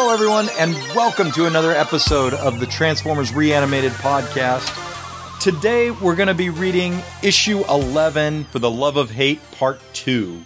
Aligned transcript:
Hello, 0.00 0.14
everyone, 0.14 0.48
and 0.60 0.74
welcome 0.94 1.32
to 1.32 1.46
another 1.46 1.72
episode 1.72 2.32
of 2.32 2.60
the 2.60 2.66
Transformers 2.66 3.32
Reanimated 3.32 3.90
podcast. 3.90 4.70
Today, 5.40 5.90
we're 5.90 6.14
going 6.14 6.28
to 6.28 6.34
be 6.34 6.50
reading 6.50 7.02
issue 7.20 7.64
11 7.68 8.44
for 8.44 8.60
the 8.60 8.70
Love 8.70 8.96
of 8.96 9.10
Hate 9.10 9.40
Part 9.50 9.80
2. 9.94 10.40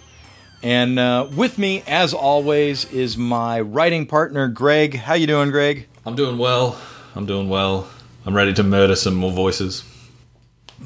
And 0.63 0.97
uh, 0.97 1.27
with 1.35 1.59
me, 1.59 1.83
as 1.85 2.15
always, 2.15 2.91
is 2.91 3.15
my 3.15 3.61
writing 3.61 4.07
partner, 4.07 4.47
Greg. 4.47 4.95
How 4.95 5.13
you 5.13 5.27
doing, 5.27 5.51
Greg? 5.51 5.87
I'm 6.03 6.15
doing 6.15 6.39
well. 6.39 6.81
I'm 7.13 7.27
doing 7.27 7.47
well. 7.47 7.87
I'm 8.25 8.35
ready 8.35 8.55
to 8.55 8.63
murder 8.63 8.95
some 8.95 9.13
more 9.13 9.31
voices. 9.31 9.83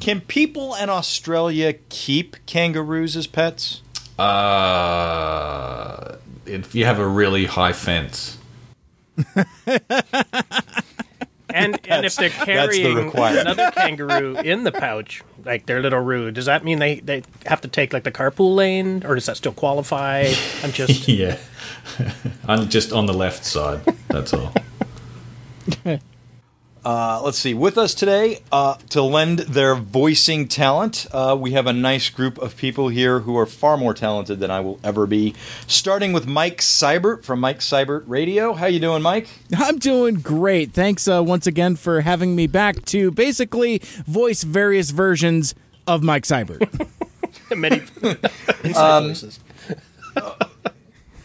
Can 0.02 0.20
people 0.20 0.76
in 0.76 0.90
Australia 0.90 1.72
keep 1.88 2.45
kangaroos 2.45 3.16
as 3.16 3.27
pets? 3.27 3.81
Uh, 4.20 6.18
if 6.45 6.76
you 6.76 6.84
have 6.84 6.99
a 6.99 7.08
really 7.08 7.45
high 7.45 7.72
fence. 7.72 8.37
And 11.49 11.80
and 11.88 12.05
if 12.05 12.16
they're 12.16 12.30
carrying 12.30 12.98
requirement. 12.98 13.48
another 13.48 13.71
kangaroo 13.71 14.38
in 14.38 14.63
the 14.63 14.71
pouch, 14.71 15.23
like 15.45 15.66
their 15.66 15.81
little 15.81 15.99
roo, 15.99 16.30
does 16.30 16.45
that 16.45 16.63
mean 16.63 16.80
they, 16.80 16.99
they 16.99 17.23
have 17.45 17.61
to 17.61 17.67
take 17.67 17.94
like 17.94 18.03
the 18.03 18.11
carpool 18.11 18.55
lane, 18.55 19.03
or 19.05 19.16
does 19.16 19.27
that 19.27 19.38
still 19.38 19.53
qualify? 19.53 20.34
I'm 20.61 20.72
just 20.73 21.08
yeah. 21.08 21.38
I'm 22.48 22.67
just 22.67 22.91
on 22.91 23.05
the 23.05 23.13
left 23.13 23.45
side. 23.45 23.81
That's 24.09 24.34
all. 24.34 24.53
Uh, 26.88 27.20
let's 27.22 27.38
see. 27.38 27.54
With 27.54 27.77
us 27.77 27.94
today 27.94 28.40
uh, 28.50 28.76
to 28.91 29.02
lend 29.02 29.40
their 29.40 29.76
voicing 29.76 30.48
talent, 30.48 31.05
uh, 31.12 31.36
we 31.38 31.52
have 31.52 31.68
a 31.68 31.73
nice 31.73 32.09
group 32.09 32.38
of 32.38 32.55
people 32.55 32.88
here 32.88 33.20
who 33.20 33.38
are 33.38 33.45
far 33.45 33.75
more 33.75 33.94
talented 33.94 34.39
than 34.39 34.50
I 34.50 34.61
will 34.61 34.80
ever 34.86 35.06
be. 35.06 35.36
Starting 35.67 36.14
with 36.14 36.28
Mike 36.28 36.59
Seibert 36.59 37.26
from 37.26 37.42
Mike 37.42 37.59
Seibert 37.59 38.06
Radio. 38.08 38.53
How 38.53 38.67
you 38.67 38.80
doing, 38.80 39.02
Mike? 39.02 39.28
I'm 39.53 39.80
doing 39.80 40.22
great. 40.22 40.72
Thanks 40.72 41.09
uh, 41.09 41.22
once 41.22 41.45
again 41.45 41.76
for 41.76 42.00
having 42.00 42.38
me 42.38 42.48
back 42.48 42.86
to 42.86 43.11
basically 43.11 43.80
voice 44.06 44.44
various 44.44 44.92
versions 44.92 45.56
of 45.88 46.04
Mike 46.04 46.23
Seibert. 46.23 46.70
many 47.54 47.81
inside 48.64 49.02
voices. 49.02 49.42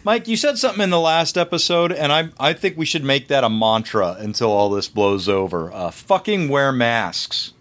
Mike, 0.05 0.27
you 0.27 0.37
said 0.37 0.59
something 0.59 0.83
in 0.83 0.91
the 0.91 1.01
last 1.01 1.39
episode, 1.39 1.93
and 1.93 2.13
I 2.13 2.31
I 2.39 2.53
think 2.53 2.77
we 2.77 2.85
should 2.87 3.05
make 3.05 3.29
that 3.29 3.45
a 3.45 3.49
mantra 3.51 4.17
until 4.19 4.51
all 4.51 4.69
this 4.71 4.89
blows 4.89 5.29
over. 5.29 5.73
Uh, 5.73 5.91
fucking 5.91 6.49
wear 6.49 6.73
masks. 6.73 7.53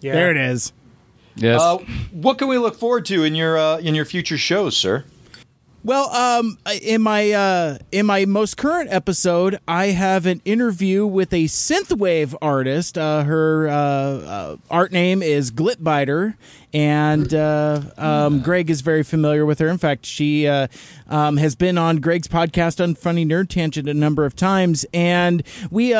Yeah. 0.00 0.12
there 0.12 0.30
it 0.30 0.36
is. 0.36 0.72
Yes. 1.36 1.60
Uh, 1.60 1.78
what 2.12 2.38
can 2.38 2.48
we 2.48 2.58
look 2.58 2.76
forward 2.76 3.04
to 3.06 3.24
in 3.24 3.34
your 3.34 3.58
uh, 3.58 3.78
in 3.78 3.94
your 3.94 4.04
future 4.04 4.38
shows, 4.38 4.76
sir? 4.76 5.04
Well, 5.84 6.08
um, 6.14 6.56
in 6.80 7.02
my 7.02 7.30
uh, 7.32 7.76
in 7.92 8.06
my 8.06 8.24
most 8.24 8.56
current 8.56 8.90
episode, 8.90 9.58
I 9.68 9.88
have 9.88 10.24
an 10.24 10.40
interview 10.46 11.06
with 11.06 11.30
a 11.34 11.44
synthwave 11.44 12.34
artist. 12.40 12.96
Uh, 12.96 13.22
her 13.24 13.68
uh, 13.68 13.72
uh, 13.72 14.56
art 14.70 14.92
name 14.92 15.22
is 15.22 15.50
Glitbiter, 15.50 16.36
and 16.72 17.34
uh, 17.34 17.82
um, 17.98 18.40
Greg 18.40 18.70
is 18.70 18.80
very 18.80 19.02
familiar 19.02 19.44
with 19.44 19.58
her. 19.58 19.68
In 19.68 19.76
fact, 19.76 20.06
she 20.06 20.48
uh, 20.48 20.68
um, 21.06 21.36
has 21.36 21.54
been 21.54 21.76
on 21.76 21.98
Greg's 21.98 22.28
podcast 22.28 22.82
on 22.82 22.94
Funny 22.94 23.26
Nerd 23.26 23.50
Tangent 23.50 23.86
a 23.86 23.92
number 23.92 24.24
of 24.24 24.34
times, 24.34 24.86
and 24.94 25.42
we 25.70 25.92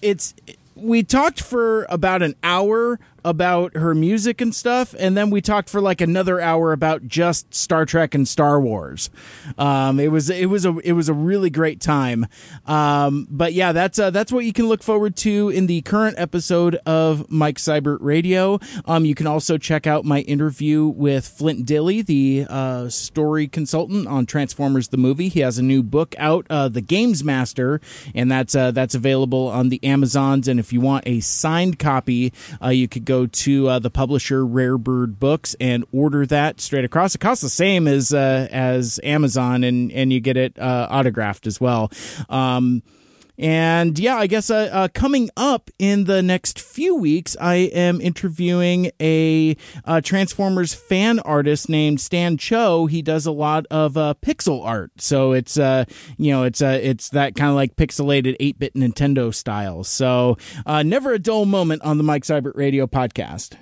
it's 0.00 0.32
we 0.74 1.02
talked 1.02 1.42
for 1.42 1.84
about 1.90 2.22
an 2.22 2.36
hour 2.42 2.98
about 3.26 3.74
her 3.74 3.92
music 3.92 4.40
and 4.40 4.54
stuff, 4.54 4.94
and 5.00 5.16
then 5.16 5.30
we 5.30 5.40
talked 5.40 5.68
for 5.68 5.80
like 5.80 6.00
another 6.00 6.40
hour 6.40 6.72
about 6.72 7.08
just 7.08 7.52
Star 7.52 7.84
Trek 7.84 8.14
and 8.14 8.26
Star 8.26 8.60
Wars. 8.60 9.10
Um, 9.58 9.98
it 9.98 10.12
was 10.12 10.30
it 10.30 10.48
was 10.48 10.64
a 10.64 10.78
it 10.84 10.92
was 10.92 11.08
a 11.08 11.12
really 11.12 11.50
great 11.50 11.80
time. 11.80 12.26
Um, 12.66 13.26
but 13.28 13.52
yeah, 13.52 13.72
that's 13.72 13.98
uh, 13.98 14.10
that's 14.10 14.30
what 14.30 14.44
you 14.44 14.52
can 14.52 14.68
look 14.68 14.84
forward 14.84 15.16
to 15.16 15.48
in 15.48 15.66
the 15.66 15.82
current 15.82 16.14
episode 16.18 16.76
of 16.86 17.28
Mike 17.28 17.58
Seibert 17.58 17.98
Radio. 18.00 18.60
Um, 18.84 19.04
you 19.04 19.16
can 19.16 19.26
also 19.26 19.58
check 19.58 19.88
out 19.88 20.04
my 20.04 20.20
interview 20.20 20.86
with 20.86 21.26
Flint 21.26 21.66
Dille, 21.66 22.06
the 22.06 22.46
uh, 22.48 22.88
story 22.88 23.48
consultant 23.48 24.06
on 24.06 24.24
Transformers 24.26 24.88
the 24.88 24.96
movie. 24.96 25.28
He 25.28 25.40
has 25.40 25.58
a 25.58 25.62
new 25.62 25.82
book 25.82 26.14
out, 26.18 26.46
uh, 26.48 26.68
The 26.68 26.80
Games 26.80 27.24
Master, 27.24 27.80
and 28.14 28.30
that's 28.30 28.54
uh, 28.54 28.70
that's 28.70 28.94
available 28.94 29.48
on 29.48 29.68
the 29.68 29.82
Amazons. 29.82 30.46
And 30.46 30.60
if 30.60 30.72
you 30.72 30.80
want 30.80 31.08
a 31.08 31.18
signed 31.18 31.80
copy, 31.80 32.32
uh, 32.62 32.68
you 32.68 32.86
could 32.86 33.04
go 33.04 33.15
to 33.24 33.68
uh, 33.68 33.78
the 33.78 33.88
publisher 33.88 34.44
Rare 34.44 34.76
Bird 34.76 35.18
Books 35.18 35.56
and 35.58 35.86
order 35.92 36.26
that 36.26 36.60
straight 36.60 36.84
across. 36.84 37.14
It 37.14 37.20
costs 37.22 37.42
the 37.42 37.48
same 37.48 37.88
as 37.88 38.12
uh, 38.12 38.48
as 38.50 39.00
Amazon, 39.02 39.64
and 39.64 39.90
and 39.92 40.12
you 40.12 40.20
get 40.20 40.36
it 40.36 40.58
uh, 40.58 40.88
autographed 40.90 41.46
as 41.46 41.58
well. 41.58 41.90
Um, 42.28 42.82
and 43.38 43.98
yeah, 43.98 44.16
I 44.16 44.26
guess 44.26 44.50
uh, 44.50 44.68
uh, 44.72 44.88
coming 44.92 45.30
up 45.36 45.70
in 45.78 46.04
the 46.04 46.22
next 46.22 46.60
few 46.60 46.94
weeks, 46.94 47.36
I 47.40 47.56
am 47.56 48.00
interviewing 48.00 48.90
a 49.00 49.56
uh, 49.84 50.00
Transformers 50.00 50.74
fan 50.74 51.18
artist 51.20 51.68
named 51.68 52.00
Stan 52.00 52.36
Cho. 52.36 52.86
He 52.86 53.02
does 53.02 53.26
a 53.26 53.32
lot 53.32 53.66
of 53.70 53.96
uh, 53.96 54.14
pixel 54.22 54.64
art, 54.64 54.92
so 54.98 55.32
it's 55.32 55.58
uh, 55.58 55.84
you 56.16 56.32
know 56.32 56.44
it's 56.44 56.62
uh, 56.62 56.78
it's 56.82 57.10
that 57.10 57.34
kind 57.34 57.50
of 57.50 57.56
like 57.56 57.76
pixelated 57.76 58.36
eight 58.40 58.58
bit 58.58 58.74
Nintendo 58.74 59.34
style. 59.34 59.84
So 59.84 60.38
uh, 60.64 60.82
never 60.82 61.12
a 61.12 61.18
dull 61.18 61.44
moment 61.44 61.82
on 61.82 61.98
the 61.98 62.04
Mike 62.04 62.24
Seibert 62.24 62.56
Radio 62.56 62.86
podcast. 62.86 63.56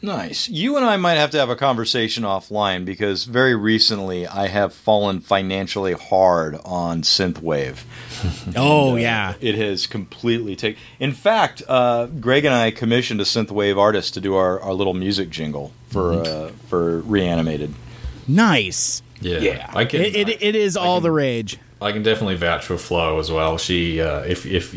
Nice. 0.00 0.48
You 0.48 0.76
and 0.76 0.84
I 0.86 0.96
might 0.96 1.14
have 1.14 1.30
to 1.32 1.38
have 1.38 1.50
a 1.50 1.56
conversation 1.56 2.22
offline 2.22 2.84
because 2.84 3.24
very 3.24 3.54
recently 3.56 4.26
I 4.28 4.46
have 4.46 4.72
fallen 4.72 5.20
financially 5.20 5.92
hard 5.92 6.56
on 6.64 7.02
synthwave. 7.02 7.78
Oh 8.56 8.96
yeah, 8.96 9.34
It 9.40 9.54
has 9.56 9.86
completely 9.86 10.56
taken. 10.56 10.80
In 10.98 11.12
fact, 11.12 11.62
uh, 11.68 12.06
Greg 12.06 12.44
and 12.44 12.54
I 12.54 12.70
commissioned 12.72 13.20
a 13.20 13.24
synthwave 13.24 13.76
artist 13.78 14.14
to 14.14 14.20
do 14.20 14.34
our, 14.34 14.58
our 14.60 14.72
little 14.72 14.94
music 14.94 15.30
jingle 15.30 15.72
for 15.88 16.14
uh, 16.14 16.48
for 16.68 16.98
reanimated. 17.00 17.74
nice. 18.26 19.02
Yeah. 19.20 19.38
Yeah. 19.38 19.70
I 19.74 19.84
can. 19.84 20.00
It, 20.00 20.14
it, 20.16 20.42
it 20.42 20.54
is 20.54 20.76
all 20.76 21.00
the 21.00 21.10
rage. 21.12 21.58
I 21.80 21.92
can 21.92 22.02
definitely 22.02 22.36
vouch 22.36 22.64
for 22.64 22.76
Flo 22.78 23.18
as 23.18 23.30
well. 23.30 23.58
She, 23.58 24.00
uh, 24.00 24.20
if 24.20 24.46
if 24.46 24.74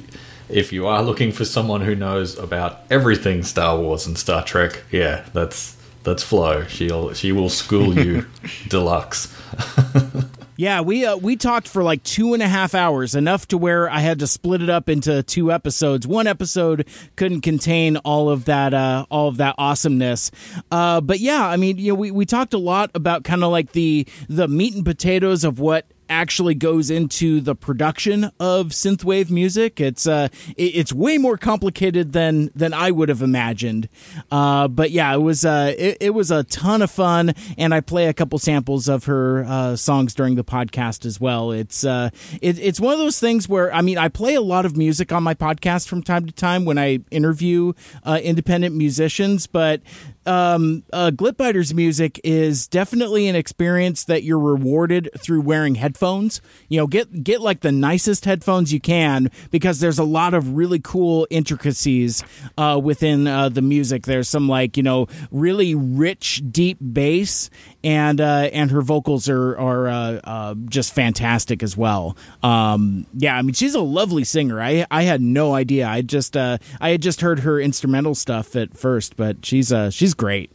if 0.51 0.73
you 0.73 0.87
are 0.87 1.01
looking 1.01 1.31
for 1.31 1.45
someone 1.45 1.81
who 1.81 1.95
knows 1.95 2.37
about 2.37 2.81
everything 2.89 3.43
Star 3.43 3.77
Wars 3.79 4.07
and 4.07 4.17
Star 4.17 4.43
Trek, 4.43 4.83
yeah, 4.91 5.25
that's 5.33 5.75
that's 6.03 6.23
Flo. 6.23 6.65
She'll 6.65 7.13
she 7.13 7.31
will 7.31 7.49
school 7.49 7.97
you 7.97 8.25
deluxe. 8.67 9.33
Yeah, 10.61 10.81
we 10.81 11.07
uh, 11.07 11.17
we 11.17 11.37
talked 11.37 11.67
for 11.67 11.81
like 11.81 12.03
two 12.03 12.35
and 12.35 12.43
a 12.43 12.47
half 12.47 12.75
hours, 12.75 13.15
enough 13.15 13.47
to 13.47 13.57
where 13.57 13.89
I 13.89 13.97
had 13.97 14.19
to 14.19 14.27
split 14.27 14.61
it 14.61 14.69
up 14.69 14.89
into 14.89 15.23
two 15.23 15.51
episodes. 15.51 16.05
One 16.05 16.27
episode 16.27 16.87
couldn't 17.15 17.41
contain 17.41 17.97
all 17.97 18.29
of 18.29 18.45
that 18.45 18.71
uh, 18.71 19.07
all 19.09 19.27
of 19.27 19.37
that 19.37 19.55
awesomeness. 19.57 20.29
Uh, 20.69 21.01
but 21.01 21.19
yeah, 21.19 21.47
I 21.47 21.57
mean, 21.57 21.79
you 21.79 21.93
know, 21.93 21.95
we, 21.95 22.11
we 22.11 22.27
talked 22.27 22.53
a 22.53 22.59
lot 22.59 22.91
about 22.93 23.23
kind 23.23 23.43
of 23.43 23.51
like 23.51 23.71
the 23.71 24.07
the 24.29 24.47
meat 24.47 24.75
and 24.75 24.85
potatoes 24.85 25.43
of 25.43 25.59
what 25.59 25.87
actually 26.11 26.53
goes 26.53 26.91
into 26.91 27.41
the 27.41 27.55
production 27.55 28.25
of 28.39 28.67
synthwave 28.67 29.31
music. 29.31 29.79
It's 29.79 30.05
uh, 30.05 30.27
it, 30.55 30.75
it's 30.75 30.93
way 30.93 31.17
more 31.17 31.37
complicated 31.37 32.11
than 32.11 32.51
than 32.53 32.73
I 32.73 32.91
would 32.91 33.09
have 33.09 33.21
imagined. 33.21 33.89
Uh, 34.29 34.67
but 34.67 34.91
yeah, 34.91 35.13
it 35.13 35.19
was 35.19 35.45
uh, 35.45 35.73
it, 35.77 35.97
it 35.99 36.09
was 36.11 36.29
a 36.29 36.43
ton 36.43 36.81
of 36.81 36.91
fun, 36.91 37.33
and 37.57 37.73
I 37.73 37.81
play 37.81 38.07
a 38.07 38.13
couple 38.13 38.37
samples 38.37 38.87
of 38.87 39.05
her 39.05 39.45
uh, 39.45 39.75
songs 39.75 40.13
during 40.13 40.35
the 40.35 40.43
podcast 40.43 41.05
as 41.05 41.19
well. 41.19 41.51
It's 41.51 41.83
uh, 41.83 42.09
it, 42.41 42.59
it's 42.59 42.79
one 42.79 42.93
of 42.93 42.99
those 42.99 43.19
things 43.19 43.47
where 43.47 43.73
I 43.73 43.81
mean, 43.81 43.97
I 43.97 44.09
play 44.09 44.35
a 44.35 44.41
lot 44.41 44.65
of 44.65 44.75
music 44.77 45.11
on 45.11 45.23
my 45.23 45.33
podcast 45.33 45.87
from 45.87 46.03
time 46.03 46.25
to 46.25 46.33
time 46.33 46.65
when 46.65 46.77
I 46.77 46.99
interview 47.09 47.73
uh, 48.03 48.19
independent 48.21 48.75
musicians, 48.75 49.47
but 49.47 49.81
um, 50.25 50.83
uh, 50.93 51.11
Glitbiter's 51.13 51.73
music 51.73 52.19
is 52.23 52.67
definitely 52.67 53.27
an 53.27 53.35
experience 53.35 54.03
that 54.05 54.23
you're 54.23 54.39
rewarded 54.39 55.09
through 55.17 55.41
wearing 55.41 55.75
headphones. 55.75 56.41
You 56.69 56.79
know, 56.79 56.87
get 56.87 57.23
get 57.23 57.41
like 57.41 57.61
the 57.61 57.71
nicest 57.71 58.25
headphones 58.25 58.71
you 58.71 58.79
can 58.79 59.31
because 59.49 59.79
there's 59.79 59.99
a 59.99 60.03
lot 60.03 60.33
of 60.33 60.55
really 60.55 60.79
cool 60.79 61.27
intricacies 61.29 62.23
uh, 62.57 62.79
within 62.81 63.25
uh, 63.25 63.49
the 63.49 63.61
music. 63.61 64.03
There's 64.03 64.29
some 64.29 64.47
like 64.47 64.77
you 64.77 64.83
know 64.83 65.07
really 65.31 65.73
rich, 65.73 66.43
deep 66.51 66.77
bass, 66.93 67.49
and 67.83 68.21
uh, 68.21 68.49
and 68.53 68.71
her 68.71 68.81
vocals 68.81 69.29
are 69.29 69.57
are 69.57 69.87
uh, 69.87 70.19
uh, 70.23 70.55
just 70.67 70.93
fantastic 70.93 71.63
as 71.63 71.75
well. 71.75 72.15
Um, 72.43 73.05
yeah, 73.13 73.35
I 73.35 73.41
mean 73.41 73.53
she's 73.53 73.75
a 73.75 73.81
lovely 73.81 74.23
singer. 74.23 74.61
I 74.61 74.85
I 74.91 75.03
had 75.03 75.21
no 75.21 75.53
idea. 75.53 75.87
I 75.87 76.01
just 76.01 76.37
uh, 76.37 76.57
I 76.79 76.89
had 76.89 77.01
just 77.01 77.21
heard 77.21 77.39
her 77.39 77.59
instrumental 77.59 78.15
stuff 78.15 78.55
at 78.55 78.77
first, 78.77 79.17
but 79.17 79.45
she's 79.45 79.71
uh, 79.71 79.89
she's 79.89 80.13
great. 80.13 80.51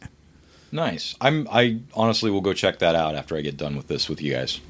Nice. 0.72 1.14
I'm. 1.20 1.48
I 1.50 1.80
honestly 1.94 2.30
will 2.30 2.40
go 2.40 2.52
check 2.52 2.80
that 2.80 2.94
out 2.94 3.14
after 3.14 3.36
I 3.36 3.40
get 3.40 3.56
done 3.56 3.76
with 3.76 3.88
this 3.88 4.08
with 4.08 4.20
you 4.20 4.32
guys. 4.32 4.60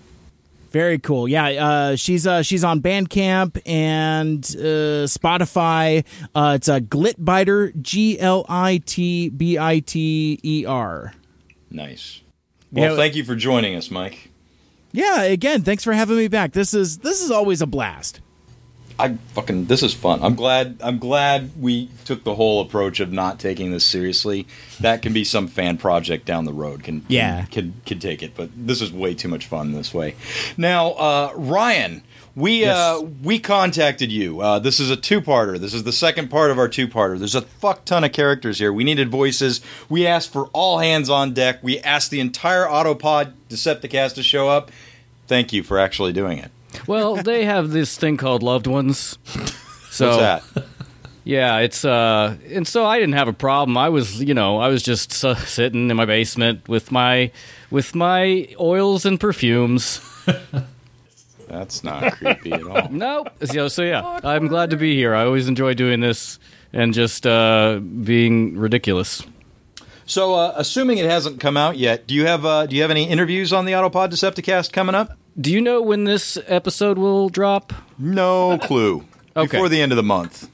Very 0.71 0.99
cool. 0.99 1.27
Yeah, 1.27 1.47
uh, 1.47 1.97
she's 1.97 2.27
uh, 2.27 2.43
she's 2.43 2.63
on 2.63 2.83
Bandcamp 2.83 3.61
and 3.67 4.45
uh, 4.59 5.09
Spotify. 5.09 6.05
Uh, 6.35 6.55
it's 6.57 6.69
a 6.69 6.81
Glitbiter, 6.81 7.81
G 7.81 8.21
L 8.21 8.45
I 8.49 8.83
T 8.85 9.31
B 9.31 9.59
I 9.59 9.79
T 9.79 10.39
E 10.43 10.67
R. 10.67 11.15
Nice. 11.71 12.21
Well, 12.77 12.91
Yeah, 12.91 12.97
thank 12.97 13.15
you 13.17 13.25
for 13.25 13.35
joining 13.35 13.75
us, 13.77 13.91
Mike. 13.91 14.31
Yeah, 14.93 15.23
again, 15.23 15.63
thanks 15.63 15.83
for 15.85 15.93
having 15.93 16.17
me 16.17 16.29
back. 16.29 16.53
This 16.53 16.73
is 16.75 16.99
this 16.99 17.23
is 17.23 17.31
always 17.31 17.61
a 17.63 17.67
blast. 17.67 18.21
I 18.99 19.15
fucking 19.35 19.67
this 19.67 19.83
is 19.83 19.93
fun. 19.93 20.23
I'm 20.23 20.35
glad 20.35 20.79
I'm 20.83 20.99
glad 20.99 21.51
we 21.61 21.91
took 22.07 22.25
the 22.25 22.35
whole 22.35 22.63
approach 22.63 22.99
of 23.01 23.13
not 23.13 23.39
taking 23.39 23.71
this 23.71 23.85
seriously. 23.85 24.47
That 24.81 25.03
can 25.03 25.13
be 25.13 25.23
some 25.23 25.49
fan 25.49 25.77
project 25.77 26.25
down 26.25 26.47
the 26.47 26.53
road. 26.53 26.83
Can 26.83 27.05
Yeah. 27.09 27.45
can 27.51 27.75
can 27.85 27.99
take 27.99 28.23
it, 28.23 28.33
but 28.35 28.49
this 28.57 28.81
is 28.81 28.91
way 28.93 29.15
too 29.15 29.29
much 29.29 29.45
fun 29.47 29.73
this 29.73 29.93
way. 29.93 30.15
Now, 30.57 30.93
uh, 30.93 31.33
Ryan, 31.35 32.03
we 32.37 32.67
uh, 32.67 33.01
we 33.23 33.39
contacted 33.39 34.13
you. 34.13 34.43
Uh, 34.43 34.59
this 34.59 34.79
is 34.79 34.91
a 34.91 34.97
two-parter. 34.97 35.59
This 35.59 35.73
is 35.73 35.85
the 35.85 35.93
second 35.93 36.29
part 36.29 36.51
of 36.51 36.59
our 36.59 36.69
two-parter. 36.69 37.19
There's 37.19 37.35
a 37.35 37.41
fuck 37.41 37.87
ton 37.87 38.05
of 38.05 38.13
characters 38.13 38.59
here. 38.59 38.73
We 38.73 38.85
needed 38.85 39.09
voices. 39.09 39.63
We 39.89 40.07
asked 40.07 40.33
for 40.33 40.47
all 40.53 40.79
hands 40.79 41.09
on 41.09 41.33
deck. 41.33 41.61
We 41.63 41.81
asked 41.81 42.11
the 42.11 42.21
entire 42.21 42.67
Autopod 42.67 43.33
Decepticast 43.49 44.15
to 44.15 44.23
show 44.23 44.49
up. 44.51 44.71
Thank 45.27 45.55
you 45.55 45.63
for 45.63 45.79
actually 45.79 46.13
doing 46.13 46.39
it. 46.39 46.51
Well, 46.87 47.17
they 47.23 47.47
have 47.47 47.71
this 47.71 47.97
thing 47.97 48.19
called 48.19 48.43
loved 48.43 48.67
ones. 48.67 49.19
So 49.91 50.09
What's 50.09 50.45
that? 50.53 50.65
yeah, 51.25 51.61
it's 51.61 51.87
uh, 51.87 52.37
and 52.51 52.69
so 52.69 52.85
I 52.85 52.99
didn't 52.99 53.15
have 53.15 53.29
a 53.29 53.33
problem. 53.33 53.79
I 53.79 53.89
was, 53.89 54.23
you 54.23 54.35
know, 54.35 54.59
I 54.59 54.69
was 54.69 54.83
just 54.83 55.25
uh, 55.25 55.37
sitting 55.37 55.91
in 55.91 55.97
my 55.97 56.05
basement 56.05 56.69
with 56.69 56.93
my 56.93 57.33
with 57.71 57.95
my 57.95 58.55
oils 58.61 59.07
and 59.07 59.19
perfumes. 59.19 60.03
That's 61.49 61.85
not 61.85 62.13
creepy 62.15 62.53
at 62.53 62.63
all. 62.65 62.89
Nope. 62.91 63.29
So, 63.45 63.69
so 63.69 63.83
yeah, 63.83 64.21
I'm 64.25 64.49
glad 64.49 64.71
to 64.71 64.77
be 64.77 64.95
here. 64.95 65.15
I 65.15 65.25
always 65.25 65.49
enjoy 65.49 65.75
doing 65.75 66.01
this 66.01 66.39
and 66.73 66.93
just 66.93 67.27
uh, 67.27 67.79
being 67.81 68.57
ridiculous. 68.57 69.23
So, 70.07 70.35
uh, 70.35 70.53
assuming 70.57 70.99
it 70.99 71.07
hasn't 71.07 71.41
come 71.41 71.57
out 71.57 71.77
yet, 71.77 72.07
do 72.07 72.15
you 72.15 72.27
have 72.27 72.45
uh, 72.45 72.67
do 72.67 72.77
you 72.77 72.83
have 72.83 72.91
any 72.91 73.09
interviews 73.09 73.53
on 73.53 73.65
the 73.65 73.73
Autopod 73.73 74.11
Decepticast 74.11 74.73
coming 74.73 74.95
up? 74.95 75.17
Do 75.39 75.53
you 75.53 75.61
know 75.61 75.83
when 75.83 76.05
this 76.05 76.39
episode 76.47 76.97
will 76.99 77.29
drop? 77.29 77.73
No 77.99 78.59
clue. 78.59 79.05
Okay. 79.37 79.49
Before 79.49 79.69
the 79.69 79.83
end 79.83 79.93
of 79.93 79.97
the 79.97 80.03
month. 80.03 80.49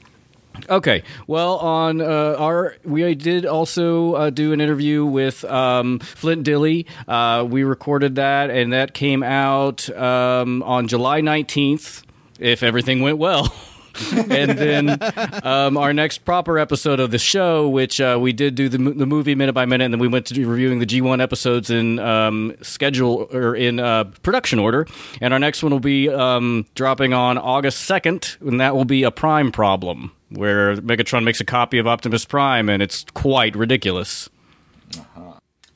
Okay. 0.69 1.03
Well, 1.27 1.57
on 1.57 2.01
uh, 2.01 2.35
our 2.37 2.75
we 2.83 3.15
did 3.15 3.45
also 3.45 4.13
uh, 4.13 4.29
do 4.29 4.53
an 4.53 4.61
interview 4.61 5.05
with 5.05 5.43
um, 5.45 5.99
Flint 5.99 6.45
Dille. 6.45 6.85
Uh, 7.07 7.43
we 7.43 7.63
recorded 7.63 8.15
that, 8.15 8.49
and 8.49 8.73
that 8.73 8.93
came 8.93 9.23
out 9.23 9.89
um, 9.89 10.63
on 10.63 10.87
July 10.87 11.21
nineteenth. 11.21 12.03
If 12.39 12.63
everything 12.63 13.01
went 13.01 13.17
well. 13.17 13.53
and 14.11 14.57
then 14.57 14.97
um, 15.43 15.77
our 15.77 15.93
next 15.93 16.19
proper 16.19 16.57
episode 16.57 16.99
of 16.99 17.11
the 17.11 17.19
show, 17.19 17.69
which 17.69 18.01
uh, 18.01 18.17
we 18.19 18.33
did 18.33 18.55
do 18.55 18.67
the, 18.67 18.77
the 18.77 19.05
movie 19.05 19.35
minute 19.35 19.53
by 19.53 19.65
minute, 19.65 19.85
and 19.85 19.93
then 19.93 19.99
we 19.99 20.07
went 20.07 20.25
to 20.27 20.45
reviewing 20.47 20.79
the 20.79 20.85
G1 20.85 21.21
episodes 21.21 21.69
in 21.69 21.99
um, 21.99 22.55
schedule 22.61 23.27
or 23.31 23.55
in 23.55 23.79
uh, 23.79 24.05
production 24.23 24.57
order. 24.57 24.87
And 25.21 25.33
our 25.33 25.39
next 25.39 25.61
one 25.61 25.71
will 25.71 25.79
be 25.79 26.09
um, 26.09 26.65
dropping 26.73 27.13
on 27.13 27.37
August 27.37 27.87
2nd, 27.89 28.41
and 28.41 28.59
that 28.59 28.75
will 28.75 28.85
be 28.85 29.03
a 29.03 29.11
Prime 29.11 29.51
problem, 29.51 30.11
where 30.33 30.75
Megatron 30.77 31.23
makes 31.23 31.39
a 31.39 31.45
copy 31.45 31.77
of 31.77 31.87
Optimus 31.87 32.25
Prime, 32.25 32.69
and 32.69 32.81
it's 32.81 33.05
quite 33.13 33.55
ridiculous. 33.55 34.29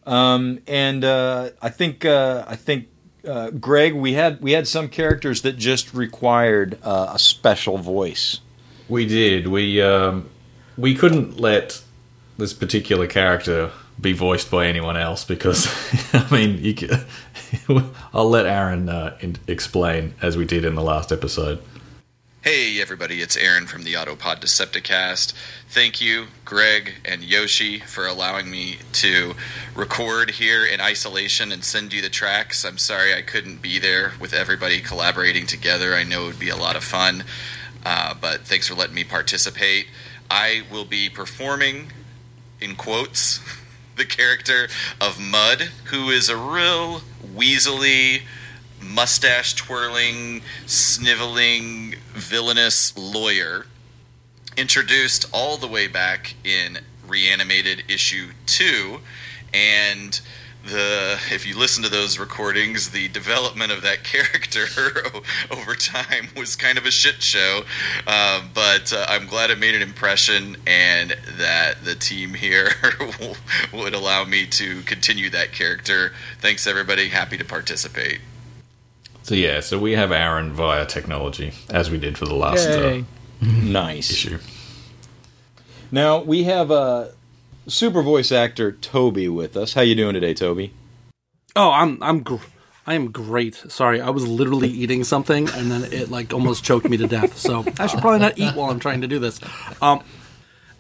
And 0.06 1.04
uh, 1.04 1.50
I 1.62 1.70
think 1.70 2.06
uh, 2.06 2.46
I 2.48 2.56
think 2.56 2.88
uh, 3.28 3.52
Greg, 3.52 3.94
we 3.94 4.14
had 4.14 4.42
we 4.42 4.54
had 4.54 4.68
some 4.68 4.88
characters 4.88 5.42
that 5.42 5.58
just 5.58 5.94
required 5.94 6.80
uh, 6.84 7.12
a 7.14 7.20
special 7.20 7.78
voice. 7.78 8.40
We 8.88 9.06
did. 9.06 9.48
We 9.48 9.82
um, 9.82 10.30
we 10.78 10.96
couldn't 10.96 11.40
let 11.40 11.82
this 12.38 12.54
particular 12.54 13.08
character 13.08 13.72
be 14.00 14.14
voiced 14.14 14.52
by 14.52 14.68
anyone 14.68 14.96
else 14.96 15.26
because 15.26 15.68
I 16.14 16.28
mean, 16.32 16.64
you 16.64 16.74
can, 16.74 17.04
I'll 18.14 18.30
let 18.30 18.46
Aaron 18.46 18.90
uh, 18.90 19.18
in, 19.20 19.38
explain 19.48 20.14
as 20.22 20.38
we 20.38 20.46
did 20.46 20.64
in 20.64 20.76
the 20.76 20.84
last 20.84 21.12
episode. 21.12 21.62
Hey 22.48 22.80
everybody, 22.80 23.22
it's 23.22 23.36
Aaron 23.36 23.68
from 23.68 23.84
the 23.84 23.96
Autopod 23.96 24.40
Decepticast. 24.40 25.34
Thank 25.68 26.00
you, 26.00 26.28
Greg 26.46 26.94
and 27.04 27.22
Yoshi, 27.22 27.80
for 27.82 28.08
allowing 28.08 28.50
me 28.50 28.78
to 28.94 29.36
record 29.76 30.32
here 30.32 30.66
in 30.66 30.80
isolation 30.80 31.52
and 31.52 31.62
send 31.62 31.92
you 31.92 32.02
the 32.02 32.08
tracks. 32.08 32.64
I'm 32.64 32.78
sorry 32.78 33.14
I 33.14 33.22
couldn't 33.22 33.62
be 33.62 33.80
there 33.80 34.14
with 34.18 34.34
everybody 34.34 34.80
collaborating 34.80 35.46
together. 35.46 35.94
I 35.94 36.06
know 36.06 36.24
it 36.24 36.28
would 36.28 36.40
be 36.40 36.48
a 36.48 36.56
lot 36.56 36.78
of 36.78 36.86
fun, 36.86 37.26
uh, 37.86 38.14
but 38.14 38.48
thanks 38.48 38.70
for 38.70 38.76
letting 38.76 38.96
me 38.96 39.04
participate. 39.04 39.88
I 40.32 40.62
will 40.72 40.86
be 40.86 41.10
performing, 41.10 41.92
in 42.62 42.78
quotes, 42.78 43.42
the 43.98 44.06
character 44.06 44.70
of 45.02 45.20
Mud, 45.20 45.64
who 45.88 46.12
is 46.12 46.30
a 46.30 46.38
real 46.38 47.02
weaselly, 47.22 48.22
mustache 48.82 49.54
twirling, 49.54 50.44
sniveling, 50.66 51.96
villainous 52.18 52.98
lawyer 52.98 53.68
introduced 54.58 55.30
all 55.32 55.58
the 55.58 55.68
way 55.68 55.88
back 55.88 56.36
in 56.44 56.80
reanimated 57.08 57.84
issue 57.88 58.32
2 58.48 59.00
and 59.54 60.20
the 60.66 61.18
if 61.32 61.48
you 61.48 61.58
listen 61.58 61.84
to 61.84 61.90
those 61.90 62.20
recordings 62.20 62.90
the 62.90 63.08
development 63.10 63.72
of 63.72 63.84
that 63.84 64.04
character 64.04 64.66
over 65.52 65.76
time 65.76 66.28
was 66.36 66.56
kind 66.56 66.78
of 66.78 66.86
a 66.86 66.92
shit 66.92 67.22
show. 67.22 67.62
Uh, 68.06 68.44
but 68.54 68.92
uh, 68.92 69.06
i'm 69.08 69.28
glad 69.28 69.52
it 69.52 69.60
made 69.60 69.76
an 69.76 69.82
impression 69.82 70.58
and 70.66 71.16
that 71.38 71.86
the 71.86 71.96
team 71.96 72.34
here 72.34 72.72
would 73.74 73.94
allow 73.94 74.26
me 74.26 74.46
to 74.48 74.82
continue 74.82 75.30
that 75.30 75.52
character. 75.52 76.12
Thanks 76.40 76.66
everybody. 76.66 77.10
Happy 77.10 77.38
to 77.38 77.46
participate 77.46 78.20
So 79.28 79.36
yeah, 79.36 79.60
so 79.60 79.78
we 79.78 79.92
have 79.92 80.14
Aaron 80.14 80.54
via 80.54 80.86
technology 80.86 81.52
as 81.70 81.92
we 81.92 81.98
did 81.98 82.18
for 82.18 82.24
the 82.26 82.34
last 82.34 82.66
uh, 82.70 83.02
Nice. 83.42 84.10
issue. 84.10 84.40
Now 85.92 86.22
we 86.22 86.46
have 86.46 86.72
a 86.72 87.14
super 87.68 88.02
voice 88.02 88.32
actor 88.32 88.72
Toby 88.72 89.28
with 89.28 89.58
us. 89.58 89.74
How 89.74 89.82
you 89.82 89.96
doing 89.96 90.14
today, 90.14 90.34
Toby? 90.34 90.72
Oh, 91.58 91.72
I'm 91.72 92.02
I'm 92.02 92.24
gr- 92.24 92.38
I 92.86 92.94
am 92.94 93.12
great. 93.12 93.56
Sorry, 93.68 94.00
I 94.00 94.12
was 94.12 94.26
literally 94.26 94.70
eating 94.84 95.04
something 95.04 95.50
and 95.50 95.70
then 95.70 95.92
it 95.92 96.10
like 96.10 96.34
almost 96.34 96.64
choked 96.64 96.88
me 96.90 96.96
to 96.96 97.06
death. 97.06 97.38
So 97.38 97.66
I 97.80 97.88
should 97.88 98.00
probably 98.00 98.20
not 98.20 98.38
eat 98.40 98.56
while 98.56 98.70
I'm 98.70 98.80
trying 98.80 99.02
to 99.02 99.08
do 99.10 99.20
this. 99.20 99.42
Um. 99.82 100.06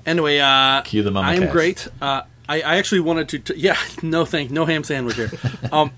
Anyway, 0.05 0.37
uh, 0.39 0.83
Cue 0.83 1.03
the 1.03 1.11
I 1.19 1.33
am 1.33 1.41
cast. 1.41 1.51
great. 1.51 1.87
Uh, 2.01 2.21
I, 2.47 2.61
I 2.61 2.77
actually 2.77 3.01
wanted 3.01 3.27
to. 3.27 3.39
T- 3.39 3.55
yeah, 3.59 3.75
no 4.01 4.23
thank, 4.23 4.51
no 4.51 4.63
ham 4.63 4.85
sandwich 4.85 5.17
here. 5.17 5.31
Um. 5.69 5.91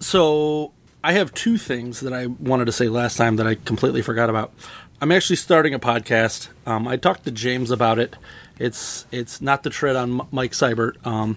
So 0.00 0.72
I 1.06 1.12
have 1.12 1.32
two 1.32 1.56
things 1.56 2.00
that 2.00 2.12
I 2.12 2.26
wanted 2.26 2.64
to 2.64 2.72
say 2.72 2.88
last 2.88 3.16
time 3.16 3.36
that 3.36 3.46
I 3.46 3.54
completely 3.54 4.02
forgot 4.02 4.28
about. 4.28 4.52
I'm 5.00 5.12
actually 5.12 5.36
starting 5.36 5.72
a 5.72 5.78
podcast. 5.78 6.48
Um, 6.66 6.88
I 6.88 6.96
talked 6.96 7.22
to 7.26 7.30
James 7.30 7.70
about 7.70 8.00
it. 8.00 8.16
It's 8.58 9.06
it's 9.12 9.40
not 9.40 9.62
the 9.62 9.70
tread 9.70 9.94
on 9.94 10.26
Mike 10.32 10.50
Seibert. 10.50 11.06
Um, 11.06 11.36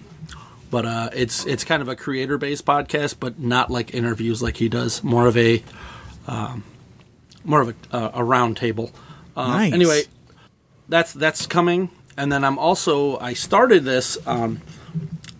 but 0.72 0.86
uh, 0.86 1.10
it's 1.12 1.46
it's 1.46 1.62
kind 1.62 1.82
of 1.82 1.88
a 1.88 1.94
creator 1.94 2.36
based 2.36 2.66
podcast, 2.66 3.18
but 3.20 3.38
not 3.38 3.70
like 3.70 3.94
interviews 3.94 4.42
like 4.42 4.56
he 4.56 4.68
does. 4.68 5.04
More 5.04 5.28
of 5.28 5.36
a 5.36 5.62
um, 6.26 6.64
more 7.44 7.60
of 7.60 7.68
a, 7.68 7.74
uh, 7.96 8.10
a 8.14 8.24
round 8.24 8.56
table. 8.56 8.90
Uh, 9.36 9.46
Nice. 9.46 9.72
Anyway, 9.72 10.02
that's 10.88 11.12
that's 11.12 11.46
coming, 11.46 11.90
and 12.16 12.32
then 12.32 12.42
I'm 12.42 12.58
also 12.58 13.20
I 13.20 13.34
started 13.34 13.84
this. 13.84 14.18
Um, 14.26 14.62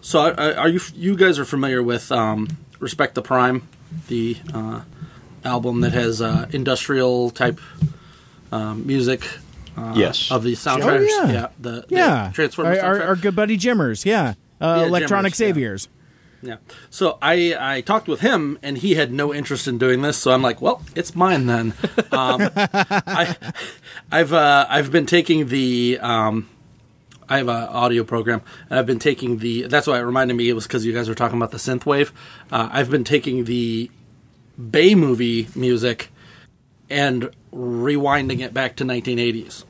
so 0.00 0.20
I, 0.20 0.30
I, 0.30 0.54
are 0.54 0.68
you 0.68 0.80
you 0.94 1.16
guys 1.16 1.36
are 1.40 1.44
familiar 1.44 1.82
with 1.82 2.12
um, 2.12 2.46
Respect 2.78 3.16
the 3.16 3.22
Prime, 3.22 3.66
the 4.08 4.36
uh, 4.54 4.82
album 5.44 5.80
that 5.80 5.92
has 5.92 6.20
uh, 6.22 6.46
industrial 6.52 7.30
type 7.30 7.60
um, 8.52 8.86
music 8.86 9.22
uh, 9.76 9.94
Yes. 9.96 10.30
of 10.30 10.42
the 10.42 10.52
soundtracks. 10.54 11.06
Oh, 11.10 11.30
yeah. 11.30 11.48
the, 11.58 11.70
the 11.88 11.96
Yeah. 11.96 12.30
Transformers 12.34 12.78
Our, 12.78 13.00
our, 13.00 13.06
our 13.08 13.16
good 13.16 13.36
buddy 13.36 13.56
Jimmers. 13.56 14.04
Yeah. 14.04 14.34
Uh, 14.60 14.78
Yeah, 14.80 14.86
Electronic 14.86 15.32
Jimmers, 15.34 15.40
yeah. 15.40 15.46
Saviors. 15.46 15.88
Yeah. 16.42 16.56
So 16.88 17.18
I 17.20 17.54
I 17.58 17.80
talked 17.82 18.08
with 18.08 18.20
him 18.20 18.58
and 18.62 18.78
he 18.78 18.94
had 18.94 19.12
no 19.12 19.32
interest 19.34 19.68
in 19.68 19.76
doing 19.76 20.00
this. 20.00 20.16
So 20.16 20.32
I'm 20.32 20.40
like, 20.40 20.62
well, 20.62 20.82
it's 20.94 21.14
mine 21.14 21.44
then. 21.46 21.74
Um, 22.12 22.48
I 22.56 23.36
I've 24.10 24.32
uh, 24.32 24.66
I've 24.68 24.90
been 24.90 25.04
taking 25.04 25.48
the 25.48 25.98
um, 26.00 26.48
I 27.30 27.38
have 27.38 27.48
an 27.48 27.68
audio 27.68 28.04
program 28.04 28.42
and 28.68 28.78
I've 28.78 28.86
been 28.86 28.98
taking 28.98 29.38
the. 29.38 29.62
That's 29.62 29.86
why 29.86 29.98
it 29.98 30.02
reminded 30.02 30.34
me 30.34 30.48
it 30.48 30.54
was 30.54 30.66
because 30.66 30.84
you 30.84 30.92
guys 30.92 31.08
were 31.08 31.14
talking 31.14 31.38
about 31.38 31.52
the 31.52 31.58
synthwave. 31.58 32.10
Uh, 32.50 32.68
I've 32.70 32.90
been 32.90 33.04
taking 33.04 33.44
the 33.44 33.90
Bay 34.70 34.94
movie 34.94 35.48
music 35.54 36.10
and 36.90 37.30
rewinding 37.52 38.40
it 38.40 38.52
back 38.52 38.76
to 38.76 38.84
1980s. 38.84 39.64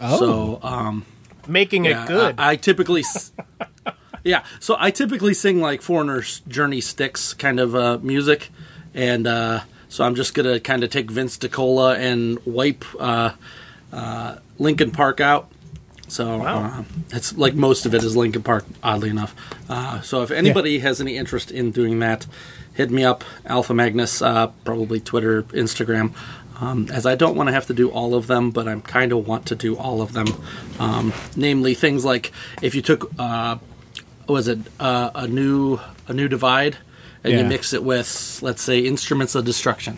Oh. 0.00 0.18
So 0.18 0.60
um, 0.62 1.04
Making 1.46 1.84
yeah, 1.86 2.04
it 2.04 2.08
good. 2.08 2.34
I, 2.38 2.52
I 2.52 2.56
typically, 2.56 3.04
yeah. 4.24 4.44
So 4.60 4.76
I 4.78 4.90
typically 4.90 5.34
sing 5.34 5.60
like 5.60 5.82
Foreigner's 5.82 6.40
Journey 6.46 6.80
Styx 6.80 7.34
kind 7.34 7.58
of 7.58 7.74
uh, 7.74 7.98
music, 7.98 8.50
and 8.94 9.26
uh, 9.26 9.60
so 9.88 10.04
I'm 10.04 10.14
just 10.14 10.34
gonna 10.34 10.60
kind 10.60 10.84
of 10.84 10.90
take 10.90 11.10
Vince 11.10 11.36
DiCola 11.36 11.96
and 11.98 12.38
wipe 12.46 12.84
uh, 12.98 13.32
uh, 13.92 14.36
Linkin 14.58 14.92
Park 14.92 15.20
out. 15.20 15.51
So 16.12 16.36
Wow. 16.38 16.64
uh, 16.64 16.82
it's 17.10 17.36
like 17.38 17.54
most 17.54 17.86
of 17.86 17.94
it 17.94 18.04
is 18.04 18.14
Linkin 18.14 18.42
Park, 18.42 18.66
oddly 18.82 19.08
enough. 19.08 19.34
Uh, 19.68 20.02
so 20.02 20.22
if 20.22 20.30
anybody 20.30 20.80
has 20.80 21.00
any 21.00 21.16
interest 21.16 21.50
in 21.50 21.70
doing 21.70 22.00
that, 22.00 22.26
hit 22.74 22.90
me 22.90 23.02
up, 23.02 23.24
Alpha 23.46 23.72
Magnus, 23.72 24.20
uh, 24.20 24.48
probably 24.64 25.00
Twitter, 25.00 25.42
Instagram. 25.44 26.12
um, 26.60 26.86
as 26.92 27.06
I 27.06 27.14
don't 27.16 27.34
want 27.34 27.48
to 27.48 27.52
have 27.54 27.66
to 27.68 27.74
do 27.74 27.88
all 27.90 28.14
of 28.14 28.26
them, 28.26 28.50
but 28.50 28.68
I 28.68 28.78
kind 28.80 29.10
of 29.10 29.26
want 29.26 29.46
to 29.46 29.54
do 29.56 29.74
all 29.76 30.00
of 30.02 30.12
them. 30.12 30.26
Um, 30.78 31.12
namely, 31.34 31.72
things 31.74 32.04
like 32.04 32.30
if 32.60 32.74
you 32.74 32.82
took, 32.82 33.10
uh, 33.18 33.56
what 34.26 34.34
was 34.34 34.48
it 34.48 34.58
uh, 34.78 35.10
a 35.14 35.26
new 35.26 35.80
a 36.08 36.12
new 36.12 36.28
divide, 36.28 36.76
and 37.24 37.32
Yeah. 37.32 37.40
you 37.40 37.46
mix 37.46 37.72
it 37.72 37.82
with, 37.82 38.38
let's 38.42 38.62
say, 38.62 38.78
instruments 38.80 39.34
of 39.34 39.44
destruction. 39.46 39.96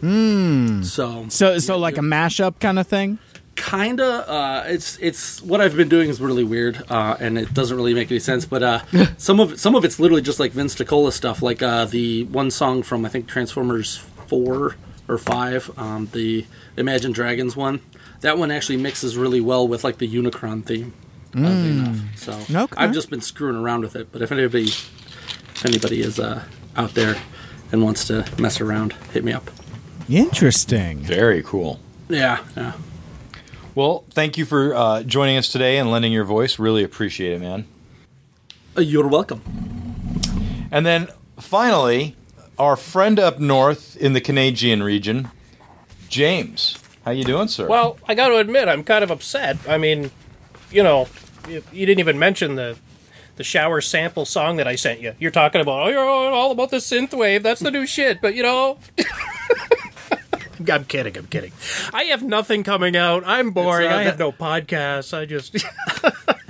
Hmm. 0.00 0.82
So 0.82 1.26
So 1.28 1.58
so 1.58 1.78
like 1.78 1.96
a 1.96 2.02
mashup 2.02 2.58
kind 2.60 2.78
of 2.78 2.86
thing. 2.88 3.18
Kinda 3.60 4.28
uh 4.28 4.64
it's 4.66 4.96
it's 5.00 5.40
what 5.42 5.60
i've 5.60 5.76
been 5.76 5.88
doing 5.88 6.08
is 6.08 6.20
really 6.20 6.42
weird 6.44 6.82
uh 6.90 7.16
and 7.20 7.38
it 7.38 7.52
doesn't 7.54 7.76
really 7.76 7.94
make 7.94 8.10
any 8.10 8.18
sense 8.18 8.44
but 8.46 8.62
uh 8.62 8.80
some 9.18 9.38
of 9.38 9.60
some 9.60 9.74
of 9.76 9.84
it's 9.84 10.00
literally 10.00 10.22
just 10.22 10.40
like 10.40 10.52
vince 10.52 10.74
DiCola 10.74 11.12
stuff 11.12 11.42
like 11.42 11.62
uh 11.62 11.84
the 11.84 12.24
one 12.24 12.50
song 12.50 12.82
from 12.82 13.04
i 13.04 13.08
think 13.08 13.28
transformers 13.28 13.98
4 14.28 14.74
or 15.08 15.18
5 15.18 15.78
um 15.78 16.08
the 16.12 16.46
imagine 16.76 17.12
dragons 17.12 17.54
one 17.54 17.80
that 18.22 18.38
one 18.38 18.50
actually 18.50 18.76
mixes 18.78 19.16
really 19.16 19.40
well 19.40 19.68
with 19.68 19.84
like 19.84 19.98
the 19.98 20.08
unicron 20.08 20.64
theme 20.64 20.92
oddly 21.34 21.70
enough. 21.70 21.98
so 22.16 22.32
Okay. 22.50 22.74
i've 22.76 22.92
just 22.92 23.10
been 23.10 23.20
screwing 23.20 23.56
around 23.56 23.82
with 23.82 23.94
it 23.94 24.10
but 24.10 24.22
if 24.22 24.32
anybody 24.32 24.64
if 24.64 25.64
anybody 25.66 26.00
is 26.00 26.18
uh 26.18 26.42
out 26.76 26.94
there 26.94 27.16
and 27.72 27.82
wants 27.84 28.06
to 28.06 28.26
mess 28.38 28.60
around 28.60 28.94
hit 29.12 29.22
me 29.22 29.32
up 29.32 29.50
Interesting. 30.08 30.98
Very 31.00 31.40
cool. 31.42 31.78
yeah 32.08 32.38
yeah 32.56 32.72
Well, 33.74 34.04
thank 34.10 34.36
you 34.36 34.44
for 34.44 34.74
uh, 34.74 35.02
joining 35.04 35.36
us 35.36 35.48
today 35.48 35.78
and 35.78 35.90
lending 35.90 36.12
your 36.12 36.24
voice. 36.24 36.58
Really 36.58 36.82
appreciate 36.82 37.34
it, 37.34 37.40
man. 37.40 37.66
Uh, 38.76 38.80
you're 38.82 39.08
welcome 39.08 39.42
And 40.70 40.84
then 40.84 41.08
finally, 41.38 42.16
our 42.58 42.76
friend 42.76 43.18
up 43.18 43.38
north 43.38 43.96
in 43.96 44.12
the 44.12 44.20
Canadian 44.20 44.82
region, 44.82 45.30
James. 46.08 46.78
How 47.04 47.12
you 47.12 47.24
doing, 47.24 47.48
sir? 47.48 47.66
Well, 47.66 47.98
I 48.06 48.14
got 48.14 48.28
to 48.28 48.36
admit, 48.36 48.68
I'm 48.68 48.84
kind 48.84 49.02
of 49.02 49.10
upset. 49.10 49.56
I 49.68 49.78
mean, 49.78 50.10
you 50.70 50.82
know, 50.82 51.08
you, 51.48 51.62
you 51.72 51.86
didn't 51.86 52.00
even 52.00 52.18
mention 52.18 52.56
the 52.56 52.76
the 53.36 53.44
shower 53.44 53.80
sample 53.80 54.26
song 54.26 54.56
that 54.58 54.68
I 54.68 54.76
sent 54.76 55.00
you. 55.00 55.14
You're 55.18 55.30
talking 55.30 55.62
about, 55.62 55.86
oh, 55.86 55.88
you're 55.88 56.04
all 56.04 56.50
about 56.50 56.70
the 56.70 56.76
synth 56.76 57.14
wave. 57.14 57.42
That's 57.42 57.60
the 57.60 57.70
new 57.70 57.86
shit. 57.86 58.20
But 58.20 58.34
you 58.34 58.42
know. 58.42 58.78
I'm 60.74 60.84
kidding. 60.84 61.16
I'm 61.16 61.26
kidding. 61.26 61.52
I 61.92 62.04
have 62.04 62.22
nothing 62.22 62.62
coming 62.64 62.96
out. 62.96 63.22
I'm 63.26 63.50
boring. 63.50 63.90
Uh, 63.90 63.96
I 63.96 64.02
have 64.04 64.18
that- 64.18 64.24
no 64.24 64.32
podcasts. 64.32 65.16
I 65.16 65.24
just. 65.26 65.54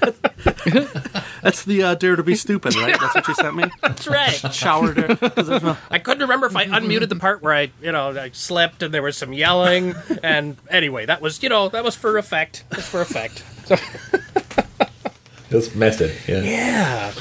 That's 1.43 1.65
the 1.65 1.83
uh, 1.83 1.95
dare 1.95 2.17
to 2.17 2.23
be 2.23 2.35
stupid, 2.35 2.75
right? 2.77 2.99
That's 3.01 3.15
what 3.15 3.29
you 3.29 3.35
sent 3.35 3.55
me. 3.57 3.65
That's 3.83 4.07
right. 4.07 4.33
Shower 4.53 4.93
dare. 4.95 5.17
'Cause 5.17 5.49
no- 5.49 5.77
I 5.91 5.99
couldn't 5.99 6.23
remember 6.23 6.47
if 6.47 6.57
I 6.57 6.67
unmuted 6.67 7.09
the 7.09 7.17
part 7.17 7.43
where 7.43 7.55
I, 7.55 7.71
you 7.83 7.93
know, 7.93 8.11
I 8.19 8.31
slipped 8.33 8.83
and 8.83 8.93
there 8.93 9.03
was 9.03 9.17
some 9.17 9.33
yelling. 9.33 9.95
And 10.23 10.57
anyway, 10.69 11.07
that 11.07 11.21
was, 11.23 11.43
you 11.43 11.49
know, 11.49 11.69
that 11.71 11.83
was 11.85 11.97
for 11.97 12.19
effect. 12.19 12.65
That's 12.71 12.87
for 12.89 13.01
effect. 13.01 13.43
Just 15.51 15.75
method. 15.75 16.13
Yeah. 16.29 16.43
Yeah. 16.43 17.13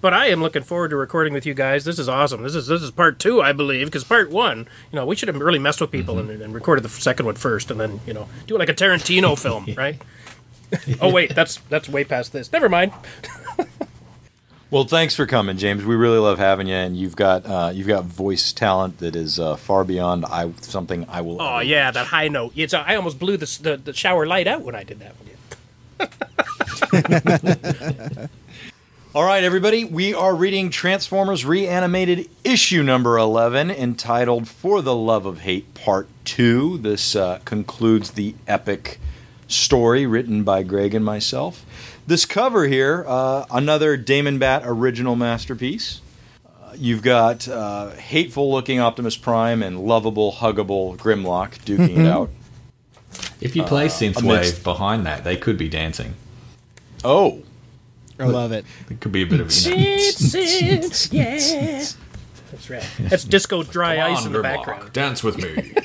But 0.00 0.14
I 0.14 0.26
am 0.26 0.40
looking 0.40 0.62
forward 0.62 0.90
to 0.90 0.96
recording 0.96 1.32
with 1.32 1.46
you 1.46 1.54
guys. 1.54 1.84
This 1.84 1.98
is 1.98 2.08
awesome. 2.08 2.42
This 2.42 2.54
is 2.54 2.66
this 2.66 2.82
is 2.82 2.90
part 2.90 3.18
two, 3.18 3.40
I 3.40 3.52
believe, 3.52 3.86
because 3.86 4.04
part 4.04 4.30
one, 4.30 4.68
you 4.92 4.96
know, 4.96 5.06
we 5.06 5.16
should 5.16 5.28
have 5.28 5.38
really 5.38 5.58
messed 5.58 5.80
with 5.80 5.90
people 5.90 6.18
and, 6.18 6.30
and 6.30 6.54
recorded 6.54 6.82
the 6.82 6.88
second 6.88 7.26
one 7.26 7.34
first, 7.36 7.70
and 7.70 7.80
then 7.80 8.00
you 8.06 8.14
know, 8.14 8.28
do 8.46 8.56
it 8.56 8.58
like 8.58 8.68
a 8.68 8.74
Tarantino 8.74 9.38
film, 9.42 9.66
right? 9.76 10.00
oh 11.00 11.12
wait, 11.12 11.34
that's 11.34 11.58
that's 11.68 11.88
way 11.88 12.04
past 12.04 12.32
this. 12.32 12.52
Never 12.52 12.68
mind. 12.68 12.92
Well, 14.70 14.84
thanks 14.84 15.14
for 15.14 15.24
coming, 15.24 15.56
James. 15.56 15.82
We 15.82 15.96
really 15.96 16.18
love 16.18 16.38
having 16.38 16.66
you, 16.66 16.74
and 16.74 16.94
you've 16.94 17.16
got 17.16 17.46
uh, 17.46 17.70
you've 17.72 17.86
got 17.86 18.04
voice 18.04 18.52
talent 18.52 18.98
that 18.98 19.16
is 19.16 19.40
uh, 19.40 19.56
far 19.56 19.82
beyond 19.82 20.26
I 20.26 20.52
something 20.60 21.06
I 21.08 21.22
will. 21.22 21.40
Oh 21.40 21.60
yeah, 21.60 21.90
that 21.90 22.08
high 22.08 22.28
note. 22.28 22.52
It's 22.54 22.74
I 22.74 22.96
almost 22.96 23.18
blew 23.18 23.38
the 23.38 23.58
the, 23.62 23.78
the 23.78 23.94
shower 23.94 24.26
light 24.26 24.46
out 24.46 24.60
when 24.60 24.74
I 24.74 24.84
did 24.84 25.00
that 25.00 25.14
one. 28.18 28.28
All 29.18 29.24
right, 29.24 29.42
everybody, 29.42 29.84
we 29.84 30.14
are 30.14 30.32
reading 30.32 30.70
Transformers 30.70 31.44
Reanimated 31.44 32.30
issue 32.44 32.84
number 32.84 33.18
11 33.18 33.68
entitled 33.68 34.46
For 34.46 34.80
the 34.80 34.94
Love 34.94 35.26
of 35.26 35.40
Hate 35.40 35.74
Part 35.74 36.06
2. 36.24 36.78
This 36.78 37.16
uh, 37.16 37.40
concludes 37.44 38.12
the 38.12 38.36
epic 38.46 39.00
story 39.48 40.06
written 40.06 40.44
by 40.44 40.62
Greg 40.62 40.94
and 40.94 41.04
myself. 41.04 41.66
This 42.06 42.24
cover 42.24 42.68
here, 42.68 43.04
uh, 43.08 43.44
another 43.50 43.96
Damon 43.96 44.38
Bat 44.38 44.62
original 44.64 45.16
masterpiece. 45.16 46.00
Uh, 46.46 46.74
you've 46.76 47.02
got 47.02 47.48
uh, 47.48 47.90
hateful 47.96 48.52
looking 48.52 48.78
Optimus 48.78 49.16
Prime 49.16 49.64
and 49.64 49.80
lovable, 49.80 50.34
huggable 50.34 50.96
Grimlock 50.96 51.58
duking 51.64 51.98
it 51.98 52.06
out. 52.06 52.30
If 53.40 53.56
you 53.56 53.64
play 53.64 53.88
synthwave 53.88 54.20
amidst- 54.20 54.62
behind 54.62 55.04
that, 55.06 55.24
they 55.24 55.36
could 55.36 55.58
be 55.58 55.68
dancing. 55.68 56.14
Oh, 57.02 57.42
I 58.18 58.24
love 58.24 58.52
it. 58.52 58.64
It 58.90 59.00
could 59.00 59.12
be 59.12 59.22
a 59.22 59.26
bit 59.26 59.40
of 59.40 59.50
you 59.52 59.70
know, 59.70 59.76
It's, 59.78 60.34
it's, 60.34 61.12
yeah. 61.12 61.32
That's 62.50 62.70
right. 62.70 62.84
That's 63.00 63.24
disco 63.24 63.62
dry 63.62 63.96
Come 63.96 64.12
ice 64.12 64.20
on, 64.20 64.26
in 64.28 64.32
the 64.32 64.38
Grimlock, 64.40 64.42
background. 64.42 64.92
Dance 64.92 65.22
with 65.22 65.38
me. 65.38 65.74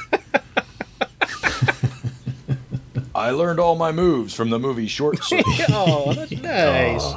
I 3.16 3.30
learned 3.30 3.60
all 3.60 3.75
my 3.75 3.92
moves 3.92 4.34
from 4.34 4.50
the 4.50 4.58
movie 4.58 4.88
Short 4.88 5.24
Circuit. 5.24 5.68
Oh, 5.70 6.13
that's 6.13 6.32
nice. 6.32 7.13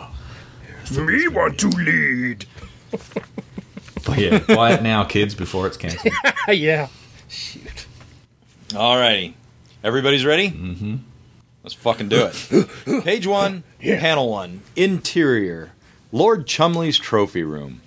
Me 0.96 1.26
want 1.28 1.58
to 1.60 1.68
lead. 1.68 2.44
But 4.04 4.18
yeah, 4.18 4.38
quiet 4.40 4.82
now, 4.82 5.04
kids, 5.04 5.34
before 5.34 5.66
it's 5.66 5.76
cancelled. 5.76 6.12
yeah. 6.48 6.88
Shoot. 7.28 7.86
Alrighty. 8.68 9.34
Everybody's 9.82 10.24
ready? 10.24 10.50
Mm-hmm. 10.50 10.96
Let's 11.66 11.74
fucking 11.74 12.10
do 12.10 12.30
it. 12.30 13.02
Page 13.04 13.26
one, 13.26 13.64
panel 13.80 14.30
one, 14.30 14.62
interior, 14.76 15.72
Lord 16.12 16.46
Chumley's 16.46 16.96
trophy 16.96 17.42
room. 17.42 17.80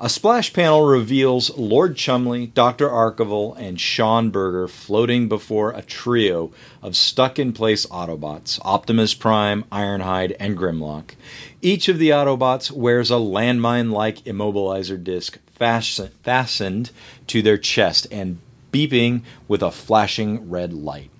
A 0.00 0.08
splash 0.08 0.54
panel 0.54 0.86
reveals 0.86 1.54
Lord 1.54 1.96
Chumley, 1.96 2.46
Dr. 2.46 2.88
Arkaville, 2.88 3.54
and 3.58 3.78
Sean 3.78 4.30
Berger 4.30 4.68
floating 4.68 5.28
before 5.28 5.72
a 5.72 5.82
trio 5.82 6.50
of 6.80 6.96
stuck 6.96 7.38
in 7.38 7.52
place 7.52 7.84
Autobots 7.84 8.58
Optimus 8.64 9.12
Prime, 9.12 9.64
Ironhide, 9.64 10.34
and 10.40 10.56
Grimlock. 10.56 11.14
Each 11.60 11.90
of 11.90 11.98
the 11.98 12.08
Autobots 12.08 12.70
wears 12.70 13.10
a 13.10 13.16
landmine 13.16 13.92
like 13.92 14.24
immobilizer 14.24 15.02
disc 15.04 15.38
fasten- 15.58 16.08
fastened 16.22 16.90
to 17.26 17.42
their 17.42 17.58
chest 17.58 18.06
and 18.10 18.38
beeping 18.72 19.24
with 19.46 19.62
a 19.62 19.70
flashing 19.70 20.48
red 20.48 20.72
light. 20.72 21.10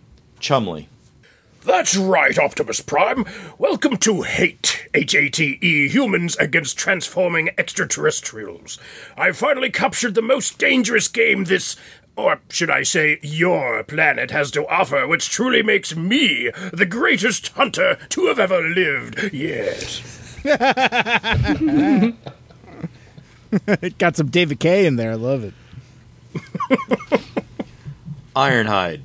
Chumley. 0.41 0.89
That's 1.67 1.97
right, 1.97 2.39
Optimus 2.39 2.79
Prime. 2.81 3.25
Welcome 3.59 3.97
to 3.97 4.23
Hate, 4.23 4.87
H-A-T-E, 4.95 5.89
humans 5.89 6.37
against 6.37 6.79
transforming 6.79 7.51
extraterrestrials. 7.59 8.79
I've 9.17 9.37
finally 9.37 9.71
captured 9.71 10.15
the 10.15 10.23
most 10.23 10.59
dangerous 10.59 11.09
game 11.09 11.43
this, 11.43 11.75
or 12.15 12.41
should 12.51 12.71
I 12.71 12.85
say, 12.85 13.19
your 13.21 13.83
planet 13.83 14.31
has 14.31 14.53
to 14.53 14.65
offer, 14.69 15.09
which 15.09 15.29
truly 15.29 15.61
makes 15.65 15.97
me 15.97 16.53
the 16.73 16.87
greatest 16.87 17.49
hunter 17.49 17.99
to 18.11 18.27
have 18.27 18.39
ever 18.39 18.63
lived. 18.63 19.33
Yes. 19.33 20.41
It 23.67 23.99
got 23.99 24.17
some 24.17 24.29
David 24.29 24.61
K 24.61 24.87
in 24.87 24.95
there. 24.95 25.11
I 25.11 25.15
love 25.15 25.43
it. 25.43 25.55
Ironhide. 28.37 29.01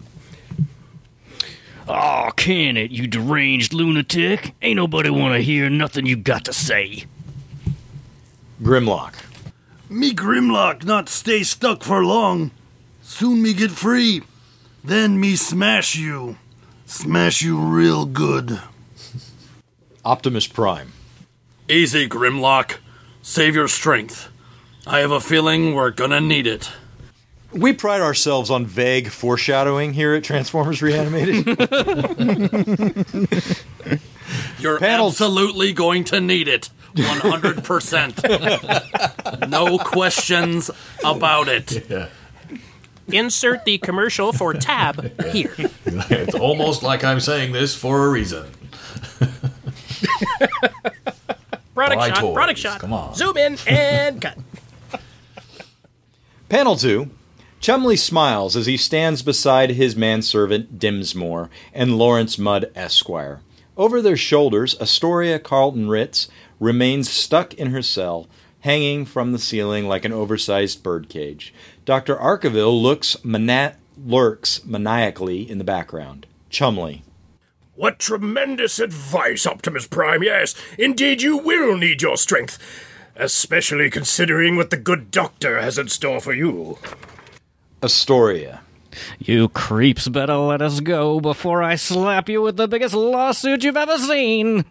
Aw, 1.91 2.31
can 2.31 2.77
it, 2.77 2.89
you 2.91 3.05
deranged 3.05 3.73
lunatic? 3.73 4.53
Ain't 4.61 4.77
nobody 4.77 5.09
want 5.09 5.35
to 5.35 5.41
hear 5.41 5.69
nothing 5.69 6.05
you 6.05 6.15
got 6.15 6.45
to 6.45 6.53
say. 6.53 7.03
Grimlock. 8.63 9.15
Me 9.89 10.13
Grimlock 10.13 10.85
not 10.85 11.09
stay 11.09 11.43
stuck 11.43 11.83
for 11.83 12.01
long. 12.05 12.51
Soon 13.01 13.41
me 13.41 13.53
get 13.53 13.71
free. 13.71 14.21
Then 14.85 15.19
me 15.19 15.35
smash 15.35 15.95
you. 15.97 16.37
Smash 16.85 17.41
you 17.41 17.59
real 17.59 18.05
good. 18.05 18.61
Optimus 20.05 20.47
Prime. 20.47 20.93
Easy, 21.67 22.07
Grimlock. 22.07 22.77
Save 23.21 23.53
your 23.53 23.67
strength. 23.67 24.29
I 24.87 24.99
have 24.99 25.11
a 25.11 25.19
feeling 25.19 25.75
we're 25.75 25.91
gonna 25.91 26.21
need 26.21 26.47
it. 26.47 26.71
We 27.53 27.73
pride 27.73 27.99
ourselves 28.01 28.49
on 28.49 28.65
vague 28.65 29.09
foreshadowing 29.09 29.91
here 29.93 30.13
at 30.13 30.23
Transformers 30.23 30.81
Reanimated. 30.81 31.45
You're 34.59 34.79
Panels. 34.79 35.15
absolutely 35.15 35.73
going 35.73 36.05
to 36.05 36.21
need 36.21 36.47
it. 36.47 36.69
100%. 36.95 39.47
no 39.49 39.77
questions 39.77 40.71
about 41.03 41.49
it. 41.49 41.89
Yeah. 41.89 42.07
Insert 43.07 43.65
the 43.65 43.77
commercial 43.79 44.31
for 44.31 44.53
Tab 44.53 45.21
here. 45.31 45.53
it's 45.57 46.35
almost 46.35 46.83
like 46.83 47.03
I'm 47.03 47.19
saying 47.19 47.51
this 47.51 47.75
for 47.75 48.05
a 48.05 48.09
reason. 48.09 48.49
Product 51.73 51.99
Buy 51.99 52.09
shot, 52.09 52.17
toys. 52.19 52.33
product 52.33 52.59
shot. 52.59 52.79
Come 52.79 52.93
on. 52.93 53.15
Zoom 53.15 53.37
in 53.37 53.57
and 53.65 54.21
cut. 54.21 54.37
Panel 56.49 56.75
2 56.75 57.09
Chumley 57.61 57.95
smiles 57.95 58.55
as 58.55 58.65
he 58.65 58.75
stands 58.75 59.21
beside 59.21 59.71
his 59.71 59.95
manservant 59.95 60.79
Dimsmore 60.79 61.49
and 61.75 61.95
Lawrence 61.95 62.39
Mudd 62.39 62.71
Esquire. 62.73 63.41
Over 63.77 64.01
their 64.01 64.17
shoulders, 64.17 64.75
Astoria 64.81 65.37
Carlton 65.37 65.87
Ritz 65.87 66.27
remains 66.59 67.07
stuck 67.07 67.53
in 67.53 67.69
her 67.69 67.83
cell, 67.83 68.27
hanging 68.61 69.05
from 69.05 69.31
the 69.31 69.37
ceiling 69.37 69.87
like 69.87 70.05
an 70.05 70.11
oversized 70.11 70.81
birdcage. 70.81 71.53
Dr. 71.85 72.15
Arkaville 72.15 72.81
looks 72.81 73.15
mana- 73.23 73.75
lurks 73.95 74.65
maniacally 74.65 75.47
in 75.47 75.59
the 75.59 75.63
background. 75.63 76.25
Chumley. 76.49 77.03
What 77.75 77.99
tremendous 77.99 78.79
advice, 78.79 79.45
Optimus 79.45 79.85
Prime. 79.85 80.23
Yes, 80.23 80.55
indeed, 80.79 81.21
you 81.21 81.37
will 81.37 81.77
need 81.77 82.01
your 82.01 82.17
strength. 82.17 82.57
Especially 83.15 83.91
considering 83.91 84.55
what 84.55 84.71
the 84.71 84.77
good 84.77 85.11
doctor 85.11 85.61
has 85.61 85.77
in 85.77 85.89
store 85.89 86.19
for 86.19 86.33
you. 86.33 86.79
Astoria. 87.83 88.61
You 89.19 89.49
creeps 89.49 90.07
better 90.07 90.35
let 90.35 90.61
us 90.61 90.79
go 90.81 91.19
before 91.19 91.63
I 91.63 91.75
slap 91.75 92.29
you 92.29 92.41
with 92.41 92.57
the 92.57 92.67
biggest 92.67 92.93
lawsuit 92.93 93.63
you've 93.63 93.77
ever 93.77 93.97
seen. 93.97 94.65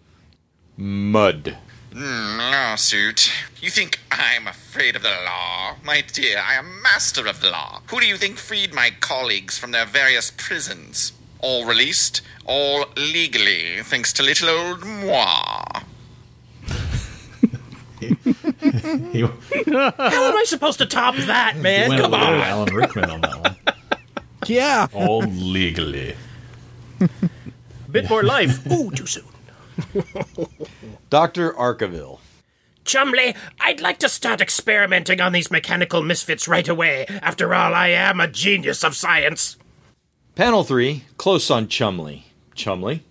Mud. 0.77 1.57
Hmm, 1.93 2.39
lawsuit. 2.39 3.33
You 3.61 3.71
think 3.71 3.99
I'm 4.11 4.47
afraid 4.47 4.95
of 4.95 5.03
the 5.03 5.09
law? 5.09 5.77
My 5.83 6.03
dear, 6.03 6.39
I 6.39 6.55
am 6.55 6.83
master 6.83 7.27
of 7.27 7.41
the 7.41 7.51
law. 7.51 7.83
Who 7.91 8.01
do 8.01 8.07
you 8.07 8.17
think 8.17 8.39
freed 8.39 8.73
my 8.73 8.91
colleagues 9.01 9.59
from 9.59 9.73
their 9.73 9.87
various 9.87 10.31
prisons? 10.31 11.13
All 11.41 11.65
released, 11.65 12.21
all 12.45 12.87
legally, 12.97 13.83
thanks 13.83 14.13
to 14.15 14.23
little 14.23 14.51
old 14.51 14.85
moi. 14.85 15.65
He, 19.13 19.21
How 19.23 19.33
am 19.97 20.37
I 20.37 20.45
supposed 20.47 20.79
to 20.79 20.87
top 20.87 21.17
that, 21.17 21.57
man? 21.57 21.89
went 21.89 22.03
Come 22.03 22.11
little 22.13 22.27
on. 22.27 22.41
Alan 22.41 22.75
Rickman 22.75 23.11
on 23.11 23.21
that 23.23 23.41
one. 23.41 23.57
Yeah. 24.47 24.89
All 24.95 25.21
legally. 25.23 26.17
A 27.01 27.09
bit 27.91 28.09
more 28.09 28.23
life. 28.23 28.67
Ooh, 28.73 28.91
too 28.91 29.07
soon. 29.07 29.25
Dr. 31.11 31.53
Arkaville. 31.53 32.19
Chumley, 32.85 33.37
I'd 33.61 33.81
like 33.81 33.99
to 33.99 34.09
start 34.09 34.41
experimenting 34.41 35.21
on 35.21 35.33
these 35.33 35.51
mechanical 35.51 36.03
misfits 36.03 36.49
right 36.49 36.67
away. 36.67 37.07
After 37.23 37.55
all, 37.55 37.75
I 37.75 37.89
am 37.89 38.19
a 38.19 38.27
genius 38.27 38.83
of 38.83 38.97
science. 38.97 39.57
Panel 40.35 40.65
3, 40.65 41.05
close 41.17 41.51
on 41.51 41.69
Chumley. 41.69 42.25
Chumley. 42.55 43.05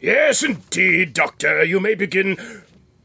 Yes, 0.00 0.42
indeed, 0.42 1.12
Doctor. 1.12 1.62
You 1.64 1.80
may 1.80 1.94
begin 1.94 2.36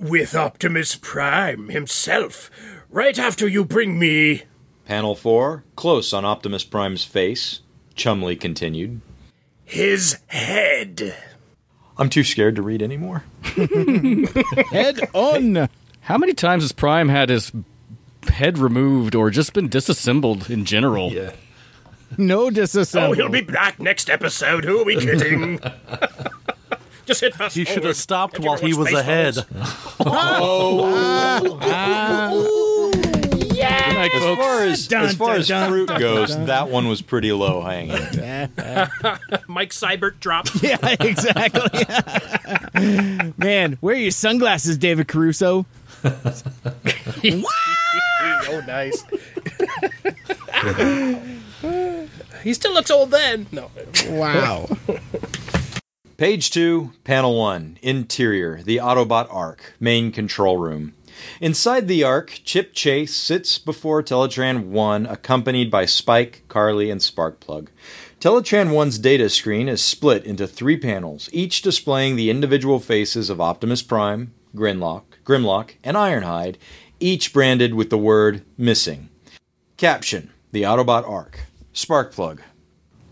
with 0.03 0.35
Optimus 0.35 0.95
Prime 0.95 1.69
himself. 1.69 2.49
Right 2.89 3.17
after 3.17 3.47
you 3.47 3.65
bring 3.65 3.97
me. 3.97 4.43
Panel 4.85 5.15
4, 5.15 5.63
close 5.75 6.13
on 6.13 6.25
Optimus 6.25 6.63
Prime's 6.63 7.03
face. 7.03 7.61
Chumley 7.95 8.35
continued. 8.35 9.01
his 9.65 10.19
head. 10.27 11.15
I'm 11.97 12.09
too 12.09 12.23
scared 12.23 12.55
to 12.55 12.61
read 12.61 12.81
anymore. 12.81 13.23
Head 14.71 14.99
on. 15.13 15.69
How 16.01 16.17
many 16.17 16.33
times 16.33 16.63
has 16.63 16.71
Prime 16.71 17.07
had 17.07 17.29
his 17.29 17.51
head 18.27 18.57
removed 18.57 19.13
or 19.13 19.29
just 19.29 19.53
been 19.53 19.69
disassembled 19.69 20.49
in 20.49 20.65
general? 20.65 21.11
Yeah. 21.11 21.33
No 22.17 22.49
Oh, 22.49 23.13
he'll 23.13 23.29
be 23.29 23.41
back 23.41 23.79
next 23.79 24.09
episode. 24.09 24.65
Who 24.65 24.81
are 24.81 24.85
we 24.85 24.99
kidding? 24.99 25.59
Just 27.05 27.21
hit 27.21 27.35
fast 27.35 27.55
He 27.55 27.65
should 27.65 27.83
have 27.83 27.97
stopped 27.97 28.39
while 28.39 28.57
he 28.57 28.73
was 28.73 28.91
ahead. 28.93 29.35
bubbles. 29.35 29.99
Oh. 30.05 31.59
Good 33.53 33.99
night, 33.99 34.13
As 34.13 34.23
folks. 34.23 34.41
far 34.41 34.61
as, 34.63 34.87
Dun, 34.87 35.05
as, 35.05 35.15
far 35.15 35.27
dun, 35.29 35.39
as 35.39 35.47
dun, 35.47 35.69
fruit 35.69 35.87
dun, 35.87 35.99
goes, 35.99 36.35
dun. 36.35 36.45
that 36.47 36.69
one 36.69 36.87
was 36.87 37.01
pretty 37.01 37.31
low 37.31 37.61
hanging. 37.61 37.91
Mike 39.47 39.71
Seibert 39.71 40.19
dropped. 40.19 40.51
Yeah, 40.63 40.77
exactly. 40.99 41.85
Man, 43.37 43.77
wear 43.81 43.95
your 43.95 44.11
sunglasses, 44.11 44.77
David 44.77 45.07
Caruso. 45.07 45.65
oh, 46.05 46.21
nice. 48.67 49.03
he 52.43 52.53
still 52.53 52.73
looks 52.73 52.91
old 52.91 53.11
then. 53.11 53.47
No. 53.51 53.71
Wow. 54.09 54.67
Page 56.23 56.51
2, 56.51 56.93
Panel 57.03 57.37
1, 57.37 57.79
Interior, 57.81 58.63
the 58.63 58.77
Autobot 58.77 59.27
Ark, 59.29 59.73
Main 59.77 60.09
Control 60.09 60.57
Room. 60.57 60.93
Inside 61.41 61.89
the 61.89 62.05
Ark, 62.05 62.39
Chip 62.45 62.71
Chase 62.73 63.13
sits 63.13 63.57
before 63.57 64.01
Teletran 64.01 64.67
1, 64.67 65.05
accompanied 65.05 65.69
by 65.69 65.83
Spike, 65.83 66.43
Carly, 66.47 66.89
and 66.89 67.01
Sparkplug. 67.01 67.67
Teletran 68.21 68.69
1's 68.69 68.99
data 68.99 69.27
screen 69.27 69.67
is 69.67 69.83
split 69.83 70.23
into 70.23 70.47
three 70.47 70.77
panels, 70.77 71.29
each 71.33 71.61
displaying 71.61 72.15
the 72.15 72.29
individual 72.29 72.79
faces 72.79 73.29
of 73.29 73.41
Optimus 73.41 73.81
Prime, 73.81 74.33
Grimlock, 74.55 75.03
Grimlock, 75.25 75.71
and 75.83 75.97
Ironhide, 75.97 76.55
each 77.01 77.33
branded 77.33 77.73
with 77.73 77.89
the 77.89 77.97
word 77.97 78.45
Missing. 78.57 79.09
Caption 79.75 80.31
The 80.53 80.61
Autobot 80.61 81.05
Ark. 81.05 81.47
Sparkplug. 81.73 82.39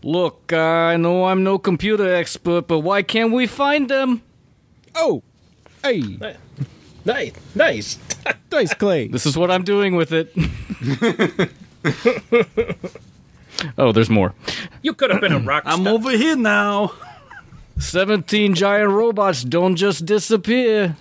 Look, 0.03 0.51
I 0.51 0.97
know 0.97 1.25
I'm 1.25 1.43
no 1.43 1.59
computer 1.59 2.13
expert, 2.13 2.67
but 2.67 2.79
why 2.79 3.03
can't 3.03 3.31
we 3.31 3.45
find 3.47 3.89
them? 3.89 4.21
Oh, 4.95 5.21
hey, 5.83 6.17
Nice. 7.03 7.31
Nice. 7.55 7.99
nice 8.51 8.73
clay. 8.75 9.07
This 9.07 9.25
is 9.25 9.35
what 9.35 9.49
I'm 9.49 9.63
doing 9.63 9.95
with 9.95 10.11
it. 10.11 10.31
oh, 13.77 13.91
there's 13.91 14.09
more. 14.09 14.33
You 14.81 14.93
could 14.93 15.11
have 15.11 15.21
been 15.21 15.33
a 15.33 15.39
rock 15.51 15.63
I'm 15.65 15.87
over 15.87 16.11
here 16.11 16.35
now. 16.35 16.93
17 17.79 18.53
giant 18.53 18.91
robots 18.91 19.43
don't 19.43 19.75
just 19.75 20.05
disappear. 20.05 20.95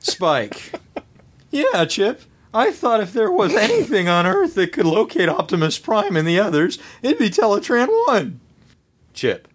Spike. 0.00 0.72
Yeah, 1.50 1.84
Chip. 1.84 2.20
I 2.54 2.70
thought 2.70 3.00
if 3.00 3.12
there 3.12 3.32
was 3.32 3.52
anything 3.52 4.08
on 4.08 4.26
Earth 4.26 4.54
that 4.54 4.72
could 4.72 4.86
locate 4.86 5.28
Optimus 5.28 5.76
Prime 5.76 6.16
and 6.16 6.26
the 6.26 6.38
others, 6.38 6.78
it'd 7.02 7.18
be 7.18 7.28
Teletran 7.28 7.88
1. 8.06 8.40
Chip. 9.12 9.48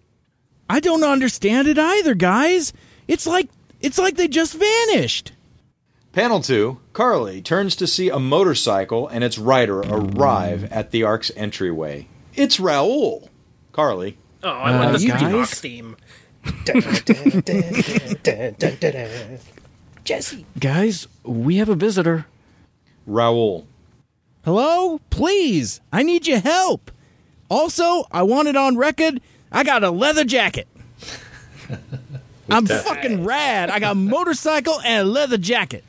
I 0.68 0.80
don't 0.80 1.02
understand 1.02 1.66
it 1.66 1.78
either, 1.78 2.14
guys. 2.14 2.74
It's 3.08 3.26
like 3.26 3.48
it's 3.80 3.98
like 3.98 4.16
they 4.16 4.28
just 4.28 4.54
vanished. 4.54 5.32
Panel 6.12 6.40
2. 6.40 6.78
Carly 6.92 7.40
turns 7.40 7.74
to 7.76 7.86
see 7.86 8.10
a 8.10 8.18
motorcycle 8.18 9.08
and 9.08 9.24
its 9.24 9.38
rider 9.38 9.80
arrive 9.80 10.70
at 10.70 10.90
the 10.90 11.02
Ark's 11.02 11.32
entryway. 11.36 12.06
It's 12.34 12.60
Raoul. 12.60 13.30
Carly. 13.72 14.18
Oh, 14.42 14.50
I 14.50 14.78
want 14.78 14.94
uh, 14.94 14.98
the 14.98 15.06
guys? 15.06 15.32
Rock 15.32 15.48
theme. 15.48 15.96
Jesse. 20.04 20.46
Guys, 20.58 21.06
we 21.24 21.56
have 21.56 21.68
a 21.68 21.74
visitor. 21.74 22.26
Raoul. 23.06 23.66
Hello? 24.44 25.00
Please, 25.10 25.80
I 25.92 26.02
need 26.02 26.26
your 26.26 26.40
help. 26.40 26.90
Also, 27.48 28.04
I 28.10 28.22
want 28.22 28.48
it 28.48 28.56
on 28.56 28.76
record. 28.76 29.20
I 29.52 29.64
got 29.64 29.84
a 29.84 29.90
leather 29.90 30.24
jacket. 30.24 30.68
I'm 32.50 32.66
fucking 32.66 33.24
rad. 33.24 33.70
I 33.70 33.78
got 33.78 33.92
a 33.92 33.96
motorcycle 33.96 34.80
and 34.80 35.06
a 35.06 35.10
leather 35.10 35.38
jacket. 35.38 35.84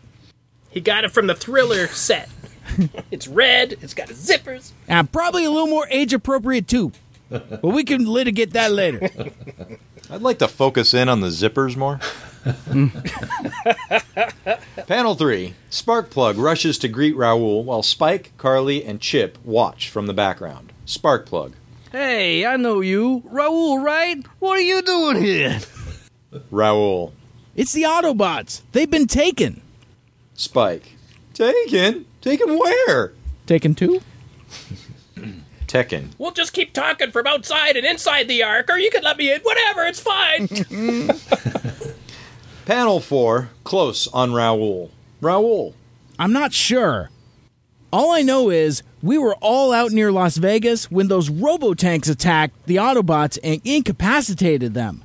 He 0.69 0.79
got 0.79 1.03
it 1.03 1.11
from 1.11 1.27
the 1.27 1.35
Thriller 1.35 1.87
set. 1.87 2.29
it's 3.11 3.27
red. 3.27 3.77
It's 3.81 3.93
got 3.93 4.09
zippers. 4.09 4.71
And 4.87 4.99
I'm 4.99 5.07
probably 5.07 5.45
a 5.45 5.51
little 5.51 5.67
more 5.67 5.87
age 5.89 6.13
appropriate 6.13 6.67
too. 6.67 6.91
But 7.29 7.63
we 7.63 7.83
can 7.83 8.05
litigate 8.05 8.53
that 8.53 8.71
later. 8.71 9.09
I'd 10.09 10.21
like 10.21 10.39
to 10.39 10.47
focus 10.47 10.93
in 10.93 11.07
on 11.07 11.21
the 11.21 11.27
zippers 11.27 11.77
more. 11.77 11.99
Panel 14.87 15.15
3. 15.15 15.53
Sparkplug 15.69 16.41
rushes 16.41 16.77
to 16.79 16.87
greet 16.87 17.15
Raoul 17.15 17.63
while 17.63 17.83
Spike, 17.83 18.31
Carly, 18.37 18.83
and 18.83 18.99
Chip 18.99 19.37
watch 19.43 19.89
from 19.89 20.07
the 20.07 20.13
background. 20.13 20.73
Sparkplug. 20.85 21.53
Hey, 21.91 22.45
I 22.45 22.57
know 22.57 22.81
you. 22.81 23.21
Raoul, 23.25 23.79
right? 23.79 24.23
What 24.39 24.57
are 24.57 24.61
you 24.61 24.81
doing 24.81 25.21
here? 25.21 25.59
Raoul. 26.49 27.13
It's 27.55 27.73
the 27.73 27.83
Autobots. 27.83 28.61
They've 28.71 28.89
been 28.89 29.07
taken. 29.07 29.61
Spike. 30.33 30.95
Taken? 31.33 32.05
Taken 32.21 32.57
where? 32.57 33.13
Taken 33.45 33.75
too? 33.75 34.01
Tekken. 35.67 36.09
We'll 36.17 36.31
just 36.31 36.53
keep 36.53 36.73
talking 36.73 37.11
from 37.11 37.27
outside 37.27 37.77
and 37.77 37.85
inside 37.85 38.27
the 38.27 38.43
ark, 38.43 38.69
or 38.69 38.77
you 38.77 38.91
can 38.91 39.03
let 39.03 39.17
me 39.17 39.31
in. 39.31 39.39
Whatever, 39.41 39.85
it's 39.85 40.01
fine. 40.01 40.47
Panel 42.71 43.01
4. 43.01 43.49
Close 43.65 44.07
on 44.13 44.31
Raoul. 44.33 44.91
Raoul. 45.19 45.75
I'm 46.17 46.31
not 46.31 46.53
sure. 46.53 47.09
All 47.91 48.11
I 48.11 48.21
know 48.21 48.49
is 48.49 48.81
we 49.03 49.17
were 49.17 49.35
all 49.41 49.73
out 49.73 49.91
near 49.91 50.09
Las 50.09 50.37
Vegas 50.37 50.89
when 50.89 51.09
those 51.09 51.29
robotanks 51.29 52.09
attacked 52.09 52.53
the 52.67 52.77
Autobots 52.77 53.37
and 53.43 53.59
incapacitated 53.65 54.73
them. 54.73 55.03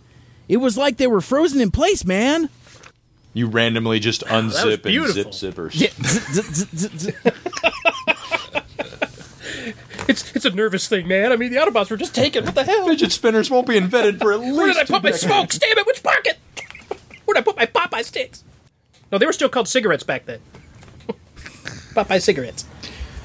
It 0.49 0.59
was 0.59 0.79
like 0.79 0.99
they 0.99 1.09
were 1.09 1.21
frozen 1.21 1.61
in 1.61 1.73
place, 1.73 2.05
man. 2.05 2.51
You 3.35 3.49
randomly 3.49 3.99
just 3.99 4.23
unzip 4.27 4.73
and 4.75 4.83
beautiful. 4.85 5.33
zip 5.33 5.55
zippers. 5.57 5.73
Yeah, 5.75 5.89
z- 6.07 6.43
z- 6.43 6.43
z- 6.55 6.77
z- 6.77 6.99
z- 6.99 7.15
It's 10.09 10.37
it's 10.37 10.45
a 10.45 10.51
nervous 10.51 10.87
thing, 10.87 11.09
man. 11.09 11.33
I 11.33 11.37
mean, 11.37 11.51
the 11.51 11.57
Autobots 11.59 11.91
were 11.91 11.97
just 11.97 12.15
taken. 12.15 12.45
What 12.45 12.55
the 12.55 12.63
hell? 12.63 12.87
Fidget 12.87 13.11
spinners 13.11 13.51
won't 13.51 13.67
be 13.67 13.77
invented 13.77 14.21
for 14.21 14.33
at 14.33 14.39
least. 14.39 14.57
Where 14.57 14.69
did 14.69 14.77
I 14.77 14.85
put 14.85 15.03
my 15.03 15.11
decades. 15.11 15.23
smokes? 15.23 15.59
Damn 15.59 15.77
it! 15.79 15.85
Which 15.85 16.01
pocket? 16.01 16.39
Where 17.27 17.35
did 17.35 17.41
I 17.41 17.43
put 17.43 17.57
my 17.57 17.67
Popeye 17.67 18.05
sticks? 18.05 18.43
No, 19.13 19.19
they 19.19 19.27
were 19.27 19.33
still 19.33 19.49
called 19.49 19.69
cigarettes 19.69 20.03
back 20.03 20.25
then. 20.25 20.41
Popeye 21.95 22.23
cigarettes. 22.23 22.65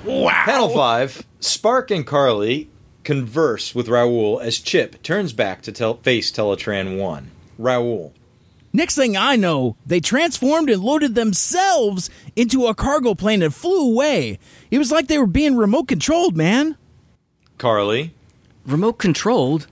Wow. 0.04 0.44
Panel 0.46 0.70
five. 0.70 1.24
Spark 1.40 1.90
and 1.92 2.06
Carly 2.06 2.70
converse 3.04 3.74
with 3.74 3.88
Raoul 3.88 4.40
as 4.40 4.60
Chip 4.60 5.02
turns 5.02 5.34
back 5.34 5.62
to 5.64 5.72
tel- 5.72 5.98
face 5.98 6.32
Teletran 6.32 7.00
One. 7.00 7.32
Raoul. 7.58 8.14
Next 8.74 8.96
thing 8.96 9.18
I 9.18 9.36
know, 9.36 9.76
they 9.86 10.00
transformed 10.00 10.70
and 10.70 10.82
loaded 10.82 11.14
themselves 11.14 12.10
into 12.36 12.68
a 12.68 12.74
cargo 12.76 13.14
plane 13.14 13.44
and 13.44 13.54
flew 13.54 13.92
away. 13.92 14.40
It 14.70 14.78
was 14.78 14.92
like 14.92 15.08
they 15.08 15.18
were 15.18 15.28
being 15.28 15.58
remote 15.58 15.88
controlled, 15.90 16.38
man. 16.38 16.78
Carly. 17.58 18.14
Remote 18.66 18.94
controlled. 18.94 19.68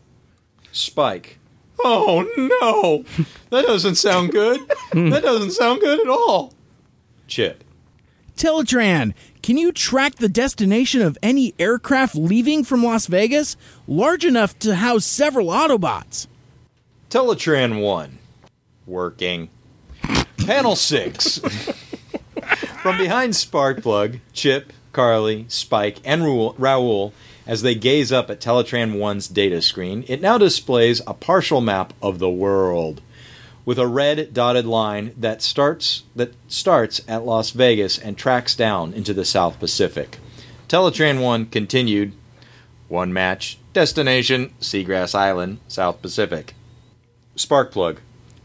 Spike. 0.71 1.38
Oh 1.81 2.27
no! 2.37 3.05
That 3.49 3.65
doesn't 3.65 3.95
sound 3.95 4.31
good. 4.31 4.59
Hmm. 4.91 5.09
that 5.09 5.23
doesn't 5.23 5.51
sound 5.51 5.81
good 5.81 5.99
at 5.99 6.07
all. 6.07 6.53
Chip. 7.27 7.63
Teletran, 8.35 9.13
can 9.41 9.57
you 9.57 9.71
track 9.71 10.15
the 10.15 10.29
destination 10.29 11.01
of 11.01 11.17
any 11.21 11.53
aircraft 11.59 12.15
leaving 12.15 12.63
from 12.63 12.83
Las 12.83 13.07
Vegas 13.07 13.57
large 13.87 14.23
enough 14.25 14.57
to 14.59 14.75
house 14.75 15.05
several 15.05 15.47
Autobots? 15.47 16.27
Teletran 17.09 17.81
1. 17.81 18.17
Working. 18.85 19.49
Panel 20.37 20.75
6. 20.75 21.39
From 22.81 22.97
behind 22.97 23.33
Sparkplug, 23.33 24.21
Chip, 24.31 24.71
Carly, 24.93 25.45
Spike, 25.49 25.97
and 26.05 26.23
Raoul, 26.23 26.55
Raoul, 26.57 27.13
as 27.49 27.63
they 27.63 27.73
gaze 27.73 28.11
up 28.11 28.29
at 28.29 28.39
Teletran 28.39 28.95
1's 28.95 29.27
data 29.27 29.59
screen, 29.59 30.05
it 30.07 30.21
now 30.21 30.37
displays 30.37 31.01
a 31.07 31.15
partial 31.15 31.61
map 31.61 31.93
of 31.99 32.19
the 32.19 32.29
world 32.29 33.01
with 33.65 33.79
a 33.79 33.87
red 33.87 34.35
dotted 34.35 34.67
line 34.67 35.15
that 35.17 35.41
starts 35.41 36.03
that 36.15 36.31
starts 36.47 37.01
at 37.07 37.25
Las 37.25 37.49
Vegas 37.49 37.97
and 37.97 38.15
tracks 38.15 38.55
down 38.55 38.93
into 38.93 39.15
the 39.15 39.25
South 39.25 39.59
Pacific. 39.59 40.19
Teletran 40.67 41.23
1 41.23 41.47
continued 41.47 42.13
one 42.87 43.11
match 43.11 43.57
destination 43.73 44.53
Seagrass 44.61 45.15
Island, 45.15 45.57
South 45.67 46.03
Pacific. 46.03 46.53
Sparkplug. 47.35 47.97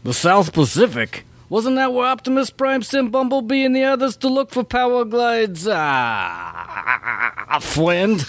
The 0.03 0.15
South 0.15 0.51
Pacific. 0.51 1.24
Wasn't 1.47 1.75
that 1.75 1.93
where 1.93 2.05
Optimus 2.05 2.49
Prime 2.49 2.81
sent 2.81 3.11
Bumblebee 3.11 3.63
and 3.63 3.75
the 3.75 3.83
others 3.83 4.17
to 4.17 4.27
look 4.29 4.49
for 4.51 4.63
power 4.63 5.05
glides? 5.05 5.67
Ah, 5.67 7.59
friend. 7.61 8.19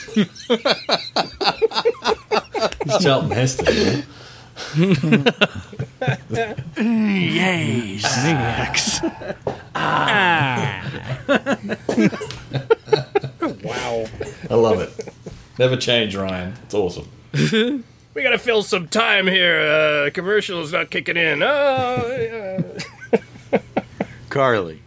Charlton 3.00 3.30
Heston. 3.30 4.04
Yes. 6.76 8.02
Maniacs. 8.24 9.00
Wow. 13.64 14.06
I 14.50 14.54
love 14.54 14.80
it. 14.80 15.08
Never 15.58 15.76
change, 15.76 16.14
Ryan. 16.16 16.54
It's 16.64 16.74
awesome. 16.74 17.08
We 18.14 18.22
gotta 18.22 18.38
fill 18.38 18.62
some 18.62 18.88
time 18.88 19.26
here. 19.26 19.60
Uh, 19.60 20.08
commercial's 20.10 20.72
not 20.72 20.88
kicking 20.90 21.18
in. 21.18 21.42
Oh, 21.42 22.16
yeah. 22.18 22.62
Carly. 24.28 24.82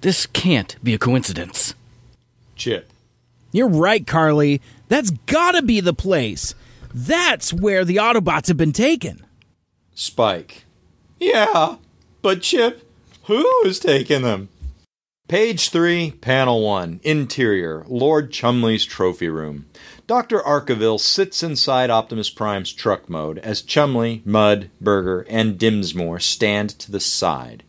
This 0.00 0.26
can't 0.26 0.76
be 0.82 0.94
a 0.94 0.98
coincidence. 0.98 1.74
Chip. 2.54 2.90
You're 3.52 3.68
right, 3.68 4.06
Carly. 4.06 4.60
That's 4.88 5.10
gotta 5.10 5.62
be 5.62 5.80
the 5.80 5.94
place. 5.94 6.54
That's 6.94 7.52
where 7.52 7.84
the 7.84 7.96
Autobots 7.96 8.48
have 8.48 8.56
been 8.56 8.72
taken. 8.72 9.24
Spike. 9.94 10.64
Yeah, 11.18 11.76
but 12.22 12.42
Chip, 12.42 12.88
who 13.24 13.44
is 13.64 13.80
taking 13.80 14.22
them? 14.22 14.48
Page 15.28 15.68
3, 15.68 16.12
Panel 16.22 16.62
1, 16.62 17.00
Interior, 17.02 17.84
Lord 17.86 18.30
Chumley's 18.30 18.86
Trophy 18.86 19.28
Room. 19.28 19.66
Dr. 20.06 20.38
Arkaville 20.40 20.98
sits 20.98 21.42
inside 21.42 21.90
Optimus 21.90 22.30
Prime's 22.30 22.72
truck 22.72 23.10
mode 23.10 23.38
as 23.40 23.60
Chumley, 23.60 24.22
Mud, 24.24 24.70
Berger, 24.80 25.26
and 25.28 25.58
Dimsmore 25.58 26.18
stand 26.18 26.70
to 26.78 26.90
the 26.90 27.00
side, 27.00 27.62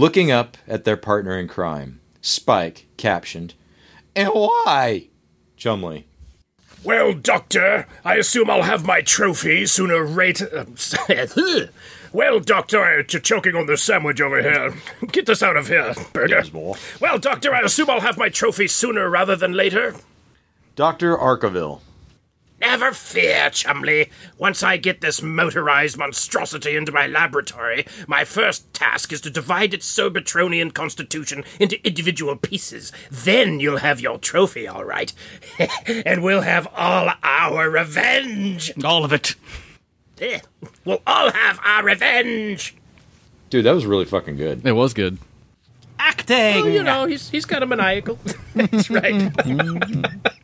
looking 0.00 0.30
up 0.32 0.56
at 0.66 0.84
their 0.84 0.96
partner 0.96 1.38
in 1.38 1.46
crime. 1.46 2.00
Spike, 2.22 2.86
captioned, 2.96 3.52
And 4.16 4.30
why? 4.30 5.08
Chumley. 5.58 6.06
Well, 6.82 7.12
Doctor, 7.12 7.86
I 8.02 8.14
assume 8.16 8.48
I'll 8.48 8.62
have 8.62 8.86
my 8.86 9.02
trophy 9.02 9.66
sooner 9.66 10.02
rate. 10.02 10.42
Well, 12.12 12.40
Doctor, 12.40 13.04
you're 13.08 13.20
choking 13.20 13.54
on 13.54 13.66
the 13.66 13.76
sandwich 13.76 14.20
over 14.20 14.42
here. 14.42 14.74
Get 15.12 15.26
this 15.26 15.44
out 15.44 15.56
of 15.56 15.68
here, 15.68 15.94
Burger. 16.12 16.42
Well, 17.00 17.18
Doctor, 17.20 17.54
I 17.54 17.60
assume 17.60 17.88
I'll 17.88 18.00
have 18.00 18.18
my 18.18 18.28
trophy 18.28 18.66
sooner 18.66 19.08
rather 19.08 19.36
than 19.36 19.52
later. 19.52 19.94
Dr. 20.74 21.16
Arkaville. 21.16 21.82
Never 22.60 22.92
fear, 22.92 23.48
Chumley. 23.50 24.10
Once 24.36 24.62
I 24.62 24.76
get 24.76 25.00
this 25.00 25.22
motorized 25.22 25.96
monstrosity 25.96 26.76
into 26.76 26.92
my 26.92 27.06
laboratory, 27.06 27.86
my 28.06 28.24
first 28.24 28.72
task 28.74 29.12
is 29.12 29.20
to 29.22 29.30
divide 29.30 29.72
its 29.72 29.90
Cybertronian 29.90 30.74
constitution 30.74 31.44
into 31.58 31.84
individual 31.86 32.36
pieces. 32.36 32.92
Then 33.10 33.60
you'll 33.60 33.78
have 33.78 34.00
your 34.00 34.18
trophy, 34.18 34.68
all 34.68 34.84
right. 34.84 35.12
and 36.04 36.22
we'll 36.22 36.42
have 36.42 36.68
all 36.76 37.10
our 37.22 37.70
revenge. 37.70 38.72
All 38.84 39.04
of 39.04 39.12
it. 39.12 39.34
Eh, 40.20 40.40
We'll 40.84 41.00
all 41.06 41.30
have 41.30 41.58
our 41.64 41.82
revenge. 41.82 42.74
Dude, 43.48 43.64
that 43.64 43.72
was 43.72 43.86
really 43.86 44.04
fucking 44.04 44.36
good. 44.36 44.66
It 44.66 44.72
was 44.72 44.92
good. 44.92 45.16
Acting. 45.98 46.36
Well, 46.62 46.68
you 46.68 46.82
know, 46.82 47.06
he's 47.06 47.28
he's 47.30 47.44
kind 47.46 47.62
of 47.62 47.68
maniacal. 47.68 48.18
That's 48.54 48.90
right. 48.90 49.32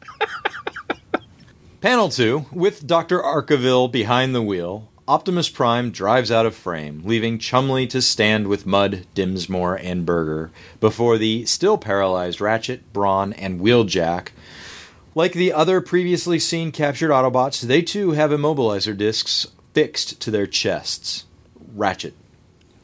Panel 1.86 2.08
2, 2.08 2.46
with 2.50 2.84
Dr. 2.84 3.20
Arkaville 3.20 3.92
behind 3.92 4.34
the 4.34 4.42
wheel, 4.42 4.88
Optimus 5.06 5.48
Prime 5.48 5.92
drives 5.92 6.32
out 6.32 6.44
of 6.44 6.56
frame, 6.56 7.02
leaving 7.04 7.38
Chumley 7.38 7.86
to 7.86 8.02
stand 8.02 8.48
with 8.48 8.66
Mud, 8.66 9.06
Dimsmore, 9.14 9.78
and 9.80 10.04
Berger 10.04 10.50
before 10.80 11.16
the 11.16 11.46
still 11.46 11.78
paralyzed 11.78 12.40
Ratchet, 12.40 12.92
Brawn, 12.92 13.32
and 13.34 13.60
Wheeljack. 13.60 14.30
Like 15.14 15.32
the 15.32 15.52
other 15.52 15.80
previously 15.80 16.40
seen 16.40 16.72
captured 16.72 17.10
Autobots, 17.12 17.60
they 17.60 17.82
too 17.82 18.10
have 18.10 18.32
immobilizer 18.32 18.96
discs 18.96 19.46
fixed 19.72 20.20
to 20.22 20.32
their 20.32 20.48
chests. 20.48 21.24
Ratchet. 21.72 22.14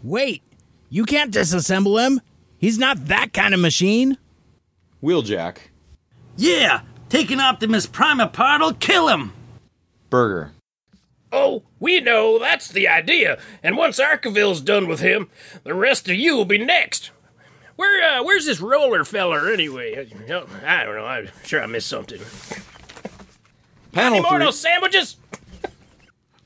Wait, 0.04 0.42
you 0.90 1.04
can't 1.04 1.34
disassemble 1.34 2.00
him. 2.06 2.20
He's 2.56 2.78
not 2.78 3.08
that 3.08 3.32
kind 3.32 3.52
of 3.52 3.58
machine. 3.58 4.16
Wheeljack. 5.02 5.56
Yeah, 6.36 6.82
taking 7.12 7.40
Optimus 7.40 7.84
Prime 7.84 8.20
apart'll 8.20 8.72
kill 8.72 9.08
him. 9.08 9.34
Berger. 10.08 10.52
oh, 11.30 11.62
we 11.78 12.00
know 12.00 12.38
that's 12.38 12.68
the 12.68 12.88
idea. 12.88 13.38
And 13.62 13.76
once 13.76 14.00
Arkaville's 14.00 14.62
done 14.62 14.88
with 14.88 15.00
him, 15.00 15.28
the 15.62 15.74
rest 15.74 16.08
of 16.08 16.14
you 16.14 16.34
will 16.36 16.46
be 16.46 16.56
next. 16.56 17.10
Where 17.76 18.02
uh, 18.02 18.22
where's 18.24 18.46
this 18.46 18.60
roller 18.60 19.04
feller 19.04 19.52
anyway? 19.52 19.94
Uh, 20.30 20.44
I 20.64 20.84
don't 20.84 20.94
know. 20.94 21.04
I'm 21.04 21.28
sure 21.44 21.62
I 21.62 21.66
missed 21.66 21.88
something. 21.88 22.20
Panel 23.92 24.14
Any 24.14 24.22
more 24.22 24.38
3. 24.38 24.44
those 24.46 24.58
sandwiches? 24.58 25.16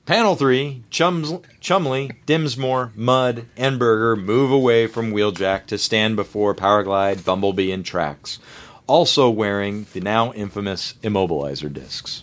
Panel 0.05 0.35
3, 0.37 0.83
Chums, 0.91 1.33
Chumley, 1.61 2.13
Dimsmore, 2.27 2.93
Mud, 2.97 3.47
and 3.57 3.79
Berger 3.79 4.15
move 4.17 4.51
away 4.53 4.87
from 4.87 5.13
Wheeljack 5.13 5.67
to 5.67 5.79
stand 5.79 6.15
before 6.17 6.55
Powerglide, 6.55 7.25
Bumblebee, 7.25 7.73
and 7.73 7.85
Trax, 7.85 8.39
also 8.87 9.29
wearing 9.29 9.87
the 9.93 10.01
now 10.01 10.33
infamous 10.33 10.95
immobilizer 11.03 11.73
discs. 11.73 12.23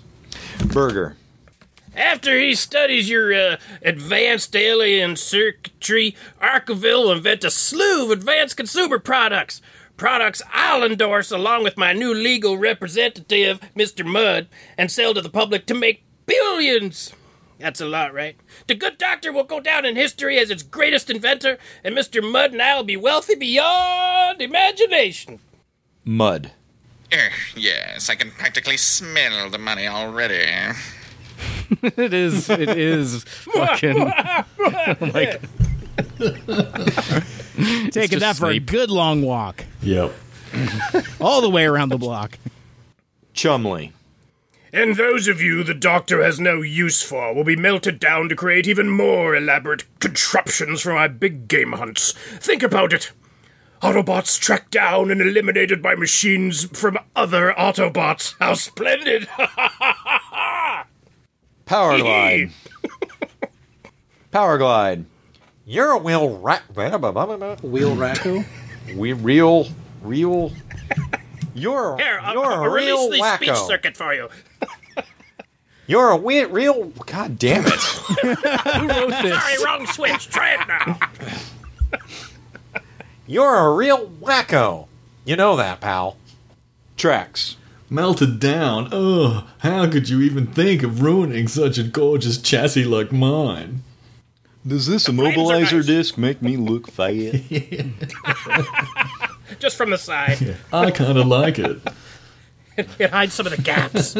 Berger. 0.66 1.18
After 1.96 2.40
he 2.40 2.56
studies 2.56 3.08
your 3.08 3.34
uh, 3.34 3.58
advanced 3.84 4.56
alien 4.56 5.16
circuitry, 5.16 6.16
Arkaville 6.42 7.04
will 7.04 7.12
invent 7.12 7.44
a 7.44 7.52
slew 7.52 8.06
of 8.06 8.12
advanced 8.12 8.58
consumer 8.58 8.98
products. 8.98 9.62
Products 9.96 10.42
I'll 10.52 10.84
endorse 10.84 11.30
along 11.30 11.64
with 11.64 11.78
my 11.78 11.94
new 11.94 12.12
legal 12.14 12.58
representative, 12.58 13.60
Mr. 13.76 14.04
Mudd, 14.04 14.48
and 14.76 14.92
sell 14.92 15.14
to 15.14 15.22
the 15.22 15.30
public 15.30 15.68
to 15.68 15.76
make 15.76 16.04
billions. 16.26 17.14
That's 17.60 17.80
a 17.80 17.86
lot, 17.86 18.12
right? 18.12 18.36
The 18.68 18.76
good 18.76 18.98
doctor 18.98 19.32
will 19.32 19.44
go 19.44 19.60
down 19.60 19.86
in 19.86 19.96
history 19.96 20.40
as 20.40 20.50
its 20.50 20.64
greatest 20.64 21.12
inventor, 21.12 21.60
and 21.84 21.96
Mr. 21.96 22.24
Mudd 22.24 22.54
and 22.54 22.62
I 22.62 22.76
will 22.76 22.84
be 22.84 22.98
wealthy 22.98 23.36
beyond 23.36 24.42
imagination. 24.42 25.40
Mud. 26.06 26.52
Er, 27.14 27.30
yes, 27.56 28.10
I 28.10 28.16
can 28.16 28.32
practically 28.32 28.78
smell 28.78 29.50
the 29.50 29.58
money 29.58 29.88
already. 29.88 30.46
It 31.82 32.14
is. 32.14 32.50
It 32.50 32.70
is 32.70 33.24
fucking. 33.24 33.98
like 35.02 35.42
Taking 37.92 38.20
that 38.20 38.36
for 38.38 38.46
a 38.48 38.54
sleep. 38.54 38.66
good 38.68 38.90
long 38.90 39.22
walk, 39.24 39.66
Yep. 39.82 40.14
all 41.20 41.42
the 41.42 41.50
way 41.50 41.66
around 41.66 41.90
the 41.90 41.98
block. 41.98 42.38
Chumley. 43.34 43.92
And 44.72 44.96
those 44.96 45.28
of 45.28 45.42
you 45.42 45.64
the 45.64 45.74
Doctor 45.74 46.24
has 46.24 46.40
no 46.40 46.62
use 46.62 47.02
for 47.02 47.34
will 47.34 47.44
be 47.44 47.56
melted 47.56 48.00
down 48.00 48.30
to 48.30 48.36
create 48.36 48.68
even 48.68 48.90
more 48.90 49.36
elaborate 49.36 49.84
contraptions 50.00 50.82
for 50.82 50.94
my 50.94 51.08
big 51.08 51.48
game 51.48 51.74
hunts. 51.74 52.12
Think 52.40 52.64
about 52.64 52.94
it. 52.94 53.12
Autobots 53.84 54.40
tracked 54.40 54.72
down 54.72 55.12
and 55.12 55.20
eliminated 55.22 55.82
by 55.82 55.94
machines 55.94 56.66
from 56.78 56.98
other 57.18 57.54
Autobots. 57.58 58.34
How 58.40 58.54
splendid! 58.54 59.28
Power 61.66 61.98
glide. 61.98 62.52
Power 64.32 64.58
glide. 64.58 65.06
You're 65.66 65.92
a 65.92 65.98
wheel 65.98 66.38
rat. 66.40 66.64
Wheel 66.74 67.96
Racco? 67.96 68.46
We 68.96 69.12
real, 69.14 69.68
real. 70.02 70.52
You're 71.54 71.98
Here, 71.98 72.20
I'll, 72.22 72.34
you're 72.34 72.46
I'll 72.46 72.64
a 72.64 72.70
release 72.70 72.88
real 72.88 73.10
the 73.10 73.36
speech 73.36 73.50
wacko. 73.50 73.68
circuit 73.68 73.98
for 73.98 74.14
you. 74.14 74.30
You're 75.88 76.12
a 76.12 76.16
we- 76.18 76.46
real. 76.46 76.86
God 77.06 77.38
damn 77.38 77.66
it! 77.66 77.74
Who 77.74 78.88
wrote 78.88 79.10
this? 79.22 79.44
Sorry, 79.44 79.64
wrong 79.66 79.86
switch. 79.86 80.30
Try 80.30 80.54
it 80.54 80.66
now. 80.68 80.98
You're 83.26 83.56
a 83.56 83.74
real 83.74 84.10
wacko. 84.22 84.88
You 85.24 85.38
know 85.38 85.56
that, 85.56 85.80
pal. 85.80 86.18
Trax. 86.98 87.56
Melted 87.90 88.40
down. 88.40 88.90
Ugh, 88.92 89.46
how 89.60 89.90
could 89.90 90.10
you 90.10 90.22
even 90.22 90.48
think 90.48 90.84
of 90.84 91.02
ruining 91.02 91.48
such 91.48 91.78
a 91.78 91.84
gorgeous 91.84 92.38
chassis 92.38 92.84
like 92.84 93.12
mine? 93.12 93.84
Does 94.66 94.88
this 94.88 95.06
flames 95.06 95.36
immobilizer 95.36 95.78
nice. 95.78 95.86
disc 95.86 96.18
make 96.18 96.42
me 96.42 96.58
look 96.58 96.90
fat? 96.90 97.14
Just 99.60 99.78
from 99.78 99.92
the 99.92 99.98
side. 99.98 100.58
I 100.74 100.92
kind 100.92 101.18
of 101.18 101.28
like 101.28 101.60
it. 101.60 101.80
It 102.98 103.12
hides 103.12 103.36
some 103.36 103.46
of 103.46 103.56
the 103.56 103.62
gaps. 103.62 104.18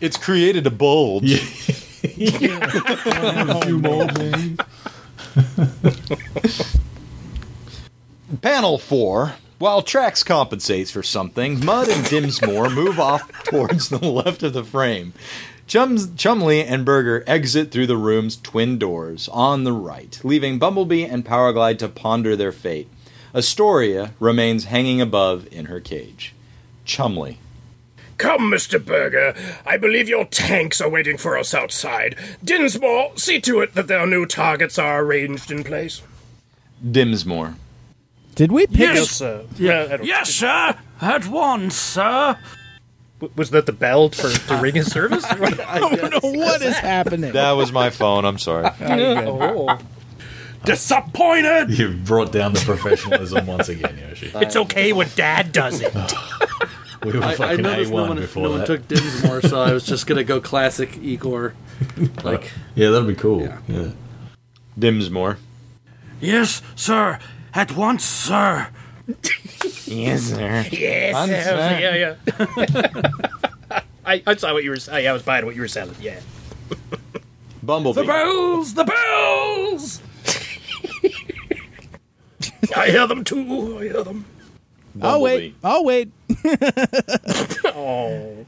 it's 0.00 0.16
created 0.16 0.68
a 0.68 0.70
bulge. 0.70 1.32
A 2.04 3.60
few 3.64 3.78
more, 3.80 4.06
maybe. 4.16 4.56
Panel 8.40 8.78
4. 8.78 9.34
While 9.58 9.82
Trax 9.82 10.24
compensates 10.24 10.90
for 10.90 11.02
something, 11.02 11.64
Mud 11.64 11.88
and 11.88 12.04
Dimsmore 12.06 12.70
move 12.70 12.98
off 12.98 13.30
towards 13.44 13.88
the 13.88 13.98
left 13.98 14.42
of 14.42 14.52
the 14.52 14.64
frame. 14.64 15.12
Chums, 15.66 16.08
Chumley 16.16 16.62
and 16.64 16.84
Berger 16.84 17.22
exit 17.26 17.70
through 17.70 17.86
the 17.86 17.96
room's 17.96 18.36
twin 18.36 18.78
doors 18.78 19.28
on 19.28 19.64
the 19.64 19.72
right, 19.72 20.20
leaving 20.24 20.58
Bumblebee 20.58 21.04
and 21.04 21.24
Powerglide 21.24 21.78
to 21.78 21.88
ponder 21.88 22.34
their 22.34 22.52
fate. 22.52 22.88
Astoria 23.34 24.12
remains 24.20 24.64
hanging 24.64 25.00
above 25.00 25.46
in 25.52 25.66
her 25.66 25.80
cage. 25.80 26.34
Chumley. 26.84 27.38
Come, 28.18 28.50
Mr. 28.50 28.84
Berger. 28.84 29.34
I 29.66 29.76
believe 29.76 30.08
your 30.08 30.24
tanks 30.24 30.80
are 30.80 30.90
waiting 30.90 31.16
for 31.16 31.36
us 31.36 31.54
outside. 31.54 32.16
Dinsmore, 32.42 33.12
see 33.16 33.40
to 33.40 33.60
it 33.60 33.74
that 33.74 33.88
their 33.88 34.06
new 34.06 34.26
targets 34.26 34.78
are 34.78 35.00
arranged 35.00 35.50
in 35.50 35.64
place. 35.64 36.02
Dimsmore. 36.84 37.54
Did 38.34 38.50
we 38.52 38.66
pick 38.66 38.78
Yes, 38.94 39.10
a 39.10 39.14
sir. 39.14 39.44
Yeah, 39.56 39.82
I 39.82 39.96
don't- 39.96 40.04
Yes, 40.06 40.30
sir. 40.30 40.76
At 41.00 41.26
once, 41.28 41.76
sir. 41.76 42.36
Was 43.36 43.50
that 43.50 43.66
the 43.66 43.72
bell 43.72 44.10
for 44.10 44.28
to 44.30 44.56
ring 44.56 44.74
his 44.74 44.90
service? 44.90 45.24
I 45.28 45.78
don't 45.78 46.10
know 46.10 46.30
what 46.30 46.60
is 46.62 46.76
happening. 46.76 47.32
That 47.32 47.52
was 47.52 47.72
my 47.72 47.90
phone, 47.90 48.24
I'm 48.24 48.38
sorry. 48.38 48.68
oh. 48.80 49.78
Disappointed. 50.64 51.78
You 51.78 51.94
brought 51.94 52.32
down 52.32 52.54
the 52.54 52.60
professionalism 52.60 53.46
once 53.46 53.68
again, 53.68 53.98
Yoshi. 54.08 54.30
It's 54.34 54.56
okay 54.56 54.92
when 54.92 55.08
Dad 55.14 55.52
does 55.52 55.80
it. 55.80 55.94
We 57.04 57.12
were 57.12 57.22
I, 57.22 57.32
I 57.32 57.34
fucking 57.36 57.62
noticed 57.62 57.90
no 57.92 57.96
A1 57.98 58.08
one, 58.08 58.16
before 58.16 58.42
no 58.44 58.50
one 58.50 58.58
that. 58.60 58.66
took 58.66 58.88
Dinsmore, 58.88 59.42
so 59.42 59.60
I 59.60 59.72
was 59.74 59.84
just 59.84 60.06
gonna 60.06 60.24
go 60.24 60.40
classic 60.40 60.96
Igor. 61.02 61.52
Like, 62.22 62.50
yeah, 62.74 62.90
that'd 62.90 63.06
be 63.06 63.14
cool. 63.14 63.42
Yeah. 63.42 63.58
yeah. 63.68 63.88
Dimsmore. 64.78 65.36
Yes, 66.20 66.62
sir. 66.74 67.18
At 67.54 67.72
once, 67.76 68.04
sir. 68.04 68.68
Yes, 69.86 70.22
sir. 70.22 70.64
yes, 70.72 71.14
I'm 71.14 71.28
yeah, 71.28 71.94
yeah. 71.94 73.80
I, 74.06 74.22
I 74.26 74.34
saw 74.34 74.54
what 74.54 74.64
you 74.64 74.70
were 74.70 74.78
saying. 74.78 75.06
I 75.06 75.12
was 75.12 75.22
buying 75.22 75.44
what 75.44 75.54
you 75.54 75.60
were 75.60 75.68
selling. 75.68 75.94
Yeah. 76.00 76.20
Bumblebee. 77.62 78.00
The 78.00 78.06
bells! 78.06 78.74
The 78.74 78.84
bells! 78.84 80.00
I 82.74 82.90
hear 82.90 83.06
them 83.06 83.24
too. 83.24 83.78
I 83.78 83.82
hear 83.84 84.02
them. 84.02 84.24
I'll 85.02 85.20
wait. 85.20 85.54
I'll 85.62 85.84
wait. 85.84 86.10
Oh. 87.66 88.46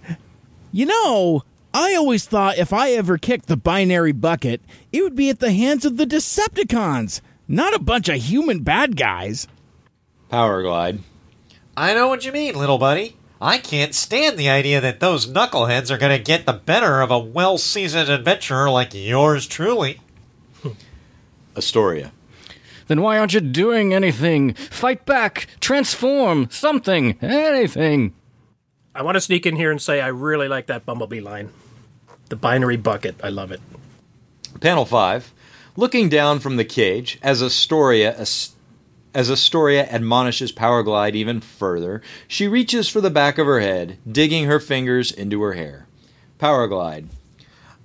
You 0.72 0.86
know, 0.86 1.44
I 1.74 1.94
always 1.94 2.24
thought 2.26 2.56
if 2.56 2.72
I 2.72 2.92
ever 2.92 3.18
kicked 3.18 3.46
the 3.46 3.56
binary 3.58 4.12
bucket, 4.12 4.62
it 4.90 5.02
would 5.02 5.16
be 5.16 5.28
at 5.28 5.40
the 5.40 5.52
hands 5.52 5.84
of 5.84 5.98
the 5.98 6.06
Decepticons, 6.06 7.20
not 7.48 7.74
a 7.74 7.78
bunch 7.78 8.08
of 8.08 8.16
human 8.16 8.60
bad 8.60 8.96
guys. 8.96 9.46
Powerglide. 10.30 11.00
I 11.76 11.94
know 11.94 12.08
what 12.08 12.24
you 12.24 12.32
mean, 12.32 12.54
little 12.54 12.78
buddy. 12.78 13.16
I 13.40 13.58
can't 13.58 13.94
stand 13.94 14.38
the 14.38 14.48
idea 14.48 14.80
that 14.80 15.00
those 15.00 15.26
knuckleheads 15.26 15.90
are 15.90 15.98
going 15.98 16.16
to 16.16 16.22
get 16.22 16.46
the 16.46 16.54
better 16.54 17.02
of 17.02 17.10
a 17.10 17.18
well 17.18 17.58
seasoned 17.58 18.08
adventurer 18.08 18.70
like 18.70 18.94
yours 18.94 19.46
truly. 19.46 20.00
Astoria. 21.56 22.12
Then 22.86 23.02
why 23.02 23.18
aren't 23.18 23.34
you 23.34 23.40
doing 23.40 23.92
anything? 23.92 24.54
Fight 24.54 25.04
back, 25.04 25.48
transform, 25.60 26.48
something, 26.50 27.18
anything. 27.20 28.14
I 28.94 29.02
want 29.02 29.16
to 29.16 29.20
sneak 29.20 29.44
in 29.44 29.56
here 29.56 29.70
and 29.70 29.82
say 29.82 30.00
I 30.00 30.08
really 30.08 30.48
like 30.48 30.66
that 30.66 30.86
Bumblebee 30.86 31.20
line. 31.20 31.50
The 32.28 32.36
binary 32.36 32.76
bucket. 32.76 33.16
I 33.22 33.28
love 33.28 33.50
it. 33.52 33.60
Panel 34.60 34.86
5. 34.86 35.34
Looking 35.76 36.08
down 36.08 36.40
from 36.40 36.56
the 36.56 36.64
cage, 36.64 37.18
as 37.22 37.42
Astoria 37.42 38.14
as, 38.16 38.52
as 39.14 39.30
Astoria 39.30 39.86
admonishes 39.86 40.52
Powerglide 40.52 41.14
even 41.14 41.40
further, 41.40 42.00
she 42.26 42.48
reaches 42.48 42.88
for 42.88 43.00
the 43.00 43.10
back 43.10 43.36
of 43.38 43.46
her 43.46 43.60
head, 43.60 43.98
digging 44.10 44.44
her 44.46 44.58
fingers 44.60 45.12
into 45.12 45.42
her 45.42 45.52
hair. 45.52 45.86
Powerglide. 46.38 47.06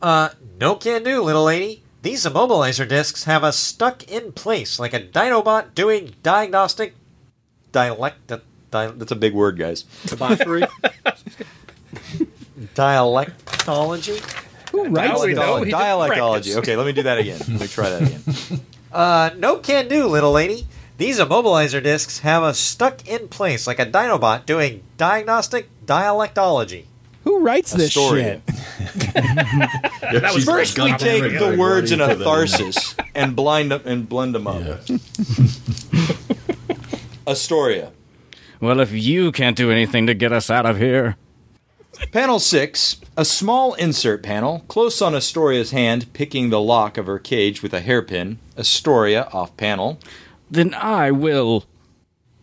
Uh, 0.02 0.30
no 0.60 0.76
can 0.76 1.04
do, 1.04 1.22
little 1.22 1.44
lady. 1.44 1.84
These 2.02 2.26
immobilizer 2.26 2.88
discs 2.88 3.26
have 3.26 3.44
us 3.44 3.58
stuck 3.58 4.04
in 4.10 4.32
place 4.32 4.80
like 4.80 4.94
a 4.94 5.00
Dinobot 5.00 5.76
doing 5.76 6.16
diagnostic 6.24 6.96
dialect. 7.72 8.28
Di- 8.28 8.40
That's 8.72 9.12
a 9.12 9.16
big 9.16 9.34
word, 9.34 9.60
guys. 9.60 9.84
debauchery. 10.06 10.64
dialectology? 12.74 14.41
Who 14.72 14.86
writes 14.90 15.22
we 15.22 15.28
this? 15.34 15.38
know. 15.38 15.64
Dialectology. 15.64 16.56
Okay, 16.58 16.76
let 16.76 16.86
me 16.86 16.92
do 16.94 17.04
that 17.04 17.18
again. 17.18 17.40
Let 17.40 17.50
me 17.62 17.68
try 17.68 17.90
that 17.90 18.02
again. 18.02 18.62
Uh, 18.92 19.30
no 19.38 19.56
can 19.56 19.88
do, 19.88 20.06
little 20.06 20.34
lady. 20.34 20.68
These 20.98 21.18
immobilizer 21.20 21.82
discs 21.82 22.20
have 22.20 22.44
us 22.44 22.60
stuck 22.60 23.08
in 23.08 23.30
place 23.30 23.66
like 23.66 23.80
a 23.80 23.86
Dinobot 23.86 24.46
doing 24.46 24.84
diagnostic 24.98 25.70
dialectology. 25.86 26.84
Who 27.24 27.40
writes 27.40 27.72
this 27.72 27.96
Astoria. 27.96 28.42
shit? 28.46 28.56
That 29.14 30.32
was 30.34 30.44
First, 30.44 30.78
we 30.78 30.90
take 30.98 31.24
damn 31.24 31.36
it. 31.36 31.40
the 31.40 31.56
words 31.58 31.94
in 31.94 32.02
a 32.02 32.08
Ready 32.08 32.20
for 32.22 32.26
that. 32.26 32.48
thesaurus 32.48 32.96
and 33.16 33.34
blind 33.34 33.72
them 33.72 33.82
and 33.86 34.10
blend 34.10 34.36
them 34.36 34.46
up. 34.46 34.62
Yeah. 34.62 34.78
Astoria. 37.28 37.92
Well, 38.60 38.80
if 38.80 38.92
you 38.92 39.32
can't 39.32 39.56
do 39.56 39.72
anything 39.72 40.08
to 40.08 40.14
get 40.14 40.32
us 40.34 40.50
out 40.50 40.66
of 40.66 40.78
here. 40.78 41.16
Panel 42.12 42.40
6. 42.40 42.98
A 43.18 43.26
small 43.26 43.74
insert 43.74 44.24
panel, 44.24 44.64
close 44.70 45.02
on 45.02 45.14
Astoria's 45.14 45.72
hand, 45.72 46.14
picking 46.14 46.50
the 46.50 46.62
lock 46.62 46.98
of 46.98 47.08
her 47.08 47.20
cage 47.20 47.62
with 47.62 47.74
a 47.74 47.82
hairpin. 47.82 48.40
Astoria 48.58 49.28
off 49.34 49.58
panel. 49.58 50.00
Then 50.50 50.74
I 50.74 51.12
will. 51.12 51.66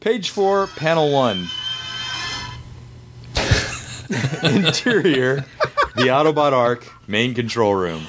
Page 0.00 0.28
4, 0.28 0.66
panel 0.66 1.10
1. 1.10 1.38
Interior, 4.42 5.46
the 5.96 6.08
Autobot 6.08 6.52
Ark, 6.52 6.86
main 7.06 7.34
control 7.34 7.74
room. 7.74 8.06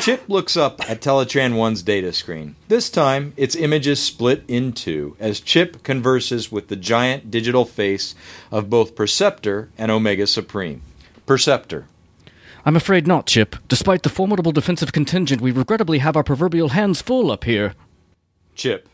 Chip 0.00 0.28
looks 0.28 0.58
up 0.58 0.88
at 0.88 1.00
Teletran 1.00 1.54
1's 1.54 1.82
data 1.82 2.12
screen. 2.12 2.54
This 2.68 2.90
time, 2.90 3.32
its 3.38 3.56
image 3.56 3.86
is 3.86 3.98
split 3.98 4.44
in 4.46 4.72
two 4.72 5.16
as 5.18 5.40
Chip 5.40 5.82
converses 5.82 6.52
with 6.52 6.68
the 6.68 6.76
giant 6.76 7.30
digital 7.30 7.64
face 7.64 8.14
of 8.50 8.68
both 8.68 8.94
Perceptor 8.94 9.70
and 9.78 9.90
Omega 9.90 10.26
Supreme. 10.26 10.82
Perceptor. 11.26 11.86
I'm 12.66 12.76
afraid 12.76 13.06
not, 13.06 13.26
Chip. 13.26 13.56
Despite 13.68 14.02
the 14.02 14.08
formidable 14.08 14.52
defensive 14.52 14.92
contingent, 14.92 15.42
we 15.42 15.50
regrettably 15.50 15.98
have 15.98 16.16
our 16.16 16.24
proverbial 16.24 16.70
hands 16.70 17.02
full 17.02 17.30
up 17.30 17.44
here. 17.44 17.74
Chip. 18.54 18.88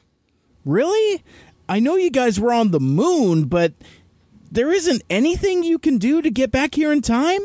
Really? 0.65 1.23
I 1.69 1.79
know 1.79 1.95
you 1.97 2.11
guys 2.11 2.41
were 2.41 2.53
on 2.53 2.73
the 2.73 2.81
moon, 2.81 3.45
but 3.45 3.73
there 4.51 4.73
isn't 4.73 5.03
anything 5.09 5.63
you 5.63 5.79
can 5.79 5.99
do 5.99 6.21
to 6.21 6.31
get 6.31 6.51
back 6.51 6.75
here 6.75 6.93
in 6.93 7.01
time? 7.01 7.41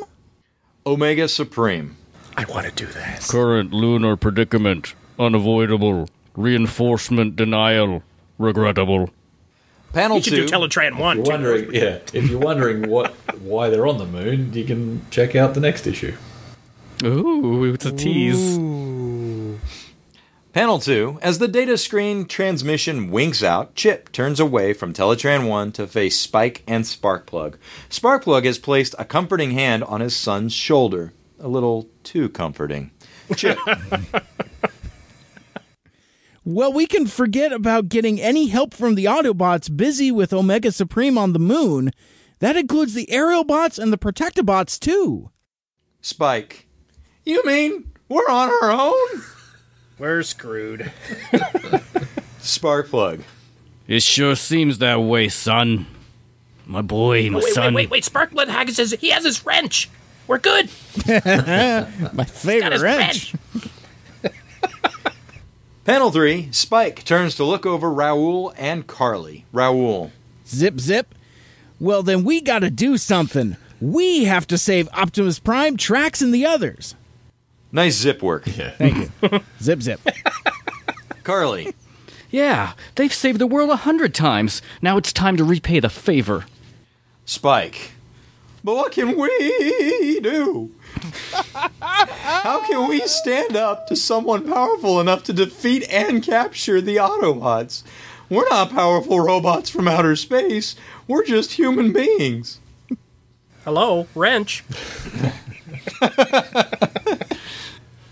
Omega 0.88 1.28
Supreme. 1.28 1.96
I 2.36 2.46
want 2.46 2.66
to 2.66 2.72
do 2.74 2.92
this. 2.92 3.30
Current 3.30 3.72
lunar 3.72 4.18
predicament. 4.18 4.96
Unavoidable. 5.20 6.10
Reinforcement 6.36 7.36
denial. 7.36 8.02
Regrettable. 8.40 9.10
Panel 9.96 10.18
You 10.18 10.24
should 10.24 10.32
two. 10.32 10.46
do 10.46 10.54
Teletran 10.54 11.00
one 11.00 11.20
If 11.20 11.26
you're 11.26 11.34
wondering, 11.34 11.74
yeah, 11.74 12.00
if 12.14 12.30
you're 12.30 12.40
wondering 12.40 12.90
what 12.90 13.14
why 13.40 13.70
they're 13.70 13.88
on 13.88 13.98
the 13.98 14.06
moon, 14.06 14.52
you 14.52 14.66
can 14.66 15.06
check 15.10 15.38
out 15.38 15.54
the 15.54 15.62
next 15.62 15.88
issue. 15.88 16.14
Ooh, 17.04 17.64
it's 17.74 17.86
a 17.86 17.94
tease. 17.94 18.58
Panel 20.52 20.80
2. 20.80 21.20
As 21.22 21.40
the 21.40 21.48
data 21.48 21.78
screen 21.78 22.26
transmission 22.26 23.10
winks 23.10 23.42
out, 23.42 23.76
Chip 23.76 24.12
turns 24.12 24.40
away 24.40 24.74
from 24.74 24.94
Teletran 24.94 25.48
1 25.48 25.72
to 25.74 25.88
face 25.88 26.18
Spike 26.18 26.64
and 26.68 26.84
Sparkplug. 26.84 27.56
Sparkplug 27.90 28.44
has 28.44 28.60
placed 28.60 28.96
a 29.00 29.06
comforting 29.06 29.52
hand 29.52 29.84
on 29.86 30.02
his 30.02 30.16
son's 30.16 30.54
shoulder. 30.54 31.14
A 31.40 31.48
little 31.48 31.88
too 32.04 32.28
comforting. 32.28 32.92
Chip. 33.36 33.58
Well, 36.48 36.72
we 36.72 36.86
can 36.86 37.08
forget 37.08 37.52
about 37.52 37.90
getting 37.90 38.22
any 38.22 38.48
help 38.48 38.74
from 38.76 38.94
the 38.96 39.06
Autobots 39.06 39.76
busy 39.76 40.12
with 40.12 40.32
Omega 40.32 40.72
Supreme 40.72 41.18
on 41.18 41.34
the 41.34 41.40
moon. 41.40 41.90
That 42.40 42.56
includes 42.56 42.94
the 42.94 43.08
Aerialbots 43.08 43.80
and 43.80 43.92
the 43.92 43.98
Protectobots, 43.98 44.80
too. 44.80 45.32
Spike. 46.02 46.68
You 47.24 47.44
mean 47.46 47.92
we're 48.10 48.30
on 48.30 48.50
our 48.62 48.72
own? 48.72 49.22
We're 49.98 50.24
screwed. 50.24 50.92
Sparkplug. 52.42 53.22
It 53.88 54.04
sure 54.04 54.36
seems 54.36 54.80
that 54.80 54.98
way, 54.98 55.30
son. 55.30 55.88
My 56.66 56.82
boy, 56.82 57.30
my 57.30 57.38
Wait, 57.40 57.54
son. 57.54 57.74
wait, 57.74 57.90
wait, 57.90 57.92
wait. 57.92 58.04
Sparkblood 58.04 58.50
Haggis 58.50 58.76
says 58.76 58.92
he 59.00 59.12
has 59.12 59.24
his 59.24 59.46
wrench. 59.46 59.90
We're 60.28 60.40
good. 60.40 60.70
My 61.08 61.16
Got 62.14 62.30
favorite 62.30 62.74
his 62.74 62.82
wrench. 62.82 63.34
wrench. 63.34 63.66
Panel 65.86 66.10
3. 66.10 66.50
Spike 66.52 67.04
turns 67.04 67.36
to 67.36 67.44
look 67.44 67.64
over 67.64 67.92
Raoul 67.92 68.52
and 68.58 68.88
Carly. 68.88 69.46
Raoul. 69.54 70.12
Zip, 70.48 70.80
zip. 70.80 71.14
Well, 71.80 72.02
then 72.02 72.24
we 72.24 72.42
gotta 72.42 72.72
do 72.72 72.98
something. 72.98 73.56
We 73.80 74.24
have 74.24 74.48
to 74.48 74.58
save 74.58 74.90
Optimus 74.94 75.38
Prime, 75.38 75.78
Trax, 75.78 76.24
and 76.24 76.34
the 76.34 76.44
others. 76.44 76.96
Nice 77.72 77.94
zip 77.98 78.24
work. 78.24 78.48
Yeah. 78.48 78.72
Thank 78.72 79.12
you. 79.22 79.40
zip, 79.62 79.84
zip. 79.84 80.02
Carly. 81.24 81.76
Yeah, 82.32 82.74
they've 82.96 83.14
saved 83.14 83.38
the 83.38 83.46
world 83.46 83.70
a 83.70 83.76
hundred 83.76 84.16
times. 84.16 84.64
Now 84.82 84.98
it's 84.98 85.14
time 85.14 85.38
to 85.38 85.44
repay 85.44 85.80
the 85.80 85.90
favor. 85.90 86.46
Spike. 87.26 87.92
But 88.64 88.76
what 88.76 88.92
can 88.92 89.16
we 89.20 90.20
do? 90.24 90.72
How 91.82 92.66
can 92.68 92.90
we 92.90 93.02
stand 93.02 93.56
up 93.56 93.88
to 93.88 93.96
someone 93.96 94.48
powerful 94.48 95.00
enough 95.00 95.24
to 95.24 95.34
defeat 95.34 95.88
and 95.90 96.24
capture 96.24 96.82
the 96.82 96.98
Autobots? 96.98 97.84
We're 98.30 98.50
not 98.50 98.72
powerful 98.72 99.20
robots 99.20 99.70
from 99.70 99.88
outer 99.88 100.16
space. 100.16 100.76
We're 101.08 101.24
just 101.24 101.54
human 101.54 101.94
beings. 101.94 102.60
Hello, 103.64 104.08
wrench. 104.16 104.64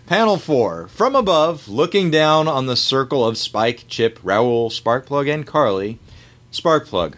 Panel 0.06 0.38
4. 0.38 0.88
From 0.90 1.16
above, 1.16 1.68
looking 1.68 2.12
down 2.12 2.48
on 2.48 2.68
the 2.68 2.76
circle 2.76 3.26
of 3.26 3.38
Spike, 3.38 3.86
Chip, 3.88 4.20
Raoul, 4.22 4.70
Sparkplug, 4.70 5.34
and 5.34 5.48
Carly. 5.48 5.98
Sparkplug. 6.52 7.16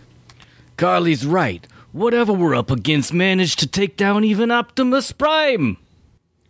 Carly's 0.78 1.26
right. 1.26 1.68
Whatever 1.96 2.34
we're 2.34 2.56
up 2.56 2.72
against 2.72 3.14
managed 3.14 3.60
to 3.60 3.68
take 3.68 3.96
down 3.96 4.26
even 4.26 4.52
Optimus 4.52 5.14
Prime. 5.14 5.78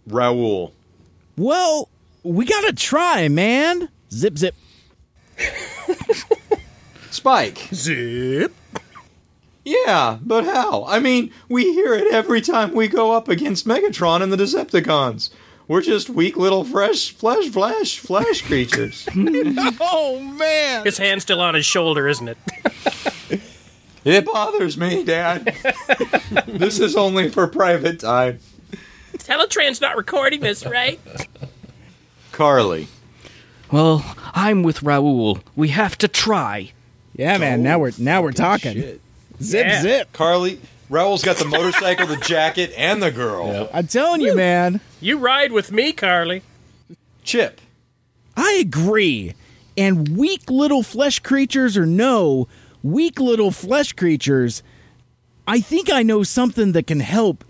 Raoul. 0.08 0.74
Well, 1.38 1.88
we 2.24 2.46
gotta 2.46 2.74
try, 2.74 3.28
man. 3.28 3.90
Zip, 4.12 4.40
zip. 4.40 4.56
Spike. 7.12 7.60
Zip. 7.72 8.56
Yeah, 9.64 10.18
but 10.24 10.46
how? 10.46 10.84
I 10.86 10.98
mean, 10.98 11.32
we 11.48 11.76
hear 11.76 11.94
it 11.94 12.12
every 12.12 12.42
time 12.42 12.74
we 12.74 12.88
go 12.88 13.12
up 13.12 13.28
against 13.28 13.68
Megatron 13.68 14.24
and 14.24 14.34
the 14.34 14.38
Decepticons. 14.38 15.30
We're 15.68 15.82
just 15.82 16.10
weak 16.10 16.38
little 16.38 16.64
fresh 16.64 17.12
flesh 17.12 17.50
flash 17.50 18.00
flash 18.00 18.42
creatures. 18.42 19.08
Oh, 19.80 20.20
man. 20.20 20.84
His 20.86 20.98
hand's 20.98 21.24
still 21.24 21.40
on 21.40 21.54
his 21.54 21.68
shoulder, 21.68 22.08
isn't 22.08 22.30
it? 22.30 22.38
It 24.06 24.26
bothers 24.26 24.78
me, 24.78 25.04
Dad. 25.04 25.46
this 26.48 26.80
is 26.80 26.96
only 26.96 27.30
for 27.30 27.48
private 27.48 28.00
time. 28.00 28.40
Teletran's 29.18 29.82
not 29.82 29.98
recording 29.98 30.42
this, 30.42 30.66
right? 30.66 31.00
Carly. 32.32 32.88
Well, 33.72 34.06
I'm 34.34 34.64
with 34.64 34.84
Raoul. 34.84 35.40
We 35.56 35.70
have 35.70 35.98
to 36.00 36.08
try. 36.08 36.72
Yeah, 37.16 37.38
man. 37.38 37.64
Now 37.64 37.80
we're 37.80 37.92
now 37.98 38.22
we're 38.22 38.32
talking. 38.34 38.74
Shit. 38.74 39.02
Zip, 39.42 39.66
Yeah. 39.68 39.82
zip. 39.82 40.14
Carly. 40.14 40.60
Raoul's 40.90 41.24
got 41.24 41.38
the 41.38 41.46
motorcycle, 41.46 42.06
the 42.06 42.18
jacket, 42.18 42.72
and 42.78 43.02
the 43.02 43.12
girl. 43.12 43.70
I'm 43.74 43.88
telling 43.88 44.22
you, 44.22 44.36
man. 44.36 44.82
You 45.02 45.18
ride 45.18 45.52
with 45.52 45.72
me, 45.72 45.92
Carly. 45.94 46.44
Chip. 47.24 47.60
I 48.38 48.52
agree. 48.62 49.34
And 49.76 50.16
weak 50.16 50.50
little 50.50 50.84
flesh 50.84 51.20
creatures 51.20 51.76
or 51.76 51.88
no, 51.88 52.48
weak 52.86 53.20
little 53.20 53.50
flesh 53.50 53.94
creatures, 53.94 54.62
I 55.48 55.60
think 55.60 55.92
I 55.92 56.04
know 56.04 56.22
something 56.24 56.74
that 56.74 56.86
can 56.86 57.00
help 57.00 57.44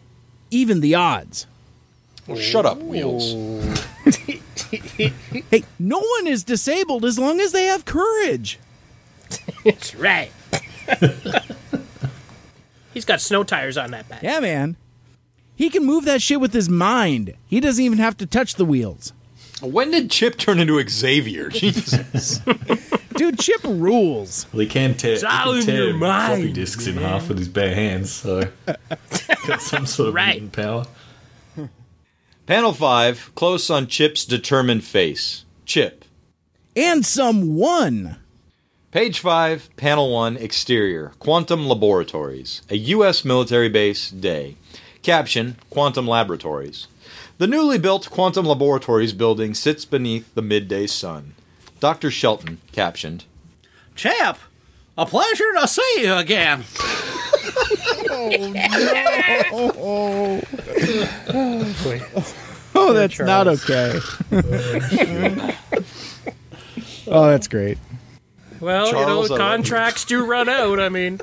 even 0.50 0.80
the 0.80 0.96
odds. 0.96 1.46
Well, 2.26 2.38
shut 2.38 2.66
up, 2.66 2.80
Wheels. 2.80 3.36
Hey, 5.52 5.64
no 5.80 6.00
one 6.00 6.28
is 6.28 6.44
disabled 6.44 7.06
as 7.06 7.18
long 7.18 7.40
as 7.40 7.54
they 7.54 7.66
have 7.66 7.86
courage. 7.86 8.60
That's 9.64 9.96
right. 9.96 10.32
He's 12.94 13.06
got 13.06 13.22
snow 13.22 13.44
tires 13.44 13.78
on 13.78 13.92
that 13.92 14.10
back. 14.10 14.24
Yeah, 14.24 14.40
man. 14.40 14.76
He 15.56 15.70
can 15.70 15.86
move 15.86 16.04
that 16.06 16.22
shit 16.22 16.42
with 16.42 16.52
his 16.52 16.68
mind. 16.68 17.36
He 17.46 17.62
doesn't 17.62 17.84
even 17.84 18.00
have 18.00 18.18
to 18.18 18.26
touch 18.26 18.56
the 18.56 18.66
wheels. 18.66 19.14
When 19.62 19.92
did 19.92 20.12
Chip 20.12 20.38
turn 20.38 20.60
into 20.60 20.84
Xavier? 20.88 21.50
Jesus. 21.50 22.40
Dude, 23.16 23.40
Chip 23.40 23.62
rules. 23.64 24.46
Well, 24.52 24.60
he 24.62 24.68
can 24.68 24.96
tear, 24.96 25.16
he 25.16 25.22
can 25.22 25.62
tear 25.64 25.84
your 25.90 25.98
floppy 25.98 26.42
mind, 26.44 26.56
disks 26.56 26.86
in 26.88 26.98
half 26.98 27.30
with 27.30 27.38
his 27.40 27.48
bare 27.48 27.74
hands, 27.74 28.12
so 28.12 28.44
got 29.48 29.62
some 29.62 29.86
sort 29.86 30.10
of 30.10 30.16
Right. 30.16 30.42
mutant 30.42 30.54
power. 30.54 30.86
Panel 32.46 32.74
5. 32.74 33.32
Close 33.36 33.70
on 33.70 33.88
Chip's 33.88 34.26
determined 34.26 34.84
face. 34.84 35.46
Chip. 35.66 36.06
And 36.76 37.06
someone. 37.06 38.18
Page 38.92 39.20
5, 39.20 39.76
Panel 39.78 40.12
1, 40.12 40.38
Exterior, 40.38 41.12
Quantum 41.20 41.66
Laboratories, 41.68 42.62
a 42.70 42.76
U.S. 42.78 43.26
military 43.26 43.68
base, 43.68 44.10
day. 44.12 44.56
Caption, 45.02 45.58
Quantum 45.70 46.08
Laboratories. 46.08 46.88
The 47.38 47.48
newly 47.48 47.78
built 47.78 48.10
Quantum 48.10 48.46
Laboratories 48.46 49.12
building 49.12 49.54
sits 49.54 49.84
beneath 49.84 50.34
the 50.36 50.42
midday 50.42 50.88
sun. 50.88 51.34
Dr. 51.82 52.10
Shelton, 52.10 52.60
captioned, 52.72 53.26
Chap, 53.94 54.40
a 54.98 55.06
pleasure 55.06 55.54
to 55.60 55.68
see 55.68 55.96
you 55.98 56.14
again. 56.14 56.64
Oh, 58.10 58.30
no. 59.52 60.42
oh, 62.74 62.94
that's 62.94 63.20
not 63.20 63.48
okay. 63.50 64.00
oh, 67.08 67.28
that's 67.28 67.50
great. 67.50 67.78
Well, 68.62 68.90
Charles, 68.92 69.02
you 69.02 69.06
know, 69.08 69.20
love 69.22 69.32
uh, 69.32 69.38
contracts 69.38 70.06
do 70.06 70.26
run 70.26 70.48
out. 70.48 70.80
I 70.80 70.88
mean, 70.88 71.20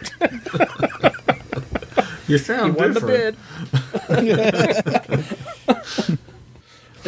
You 2.29 2.39
sound 2.39 2.77
won 2.77 2.95
the 2.95 3.01
bid. 3.01 3.37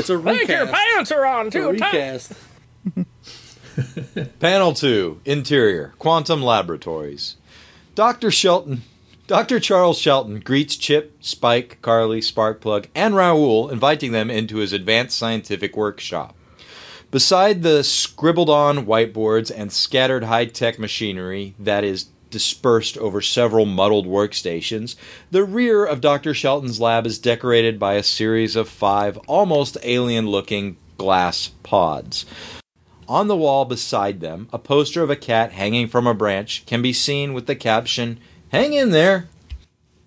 It's 0.05 0.11
a 0.11 0.19
Think 0.19 0.51
your 0.51 0.67
pants 0.67 1.11
are 1.13 1.25
on 1.25 1.51
too 1.51 1.75
tight. 1.79 1.95
recast. 1.95 2.33
Panel 4.39 4.75
2, 4.75 5.23
Interior, 5.25 5.95
Quantum 5.99 6.43
Laboratories. 6.43 7.37
Dr. 7.95 8.31
Shelton, 8.31 8.83
Dr. 9.27 9.59
Charles 9.59 9.99
Shelton 9.99 10.41
greets 10.41 10.77
Chip, 10.77 11.17
Spike, 11.23 11.79
Carly, 11.81 12.21
Sparkplug, 12.21 12.89
and 12.95 13.17
Raoul, 13.17 13.71
inviting 13.71 14.13
them 14.13 14.31
into 14.31 14.59
his 14.59 14.75
advanced 14.75 15.17
scientific 15.17 15.75
workshop. 15.75 16.35
Beside 17.11 17.63
the 17.63 17.83
scribbled 17.83 18.51
on 18.51 18.85
whiteboards 18.85 19.51
and 19.57 19.73
scattered 19.73 20.25
high 20.25 20.45
tech 20.45 20.79
machinery 20.79 21.55
that 21.59 21.83
is 21.83 22.11
dispersed 22.35 22.99
over 22.99 23.20
several 23.20 23.64
muddled 23.64 24.07
workstations, 24.07 24.97
the 25.30 25.45
rear 25.45 25.85
of 25.85 26.01
Dr. 26.01 26.35
Shelton's 26.35 26.80
lab 26.80 27.07
is 27.07 27.20
decorated 27.20 27.78
by 27.78 27.95
a 27.95 28.03
series 28.03 28.57
of 28.57 28.68
five 28.68 29.16
almost 29.28 29.78
alien 29.85 30.26
looking 30.26 30.76
glass 30.99 31.53
pods. 31.62 32.26
On 33.07 33.28
the 33.28 33.37
wall 33.37 33.64
beside 33.64 34.18
them, 34.18 34.49
a 34.53 34.59
poster 34.59 35.01
of 35.01 35.11
a 35.11 35.16
cat 35.16 35.53
hanging 35.53 35.87
from 35.87 36.09
a 36.09 36.12
branch 36.12 36.66
can 36.66 36.82
be 36.82 36.93
seen 36.93 37.35
with 37.35 37.47
the 37.47 37.55
caption, 37.55 38.18
Hang 38.49 38.72
in 38.72 38.91
there, 38.91 39.28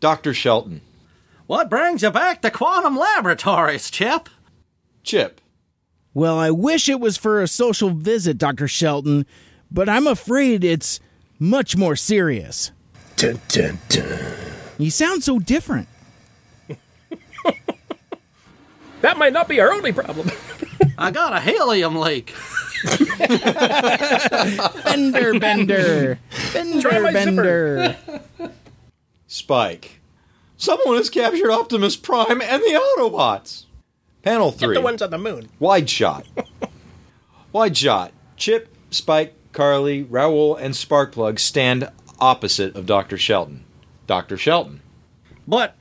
Dr. 0.02 0.34
Shelton. 0.34 0.82
What 1.46 1.70
brings 1.70 2.02
you 2.02 2.12
back 2.12 2.42
to 2.42 2.52
Quantum 2.52 2.98
Laboratories, 2.98 3.90
Chip? 3.90 4.28
Chip. 5.04 5.40
Well, 6.14 6.38
I 6.38 6.52
wish 6.52 6.90
it 6.90 7.00
was 7.00 7.16
for 7.16 7.42
a 7.42 7.48
social 7.48 7.92
visit, 7.92 8.38
Dr. 8.38 8.68
Shelton, 8.68 9.26
but 9.72 9.88
I'm 9.88 10.08
afraid 10.08 10.66
it's 10.66 11.00
much 11.40 11.76
more 11.76 11.96
serious. 11.96 12.72
Dun, 13.16 13.40
dun, 13.48 13.80
dun. 13.90 14.20
You 14.78 14.92
sound 14.92 15.24
so 15.24 15.40
different. 15.40 15.88
That 19.02 19.18
might 19.20 19.32
not 19.32 19.48
be 19.48 19.60
our 19.60 19.72
only 19.72 19.94
problem. 19.94 20.32
I 20.98 21.12
got 21.12 21.32
a 21.32 21.40
helium 21.40 21.96
leak. 21.98 22.34
Bender, 24.84 25.40
bender, 25.40 26.20
Try 26.52 27.12
bender, 27.12 27.14
bender. 27.14 27.96
Spike. 29.28 30.00
Someone 30.58 30.98
has 30.98 31.10
captured 31.12 31.52
Optimus 31.52 31.96
Prime 31.96 32.42
and 32.42 32.62
the 32.64 32.82
Autobots. 32.98 33.66
Panel 34.24 34.50
Get 34.52 34.60
three. 34.60 34.76
the 34.76 34.82
ones 34.82 35.02
on 35.04 35.12
the 35.12 35.18
moon. 35.20 35.50
Wide 35.60 35.90
shot. 35.90 36.26
Wide 37.52 37.78
shot. 37.78 38.12
Chip, 38.36 38.68
Spike, 38.90 39.36
Carly, 39.58 40.04
Raoul, 40.04 40.56
and 40.56 40.76
Sparkplug 40.76 41.40
stand 41.40 41.90
opposite 42.20 42.76
of 42.76 42.86
Dr. 42.86 43.18
Shelton. 43.18 43.64
Dr. 44.06 44.38
Shelton. 44.38 44.82
But 45.48 45.74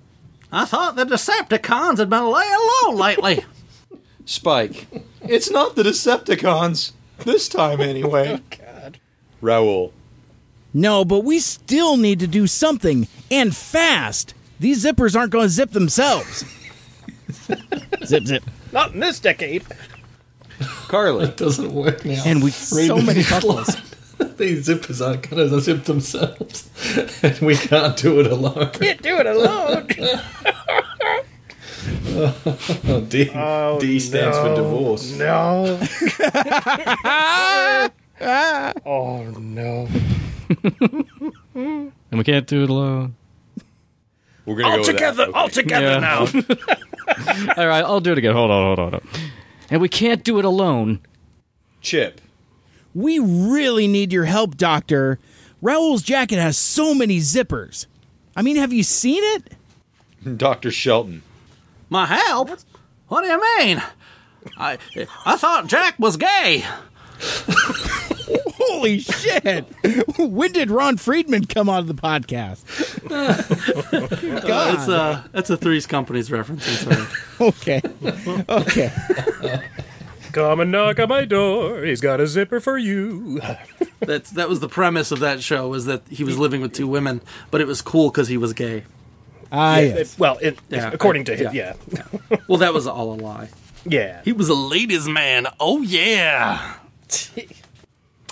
I 0.51 0.65
thought 0.65 0.97
the 0.97 1.05
Decepticons 1.05 1.99
had 1.99 2.09
been 2.09 2.25
laying 2.25 2.69
low 2.83 2.93
lately. 2.93 3.45
Spike. 4.25 4.87
It's 5.21 5.51
not 5.51 5.77
the 5.77 5.83
Decepticons. 5.83 6.93
This 7.19 7.51
time, 7.51 7.83
anyway. 7.83 8.41
Oh, 8.41 8.57
God. 8.65 8.99
Raoul. 9.43 9.93
No, 10.73 11.05
but 11.05 11.21
we 11.21 11.39
still 11.39 11.99
need 11.99 12.19
to 12.21 12.27
do 12.27 12.47
something 12.47 13.07
and 13.31 13.55
fast. 13.55 14.33
These 14.59 14.87
zippers 14.87 15.15
aren't 15.15 15.33
going 15.33 15.49
to 15.49 15.51
zip 15.51 15.73
themselves. 15.73 16.47
zip, 18.07 18.25
zip. 18.25 18.43
Not 18.73 18.95
in 18.95 19.01
this 19.01 19.21
decade. 19.21 19.65
Carly. 20.89 21.29
doesn't 21.29 21.73
work 21.73 22.05
now. 22.05 22.23
And 22.25 22.43
we 22.43 22.51
so 22.51 22.99
many 22.99 23.23
couples. 23.23 23.77
These 24.39 24.69
zippers 24.69 25.07
aren't 25.07 25.29
going 25.29 25.49
to 25.51 25.61
zip 25.61 25.85
themselves. 25.85 26.71
and 27.23 27.39
we 27.41 27.55
can't 27.57 27.97
do 27.97 28.21
it 28.21 28.27
alone. 28.27 28.71
Can't 28.73 29.03
do 29.03 29.19
it 29.19 29.27
alone. 29.27 29.89
Oh, 32.19 33.01
D, 33.09 33.31
oh, 33.35 33.79
D 33.81 34.01
stands 34.01 34.37
for 34.39 34.55
divorce. 34.55 35.13
No. 35.13 35.79
oh 38.87 39.35
no. 39.39 39.89
And 41.55 41.93
we 42.13 42.25
can't 42.25 42.47
do 42.47 42.63
it 42.65 42.71
alone. 42.71 43.15
We're 44.47 44.57
going 44.57 44.79
All 44.79 44.85
together, 44.85 45.27
all 45.35 45.49
together 45.49 45.87
Yeah. 45.87 45.99
now. 45.99 46.21
All 47.57 47.67
right, 47.67 47.85
I'll 47.85 48.01
do 48.01 48.13
it 48.13 48.19
again. 48.19 48.33
Hold 48.35 48.51
on, 48.51 48.65
hold 48.65 48.79
on, 48.79 48.93
hold 48.93 49.03
on. 49.03 49.09
And 49.71 49.81
we 49.81 49.89
can't 49.89 50.25
do 50.25 50.39
it 50.39 50.45
alone. 50.45 51.01
Chip. 51.81 52.21
We 52.95 53.19
really 53.19 53.87
need 53.87 54.13
your 54.13 54.25
help, 54.25 54.57
Doctor. 54.57 55.19
Raoul's 55.61 56.03
jacket 56.03 56.39
has 56.39 56.57
so 56.57 56.95
many 56.95 57.19
zippers. 57.19 57.87
I 58.35 58.43
mean, 58.43 58.57
have 58.57 58.73
you 58.73 58.83
seen 58.83 59.23
it? 59.23 59.53
Dr. 60.37 60.71
Shelton. 60.71 61.23
My 61.89 62.07
help? 62.07 62.51
What 63.09 63.23
do 63.23 63.29
you 63.29 63.41
mean? 63.59 63.83
I 64.57 64.79
I 65.25 65.37
thought 65.37 65.67
Jack 65.67 65.99
was 65.99 66.17
gay. 66.17 66.65
Holy 68.59 68.99
shit! 68.99 69.65
when 70.19 70.53
did 70.53 70.71
Ron 70.71 70.97
Friedman 70.97 71.47
come 71.47 71.69
on 71.69 71.87
the 71.87 71.95
podcast? 71.95 72.86
God. 73.09 74.77
That's 74.77 74.89
a 74.89 75.25
that's 75.33 75.51
a 75.51 75.57
Three's 75.57 75.87
Companies 75.87 76.31
reference. 76.31 76.67
I'm 76.87 76.93
sorry. 76.93 77.07
okay. 77.41 77.83
Okay. 78.49 78.93
Come 80.33 80.61
and 80.61 80.71
knock 80.71 80.99
on 81.01 81.09
my 81.09 81.25
door. 81.25 81.83
He's 81.85 82.01
got 82.01 82.21
a 82.21 82.27
zipper 82.27 82.61
for 82.61 82.77
you. 82.77 83.41
That's 84.01 84.31
that 84.33 84.49
was 84.51 84.61
the 84.61 84.69
premise 84.69 85.11
of 85.11 85.21
that 85.21 85.43
show 85.43 85.69
was 85.69 85.87
that 85.87 86.03
he 86.11 86.25
was 86.25 86.37
living 86.39 86.61
with 86.61 86.75
two 86.75 86.87
women, 86.87 87.23
but 87.51 87.63
it 87.63 87.67
was 87.67 87.81
cool 87.81 88.11
because 88.11 88.29
he 88.29 88.37
was 88.37 88.53
gay. 88.53 88.85
Ah, 89.51 89.79
yes. 89.79 90.19
Well, 90.19 90.37
it, 90.43 90.59
Yeah. 90.69 90.91
according 90.93 91.25
to 91.27 91.37
him, 91.37 91.55
Yeah. 91.55 91.73
yeah. 91.91 92.03
Well, 92.49 92.59
that 92.59 92.75
was 92.75 92.87
all 92.87 93.15
a 93.15 93.19
lie. 93.19 93.49
Yeah. 93.87 94.21
He 94.25 94.33
was 94.33 94.51
a 94.51 94.55
ladies' 94.55 95.09
man. 95.09 95.47
Oh 95.59 95.81
yeah. 95.81 96.75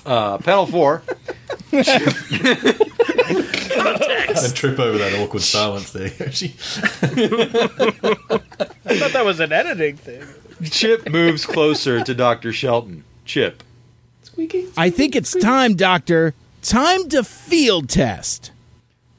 Uh, 0.07 0.39
panel 0.39 0.67
four. 0.67 1.03
I 1.73 1.83
trip 4.55 4.79
over 4.79 4.99
that 4.99 5.19
awkward 5.21 5.43
silence 5.43 5.91
there. 5.93 6.11
She- 6.33 6.55
I 8.87 8.99
thought 8.99 9.13
that 9.13 9.25
was 9.25 9.41
an 9.41 9.53
editing 9.53 9.97
thing. 9.97 10.23
Chip 10.71 11.09
moves 11.09 11.47
closer 11.47 12.03
to 12.05 12.15
Dr. 12.15 12.53
Shelton. 12.53 13.05
Chip. 13.25 13.63
Squeaky. 14.23 14.67
I 14.77 14.91
think 14.91 15.17
it's 15.17 15.35
time, 15.35 15.75
Doctor. 15.75 16.35
Time 16.63 17.09
to 17.11 17.25
field 17.25 17.89
test. 17.89 18.51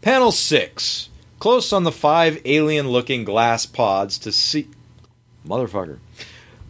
Panel 0.01 0.31
six. 0.31 1.09
Close 1.39 1.73
on 1.73 1.83
the 1.83 1.91
five 1.91 2.41
alien 2.45 2.89
looking 2.89 3.23
glass 3.23 3.65
pods 3.65 4.17
to 4.19 4.31
see. 4.31 4.67
Motherfucker. 5.47 5.99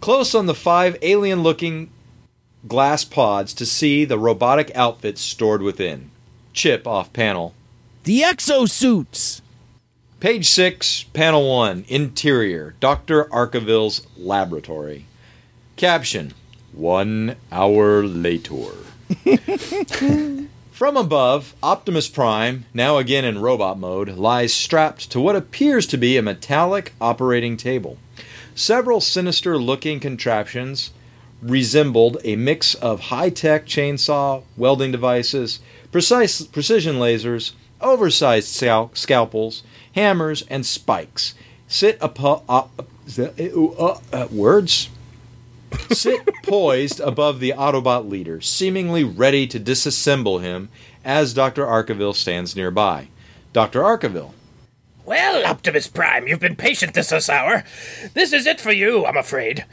Close 0.01 0.33
on 0.35 0.45
the 0.47 0.55
five 0.55 0.97
alien 1.01 1.43
looking 1.43 1.89
glass 2.67 3.03
pods 3.03 3.53
to 3.53 3.65
see 3.65 4.05
the 4.05 4.19
robotic 4.19 4.71
outfits 4.75 5.21
stored 5.21 5.61
within. 5.61 6.11
Chip 6.53 6.87
off 6.87 7.13
panel. 7.13 7.53
The 8.03 8.21
exosuits. 8.21 9.41
Page 10.19 10.47
6, 10.49 11.03
Panel 11.13 11.47
1, 11.49 11.85
Interior, 11.87 12.75
Dr. 12.79 13.25
Arkaville's 13.25 14.07
Laboratory. 14.17 15.05
Caption 15.75 16.33
One 16.71 17.35
hour 17.51 18.03
later. 18.03 18.71
From 20.71 20.97
above, 20.97 21.53
Optimus 21.61 22.07
Prime, 22.07 22.65
now 22.73 22.97
again 22.97 23.23
in 23.23 23.39
robot 23.39 23.77
mode, 23.77 24.09
lies 24.09 24.53
strapped 24.53 25.11
to 25.11 25.21
what 25.21 25.35
appears 25.35 25.85
to 25.87 25.97
be 25.97 26.17
a 26.17 26.21
metallic 26.21 26.93
operating 26.99 27.55
table. 27.55 27.97
Several 28.55 29.01
sinister 29.01 29.57
looking 29.57 29.99
contraptions 29.99 30.91
resembled 31.41 32.17
a 32.23 32.35
mix 32.35 32.75
of 32.75 32.99
high 33.01 33.29
tech 33.29 33.65
chainsaw, 33.65 34.43
welding 34.57 34.91
devices, 34.91 35.59
precise 35.91 36.41
precision 36.41 36.95
lasers, 36.95 37.53
oversized 37.81 38.47
scal- 38.47 38.95
scalpels, 38.95 39.63
hammers, 39.93 40.43
and 40.49 40.65
spikes. 40.65 41.35
Sit 41.67 42.01
apo- 42.01 42.43
uh, 42.47 42.67
uh, 43.17 43.97
uh, 44.13 44.27
words? 44.31 44.89
Sit 45.91 46.21
poised 46.43 46.99
above 46.99 47.39
the 47.39 47.51
Autobot 47.51 48.09
leader, 48.09 48.41
seemingly 48.41 49.03
ready 49.03 49.45
to 49.47 49.59
disassemble 49.59 50.41
him 50.41 50.69
as 51.03 51.33
Dr. 51.33 51.65
Arkaville 51.65 52.15
stands 52.15 52.55
nearby. 52.55 53.09
Dr. 53.53 53.81
Arkaville. 53.81 54.31
Well, 55.05 55.45
Optimus 55.45 55.87
Prime, 55.87 56.27
you've 56.27 56.39
been 56.39 56.55
patient 56.55 56.95
this 56.95 57.09
this 57.09 57.29
hour. 57.29 57.63
This 58.15 58.33
is 58.33 58.47
it 58.47 58.59
for 58.59 58.71
you, 58.71 59.05
I'm 59.05 59.17
afraid. 59.17 59.63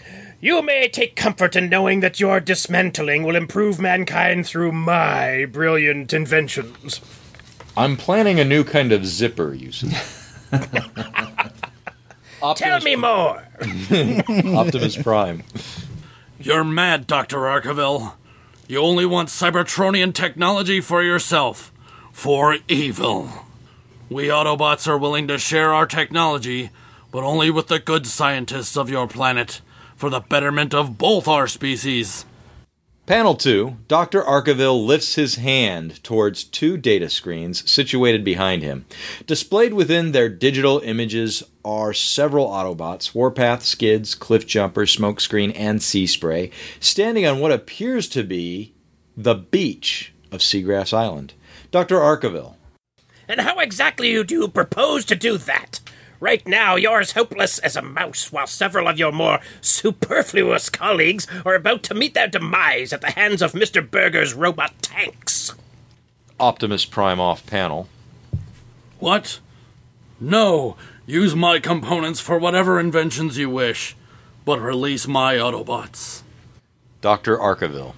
You 0.45 0.61
may 0.61 0.89
take 0.89 1.15
comfort 1.15 1.55
in 1.55 1.69
knowing 1.69 2.01
that 2.01 2.19
your 2.19 2.41
dismantling 2.41 3.23
will 3.23 3.37
improve 3.37 3.79
mankind 3.79 4.45
through 4.45 4.73
my 4.73 5.45
brilliant 5.45 6.13
inventions. 6.13 7.01
I'm 7.77 7.97
planning 7.97 8.41
a 8.41 8.45
new 8.45 8.65
kind 8.65 8.91
of 8.91 9.07
zipper, 9.07 9.55
you 9.55 9.71
see. 9.71 9.93
Tell 12.57 12.81
me 12.81 12.97
more. 12.97 13.47
Optimus 14.59 15.01
Prime. 15.01 15.45
You're 16.41 16.65
mad, 16.65 17.07
Dr. 17.07 17.37
Arkaville. 17.37 18.15
You 18.67 18.81
only 18.81 19.07
want 19.07 19.29
Cybertronian 19.29 20.13
technology 20.13 20.81
for 20.81 21.05
yourself. 21.05 21.73
For 22.11 22.57
evil. 22.67 23.31
We 24.11 24.25
Autobots 24.25 24.89
are 24.89 24.99
willing 24.99 25.29
to 25.29 25.39
share 25.39 25.73
our 25.73 25.87
technology, 25.87 26.71
but 27.13 27.23
only 27.23 27.49
with 27.49 27.69
the 27.69 27.79
good 27.79 28.09
scientists 28.09 28.77
of 28.77 28.91
your 28.91 29.07
planet, 29.07 29.61
for 30.03 30.11
the 30.11 30.19
betterment 30.19 30.75
of 30.75 30.99
both 30.99 31.29
our 31.29 31.47
species. 31.47 32.25
Panel 33.07 33.37
2, 33.37 33.77
Dr. 33.87 34.21
Arkaville 34.21 34.85
lifts 34.85 35.15
his 35.15 35.37
hand 35.37 36.03
towards 36.03 36.43
two 36.43 36.77
data 36.77 37.09
screens 37.09 37.71
situated 37.71 38.25
behind 38.25 38.65
him. 38.65 38.85
Displayed 39.29 39.75
within 39.75 40.11
their 40.11 40.29
digital 40.29 40.81
images 40.81 41.45
are 41.65 41.95
several 41.95 42.49
Autobots 42.49 43.15
Warpath, 43.15 43.63
Skids, 43.63 44.17
Cliffjumper, 44.17 44.89
Smokescreen, 44.89 45.53
and 45.55 45.81
Sea 45.81 46.09
Spray 46.09 46.51
standing 46.81 47.25
on 47.25 47.39
what 47.39 47.53
appears 47.53 48.09
to 48.09 48.25
be 48.25 48.75
the 49.17 49.37
beach 49.37 50.13
of 50.33 50.41
Seagrass 50.41 50.93
Island. 50.93 51.35
Dr. 51.71 52.01
Arkaville. 52.01 52.57
And 53.29 53.41
how 53.41 53.61
exactly 53.61 54.21
do 54.25 54.35
you 54.35 54.49
propose 54.49 55.05
to 55.05 55.15
do 55.15 55.39
that? 55.39 55.79
Right 56.23 56.47
now, 56.47 56.77
you're 56.77 57.01
as 57.01 57.11
hopeless 57.11 57.59
as 57.59 57.75
a 57.75 57.83
mouse, 57.83 58.31
while 58.31 58.47
several 58.47 58.87
of 58.87 58.97
your 58.97 59.11
more 59.11 59.41
superfluous 59.61 60.71
colleagues 60.71 61.27
are 61.45 61.57
about 61.57 61.83
to 61.83 61.95
meet 61.95 62.15
their 62.15 62.29
demise 62.29 62.93
at 62.93 63.01
the 63.01 63.11
hands 63.11 63.43
of 63.43 63.55
Mr. 63.55 63.83
Berger's 63.83 64.33
robot 64.33 64.73
tanks. 64.83 65.53
Optimus 66.39 66.85
Prime 66.85 67.19
off 67.19 67.45
panel. 67.45 67.89
What? 69.01 69.41
No, 70.21 70.77
use 71.07 71.35
my 71.35 71.59
components 71.59 72.21
for 72.21 72.39
whatever 72.39 72.79
inventions 72.79 73.37
you 73.37 73.51
wish, 73.51 73.97
but 74.45 74.61
release 74.61 75.09
my 75.09 75.35
Autobots. 75.35 76.23
Dr. 77.01 77.37
Arkaville. 77.37 77.95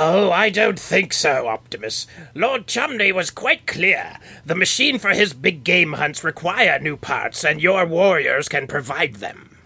Oh, 0.00 0.30
I 0.30 0.48
don't 0.48 0.78
think 0.78 1.12
so, 1.12 1.48
Optimus. 1.48 2.06
Lord 2.32 2.68
Chumley 2.68 3.10
was 3.10 3.32
quite 3.32 3.66
clear. 3.66 4.18
The 4.46 4.54
machine 4.54 4.96
for 5.00 5.08
his 5.10 5.32
big 5.32 5.64
game 5.64 5.94
hunts 5.94 6.22
require 6.22 6.78
new 6.78 6.96
parts, 6.96 7.44
and 7.44 7.60
your 7.60 7.84
warriors 7.84 8.48
can 8.48 8.68
provide 8.68 9.16
them. 9.16 9.58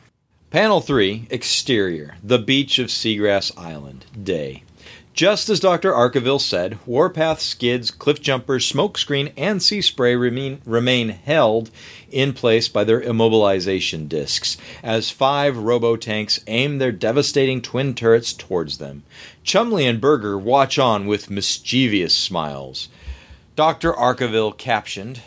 Panel 0.48 0.80
3 0.80 1.28
Exterior 1.28 2.16
The 2.22 2.38
Beach 2.38 2.78
of 2.78 2.86
Seagrass 2.86 3.52
Island. 3.58 4.06
Day. 4.22 4.62
Just 5.14 5.50
as 5.50 5.60
Dr. 5.60 5.92
Arkaville 5.92 6.40
said, 6.40 6.78
Warpath 6.86 7.40
skids, 7.40 7.90
cliff 7.90 8.22
jumpers, 8.22 8.70
smokescreen, 8.70 9.32
and 9.36 9.62
sea 9.62 9.82
spray 9.82 10.16
remain, 10.16 10.62
remain 10.64 11.10
held 11.10 11.70
in 12.10 12.32
place 12.32 12.68
by 12.68 12.84
their 12.84 13.02
immobilization 13.02 14.08
discs 14.08 14.56
as 14.82 15.10
five 15.10 15.58
robo 15.58 15.96
tanks 15.96 16.40
aim 16.46 16.78
their 16.78 16.92
devastating 16.92 17.60
twin 17.60 17.94
turrets 17.94 18.32
towards 18.32 18.78
them. 18.78 19.02
Chumley 19.44 19.86
and 19.86 20.00
Berger 20.00 20.38
watch 20.38 20.78
on 20.78 21.06
with 21.06 21.30
mischievous 21.30 22.14
smiles. 22.14 22.88
Dr. 23.56 23.92
Arkaville 23.92 24.56
captioned 24.56 25.20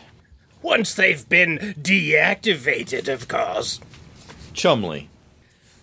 Once 0.62 0.94
they've 0.94 1.28
been 1.28 1.74
deactivated, 1.80 3.12
of 3.12 3.28
course. 3.28 3.80
Chumley. 4.52 5.08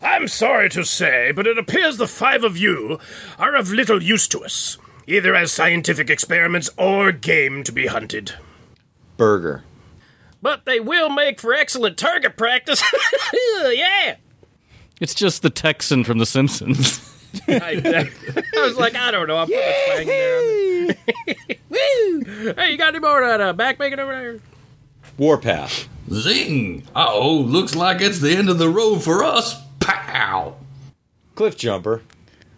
I'm 0.02 0.28
sorry 0.28 0.70
to 0.70 0.84
say, 0.84 1.32
but 1.32 1.48
it 1.48 1.58
appears 1.58 1.98
the 1.98 2.08
five 2.08 2.44
of 2.44 2.58
you 2.58 3.00
are 3.40 3.56
of 3.56 3.72
little 3.72 4.04
use 4.04 4.28
to 4.30 4.44
us, 4.44 4.78
either 5.08 5.34
as 5.34 5.52
scientific 5.54 6.10
experiments 6.10 6.70
or 6.78 7.14
game 7.14 7.64
to 7.64 7.72
be 7.72 7.88
hunted. 7.88 8.34
Berger. 9.16 9.64
But 10.42 10.66
they 10.66 10.82
will 10.82 11.10
make 11.10 11.40
for 11.40 11.54
excellent 11.54 11.98
target 11.98 12.36
practice. 12.36 12.84
yeah! 13.72 14.16
It's 15.00 15.16
just 15.16 15.42
the 15.42 15.50
Texan 15.50 16.04
from 16.04 16.18
The 16.18 16.26
Simpsons. 16.26 17.10
I, 17.48 18.10
I 18.56 18.62
was 18.62 18.78
like, 18.78 18.96
I 18.96 19.12
don't 19.12 19.28
know. 19.28 19.38
I'm 19.38 19.48
putting 19.48 19.62
a 19.62 19.86
twang 19.88 20.08
there. 20.08 20.96
Woo! 21.70 22.54
Hey, 22.56 22.72
you 22.72 22.78
got 22.78 22.90
any 22.90 23.00
more 23.00 23.22
of 23.22 23.28
that 23.28 23.42
uh, 23.42 23.54
back 23.54 23.78
bacon 23.78 24.00
over 24.00 24.12
there? 24.12 24.40
Warpath. 25.18 25.88
Zing! 26.12 26.84
Uh 26.96 27.08
oh, 27.10 27.34
looks 27.34 27.76
like 27.76 28.02
it's 28.02 28.20
the 28.20 28.36
end 28.36 28.50
of 28.50 28.58
the 28.60 28.70
road 28.70 29.04
for 29.04 29.24
us. 29.24 29.60
Pow! 29.80 30.56
Cliffjumper. 31.36 32.02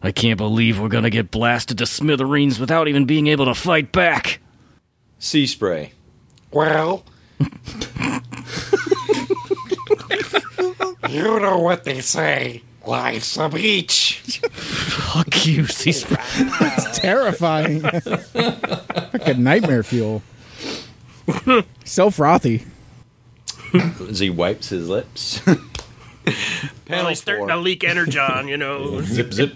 I 0.01 0.11
can't 0.11 0.37
believe 0.37 0.79
we're 0.79 0.89
gonna 0.89 1.09
get 1.09 1.31
blasted 1.31 1.77
to 1.77 1.85
smithereens 1.85 2.59
without 2.59 2.87
even 2.87 3.05
being 3.05 3.27
able 3.27 3.45
to 3.45 3.55
fight 3.55 3.91
back. 3.91 4.39
Sea 5.19 5.47
spray. 5.47 5.93
Well, 6.51 7.05
you 11.09 11.39
know 11.39 11.59
what 11.59 11.83
they 11.83 12.01
say. 12.01 12.61
Life's 12.87 13.37
a 13.37 13.49
beach. 13.49 14.39
Fuck 14.51 15.45
you, 15.45 15.63
Seaspray. 15.63 16.21
It's 16.77 16.99
terrifying. 16.99 17.81
like 17.81 19.27
a 19.27 19.33
nightmare 19.33 19.83
fuel. 19.83 20.21
so 21.83 22.09
frothy. 22.09 22.65
As 23.73 24.19
he 24.19 24.29
wipes 24.29 24.69
his 24.69 24.87
lips. 24.89 25.41
Well, 26.27 26.97
Panel 26.97 27.09
he's 27.09 27.21
starting 27.21 27.41
four. 27.45 27.49
to 27.49 27.57
leak 27.57 27.83
energon, 27.83 28.47
you 28.47 28.57
know. 28.57 28.99
Zip, 29.03 29.31
zip. 29.31 29.51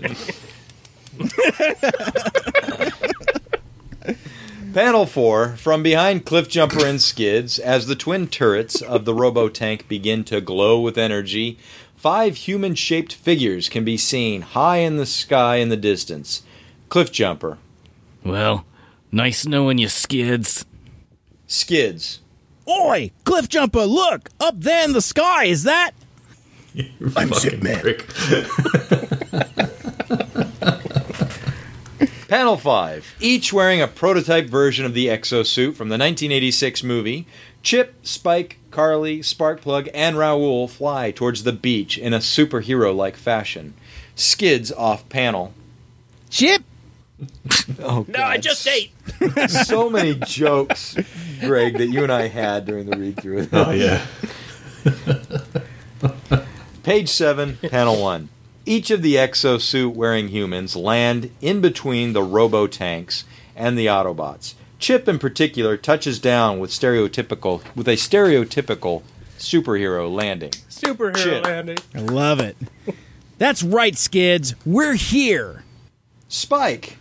Panel 4.73 5.05
4 5.07 5.55
From 5.57 5.81
behind 5.83 6.25
Cliffjumper 6.25 6.83
and 6.87 7.01
Skids, 7.01 7.57
as 7.59 7.87
the 7.87 7.95
twin 7.95 8.27
turrets 8.27 8.81
of 8.81 9.05
the 9.05 9.13
robo 9.15 9.49
tank 9.49 9.87
begin 9.87 10.23
to 10.25 10.41
glow 10.41 10.79
with 10.79 10.97
energy, 10.97 11.57
five 11.99 12.35
human 12.37 12.75
shaped 12.75 13.13
figures 13.13 13.67
can 13.69 13.83
be 13.83 13.97
seen 13.97 14.41
high 14.41 14.77
in 14.77 14.95
the 14.95 15.05
sky 15.05 15.57
in 15.57 15.67
the 15.69 15.75
distance. 15.77 16.43
Cliffjumper, 16.89 17.57
Well, 18.23 18.65
nice 19.11 19.45
knowing 19.45 19.77
you, 19.77 19.89
Skids. 19.89 20.65
Skids, 21.45 22.21
Oi, 22.67 23.11
Cliffjumper, 23.25 23.87
look 23.87 24.29
up 24.39 24.55
there 24.61 24.85
in 24.85 24.93
the 24.93 25.01
sky. 25.01 25.45
Is 25.45 25.63
that? 25.63 25.91
I'm 27.15 27.29
Fucking 27.29 27.59
Zipman. 27.59 28.05
Panel 32.29 32.57
5 32.57 33.15
Each 33.19 33.51
wearing 33.51 33.81
a 33.81 33.87
prototype 33.87 34.45
version 34.45 34.85
of 34.85 34.93
the 34.93 35.07
exosuit 35.07 35.73
from 35.75 35.89
the 35.89 35.93
1986 35.97 36.83
movie, 36.83 37.25
Chip, 37.63 37.95
Spike, 38.03 38.57
Carly, 38.71 39.19
Sparkplug, 39.19 39.89
and 39.93 40.17
Raoul 40.17 40.67
fly 40.67 41.11
towards 41.11 41.43
the 41.43 41.51
beach 41.51 41.97
in 41.97 42.13
a 42.13 42.19
superhero 42.19 42.95
like 42.95 43.17
fashion. 43.17 43.73
Skids 44.15 44.71
off 44.71 45.07
panel. 45.09 45.53
Chip? 46.29 46.63
Oh, 47.81 48.05
No, 48.07 48.23
I 48.23 48.37
just 48.37 48.65
ate. 48.67 48.91
so 49.49 49.89
many 49.89 50.13
jokes, 50.15 50.95
Greg, 51.41 51.77
that 51.77 51.87
you 51.87 52.03
and 52.03 52.11
I 52.11 52.27
had 52.29 52.65
during 52.65 52.85
the 52.85 52.97
read 52.97 53.19
through. 53.19 53.47
Oh, 53.51 53.71
yeah. 53.71 54.05
Page 56.83 57.09
7, 57.09 57.57
panel 57.69 58.01
1. 58.01 58.29
Each 58.65 58.91
of 58.91 59.01
the 59.01 59.15
exosuit 59.15 59.93
wearing 59.93 60.29
humans 60.29 60.75
land 60.75 61.31
in 61.41 61.61
between 61.61 62.13
the 62.13 62.23
robo 62.23 62.67
tanks 62.67 63.25
and 63.55 63.77
the 63.77 63.87
Autobots. 63.87 64.53
Chip 64.79 65.07
in 65.09 65.19
particular 65.19 65.75
touches 65.77 66.19
down 66.19 66.59
with 66.59 66.71
stereotypical 66.71 67.61
with 67.75 67.87
a 67.87 67.91
stereotypical 67.93 69.03
superhero 69.37 70.09
landing. 70.13 70.51
Superhero 70.69 71.15
Chip. 71.17 71.43
landing. 71.43 71.77
I 71.93 71.99
love 71.99 72.39
it. 72.39 72.55
That's 73.37 73.61
right, 73.61 73.95
Skids. 73.97 74.55
We're 74.65 74.93
here. 74.95 75.63
Spike, 76.29 76.97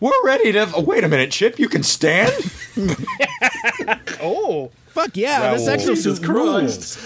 we're 0.00 0.10
ready 0.24 0.50
to. 0.52 0.70
Oh, 0.74 0.80
wait 0.82 1.04
a 1.04 1.08
minute, 1.08 1.30
Chip, 1.30 1.58
you 1.58 1.68
can 1.68 1.82
stand? 1.82 2.32
Oh, 4.24 4.70
Fuck 4.86 5.16
yeah, 5.16 5.54
this 5.54 5.66
Raoul. 5.66 5.96
exosuit 5.96 6.26
rules. 6.28 6.96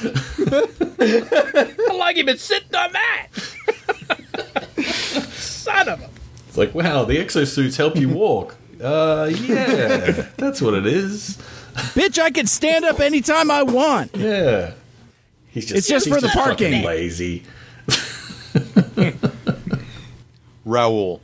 how 1.89 1.97
long 1.99 2.15
you 2.17 2.25
been 2.25 2.37
sitting 2.39 2.75
on 2.75 2.93
that? 2.93 3.29
Son 5.33 5.89
of 5.89 6.01
a. 6.03 6.11
It's 6.49 6.57
like, 6.57 6.75
wow, 6.75 7.05
the 7.05 7.17
exosuits 7.17 7.77
help 7.77 7.97
you 7.97 8.09
walk. 8.11 8.57
Uh, 8.83 9.31
yeah, 9.33 10.27
that's 10.37 10.61
what 10.61 10.75
it 10.75 10.87
is. 10.87 11.39
Bitch, 11.95 12.19
I 12.19 12.31
can 12.31 12.47
stand 12.47 12.85
up 12.85 13.01
anytime 13.01 13.51
I 13.51 13.63
want. 13.63 14.15
Yeah. 14.17 14.73
He's 15.49 15.67
just, 15.67 15.79
It's 15.79 15.89
just 15.89 16.07
he's 16.07 16.15
for 16.15 16.21
the 16.21 16.29
fucking 16.29 16.83
parking. 16.83 16.85
lazy. 16.85 17.45
Raoul. 20.65 21.21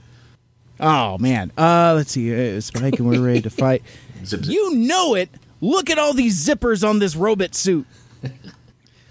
Oh 0.80 1.18
man. 1.18 1.52
Uh 1.58 1.92
let's 1.96 2.12
see. 2.12 2.56
Uh, 2.56 2.60
Spike 2.60 2.98
and 2.98 3.08
we're 3.08 3.20
ready 3.20 3.42
to 3.42 3.50
fight. 3.50 3.82
Zip, 4.24 4.44
zip. 4.44 4.52
You 4.52 4.74
know 4.76 5.14
it. 5.14 5.28
Look 5.60 5.90
at 5.90 5.98
all 5.98 6.12
these 6.12 6.46
zippers 6.46 6.88
on 6.88 6.98
this 7.00 7.16
robot 7.16 7.54
suit. 7.54 7.86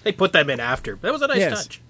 They 0.03 0.11
put 0.11 0.33
them 0.33 0.49
in 0.49 0.59
after. 0.59 0.95
That 0.95 1.11
was 1.11 1.21
a 1.21 1.27
nice 1.27 1.37
Yes. 1.37 1.63
touch. 1.65 1.81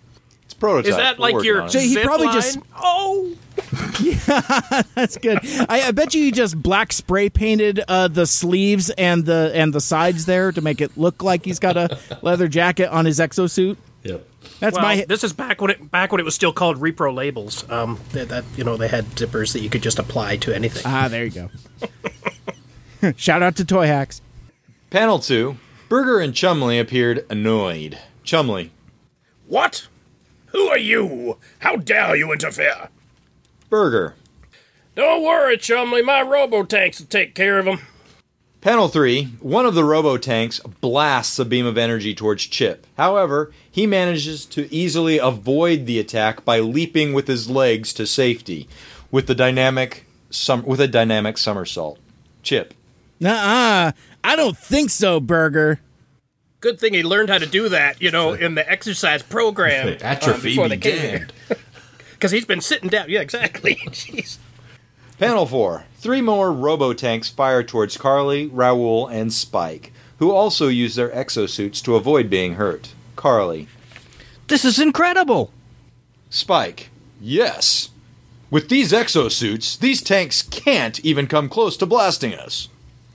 It's 0.62 0.90
prototype. 0.90 0.90
Is 0.90 0.96
that 0.98 1.18
We're 1.20 1.32
like 1.32 1.44
your. 1.46 1.70
So 1.70 1.80
he 1.80 1.98
probably 2.04 2.28
line? 2.28 2.36
just- 2.36 2.60
Oh, 2.76 3.36
yeah, 4.02 4.82
That's 4.96 5.18
good. 5.18 5.40
I, 5.70 5.88
I 5.88 5.92
bet 5.92 6.14
you 6.14 6.24
he 6.24 6.32
just 6.32 6.62
black 6.62 6.94
spray 6.94 7.30
painted 7.30 7.82
uh, 7.88 8.08
the 8.08 8.26
sleeves 8.26 8.90
and 8.92 9.26
the 9.26 9.52
and 9.54 9.74
the 9.74 9.82
sides 9.82 10.26
there 10.26 10.52
to 10.52 10.62
make 10.62 10.82
it 10.82 10.98
look 10.98 11.22
like 11.24 11.46
he's 11.46 11.60
got 11.60 11.78
a 11.78 11.98
leather 12.22 12.48
jacket 12.48 12.90
on 12.90 13.06
his 13.06 13.20
exosuit. 13.20 13.78
Yep. 14.04 14.28
That's 14.60 14.76
well, 14.76 14.84
my 14.86 15.06
this 15.08 15.24
is 15.24 15.34
back 15.34 15.62
when 15.62 15.72
it 15.72 15.92
back 15.92 16.12
when 16.12 16.20
it 16.20 16.24
was 16.24 16.34
still 16.36 16.54
called 16.54 16.80
repro 16.80 17.14
labels. 17.14 17.70
Um, 17.70 18.00
that, 18.14 18.30
that 18.30 18.46
you 18.56 18.64
know 18.64 18.78
they 18.78 18.88
had 18.88 19.06
zippers 19.12 19.54
that 19.54 19.60
you 19.62 19.70
could 19.70 19.84
just 19.84 20.00
apply 20.00 20.38
to 20.38 20.54
anything. 20.56 20.82
ah. 20.86 21.08
There 21.10 21.26
you 21.26 21.32
go. 23.02 23.12
Shout 23.18 23.42
out 23.44 23.56
to 23.58 23.66
Toy 23.66 23.88
Hacks. 23.88 24.22
Panel 24.92 25.20
2. 25.20 25.58
Berger 25.90 26.20
and 26.20 26.34
Chumley 26.34 26.80
appeared 26.80 27.26
annoyed. 27.30 27.98
Chumley. 28.24 28.72
What? 29.48 29.88
Who 30.52 30.68
are 30.68 30.78
you? 30.78 31.38
How 31.60 31.76
dare 31.78 32.16
you 32.16 32.32
interfere? 32.32 32.90
Berger. 33.70 34.16
Don't 34.96 35.24
worry, 35.24 35.58
Chumley. 35.58 36.02
My 36.02 36.22
robo 36.22 36.64
tanks 36.64 37.00
will 37.00 37.08
take 37.08 37.34
care 37.34 37.60
of 37.60 37.66
them. 37.66 37.80
Panel 38.60 38.90
3. 38.90 39.24
One 39.40 39.66
of 39.66 39.74
the 39.74 39.84
robo 39.84 40.18
tanks 40.18 40.60
blasts 40.60 41.40
a 41.40 41.46
beam 41.46 41.66
of 41.66 41.78
energy 41.78 42.14
towards 42.14 42.46
Chip. 42.46 42.86
However, 42.98 43.52
he 43.72 43.88
manages 43.88 44.46
to 44.48 44.72
easily 44.72 45.18
avoid 45.18 45.86
the 45.86 45.98
attack 46.00 46.46
by 46.46 46.60
leaping 46.60 47.14
with 47.14 47.28
his 47.28 47.50
legs 47.50 47.92
to 47.94 48.06
safety 48.06 48.68
with 49.10 49.26
the 49.28 49.34
dynamic 49.34 50.06
sum- 50.30 50.66
with 50.66 50.80
a 50.80 50.88
dynamic 50.88 51.38
somersault. 51.38 51.98
Chip. 52.44 52.74
Nuh-uh. 53.20 53.94
I 54.24 54.36
don't 54.36 54.58
think 54.58 54.90
so, 54.90 55.20
Berger. 55.20 55.80
Good 56.62 56.80
thing 56.80 56.94
he 56.94 57.02
learned 57.04 57.30
how 57.30 57.40
to 57.40 57.46
do 57.48 57.70
that, 57.70 58.02
you 58.02 58.12
know, 58.12 58.34
in 58.34 58.56
the 58.56 58.70
exercise 58.72 59.24
program 59.24 59.98
Atrophy 60.02 60.40
uh, 60.40 60.44
before 60.44 60.70
they 60.70 60.78
came 60.78 61.00
here. 61.00 61.28
began. 61.48 61.58
Because 62.14 62.32
he's 62.34 62.46
been 62.46 62.62
sitting 62.62 62.88
down. 62.88 63.10
Yeah, 63.10 63.22
exactly. 63.22 63.76
Jeez. 63.88 64.38
Panel 65.18 65.48
4. 65.48 65.86
Three 65.96 66.22
more 66.22 66.54
robo 66.54 66.94
tanks 66.94 67.30
fire 67.30 67.64
towards 67.64 67.98
Carly, 67.98 68.46
Raoul, 68.46 69.08
and 69.08 69.34
Spike, 69.34 69.92
who 70.20 70.30
also 70.30 70.68
use 70.68 70.94
their 70.94 71.10
exosuits 71.10 71.82
to 71.84 71.96
avoid 71.96 72.30
being 72.30 72.56
hurt. 72.56 72.94
Carly. 73.16 73.68
This 74.46 74.64
is 74.64 74.78
incredible. 74.78 75.52
Spike. 76.30 76.92
Yes. 77.20 77.90
With 78.52 78.70
these 78.70 78.92
exosuits, 78.92 79.80
these 79.80 80.04
tanks 80.04 80.44
can't 80.44 81.00
even 81.04 81.26
come 81.26 81.50
close 81.50 81.76
to 81.78 81.88
blasting 81.88 82.36
us. 82.36 82.68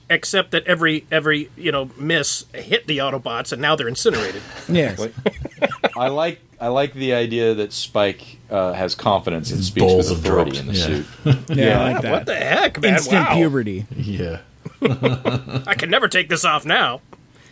Except 0.08 0.52
that 0.52 0.64
every 0.66 1.04
every 1.10 1.50
you 1.56 1.72
know 1.72 1.90
miss 1.98 2.44
hit 2.54 2.86
the 2.86 2.98
Autobots, 2.98 3.52
and 3.52 3.60
now 3.60 3.74
they're 3.74 3.88
incinerated. 3.88 4.40
Yes. 4.68 5.04
I 5.96 6.08
like 6.08 6.40
I 6.60 6.68
like 6.68 6.94
the 6.94 7.12
idea 7.12 7.54
that 7.54 7.72
Spike 7.72 8.38
uh, 8.48 8.72
has 8.72 8.94
confidence 8.94 9.50
and 9.50 9.64
speaks 9.64 9.84
balls 9.84 10.10
with 10.10 10.20
authority 10.24 10.52
dropped, 10.52 10.60
in 10.60 10.72
the 10.72 10.78
yeah. 10.78 10.86
suit. 10.86 11.06
Yeah, 11.56 11.80
I 11.80 11.92
like 11.92 12.02
that. 12.02 12.12
What 12.12 12.26
the 12.26 12.36
heck, 12.36 12.80
man? 12.80 12.94
Instant 12.94 13.28
wow. 13.28 13.34
puberty. 13.34 13.86
Yeah. 13.96 14.40
I 14.82 15.74
can 15.76 15.90
never 15.90 16.06
take 16.06 16.28
this 16.28 16.44
off 16.44 16.64
now. 16.64 17.00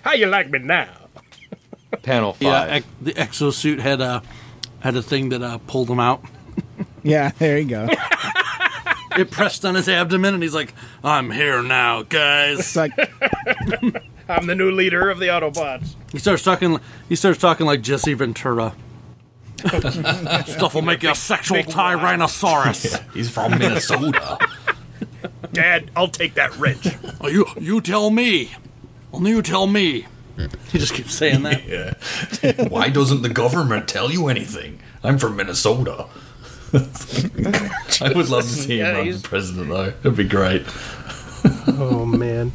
How 0.02 0.12
you 0.12 0.26
like 0.26 0.50
me 0.50 0.58
now? 0.60 0.90
Panel 2.02 2.36
Yeah, 2.40 2.60
five. 2.60 2.70
ex- 2.70 2.86
the 3.00 3.12
exosuit 3.14 3.78
had 3.80 4.00
a 4.00 4.22
had 4.80 4.94
a 4.96 5.02
thing 5.02 5.30
that 5.30 5.42
uh, 5.42 5.58
pulled 5.66 5.90
him 5.90 5.98
out. 6.00 6.22
Yeah, 7.02 7.30
there 7.38 7.58
you 7.58 7.68
go. 7.68 7.88
It 9.16 9.30
pressed 9.30 9.64
on 9.64 9.74
his 9.76 9.88
abdomen, 9.88 10.34
and 10.34 10.42
he's 10.42 10.54
like, 10.54 10.74
"I'm 11.04 11.30
here 11.30 11.62
now, 11.62 12.02
guys." 12.02 12.58
It's 12.58 12.76
like 12.76 12.92
I'm 14.28 14.46
the 14.46 14.54
new 14.54 14.70
leader 14.72 15.08
of 15.10 15.18
the 15.18 15.26
Autobots. 15.26 15.94
He 16.10 16.18
starts 16.18 16.42
talking. 16.42 16.80
He 17.08 17.14
starts 17.16 17.38
talking 17.38 17.66
like 17.66 17.80
Jesse 17.82 18.14
Ventura. 18.14 18.74
Stuff 20.46 20.74
will 20.74 20.82
make 20.82 21.02
you 21.02 21.10
a 21.10 21.14
sexual 21.14 21.58
tyrannosaurus. 21.62 23.12
He's 23.12 23.30
from 23.30 23.58
Minnesota. 23.58 24.38
Dad, 25.52 25.90
I'll 25.96 26.08
take 26.08 26.34
that 26.34 26.56
wrench. 26.56 26.88
Oh, 27.20 27.28
you 27.28 27.46
you 27.60 27.80
tell 27.80 28.10
me. 28.10 28.50
Only 29.12 29.30
you 29.30 29.42
tell 29.42 29.66
me. 29.66 30.06
Hmm. 30.36 30.46
He 30.72 30.78
just 30.78 30.94
keeps 30.94 31.14
saying 31.14 31.44
that. 31.44 31.64
yeah. 31.68 32.68
Why 32.68 32.88
doesn't 32.88 33.22
the 33.22 33.28
government 33.28 33.86
tell 33.86 34.10
you 34.10 34.26
anything? 34.28 34.80
I'm 35.04 35.18
from 35.18 35.36
Minnesota. 35.36 36.06
I 36.74 38.12
would 38.14 38.28
love 38.28 38.42
to 38.42 38.48
see 38.48 38.80
him 38.80 38.86
Yeah, 38.86 38.92
run 38.92 39.04
he's- 39.06 39.22
for 39.22 39.28
president, 39.28 39.68
though. 39.68 39.92
It'd 40.00 40.16
be 40.16 40.24
great. 40.24 40.64
oh 41.68 42.04
man. 42.06 42.52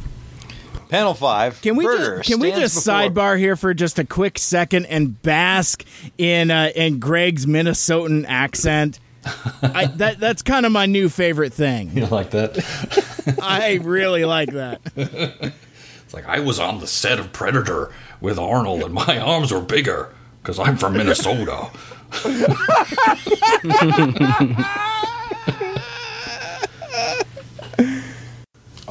Panel 0.88 1.14
five. 1.14 1.60
Can 1.62 1.76
we 1.76 1.84
just, 1.84 2.24
can 2.28 2.40
we 2.40 2.50
just 2.50 2.74
before- 2.84 2.92
sidebar 2.94 3.38
here 3.38 3.54
for 3.56 3.72
just 3.74 3.98
a 4.00 4.04
quick 4.04 4.38
second 4.38 4.86
and 4.86 5.20
bask 5.22 5.84
in 6.18 6.50
uh, 6.50 6.70
in 6.74 6.98
Greg's 6.98 7.46
Minnesotan 7.46 8.24
accent? 8.28 8.98
I, 9.62 9.86
that 9.96 10.18
that's 10.18 10.42
kind 10.42 10.66
of 10.66 10.72
my 10.72 10.86
new 10.86 11.08
favorite 11.08 11.52
thing. 11.52 11.96
You 11.96 12.06
like 12.06 12.30
that? 12.30 13.36
I 13.40 13.74
really 13.82 14.24
like 14.24 14.50
that. 14.52 14.80
It's 14.96 16.14
like 16.14 16.26
I 16.26 16.40
was 16.40 16.58
on 16.58 16.80
the 16.80 16.86
set 16.88 17.20
of 17.20 17.32
Predator 17.32 17.92
with 18.20 18.38
Arnold, 18.38 18.82
and 18.82 18.92
my 18.92 19.18
arms 19.20 19.52
were 19.52 19.60
bigger 19.60 20.12
because 20.42 20.58
I'm 20.58 20.76
from 20.76 20.94
Minnesota. 20.94 21.70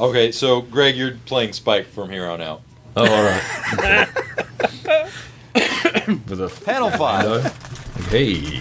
Okay, 0.00 0.32
so 0.32 0.62
Greg, 0.62 0.96
you're 0.96 1.18
playing 1.26 1.52
Spike 1.52 1.86
from 1.86 2.08
here 2.08 2.26
on 2.26 2.40
out. 2.40 2.62
Oh, 2.96 3.04
all 3.04 3.22
right. 3.22 4.08
With 6.26 6.40
a 6.40 6.48
Panel 6.64 6.90
five. 6.92 7.44
Hey. 8.08 8.60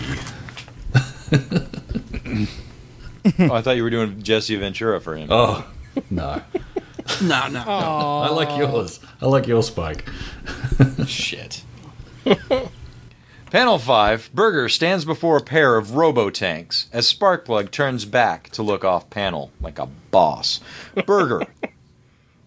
oh, 3.39 3.53
I 3.53 3.62
thought 3.62 3.78
you 3.78 3.84
were 3.84 3.89
doing 3.89 4.22
Jesse 4.22 4.57
Ventura 4.57 4.99
for 4.99 5.16
him. 5.16 5.30
Oh, 5.32 5.66
no. 6.10 6.41
No, 7.24 7.47
no. 7.47 7.64
I 7.66 8.32
like 8.32 8.57
yours. 8.57 8.99
I 9.22 9.28
like 9.28 9.47
your 9.47 9.64
spike. 9.64 10.10
Shit. 11.07 11.64
Panel 13.52 13.80
5 13.80 14.30
Berger 14.32 14.70
stands 14.70 15.06
before 15.06 15.38
a 15.38 15.41
pair 15.41 15.76
of 15.76 15.95
robo 15.95 16.30
tanks 16.30 16.88
as 16.93 17.12
Sparkplug 17.12 17.72
turns 17.72 18.06
back 18.06 18.52
to 18.52 18.62
look 18.62 18.86
off 18.86 19.10
panel 19.10 19.50
like 19.60 19.80
a 19.80 19.88
boss. 20.12 20.60
Berger. 21.06 21.41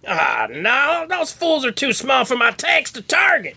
Ah, 0.05 0.49
no, 0.51 1.07
those 1.09 1.31
fools 1.31 1.65
are 1.65 1.71
too 1.71 1.93
small 1.93 2.25
for 2.25 2.37
my 2.37 2.51
tanks 2.51 2.91
to 2.91 3.03
target. 3.03 3.55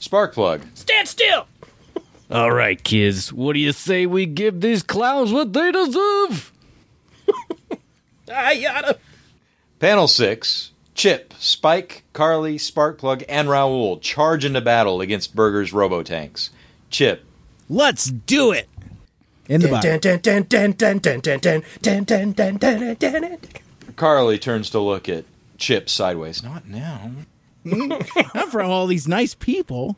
Sparkplug. 0.00 0.64
Stand 0.74 1.08
still. 1.08 1.48
All 2.30 2.52
right, 2.52 2.80
kids. 2.84 3.32
What 3.32 3.54
do 3.54 3.58
you 3.58 3.72
say 3.72 4.06
we 4.06 4.26
give 4.26 4.60
these 4.60 4.84
clowns 4.84 5.32
what 5.32 5.52
they 5.52 5.72
deserve? 5.72 6.52
I 8.32 8.52
yada. 8.52 8.98
Panel 9.80 10.06
6 10.06 10.70
Chip, 10.94 11.34
Spike, 11.36 12.04
Carly, 12.12 12.58
Sparkplug, 12.58 13.24
and 13.28 13.50
Raoul 13.50 13.98
charge 13.98 14.44
into 14.44 14.60
battle 14.60 15.00
against 15.00 15.34
Berger's 15.34 15.72
robo 15.72 16.04
tanks. 16.04 16.50
Chip. 16.90 17.24
Let's 17.68 18.06
do 18.06 18.52
it. 18.52 18.68
In 19.48 19.60
the. 19.60 19.68
Carly 23.96 24.38
turns 24.38 24.70
to 24.70 24.80
look 24.80 25.08
at 25.08 25.24
Chip 25.58 25.88
sideways. 25.88 26.42
Not 26.42 26.66
now. 26.68 27.10
Not 27.64 28.50
for 28.50 28.62
all 28.62 28.86
these 28.86 29.08
nice 29.08 29.34
people. 29.34 29.96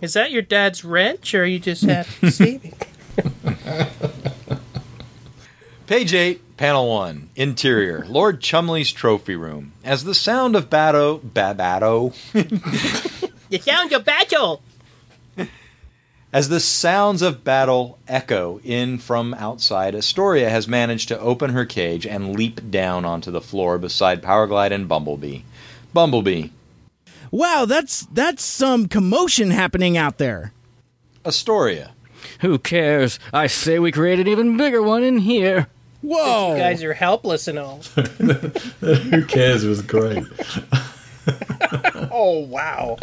Is 0.00 0.12
that 0.12 0.30
your 0.30 0.42
dad's 0.42 0.84
wrench, 0.84 1.34
or 1.34 1.42
are 1.42 1.46
you 1.46 1.58
just 1.58 1.82
happy 1.82 2.10
to 2.20 2.30
see 2.30 2.58
me? 2.58 2.72
Page 5.86 6.12
8, 6.14 6.56
Panel 6.56 6.88
1, 6.88 7.30
Interior, 7.36 8.04
Lord 8.08 8.40
Chumley's 8.40 8.90
Trophy 8.92 9.36
Room. 9.36 9.72
As 9.84 10.04
the 10.04 10.14
sound 10.14 10.56
of 10.56 10.68
battle, 10.68 11.20
ba- 11.22 11.54
the 12.32 13.58
sound 13.60 13.92
of 13.92 14.04
battle 14.04 14.62
as 16.36 16.50
the 16.50 16.60
sounds 16.60 17.22
of 17.22 17.42
battle 17.44 17.98
echo 18.06 18.60
in 18.62 18.98
from 18.98 19.32
outside, 19.32 19.94
Astoria 19.94 20.50
has 20.50 20.68
managed 20.68 21.08
to 21.08 21.18
open 21.18 21.48
her 21.52 21.64
cage 21.64 22.06
and 22.06 22.36
leap 22.36 22.70
down 22.70 23.06
onto 23.06 23.30
the 23.30 23.40
floor 23.40 23.78
beside 23.78 24.22
Powerglide 24.22 24.70
and 24.70 24.86
Bumblebee. 24.86 25.40
Bumblebee, 25.94 26.50
Wow, 27.30 27.64
that's 27.66 28.02
that's 28.12 28.44
some 28.44 28.86
commotion 28.86 29.50
happening 29.50 29.96
out 29.96 30.18
there. 30.18 30.52
Astoria, 31.24 31.92
Who 32.42 32.58
cares? 32.58 33.18
I 33.32 33.46
say 33.46 33.78
we 33.78 33.90
create 33.90 34.20
an 34.20 34.28
even 34.28 34.58
bigger 34.58 34.82
one 34.82 35.04
in 35.04 35.16
here. 35.16 35.68
Whoa. 36.02 36.52
You 36.52 36.58
guys 36.58 36.82
are 36.82 36.92
helpless 36.92 37.48
and 37.48 37.58
all. 37.58 37.78
Who 38.80 39.24
cares? 39.24 39.64
Was 39.64 39.80
great. 39.80 40.24
Oh 42.12 42.46
wow. 42.46 42.98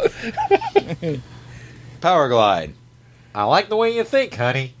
Powerglide. 2.00 2.72
I 3.34 3.44
like 3.44 3.68
the 3.68 3.76
way 3.76 3.94
you 3.94 4.04
think, 4.04 4.34
honey. 4.34 4.74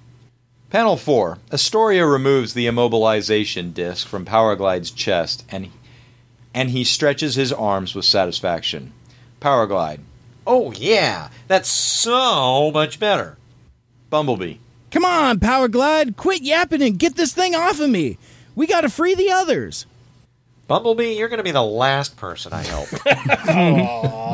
Panel 0.70 0.96
4. 0.96 1.38
Astoria 1.52 2.06
removes 2.06 2.54
the 2.54 2.66
immobilization 2.66 3.74
disc 3.74 4.06
from 4.06 4.24
Powerglide's 4.24 4.90
chest 4.90 5.44
and 5.48 5.70
and 6.54 6.70
he 6.70 6.84
stretches 6.84 7.34
his 7.34 7.52
arms 7.52 7.96
with 7.96 8.04
satisfaction. 8.04 8.92
Powerglide. 9.40 9.98
Oh, 10.46 10.70
yeah. 10.72 11.30
That's 11.48 11.68
so 11.68 12.70
much 12.70 13.00
better. 13.00 13.36
Bumblebee. 14.08 14.58
Come 14.92 15.04
on, 15.04 15.40
Powerglide, 15.40 16.14
quit 16.16 16.42
yapping 16.42 16.80
and 16.80 16.96
get 16.96 17.16
this 17.16 17.34
thing 17.34 17.56
off 17.56 17.80
of 17.80 17.90
me. 17.90 18.18
We 18.54 18.68
got 18.68 18.82
to 18.82 18.88
free 18.88 19.16
the 19.16 19.32
others. 19.32 19.86
Bumblebee, 20.68 21.14
you're 21.18 21.28
going 21.28 21.38
to 21.38 21.44
be 21.44 21.50
the 21.50 21.60
last 21.60 22.16
person 22.16 22.52
I 22.52 22.62
help. 22.62 22.86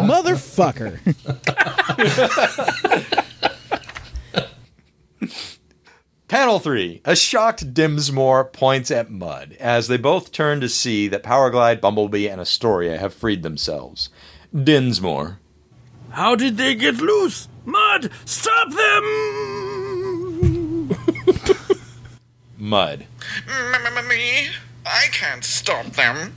Motherfucker. 0.04 1.00
Panel 6.28 6.58
3. 6.60 7.02
A 7.04 7.16
shocked 7.16 7.74
Dinsmore 7.74 8.44
points 8.44 8.90
at 8.90 9.10
Mud 9.10 9.56
as 9.58 9.88
they 9.88 9.96
both 9.96 10.30
turn 10.32 10.60
to 10.60 10.68
see 10.68 11.08
that 11.08 11.22
Powerglide, 11.22 11.80
Bumblebee, 11.80 12.28
and 12.28 12.40
Astoria 12.40 12.98
have 12.98 13.12
freed 13.12 13.42
themselves. 13.42 14.10
Dinsmore. 14.54 15.40
How 16.10 16.34
did 16.34 16.56
they 16.56 16.74
get 16.74 16.96
loose? 16.96 17.48
Mud, 17.64 18.10
stop 18.24 18.70
them! 18.70 19.04
Mud. 22.58 23.06
Me? 24.08 24.48
I 24.86 25.06
can't 25.12 25.44
stop 25.44 25.86
them. 25.86 26.34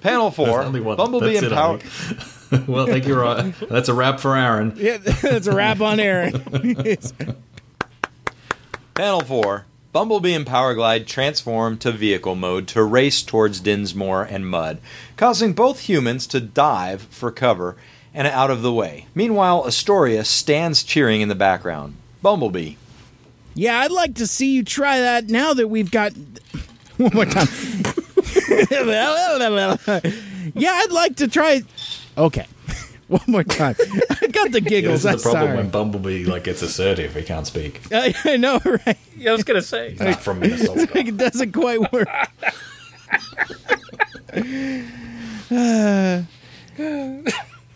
Panel 0.00 0.30
4. 0.30 0.64
Bumblebee 0.96 1.36
and 1.36 1.46
it, 1.46 1.52
Power. 1.52 1.78
honey. 2.52 2.64
well, 2.72 2.86
thank 2.86 3.06
you, 3.06 3.18
Ryan. 3.18 3.54
That's 3.68 3.88
a 3.88 3.94
wrap 3.94 4.20
for 4.20 4.36
Aaron. 4.36 4.74
yeah, 4.76 4.98
that's 4.98 5.46
a 5.46 5.54
wrap 5.54 5.80
on 5.80 5.98
Aaron. 6.00 6.42
Panel 8.94 9.20
4. 9.22 9.66
Bumblebee 9.92 10.32
and 10.32 10.46
Powerglide 10.46 11.06
transform 11.06 11.76
to 11.78 11.92
vehicle 11.92 12.34
mode 12.34 12.66
to 12.68 12.82
race 12.82 13.22
towards 13.22 13.60
Dinsmore 13.60 14.22
and 14.22 14.46
Mud, 14.46 14.78
causing 15.18 15.52
both 15.52 15.80
humans 15.80 16.26
to 16.28 16.40
dive 16.40 17.02
for 17.02 17.30
cover 17.30 17.76
and 18.14 18.26
out 18.26 18.50
of 18.50 18.62
the 18.62 18.72
way. 18.72 19.06
Meanwhile, 19.14 19.66
Astoria 19.66 20.24
stands 20.24 20.82
cheering 20.82 21.20
in 21.20 21.28
the 21.28 21.34
background. 21.34 21.94
Bumblebee. 22.22 22.76
yeah, 23.54 23.80
I'd 23.80 23.90
like 23.90 24.14
to 24.14 24.26
see 24.26 24.54
you 24.54 24.64
try 24.64 25.00
that 25.00 25.28
now 25.28 25.52
that 25.52 25.68
we've 25.68 25.90
got. 25.90 26.12
One 26.96 27.10
more 27.12 27.26
time. 27.26 27.48
yeah, 30.54 30.72
I'd 30.72 30.92
like 30.92 31.16
to 31.16 31.28
try. 31.28 31.62
Okay. 32.18 32.46
One 33.08 33.20
more 33.26 33.44
time. 33.44 33.74
I 34.22 34.26
got 34.28 34.52
the 34.52 34.62
Yeah, 34.62 34.68
giggles. 34.68 35.02
this 35.02 35.14
is 35.16 35.22
the 35.22 35.28
I'm 35.28 35.32
problem 35.34 35.42
sorry. 35.48 35.56
when 35.56 35.70
Bumblebee 35.70 36.24
like 36.24 36.44
gets 36.44 36.62
assertive. 36.62 37.14
He 37.14 37.22
can't 37.22 37.46
speak. 37.46 37.80
I, 37.92 38.14
I 38.24 38.36
know, 38.38 38.58
right? 38.64 38.96
Yeah, 39.16 39.30
I 39.30 39.32
was 39.34 39.44
gonna 39.44 39.60
say. 39.62 39.90
He's 39.90 40.00
not 40.00 40.20
from 40.22 40.40
Minnesota. 40.40 40.88
it 40.98 41.16
doesn't 41.16 41.52
quite 41.52 41.92
work. 41.92 42.08
Uh, 45.50 46.22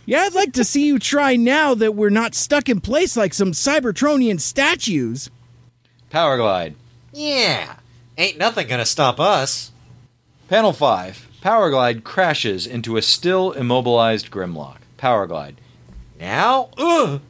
yeah, 0.07 0.21
I'd 0.21 0.35
like 0.35 0.53
to 0.55 0.65
see 0.65 0.87
you 0.87 0.99
try 0.99 1.37
now 1.37 1.75
that 1.75 1.95
we're 1.95 2.09
not 2.11 2.35
stuck 2.35 2.69
in 2.69 2.81
place 2.81 3.17
like 3.17 3.35
some 3.35 3.53
Cybertronian 3.53 4.41
statues. 4.41 5.31
Powerglide. 6.11 6.75
Yeah. 7.13 7.75
Ain't 8.17 8.39
nothing 8.39 8.67
gonna 8.69 8.87
stop 8.87 9.21
us. 9.21 9.73
Panel 10.49 10.73
5. 10.73 11.29
Powerglide 11.47 12.03
crashes 12.03 12.67
into 12.67 12.97
a 12.97 13.03
still 13.03 13.53
immobilized 13.53 14.33
Grimlock. 14.33 14.79
Powerglide. 14.99 15.55
Now? 16.19 16.71
Ugh. 16.77 17.21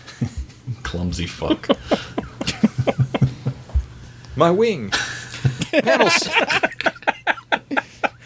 Clumsy 0.82 1.26
fuck. 1.26 1.66
My 4.36 4.50
wing. 4.50 4.90
Panel, 5.70 6.06
s- 6.06 6.28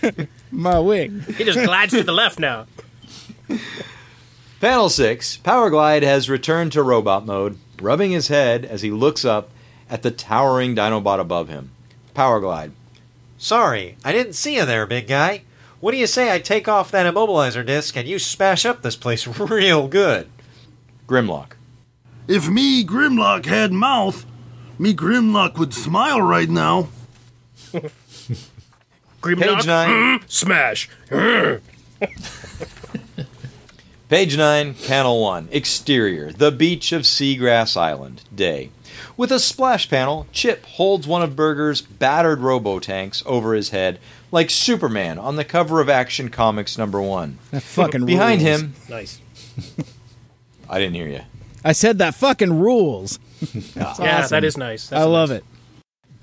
My 0.51 0.81
wing. 0.81 1.21
He 1.39 1.45
just 1.45 1.61
glides 1.61 1.93
to 1.93 2.03
the 2.03 2.11
left 2.11 2.41
now. 2.41 2.67
Panel 4.59 4.89
6. 4.89 5.37
Powerglide 5.45 6.03
has 6.03 6.29
returned 6.29 6.73
to 6.73 6.83
robot 6.83 7.25
mode, 7.25 7.57
rubbing 7.81 8.11
his 8.11 8.27
head 8.27 8.65
as 8.65 8.83
he 8.83 8.91
looks 8.91 9.25
up 9.25 9.51
at 9.89 10.03
the 10.03 10.11
towering 10.11 10.75
Dinobot 10.75 11.21
above 11.21 11.49
him. 11.49 11.71
Powerglide. 12.17 12.73
Sorry, 13.43 13.97
I 14.05 14.13
didn't 14.13 14.35
see 14.35 14.57
you 14.57 14.67
there, 14.67 14.85
big 14.87 15.07
guy. 15.09 15.45
What 15.81 15.93
do 15.93 15.97
you 15.97 16.07
say 16.07 16.31
I 16.31 16.41
take 16.41 16.69
off 16.69 16.91
that 16.91 17.07
immobilizer 17.13 17.65
disc 17.65 17.97
and 17.97 18.07
you 18.07 18.19
smash 18.19 18.67
up 18.67 18.83
this 18.83 18.97
place 18.97 19.27
real 19.41 19.89
good? 19.89 20.29
Grimlock. 21.09 21.53
If 22.29 22.51
me 22.51 22.85
Grimlock 22.85 23.47
had 23.47 23.73
mouth, 23.73 24.27
me 24.79 24.93
Grimlock 24.93 25.57
would 25.57 25.73
smile 25.73 26.21
right 26.21 26.51
now. 26.51 26.91
Grimlock, 29.23 29.57
Page 29.57 29.67
9. 29.67 29.89
mm, 29.89 30.31
smash. 30.31 30.91
Page 34.11 34.37
9, 34.37 34.75
Panel 34.87 35.23
1. 35.23 35.49
Exterior. 35.51 36.31
The 36.31 36.53
beach 36.53 36.93
of 36.93 37.03
Seagrass 37.03 37.75
Island. 37.75 38.23
Day. 38.35 38.69
With 39.17 39.31
a 39.33 39.39
splash 39.41 39.89
panel, 39.89 40.27
Chip 40.33 40.65
holds 40.65 41.07
one 41.07 41.23
of 41.23 41.37
Berger's 41.37 41.81
battered 41.81 42.41
robo 42.41 42.79
tanks 42.79 43.23
over 43.27 43.55
his 43.55 43.71
head 43.71 43.99
like 44.33 44.51
Superman 44.51 45.19
on 45.19 45.37
the 45.37 45.45
cover 45.45 45.81
of 45.81 45.89
Action 45.89 46.29
Comics 46.29 46.79
number 46.79 47.01
1. 47.01 47.39
That 47.51 47.63
fucking 47.63 48.07
Behind 48.07 48.43
rules. 48.43 48.61
him, 48.61 48.75
Nice. 48.89 49.21
I 50.69 50.79
didn't 50.79 50.95
hear 50.95 51.09
you. 51.09 51.21
I 51.65 51.73
said 51.73 51.99
that 51.99 52.15
fucking 52.15 52.59
rules. 52.61 53.19
That's 53.41 53.77
Yeah, 53.99 54.21
awesome. 54.21 54.31
that 54.31 54.45
is 54.45 54.57
nice. 54.57 54.89
That's 54.89 55.01
I 55.03 55.05
love 55.05 55.31
it. 55.31 55.45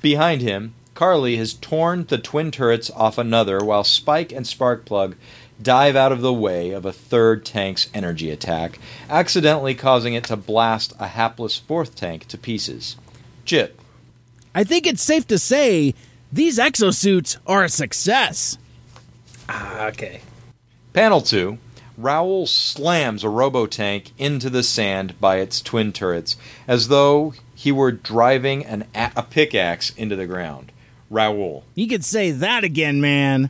Behind 0.01 0.41
him, 0.41 0.73
Carly 0.95 1.37
has 1.37 1.53
torn 1.53 2.05
the 2.05 2.17
twin 2.17 2.49
turrets 2.51 2.89
off 2.91 3.17
another 3.17 3.59
while 3.63 3.83
Spike 3.83 4.31
and 4.31 4.45
Sparkplug 4.45 5.15
dive 5.61 5.95
out 5.95 6.11
of 6.11 6.21
the 6.21 6.33
way 6.33 6.71
of 6.71 6.85
a 6.85 6.93
third 6.93 7.45
tank's 7.45 7.89
energy 7.93 8.29
attack, 8.31 8.79
accidentally 9.09 9.75
causing 9.75 10.13
it 10.13 10.25
to 10.25 10.35
blast 10.35 10.93
a 10.99 11.07
hapless 11.07 11.57
fourth 11.57 11.95
tank 11.95 12.27
to 12.27 12.37
pieces. 12.37 12.95
Chip. 13.45 13.79
I 14.53 14.63
think 14.63 14.87
it's 14.87 15.03
safe 15.03 15.27
to 15.27 15.39
say 15.39 15.93
these 16.31 16.59
exosuits 16.59 17.37
are 17.45 17.63
a 17.63 17.69
success. 17.69 18.57
Ah, 19.49 19.87
okay. 19.87 20.21
Panel 20.93 21.21
2. 21.21 21.57
Raoul 21.97 22.45
slams 22.45 23.23
a 23.23 23.29
robo 23.29 23.65
tank 23.65 24.11
into 24.17 24.49
the 24.49 24.61
sand 24.61 25.19
by 25.19 25.37
its 25.37 25.61
twin 25.61 25.91
turrets 25.91 26.35
as 26.67 26.89
though 26.89 27.33
he 27.55 27.71
were 27.71 27.91
driving 27.91 28.63
an 28.65 28.85
a-, 28.93 29.11
a 29.15 29.23
pickaxe 29.23 29.89
into 29.91 30.15
the 30.15 30.27
ground. 30.27 30.71
Raoul. 31.09 31.63
You 31.73 31.87
could 31.87 32.05
say 32.05 32.31
that 32.31 32.63
again, 32.63 33.01
man. 33.01 33.49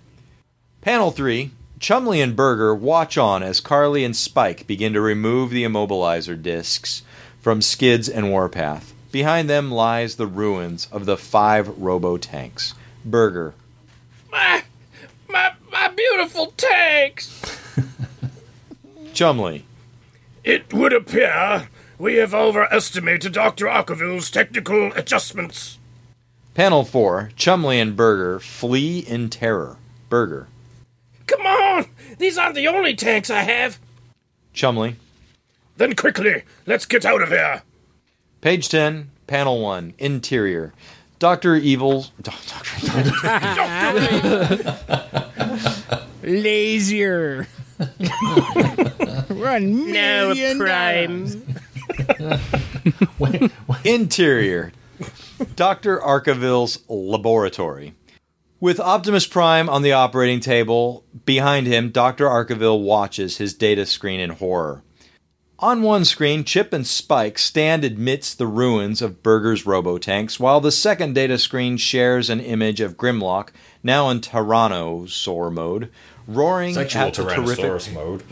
Panel 0.82 1.12
3. 1.12 1.52
Chumley 1.80 2.22
and 2.22 2.36
Berger 2.36 2.74
watch 2.74 3.18
on 3.18 3.44
as 3.44 3.62
Carly 3.62 4.04
and 4.04 4.16
Spike 4.16 4.66
begin 4.66 4.94
to 4.94 5.02
remove 5.02 5.52
the 5.52 5.64
immobilizer 5.64 6.42
discs 6.42 7.04
from 7.40 7.62
Skids 7.62 8.10
and 8.10 8.32
Warpath. 8.32 8.94
Behind 9.12 9.50
them 9.50 9.72
lies 9.72 10.16
the 10.16 10.28
ruins 10.28 10.88
of 10.92 11.06
the 11.06 11.18
five 11.18 11.68
robo 11.78 12.18
tanks. 12.18 12.74
Berger. 13.06 13.54
My, 14.32 14.64
my, 15.30 15.54
my 15.72 15.88
beautiful 15.90 16.54
tanks. 16.58 17.60
Chumley. 19.14 19.66
It 20.44 20.74
would 20.74 20.94
appear 20.94 21.70
we 22.00 22.16
have 22.16 22.34
overestimated 22.34 23.34
Dr. 23.34 23.68
Arkaville's 23.68 24.32
technical 24.32 24.92
adjustments. 24.94 25.78
Panel 26.54 26.84
4. 26.84 27.32
Chumley 27.36 27.80
and 27.80 27.96
Berger 27.96 28.40
flee 28.40 29.00
in 29.00 29.30
terror. 29.30 29.78
Berger. 30.10 30.48
Come 31.28 31.46
on! 31.46 31.86
These 32.18 32.38
aren't 32.38 32.56
the 32.56 32.68
only 32.68 32.96
tanks 32.96 33.30
I 33.30 33.42
have. 33.42 33.80
Chumley. 34.54 34.96
Then 35.78 35.94
quickly, 35.96 36.44
let's 36.66 36.86
get 36.86 37.06
out 37.06 37.22
of 37.22 37.30
here. 37.30 37.62
Page 38.42 38.70
10. 38.70 39.12
Panel 39.28 39.62
1. 39.62 39.94
Interior. 40.00 40.74
Dr. 41.20 41.56
Evil. 41.56 42.08
Dr. 42.22 42.64
Lazier. 46.24 47.48
Run 49.30 49.92
No 49.92 50.30
million 50.30 50.58
prime. 50.58 51.44
Interior. 53.84 54.72
Dr. 55.56 56.00
Arkaville's 56.00 56.80
laboratory. 56.88 57.94
With 58.60 58.80
Optimus 58.80 59.28
Prime 59.28 59.70
on 59.70 59.84
the 59.84 59.92
operating 59.94 60.40
table, 60.40 61.04
behind 61.26 61.68
him, 61.68 61.92
Dr. 61.92 62.26
Arkaville 62.26 62.82
watches 62.82 63.38
his 63.38 63.54
data 63.54 63.86
screen 63.86 64.20
in 64.20 64.32
horror. 64.32 64.84
On 65.60 65.84
one 65.84 66.06
screen, 66.06 66.44
Chip 66.44 66.74
and 66.74 66.86
Spike 66.86 67.38
stand 67.38 67.84
amidst 67.86 68.38
the 68.38 68.48
ruins 68.48 69.02
of 69.02 69.22
Berger's 69.22 69.64
robotanks, 69.64 70.40
while 70.40 70.60
the 70.60 70.72
second 70.72 71.14
data 71.14 71.38
screen 71.38 71.78
shares 71.78 72.30
an 72.32 72.40
image 72.40 72.82
of 72.82 72.98
Grimlock, 72.98 73.50
now 73.84 74.10
in 74.10 74.22
Tyrannosaur 74.22 75.52
mode, 75.52 75.92
roaring 76.28 76.74
Sexual 76.74 77.02
at 77.02 77.14
the 77.14 77.24
terrific. 77.24 77.94
mode. 77.94 78.24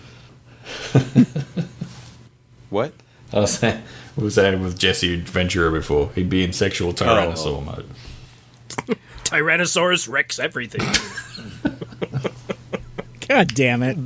What? 2.69 2.93
I 3.32 3.39
was 3.39 3.51
saying, 3.59 3.84
were 4.17 4.30
saying 4.30 4.61
with 4.61 4.78
Jesse 4.78 5.21
Ventura 5.21 5.71
before. 5.71 6.11
He'd 6.15 6.30
be 6.30 6.43
in 6.43 6.51
sexual 6.51 6.89
oh. 6.89 6.93
tyrannosaur 6.93 7.63
mode. 7.63 8.97
Tyrannosaurus 9.26 10.07
wrecks 10.09 10.39
everything. 10.39 10.82
God 13.28 13.47
damn 13.55 13.84
it. 13.84 13.97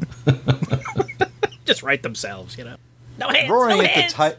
Just 1.65 1.83
write 1.83 2.03
themselves, 2.03 2.57
you 2.57 2.63
know. 2.63 2.77
No 3.19 3.27
hands. 3.29 3.49
Roaring 3.49 3.77
no 3.79 3.83
at 3.83 3.89
hands. 3.91 4.13
the 4.13 4.17
ty- 4.17 4.35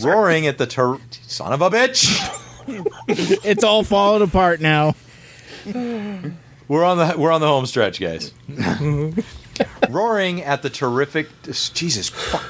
roaring 0.00 0.46
at 0.46 0.58
the 0.58 0.66
ter- 0.66 0.98
son 1.26 1.52
of 1.52 1.60
a 1.62 1.70
bitch. 1.70 2.08
It's 3.44 3.64
all 3.64 3.82
falling 3.84 4.22
apart 4.22 4.60
now. 4.60 4.94
We're 5.66 6.84
on 6.84 6.96
the 6.98 7.14
we're 7.18 7.32
on 7.32 7.40
the 7.40 7.46
home 7.48 7.66
stretch, 7.66 8.00
guys. 8.00 8.32
Roaring 9.90 10.42
at 10.42 10.62
the 10.62 10.70
terrific 10.70 11.28
Jesus 11.74 12.08
fuck. 12.08 12.44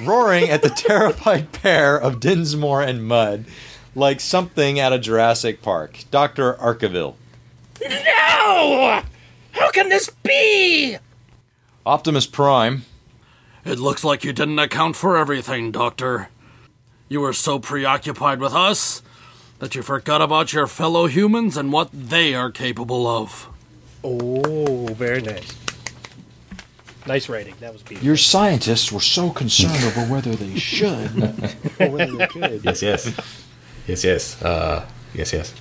Roaring 0.00 0.48
at 0.48 0.62
the 0.62 0.70
terrified 0.70 1.50
pair 1.52 1.98
of 2.00 2.20
Dinsmore 2.20 2.82
and 2.82 3.04
Mud 3.04 3.46
like 3.98 4.20
something 4.20 4.78
out 4.78 4.92
of 4.92 5.00
Jurassic 5.00 5.60
Park. 5.60 6.04
Dr. 6.10 6.54
Arkaville. 6.54 7.14
No! 7.82 9.02
How 9.52 9.70
can 9.72 9.88
this 9.88 10.08
be? 10.22 10.96
Optimus 11.84 12.26
Prime. 12.26 12.84
It 13.64 13.78
looks 13.78 14.04
like 14.04 14.24
you 14.24 14.32
didn't 14.32 14.58
account 14.58 14.96
for 14.96 15.16
everything, 15.16 15.72
Doctor. 15.72 16.28
You 17.08 17.20
were 17.20 17.32
so 17.32 17.58
preoccupied 17.58 18.40
with 18.40 18.54
us 18.54 19.02
that 19.58 19.74
you 19.74 19.82
forgot 19.82 20.22
about 20.22 20.52
your 20.52 20.66
fellow 20.66 21.06
humans 21.06 21.56
and 21.56 21.72
what 21.72 21.90
they 21.92 22.34
are 22.34 22.50
capable 22.50 23.06
of. 23.06 23.48
Oh, 24.04 24.86
very 24.94 25.20
nice. 25.20 25.56
Nice 27.06 27.28
writing. 27.28 27.54
That 27.60 27.72
was 27.72 27.82
beautiful. 27.82 28.06
Your 28.06 28.16
scientists 28.16 28.92
were 28.92 29.00
so 29.00 29.30
concerned 29.30 29.82
over 29.84 30.02
whether 30.12 30.36
they 30.36 30.58
should 30.58 31.10
or 31.80 31.88
whether 31.90 32.16
they 32.16 32.26
could. 32.26 32.64
Yes, 32.64 32.82
yes. 32.82 33.47
Yes, 33.88 34.04
yes. 34.04 34.42
Uh, 34.42 34.86
yes, 35.14 35.32
yes. 35.32 35.54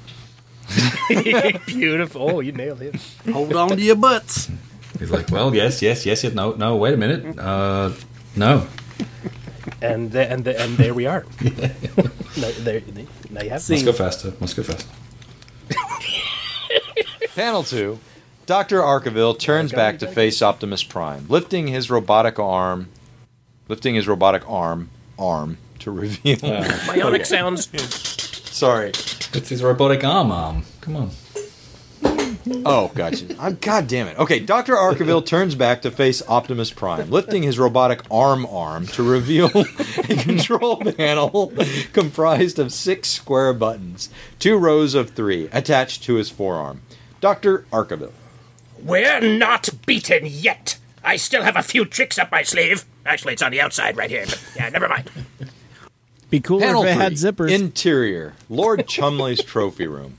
beautiful. 1.66 2.30
Oh, 2.30 2.40
you 2.42 2.52
nailed 2.52 2.82
it. 2.82 2.96
Hold 3.32 3.56
on 3.56 3.70
to 3.70 3.82
your 3.82 3.96
butts. 3.96 4.52
He's 5.00 5.10
like, 5.10 5.32
well, 5.32 5.56
yes, 5.56 5.82
yes, 5.82 6.06
yes, 6.06 6.24
yes. 6.24 6.34
No, 6.34 6.52
no, 6.52 6.76
wait 6.76 6.94
a 6.94 6.98
minute. 6.98 7.40
Uh, 7.40 7.94
no. 8.36 8.68
And 9.82 10.12
the, 10.12 10.30
and 10.30 10.44
the, 10.44 10.60
and 10.60 10.78
there 10.78 10.94
we 10.94 11.06
are. 11.06 11.26
no, 11.42 12.52
there, 12.52 12.82
now 13.30 13.42
you 13.42 13.50
have 13.50 13.70
Must 13.70 13.86
go 13.86 13.94
faster. 13.94 14.34
Must 14.40 14.56
go 14.56 14.64
faster. 14.64 14.90
Panel 17.36 17.64
2. 17.64 17.98
Dr. 18.46 18.82
Arkaville 18.82 19.40
turns 19.40 19.72
back 19.72 20.00
to 20.00 20.08
face 20.08 20.42
Optimus 20.42 20.84
Prime, 20.84 21.26
lifting 21.28 21.68
his 21.68 21.90
robotic 21.90 22.40
arm 22.40 22.90
lifting 23.68 23.96
his 23.96 24.08
robotic 24.08 24.48
arm 24.50 24.90
arm 25.20 25.58
to 25.88 25.92
reveal. 25.92 26.38
Uh, 26.44 26.64
Bionic 26.86 27.26
sounds. 27.26 27.70
Sorry. 28.54 28.90
It's 28.90 29.50
his 29.50 29.64
robotic 29.64 30.04
arm 30.04 30.32
arm. 30.32 30.64
Come 30.82 30.98
on. 30.98 31.12
Oh, 32.66 32.92
gotcha. 32.94 33.26
Ah, 33.40 33.46
I'm, 33.48 33.56
God 33.56 33.88
damn 33.88 34.08
it. 34.08 34.18
Okay, 34.18 34.40
Dr. 34.40 34.74
Arkaville 34.76 35.26
turns 35.26 35.56
back 35.56 35.82
to 35.82 35.92
face 35.92 36.22
Optimus 36.28 36.72
Prime, 36.72 37.10
lifting 37.10 37.44
his 37.44 37.60
robotic 37.60 38.02
arm 38.10 38.46
arm 38.46 38.88
to 38.88 39.04
reveal 39.04 39.48
a 39.48 40.16
control 40.16 40.78
panel 40.78 41.54
comprised 41.94 42.58
of 42.60 42.74
six 42.74 43.10
square 43.10 43.54
buttons, 43.54 44.10
two 44.40 44.58
rows 44.58 44.94
of 44.94 45.12
three, 45.12 45.50
attached 45.52 46.04
to 46.04 46.16
his 46.16 46.30
forearm. 46.30 46.82
Dr. 47.22 47.66
Arkaville. 47.72 48.14
We're 48.82 49.22
not 49.22 49.70
beaten 49.86 50.26
yet. 50.26 50.78
I 51.04 51.18
still 51.18 51.44
have 51.44 51.56
a 51.56 51.64
few 51.64 51.86
tricks 51.86 52.18
up 52.18 52.32
my 52.32 52.44
sleeve. 52.44 52.86
Actually, 53.06 53.34
it's 53.34 53.42
on 53.42 53.52
the 53.52 53.62
outside 53.62 53.96
right 53.98 54.10
here, 54.10 54.26
but 54.26 54.44
yeah, 54.56 54.70
never 54.70 54.88
mind. 54.90 55.10
Be 56.30 56.40
cool 56.40 56.60
Panel 56.60 56.84
if 56.84 56.90
it 56.90 57.00
had 57.00 57.14
zippers. 57.14 57.52
Interior, 57.52 58.34
Lord 58.50 58.86
Chumley's 58.88 59.44
trophy 59.44 59.88
room. 59.88 60.18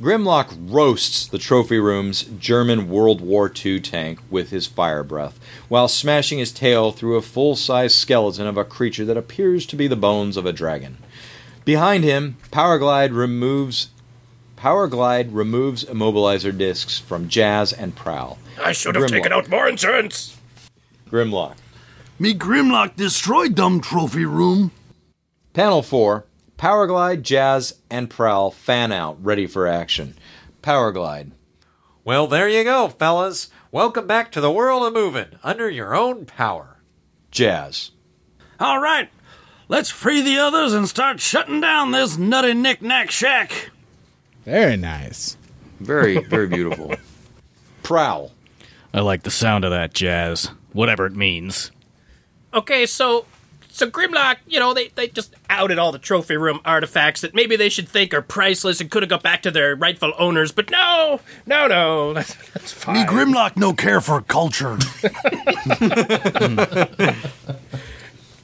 Grimlock 0.00 0.56
roasts 0.56 1.26
the 1.26 1.38
trophy 1.38 1.78
room's 1.80 2.22
German 2.22 2.88
World 2.88 3.20
War 3.20 3.52
II 3.52 3.80
tank 3.80 4.20
with 4.30 4.50
his 4.50 4.68
fire 4.68 5.02
breath, 5.02 5.40
while 5.68 5.88
smashing 5.88 6.38
his 6.38 6.52
tail 6.52 6.92
through 6.92 7.16
a 7.16 7.22
full-size 7.22 7.96
skeleton 7.96 8.46
of 8.46 8.56
a 8.56 8.64
creature 8.64 9.04
that 9.04 9.16
appears 9.16 9.66
to 9.66 9.74
be 9.74 9.88
the 9.88 9.96
bones 9.96 10.36
of 10.36 10.46
a 10.46 10.52
dragon. 10.52 10.98
Behind 11.64 12.04
him, 12.04 12.36
Powerglide 12.52 13.12
removes 13.12 13.88
Powerglide 14.56 15.30
removes 15.32 15.84
immobilizer 15.84 16.56
discs 16.56 16.98
from 17.00 17.28
Jazz 17.28 17.72
and 17.72 17.96
Prowl. 17.96 18.38
I 18.62 18.72
should 18.72 18.94
have 18.94 19.04
Grimlock. 19.04 19.10
taken 19.10 19.32
out 19.32 19.48
more 19.48 19.68
insurance. 19.68 20.36
Grimlock. 21.10 21.56
Me 22.20 22.34
Grimlock 22.34 22.94
destroyed 22.94 23.56
dumb 23.56 23.80
trophy 23.80 24.24
room. 24.24 24.70
Panel 25.58 25.82
4 25.82 26.24
Powerglide, 26.56 27.22
Jazz, 27.22 27.80
and 27.90 28.08
Prowl 28.08 28.52
fan 28.52 28.92
out, 28.92 29.20
ready 29.20 29.44
for 29.44 29.66
action. 29.66 30.16
Powerglide. 30.62 31.32
Well, 32.04 32.28
there 32.28 32.48
you 32.48 32.62
go, 32.62 32.86
fellas. 32.86 33.50
Welcome 33.72 34.06
back 34.06 34.30
to 34.30 34.40
the 34.40 34.52
world 34.52 34.84
of 34.84 34.92
moving 34.92 35.30
under 35.42 35.68
your 35.68 35.96
own 35.96 36.26
power. 36.26 36.76
Jazz. 37.32 37.90
All 38.60 38.80
right, 38.80 39.10
let's 39.66 39.90
free 39.90 40.22
the 40.22 40.38
others 40.38 40.74
and 40.74 40.88
start 40.88 41.18
shutting 41.18 41.60
down 41.60 41.90
this 41.90 42.16
nutty 42.16 42.54
knick-knack 42.54 43.10
shack. 43.10 43.70
Very 44.44 44.76
nice. 44.76 45.36
Very, 45.80 46.18
very 46.22 46.46
beautiful. 46.46 46.94
Prowl. 47.82 48.30
I 48.94 49.00
like 49.00 49.24
the 49.24 49.32
sound 49.32 49.64
of 49.64 49.72
that 49.72 49.92
jazz, 49.92 50.52
whatever 50.72 51.04
it 51.04 51.16
means. 51.16 51.72
Okay, 52.54 52.86
so 52.86 53.26
so 53.78 53.88
Grimlock, 53.88 54.38
you 54.48 54.58
know, 54.58 54.74
they, 54.74 54.88
they 54.88 55.06
just 55.06 55.34
outed 55.48 55.78
all 55.78 55.92
the 55.92 56.00
trophy 56.00 56.36
room 56.36 56.58
artifacts 56.64 57.20
that 57.20 57.32
maybe 57.32 57.54
they 57.54 57.68
should 57.68 57.88
think 57.88 58.12
are 58.12 58.20
priceless 58.20 58.80
and 58.80 58.90
could 58.90 59.04
have 59.04 59.08
got 59.08 59.22
back 59.22 59.42
to 59.42 59.52
their 59.52 59.76
rightful 59.76 60.12
owners, 60.18 60.50
but 60.50 60.68
no, 60.68 61.20
no, 61.46 61.68
no, 61.68 62.12
that's, 62.14 62.34
that's 62.50 62.72
fine. 62.72 62.94
Me 62.96 63.04
Grimlock 63.04 63.56
no 63.56 63.72
care 63.72 64.00
for 64.00 64.20
culture. 64.20 64.76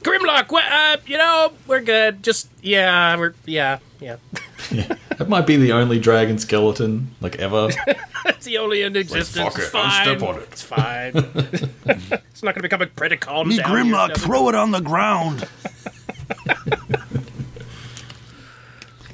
Grimlock, 0.03 0.51
wha- 0.51 0.61
uh, 0.69 0.97
you 1.05 1.17
know, 1.17 1.51
we're 1.67 1.81
good. 1.81 2.23
Just 2.23 2.49
yeah, 2.61 3.17
we're 3.17 3.33
yeah, 3.45 3.79
yeah. 3.99 4.15
That 5.17 5.29
might 5.29 5.47
be 5.47 5.55
the 5.55 5.71
only 5.71 5.97
dragon 5.97 6.37
skeleton, 6.37 7.11
like 7.21 7.37
ever. 7.37 7.69
It's 8.27 8.45
the 8.45 8.57
only 8.57 8.81
in 8.81 8.95
existence. 8.95 9.37
fuck 9.37 9.57
it's 9.57 9.69
it, 9.69 9.75
I'll 9.75 10.03
step 10.03 10.21
on 10.23 10.37
it. 10.37 10.47
It's 10.51 10.61
fine. 10.61 11.11
it's 11.85 12.43
not 12.43 12.55
going 12.55 12.55
to 12.55 12.61
become 12.63 12.81
a 12.81 12.87
Predacon. 12.87 13.45
Me 13.45 13.59
Grimlock 13.59 14.17
throw 14.17 14.49
it 14.49 14.55
on 14.55 14.71
the 14.71 14.81
ground. 14.81 15.47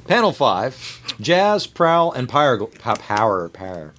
Panel 0.08 0.32
5 0.32 1.16
Jazz, 1.20 1.68
Prowl, 1.68 2.12
and 2.14 2.28
Power. 2.28 2.66
Pa- 2.66 2.96
power. 2.96 3.50
Power. 3.50 3.94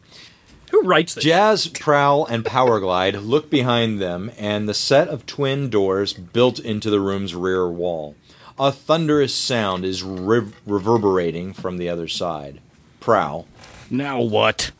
Who 0.70 0.82
writes 0.82 1.14
this? 1.14 1.24
Jazz, 1.24 1.68
Prowl, 1.68 2.24
and 2.26 2.44
Powerglide 2.44 3.26
look 3.26 3.50
behind 3.50 4.00
them 4.00 4.30
and 4.38 4.66
the 4.66 4.74
set 4.74 5.08
of 5.08 5.26
twin 5.26 5.68
doors 5.68 6.14
built 6.14 6.58
into 6.58 6.88
the 6.88 7.00
room's 7.00 7.34
rear 7.34 7.68
wall. 7.68 8.16
A 8.58 8.70
thunderous 8.70 9.34
sound 9.34 9.84
is 9.84 10.02
rev- 10.02 10.54
reverberating 10.66 11.52
from 11.52 11.78
the 11.78 11.88
other 11.88 12.08
side. 12.08 12.60
Prowl. 13.00 13.46
Now 13.90 14.20
what? 14.20 14.70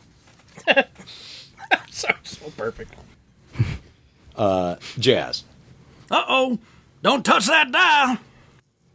so, 1.90 2.08
so 2.22 2.50
perfect. 2.56 2.94
Uh, 4.36 4.76
jazz. 4.98 5.44
Uh-oh, 6.10 6.58
don't 7.02 7.24
touch 7.24 7.46
that 7.46 7.72
dial. 7.72 8.18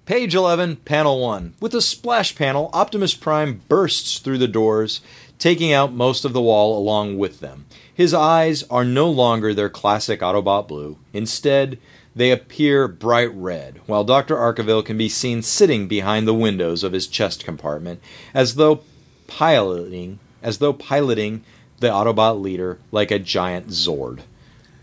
Page 0.05 0.35
11, 0.35 0.77
Panel 0.77 1.19
1. 1.19 1.55
With 1.59 1.73
a 1.73 1.81
splash 1.81 2.35
panel, 2.35 2.69
Optimus 2.71 3.13
Prime 3.13 3.61
bursts 3.67 4.19
through 4.19 4.37
the 4.37 4.47
doors, 4.47 5.01
taking 5.37 5.73
out 5.73 5.91
most 5.91 6.23
of 6.23 6.31
the 6.31 6.41
wall 6.41 6.77
along 6.77 7.17
with 7.17 7.41
them. 7.41 7.65
His 7.93 8.13
eyes 8.13 8.63
are 8.69 8.85
no 8.85 9.09
longer 9.09 9.53
their 9.53 9.69
classic 9.69 10.21
Autobot 10.21 10.67
blue. 10.67 10.97
Instead, 11.11 11.77
they 12.17 12.31
appear 12.31 12.87
bright 12.87 13.31
red, 13.33 13.79
while 13.85 14.03
Dr. 14.03 14.35
Arkaville 14.35 14.83
can 14.83 14.97
be 14.97 15.07
seen 15.07 15.41
sitting 15.41 15.87
behind 15.87 16.27
the 16.27 16.33
windows 16.33 16.83
of 16.83 16.93
his 16.93 17.07
chest 17.07 17.45
compartment, 17.45 18.01
as 18.33 18.55
though 18.55 18.81
piloting 19.27 20.19
as 20.41 20.59
though 20.59 20.73
piloting 20.73 21.43
the 21.79 21.87
Autobot 21.87 22.41
leader 22.41 22.79
like 22.91 23.11
a 23.11 23.19
giant 23.19 23.67
Zord. 23.67 24.21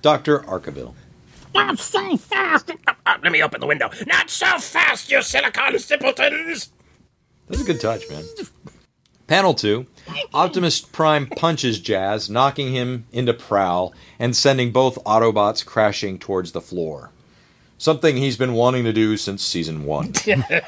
Dr. 0.02 0.40
Arkaville. 0.40 0.94
Not 1.54 1.78
so 1.78 2.16
fast. 2.16 2.70
Uh, 2.70 2.92
uh, 3.06 3.16
let 3.22 3.32
me 3.32 3.42
open 3.42 3.60
the 3.60 3.66
window. 3.66 3.90
Not 4.06 4.28
so 4.28 4.58
fast, 4.58 5.10
you 5.10 5.22
silicon 5.22 5.78
simpletons. 5.78 6.70
That's 7.48 7.62
a 7.62 7.64
good 7.64 7.80
touch, 7.80 8.08
man. 8.10 8.24
Panel 9.26 9.54
2. 9.54 9.86
Optimus 10.34 10.80
Prime 10.80 11.26
punches 11.26 11.80
Jazz, 11.80 12.28
knocking 12.28 12.72
him 12.72 13.06
into 13.12 13.32
Prowl 13.32 13.94
and 14.18 14.36
sending 14.36 14.70
both 14.70 15.02
Autobots 15.04 15.64
crashing 15.64 16.18
towards 16.18 16.52
the 16.52 16.60
floor. 16.60 17.10
Something 17.84 18.16
he's 18.16 18.38
been 18.38 18.54
wanting 18.54 18.84
to 18.84 18.94
do 18.94 19.18
since 19.18 19.44
season 19.44 19.84
1. 19.84 20.14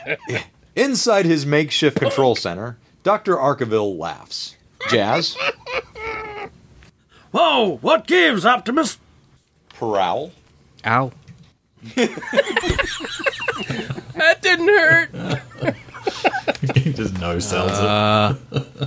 Inside 0.77 1.25
his 1.25 1.47
makeshift 1.47 1.99
control 1.99 2.37
center, 2.37 2.77
Dr. 3.05 3.37
Arkaville 3.37 3.97
laughs. 3.97 4.55
Jazz? 4.91 5.35
Whoa, 7.31 7.79
what 7.81 8.07
gives, 8.07 8.45
Optimus? 8.45 8.99
Prowl? 9.71 10.33
Ow. 10.85 11.11
That 14.17 14.43
didn't 14.43 14.69
hurt. 14.69 15.75
he 16.77 16.93
just 16.93 17.19
no 17.19 17.39
sells 17.39 17.71
it. 17.71 17.85
Uh, 17.85 18.35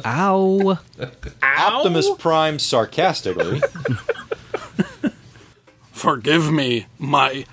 ow. 0.05 0.77
Optimus 1.41 2.09
Prime 2.19 2.59
sarcastically. 2.59 3.61
Forgive 5.91 6.51
me, 6.51 6.85
my 6.97 7.45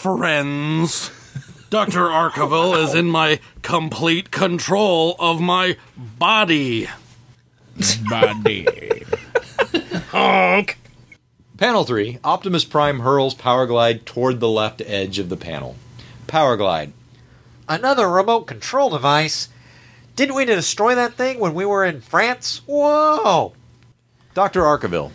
friends. 0.00 1.10
Dr. 1.68 2.00
Arkaville 2.00 2.82
is 2.82 2.94
in 2.94 3.10
my 3.10 3.38
complete 3.60 4.30
control 4.30 5.14
of 5.18 5.42
my 5.42 5.76
body. 5.94 6.88
Body. 8.08 9.04
Honk. 10.08 10.78
Panel 11.58 11.84
3. 11.84 12.18
Optimus 12.24 12.64
Prime 12.64 13.00
hurls 13.00 13.34
Powerglide 13.34 14.06
toward 14.06 14.40
the 14.40 14.48
left 14.48 14.80
edge 14.86 15.18
of 15.18 15.28
the 15.28 15.36
panel. 15.36 15.76
Powerglide. 16.26 16.92
Another 17.68 18.08
remote 18.08 18.46
control 18.46 18.88
device. 18.88 19.50
Didn't 20.16 20.34
we 20.34 20.46
destroy 20.46 20.94
that 20.94 21.12
thing 21.12 21.38
when 21.38 21.52
we 21.52 21.66
were 21.66 21.84
in 21.84 22.00
France? 22.00 22.62
Whoa! 22.64 23.52
Dr. 24.32 24.62
Arkaville. 24.62 25.12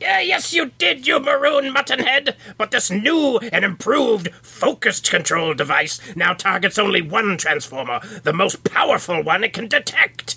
Yeah, 0.00 0.20
yes, 0.20 0.52
you 0.52 0.72
did, 0.78 1.06
you 1.06 1.18
maroon 1.18 1.74
muttonhead. 1.74 2.34
But 2.56 2.70
this 2.70 2.90
new 2.90 3.38
and 3.38 3.64
improved 3.64 4.32
focused 4.42 5.10
control 5.10 5.54
device 5.54 6.00
now 6.14 6.34
targets 6.34 6.78
only 6.78 7.02
one 7.02 7.36
transformer, 7.36 8.00
the 8.22 8.32
most 8.32 8.64
powerful 8.64 9.22
one 9.22 9.44
it 9.44 9.52
can 9.52 9.68
detect. 9.68 10.36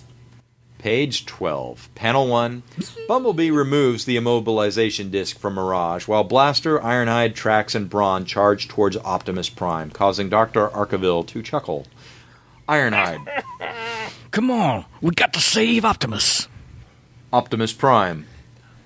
Page 0.80 1.28
12. 1.28 1.90
Panel 1.94 2.28
1. 2.28 2.64
Bumblebee 3.08 3.52
removes 3.52 4.06
the 4.06 4.18
immobilization 4.18 5.12
disc 5.12 5.38
from 5.38 5.54
Mirage, 5.54 6.08
while 6.08 6.24
Blaster, 6.24 6.80
Ironhide, 6.80 7.36
Trax, 7.36 7.76
and 7.76 7.88
Brawn 7.88 8.26
charge 8.26 8.68
towards 8.68 8.98
Optimus 8.98 9.48
Prime, 9.48 9.92
causing 9.92 10.28
Dr. 10.28 10.70
Arkaville 10.70 11.28
to 11.28 11.44
chuckle. 11.44 11.86
Ironhide. 12.68 13.44
Come 14.32 14.50
on, 14.50 14.86
we 15.02 15.12
got 15.12 15.34
to 15.34 15.40
save 15.40 15.86
Optimus. 15.86 16.48
Optimus 17.32 17.74
Prime. 17.74 18.26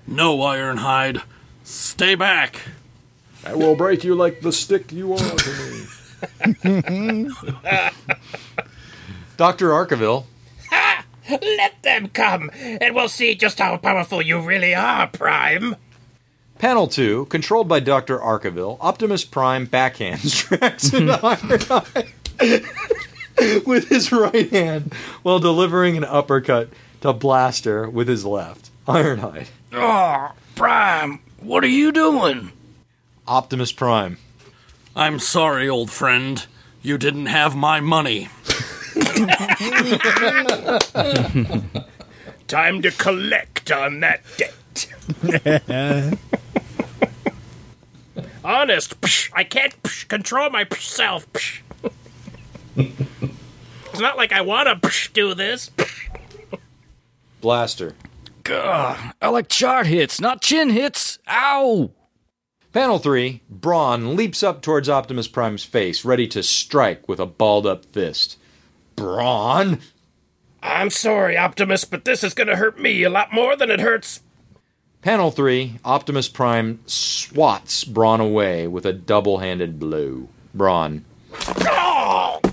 No, 0.06 0.38
Ironhide. 0.38 1.22
Stay 1.64 2.14
back. 2.14 2.60
I 3.44 3.54
will 3.54 3.76
break 3.76 4.04
you 4.04 4.14
like 4.14 4.40
the 4.40 4.52
stick 4.52 4.92
you 4.92 5.14
are 5.14 5.18
to 5.18 5.86
me. 6.64 7.28
Dr. 9.36 9.70
Arkaville. 9.70 10.24
Let 11.28 11.82
them 11.82 12.06
come, 12.08 12.50
and 12.54 12.94
we'll 12.94 13.08
see 13.08 13.34
just 13.34 13.58
how 13.58 13.76
powerful 13.78 14.22
you 14.22 14.40
really 14.40 14.72
are, 14.74 15.08
Prime. 15.08 15.74
Panel 16.58 16.86
2, 16.86 17.26
controlled 17.26 17.68
by 17.68 17.80
Dr. 17.80 18.18
Arkaville, 18.18 18.78
Optimus 18.80 19.24
Prime 19.24 19.66
backhands 19.66 20.46
Trax 20.46 20.94
into 20.94 21.18
Ironhide 21.18 22.06
with 23.66 23.88
his 23.88 24.12
right 24.12 24.48
hand 24.50 24.94
while 25.22 25.40
delivering 25.40 25.96
an 25.96 26.04
uppercut 26.04 26.68
to 27.00 27.12
Blaster 27.12 27.90
with 27.90 28.06
his 28.08 28.24
left. 28.24 28.70
Ironhide. 28.86 29.48
Oh, 29.72 30.32
Prime, 30.54 31.20
what 31.40 31.64
are 31.64 31.68
you 31.68 31.92
doing? 31.92 32.52
Optimus 33.26 33.72
Prime. 33.72 34.18
I'm 34.94 35.18
sorry, 35.18 35.68
old 35.68 35.90
friend. 35.90 36.46
You 36.82 36.96
didn't 36.98 37.26
have 37.26 37.56
my 37.56 37.80
money. 37.80 38.28
Time 42.46 42.80
to 42.82 42.90
collect 42.92 43.70
on 43.72 44.00
that 44.00 44.22
debt. 44.38 44.54
Honest, 48.44 49.00
psh, 49.00 49.30
I 49.34 49.42
can't 49.44 49.82
psh, 49.82 50.06
control 50.06 50.50
myself. 50.50 51.26
psh. 51.32 51.60
it's 52.76 54.00
not 54.00 54.16
like 54.16 54.32
I 54.32 54.40
want 54.42 54.82
to 54.82 55.12
do 55.12 55.34
this. 55.34 55.70
Blaster. 57.40 57.94
Gah, 58.46 58.96
uh, 58.96 59.12
I 59.20 59.28
like 59.28 59.48
chart 59.48 59.86
hits, 59.86 60.20
not 60.20 60.40
chin 60.40 60.70
hits. 60.70 61.18
Ow! 61.28 61.90
Panel 62.72 63.00
3, 63.00 63.42
Brawn 63.50 64.14
leaps 64.14 64.44
up 64.44 64.62
towards 64.62 64.88
Optimus 64.88 65.26
Prime's 65.26 65.64
face, 65.64 66.04
ready 66.04 66.28
to 66.28 66.44
strike 66.44 67.08
with 67.08 67.18
a 67.18 67.26
balled 67.26 67.66
up 67.66 67.84
fist. 67.84 68.38
Brawn? 68.94 69.80
I'm 70.62 70.90
sorry, 70.90 71.36
Optimus, 71.36 71.84
but 71.84 72.04
this 72.04 72.22
is 72.22 72.34
going 72.34 72.46
to 72.46 72.54
hurt 72.54 72.78
me 72.78 73.02
a 73.02 73.10
lot 73.10 73.32
more 73.32 73.56
than 73.56 73.68
it 73.68 73.80
hurts. 73.80 74.20
Panel 75.02 75.32
3, 75.32 75.80
Optimus 75.84 76.28
Prime 76.28 76.78
swats 76.86 77.82
Brawn 77.82 78.20
away 78.20 78.68
with 78.68 78.86
a 78.86 78.92
double 78.92 79.38
handed 79.38 79.80
blow. 79.80 80.28
Brawn. 80.54 81.04
Ah! 81.62 82.38
Oh! 82.42 82.46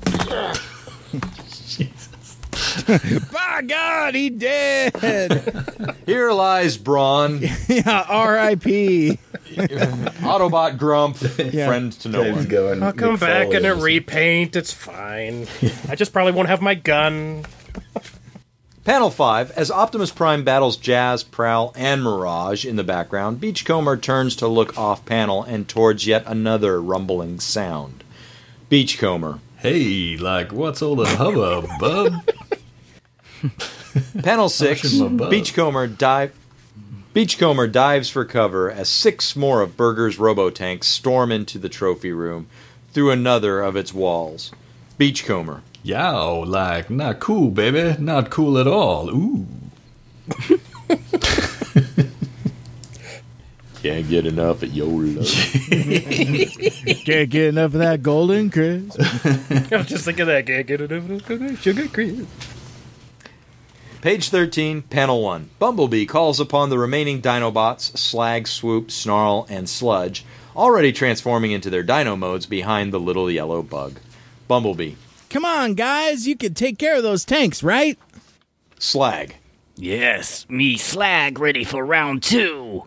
By 3.31 3.61
God, 3.67 4.15
he 4.15 4.29
dead. 4.29 5.95
Here 6.05 6.31
lies 6.31 6.77
Brawn, 6.77 7.41
yeah, 7.67 8.05
R.I.P. 8.07 9.17
Autobot 9.53 10.77
Grump, 10.77 11.17
friend 11.17 11.91
to 11.93 12.09
no 12.09 12.23
Dave's 12.23 12.37
one. 12.37 12.47
going. 12.47 12.83
I'll 12.83 12.93
come 12.93 13.17
back 13.17 13.45
Foley 13.47 13.57
in 13.57 13.65
a 13.65 13.75
repaint. 13.75 14.55
It's 14.55 14.73
fine. 14.73 15.47
I 15.87 15.95
just 15.95 16.11
probably 16.11 16.33
won't 16.33 16.49
have 16.49 16.61
my 16.61 16.75
gun. 16.75 17.45
Panel 18.83 19.09
5, 19.11 19.51
as 19.51 19.71
Optimus 19.71 20.11
Prime 20.11 20.43
battles 20.43 20.75
Jazz, 20.75 21.23
Prowl, 21.23 21.71
and 21.77 22.03
Mirage 22.03 22.65
in 22.65 22.75
the 22.75 22.83
background, 22.83 23.39
Beachcomber 23.39 23.95
turns 23.95 24.35
to 24.37 24.47
look 24.47 24.77
off 24.77 25.05
panel 25.05 25.41
and 25.41 25.69
towards 25.69 26.05
yet 26.05 26.23
another 26.25 26.81
rumbling 26.81 27.39
sound. 27.39 28.03
Beachcomber. 28.67 29.39
Hey, 29.59 30.17
like, 30.17 30.51
what's 30.51 30.81
all 30.81 30.97
the 30.97 31.05
hubbub, 31.05 31.69
bub? 31.79 32.13
Panel 34.23 34.49
6, 34.49 34.81
Hushing 34.81 34.99
my 34.99 35.07
bub. 35.09 35.29
Beachcomber 35.31 35.87
dive. 35.87 36.33
Beachcomber 37.13 37.67
dives 37.67 38.09
for 38.09 38.25
cover 38.25 38.71
as 38.71 38.89
six 38.89 39.35
more 39.35 39.61
of 39.61 39.77
Berger's 39.77 40.17
robo-tanks 40.17 40.87
storm 40.87 41.31
into 41.31 41.59
the 41.59 41.69
trophy 41.69 42.11
room 42.11 42.47
through 42.91 43.11
another 43.11 43.61
of 43.61 43.75
its 43.75 43.93
walls. 43.93 44.51
Beachcomber. 44.97 45.61
Yow, 45.83 46.43
like, 46.45 46.89
not 46.89 47.19
cool, 47.19 47.51
baby. 47.51 47.95
Not 48.01 48.29
cool 48.29 48.57
at 48.57 48.67
all. 48.67 49.09
Ooh. 49.09 49.45
Can't 53.83 54.07
get 54.07 54.25
enough 54.25 54.63
of 54.63 54.73
your 54.73 54.87
love. 54.87 55.27
Can't 57.03 57.29
get 57.29 57.47
enough 57.49 57.73
of 57.73 57.79
that 57.79 57.99
golden 58.01 58.49
crisp. 58.49 58.97
I 58.97 59.75
was 59.75 59.87
just 59.87 60.05
thinking 60.05 60.25
that. 60.27 60.45
Can't 60.45 60.65
get 60.65 60.79
it 60.79 60.93
over 60.93 61.17
the 61.17 61.57
sugar 61.57 61.89
cream. 61.89 62.25
Page 64.03 64.27
13, 64.27 64.81
Panel 64.81 65.23
1. 65.23 65.51
Bumblebee 65.59 66.05
calls 66.05 66.37
upon 66.41 66.69
the 66.69 66.77
remaining 66.77 67.21
Dinobots, 67.21 67.97
Slag, 67.97 68.49
Swoop, 68.49 68.91
Snarl, 68.91 69.47
and 69.49 69.69
Sludge, 69.69 70.25
already 70.57 70.91
transforming 70.91 71.51
into 71.51 71.69
their 71.69 71.83
dino 71.83 72.17
modes 72.17 72.45
behind 72.45 72.91
the 72.91 72.99
little 72.99 73.31
yellow 73.31 73.61
bug. 73.61 74.01
Bumblebee. 74.49 74.95
Come 75.29 75.45
on, 75.45 75.73
guys, 75.73 76.27
you 76.27 76.35
can 76.35 76.53
take 76.53 76.77
care 76.77 76.97
of 76.97 77.03
those 77.03 77.23
tanks, 77.23 77.63
right? 77.63 77.97
Slag. 78.77 79.37
Yes, 79.77 80.49
me 80.49 80.75
slag 80.75 81.39
ready 81.39 81.63
for 81.63 81.85
round 81.85 82.23
two. 82.23 82.83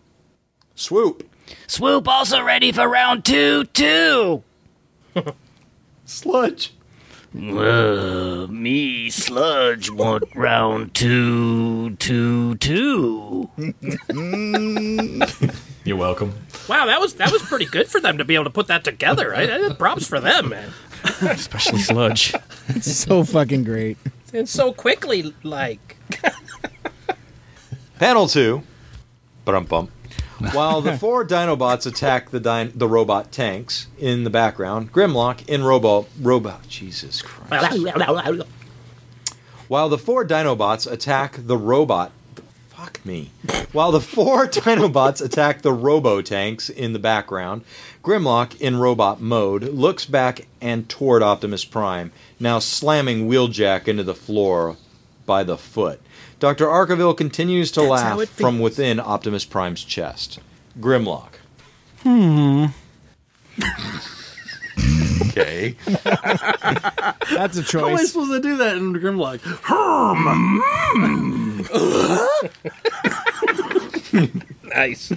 Swoop. 0.75 1.27
Swoop 1.67 2.07
also 2.07 2.43
ready 2.43 2.73
for 2.73 2.87
round 2.87 3.25
two, 3.25 3.65
too. 3.65 4.43
Sludge. 6.05 6.76
Uh, 7.35 8.47
me 8.49 9.11
sludge 9.11 9.91
want 9.91 10.25
round 10.35 10.95
two, 10.95 11.97
two, 11.97 12.55
two. 12.57 13.51
You're 15.85 15.97
welcome. 15.97 16.33
Wow, 16.69 16.87
that 16.87 17.01
was 17.01 17.15
that 17.15 17.31
was 17.31 17.43
pretty 17.43 17.67
good 17.67 17.89
for 17.89 18.01
them 18.01 18.19
to 18.19 18.25
be 18.25 18.35
able 18.35 18.45
to 18.45 18.51
put 18.51 18.67
that 18.69 18.85
together. 18.85 19.31
Right? 19.31 19.51
Uh, 19.51 19.75
Props 19.75 20.07
for 20.07 20.21
them, 20.21 20.51
man. 20.51 20.71
Especially 21.23 21.79
sludge. 21.79 22.35
It's 22.69 22.91
so 22.91 23.23
fucking 23.25 23.65
great. 23.65 23.97
And 24.33 24.49
so 24.49 24.73
quickly, 24.73 25.35
like. 25.43 25.97
Panel 27.99 28.27
2. 28.29 28.63
Bum 29.45 29.65
bum. 29.65 29.89
While 30.53 30.81
the 30.83 30.99
four 30.99 31.25
Dinobots 31.27 31.87
attack 31.87 32.31
the 32.31 32.41
din- 32.41 32.73
the 32.75 32.89
robot 32.89 33.33
tanks 33.33 33.87
in 33.99 34.25
the 34.25 34.31
background, 34.31 34.93
Grimlock 34.93 35.49
in 35.49 35.65
Robo 35.65 36.07
Robot 36.21 36.69
Jesus 36.69 37.23
Christ. 37.23 37.51
While 39.69 39.89
the 39.89 39.99
four 39.99 40.25
Dinobots 40.27 40.91
attack 40.91 41.37
the 41.39 41.57
robot 41.57 42.13
fuck 42.69 43.05
me. 43.07 43.31
While 43.73 43.91
the 43.93 44.01
four 44.01 44.47
Dinobots 44.47 45.25
attack 45.25 45.63
the 45.63 45.73
Robo 45.73 46.21
tanks 46.21 46.69
in 46.69 46.93
the 46.93 46.99
background, 46.99 47.65
Grimlock 48.05 48.61
in 48.61 48.77
robot 48.77 49.21
mode 49.21 49.65
looks 49.65 50.05
back 50.05 50.47
and 50.61 50.89
toward 50.89 51.23
Optimus 51.23 51.65
Prime, 51.65 52.13
now 52.39 52.59
slamming 52.59 53.29
Wheeljack 53.29 53.89
into 53.89 54.05
the 54.05 54.15
floor 54.15 54.77
by 55.25 55.43
the 55.43 55.57
foot. 55.57 56.01
Dr. 56.39 56.67
Arkaville 56.67 57.17
continues 57.17 57.71
to 57.73 57.81
That's 57.81 57.91
laugh 57.91 58.29
from 58.29 58.59
within 58.59 59.01
Optimus 59.01 59.45
Prime's 59.45 59.83
chest. 59.83 60.39
Grimlock. 60.79 61.35
Hmm. 62.03 62.67
Okay. 65.29 65.77
That's 66.05 67.57
a 67.57 67.63
choice. 67.63 67.73
How 67.83 67.89
am 67.89 67.97
I 67.97 68.05
supposed 68.05 68.33
to 68.33 68.41
do 68.41 68.57
that 68.59 68.77
in 68.77 68.93
Grimlock? 68.95 69.41
Nice. 74.75 75.13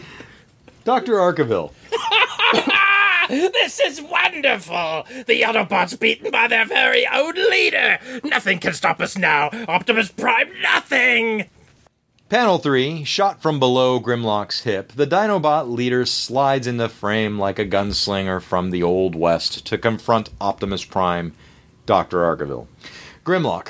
Dr. 0.83 1.13
Arkaville. 1.13 1.71
This 3.29 3.79
is 3.79 4.01
wonderful! 4.01 5.05
The 5.27 5.43
Autobots 5.43 5.99
beaten 5.99 6.31
by 6.31 6.47
their 6.47 6.65
very 6.65 7.05
own 7.05 7.35
leader! 7.35 7.99
Nothing 8.23 8.57
can 8.57 8.73
stop 8.73 8.99
us 8.99 9.15
now! 9.17 9.51
Optimus 9.67 10.11
Prime, 10.11 10.49
nothing! 10.63 11.45
Panel 12.29 12.57
3, 12.57 13.03
shot 13.03 13.39
from 13.41 13.59
below 13.59 13.99
Grimlock's 13.99 14.61
hip, 14.61 14.93
the 14.93 15.05
Dinobot 15.05 15.69
leader 15.69 16.07
slides 16.07 16.65
into 16.65 16.89
frame 16.89 17.37
like 17.37 17.59
a 17.59 17.65
gunslinger 17.65 18.41
from 18.41 18.71
the 18.71 18.81
Old 18.81 19.13
West 19.15 19.65
to 19.67 19.77
confront 19.77 20.29
Optimus 20.41 20.83
Prime, 20.83 21.33
Dr. 21.85 22.19
Arkaville. 22.19 22.67
Grimlock, 23.23 23.69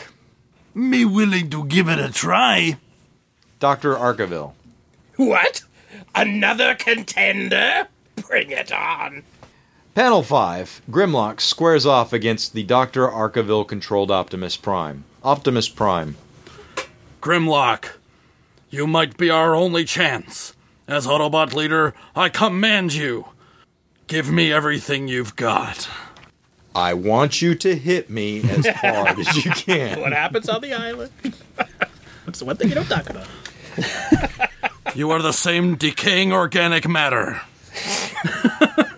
Me 0.73 1.03
willing 1.03 1.49
to 1.49 1.65
give 1.65 1.89
it 1.89 1.99
a 1.99 2.11
try. 2.11 2.77
Dr. 3.59 3.95
Arkaville. 3.95 4.53
What? 5.17 5.63
Another 6.15 6.75
contender? 6.75 7.89
Bring 8.15 8.51
it 8.51 8.71
on! 8.71 9.23
Panel 9.99 10.23
5, 10.23 10.83
Grimlock 10.89 11.41
squares 11.41 11.85
off 11.85 12.13
against 12.13 12.53
the 12.53 12.63
Dr. 12.63 13.05
Arkaville 13.05 13.67
controlled 13.67 14.09
Optimus 14.09 14.55
Prime. 14.55 15.03
Optimus 15.25 15.67
Prime. 15.67 16.15
Grimlock, 17.21 17.97
you 18.69 18.87
might 18.87 19.17
be 19.17 19.29
our 19.29 19.53
only 19.53 19.83
chance. 19.83 20.53
As 20.87 21.05
Autobot 21.05 21.53
leader, 21.53 21.93
I 22.15 22.29
command 22.29 22.93
you. 22.93 23.27
Give 24.07 24.31
me 24.31 24.53
everything 24.53 25.09
you've 25.09 25.35
got. 25.35 25.89
I 26.73 26.93
want 26.93 27.41
you 27.41 27.53
to 27.55 27.75
hit 27.75 28.09
me 28.09 28.49
as 28.49 28.67
hard 28.75 29.19
as 29.19 29.43
you 29.43 29.51
can. 29.51 29.99
What 29.99 30.13
happens 30.13 30.47
on 30.47 30.61
the 30.61 30.75
island? 30.75 31.11
That's 32.25 32.39
the 32.39 32.45
one 32.45 32.55
thing 32.55 32.69
you 32.69 32.75
don't 32.75 32.87
talk 32.87 33.09
about. 33.09 33.27
You 34.95 35.11
are 35.11 35.21
the 35.21 35.33
same 35.33 35.75
decaying 35.75 36.31
organic 36.31 36.87
matter. 36.87 37.41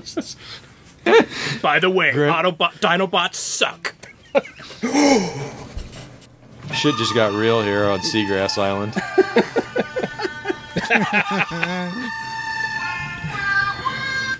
Jesus. 0.00 0.36
By 1.62 1.78
the 1.78 1.90
way, 1.90 2.12
Autobot, 2.12 2.78
Dinobots 2.80 3.34
suck. 3.34 3.94
Shit 6.74 6.96
just 6.96 7.14
got 7.14 7.32
real 7.32 7.62
here 7.62 7.84
on 7.84 8.00
Seagrass 8.00 8.58
Island. 8.58 8.94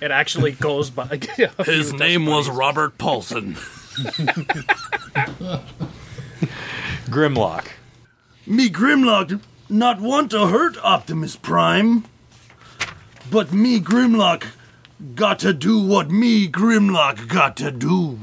It 0.02 0.11
actually 0.11 0.52
goes 0.52 0.90
by. 0.90 1.20
His 1.64 1.92
name 1.92 2.26
was 2.26 2.48
Robert 2.50 2.98
Paulson. 2.98 3.54
Grimlock. 7.07 7.68
Me 8.46 8.68
Grimlock 8.68 9.40
not 9.68 10.00
want 10.00 10.30
to 10.32 10.46
hurt 10.46 10.76
Optimus 10.84 11.34
Prime, 11.36 12.04
but 13.30 13.52
me 13.52 13.80
Grimlock 13.80 14.46
got 15.14 15.38
to 15.40 15.53
do 15.53 15.78
what 15.78 16.11
me 16.11 16.49
Grimlock 16.49 17.28
got 17.28 17.57
to 17.59 17.70
do. 17.70 18.18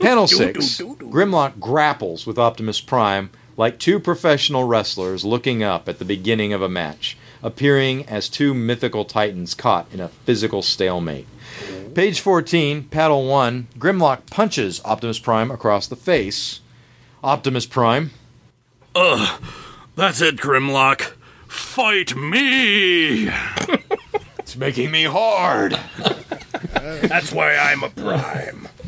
Panel 0.00 0.26
6. 0.26 0.80
Grimlock 0.80 1.60
grapples 1.60 2.26
with 2.26 2.38
Optimus 2.38 2.80
Prime 2.80 3.30
like 3.56 3.78
two 3.78 3.98
professional 3.98 4.64
wrestlers 4.64 5.24
looking 5.24 5.62
up 5.62 5.88
at 5.88 5.98
the 5.98 6.04
beginning 6.04 6.52
of 6.52 6.60
a 6.60 6.68
match, 6.68 7.16
appearing 7.42 8.06
as 8.06 8.28
two 8.28 8.52
mythical 8.52 9.04
titans 9.04 9.54
caught 9.54 9.86
in 9.92 10.00
a 10.00 10.08
physical 10.08 10.62
stalemate. 10.62 11.26
Page 11.94 12.20
14, 12.20 12.84
Panel 12.84 13.26
1. 13.26 13.68
Grimlock 13.78 14.26
punches 14.30 14.80
Optimus 14.84 15.18
Prime 15.18 15.50
across 15.50 15.86
the 15.86 15.96
face. 15.96 16.60
Optimus 17.24 17.64
Prime. 17.64 18.10
Ugh, 18.94 19.42
that's 19.94 20.20
it, 20.20 20.36
Grimlock. 20.36 21.14
Fight 21.48 22.14
me! 22.14 23.30
It's 24.46 24.56
making 24.56 24.92
me 24.92 25.02
hard. 25.02 25.72
That's 26.72 27.32
why 27.32 27.56
I'm 27.56 27.82
a 27.82 27.90
prime. 27.90 28.68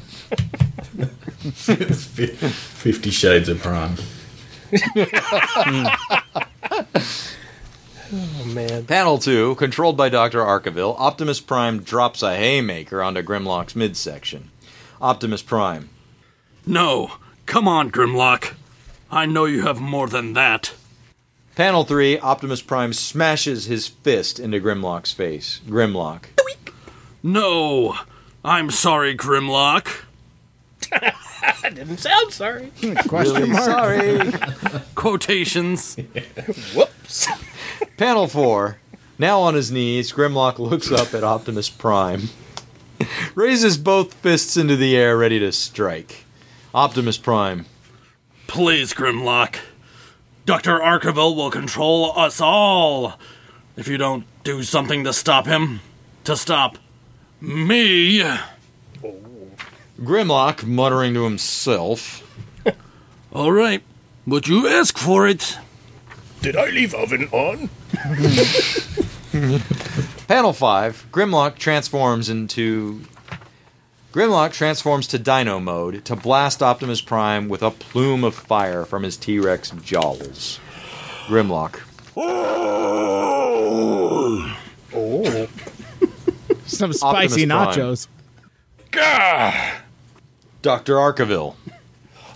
Fifty 2.79 3.11
Shades 3.11 3.49
of 3.49 3.61
Prime. 3.61 3.97
Oh 8.11 8.45
man. 8.47 8.87
Panel 8.87 9.19
2, 9.19 9.57
controlled 9.57 9.99
by 9.99 10.09
Dr. 10.09 10.39
Arkaville, 10.41 10.99
Optimus 10.99 11.41
Prime 11.41 11.83
drops 11.83 12.23
a 12.23 12.35
haymaker 12.37 13.03
onto 13.03 13.21
Grimlock's 13.21 13.77
midsection. 13.77 14.51
Optimus 14.99 15.43
Prime. 15.43 15.91
No, 16.65 17.13
come 17.45 17.69
on, 17.69 17.91
Grimlock. 17.91 18.55
I 19.11 19.27
know 19.27 19.45
you 19.45 19.65
have 19.67 19.79
more 19.81 20.09
than 20.09 20.33
that. 20.33 20.73
Panel 21.59 21.83
3, 21.83 22.21
Optimus 22.21 22.63
Prime 22.63 22.93
smashes 22.93 23.65
his 23.65 23.89
fist 23.89 24.39
into 24.39 24.61
Grimlock's 24.61 25.13
face. 25.13 25.61
Grimlock. 25.67 26.27
No, 27.21 27.97
I'm 28.45 28.71
sorry, 28.71 29.17
Grimlock. 29.17 30.05
I 30.93 31.15
didn't 31.75 31.99
sound 31.99 32.33
sorry. 32.33 32.71
Question 33.09 33.51
Really 33.51 33.55
sorry. 33.57 34.33
Quotations. 34.95 35.97
Whoops. 36.77 37.27
Panel 37.97 38.29
4. 38.29 38.79
Now 39.19 39.41
on 39.41 39.55
his 39.55 39.73
knees, 39.73 40.13
Grimlock 40.13 40.61
looks 40.61 40.93
up 40.93 41.13
at 41.13 41.25
Optimus 41.25 41.69
Prime, 41.69 42.29
raises 43.35 43.79
both 43.79 44.15
fists 44.15 44.57
into 44.57 44.77
the 44.77 44.97
air, 44.97 45.19
ready 45.19 45.41
to 45.41 45.51
strike. 45.51 46.25
Optimus 46.73 47.19
Prime. 47.19 47.67
Please, 48.47 48.95
Grimlock. 48.95 49.57
Dr. 50.49 50.79
Arkaville 50.79 51.37
will 51.37 51.51
control 51.51 52.19
us 52.19 52.41
all. 52.41 53.19
If 53.77 53.87
you 53.87 53.99
don't 53.99 54.25
do 54.45 54.63
something 54.63 55.05
to 55.05 55.13
stop 55.13 55.45
him, 55.45 55.81
to 56.25 56.39
stop 56.39 56.79
me. 57.39 58.25
Grimlock, 60.01 60.65
muttering 60.65 61.13
to 61.13 61.25
himself. 61.25 62.23
All 63.35 63.53
right, 63.53 63.83
but 64.27 64.49
you 64.49 64.67
ask 64.67 64.97
for 64.97 65.29
it. 65.29 65.59
Did 66.41 66.57
I 66.57 66.71
leave 66.71 66.95
oven 66.95 67.29
on? 67.31 67.69
Panel 70.29 70.55
5. 70.55 71.09
Grimlock 71.13 71.59
transforms 71.59 72.31
into. 72.31 73.03
Grimlock 74.13 74.53
transforms 74.55 75.07
to 75.09 75.19
Dino 75.19 75.61
mode 75.61 76.03
to 76.07 76.17
blast 76.17 76.63
Optimus 76.63 77.03
Prime 77.03 77.47
with 77.49 77.63
a 77.63 77.71
plume 77.71 78.25
of 78.25 78.35
fire 78.35 78.87
from 78.87 79.03
his 79.03 79.19
T 79.19 79.39
Rex 79.39 79.71
jowls. 79.83 80.59
Grimlock. 81.27 81.81
Oh. 82.17 82.49
Some 86.67 86.95
spicy 86.95 87.51
Optimus 87.51 88.07
Prime. 88.07 88.09
nachos. 88.09 88.09
Gah! 88.91 89.81
Dr. 90.63 90.95
Arkaville. 90.95 91.55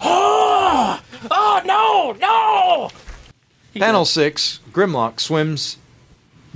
Oh, 0.03 0.05
ah! 0.05 1.03
oh 1.25 1.29
ah, 1.31 1.63
no, 1.65 2.13
no! 2.21 2.91
Panel 3.81 4.05
6. 4.05 4.61
Grimlock 4.73 5.21
swims. 5.21 5.79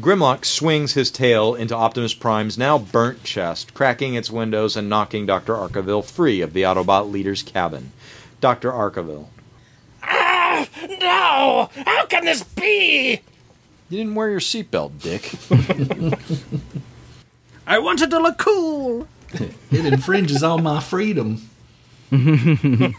Grimlock 0.00 0.44
swings 0.44 0.92
his 0.92 1.10
tail 1.10 1.54
into 1.54 1.74
Optimus 1.74 2.12
Prime's 2.12 2.58
now 2.58 2.76
burnt 2.78 3.24
chest, 3.24 3.72
cracking 3.72 4.14
its 4.14 4.30
windows 4.30 4.76
and 4.76 4.90
knocking 4.90 5.24
Dr. 5.24 5.54
Arkaville 5.54 6.04
free 6.04 6.42
of 6.42 6.52
the 6.52 6.62
Autobot 6.62 7.10
leader's 7.10 7.42
cabin. 7.42 7.92
Dr. 8.40 8.70
Arkaville. 8.70 9.28
Ah, 10.02 10.68
no! 11.00 11.70
How 11.84 12.04
can 12.06 12.26
this 12.26 12.42
be? 12.42 13.20
You 13.88 13.98
didn't 13.98 14.14
wear 14.14 14.30
your 14.30 14.40
seatbelt, 14.40 15.00
Dick. 15.00 15.32
I 17.66 17.78
wanted 17.78 18.10
to 18.10 18.18
look 18.18 18.36
cool. 18.36 19.08
It 19.70 19.86
infringes 19.86 20.42
on 20.42 20.62
my 20.62 20.80
freedom. 20.80 21.48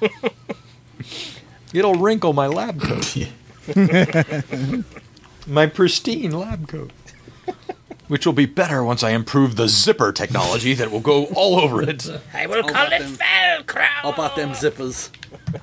It'll 1.74 1.96
wrinkle 1.96 2.34
my 2.34 2.48
lab 2.48 2.82
coat. 2.82 3.16
my 5.48 5.66
pristine 5.66 6.32
lab 6.32 6.68
coat. 6.68 6.92
Which 8.08 8.26
will 8.26 8.34
be 8.34 8.46
better 8.46 8.84
once 8.84 9.04
I 9.04 9.12
improve 9.12 9.56
the 9.56 9.68
zipper 9.68 10.12
technology 10.12 10.74
that 10.74 10.92
will 10.92 11.02
go 11.02 11.26
all 11.36 11.60
over 11.60 11.82
it. 11.82 12.10
I 12.34 12.46
will 12.46 12.64
call 12.64 12.88
it 12.92 13.02
Velcro. 13.02 13.82
How 13.82 14.12
about 14.12 14.36
them 14.36 14.52
zippers? 14.52 15.10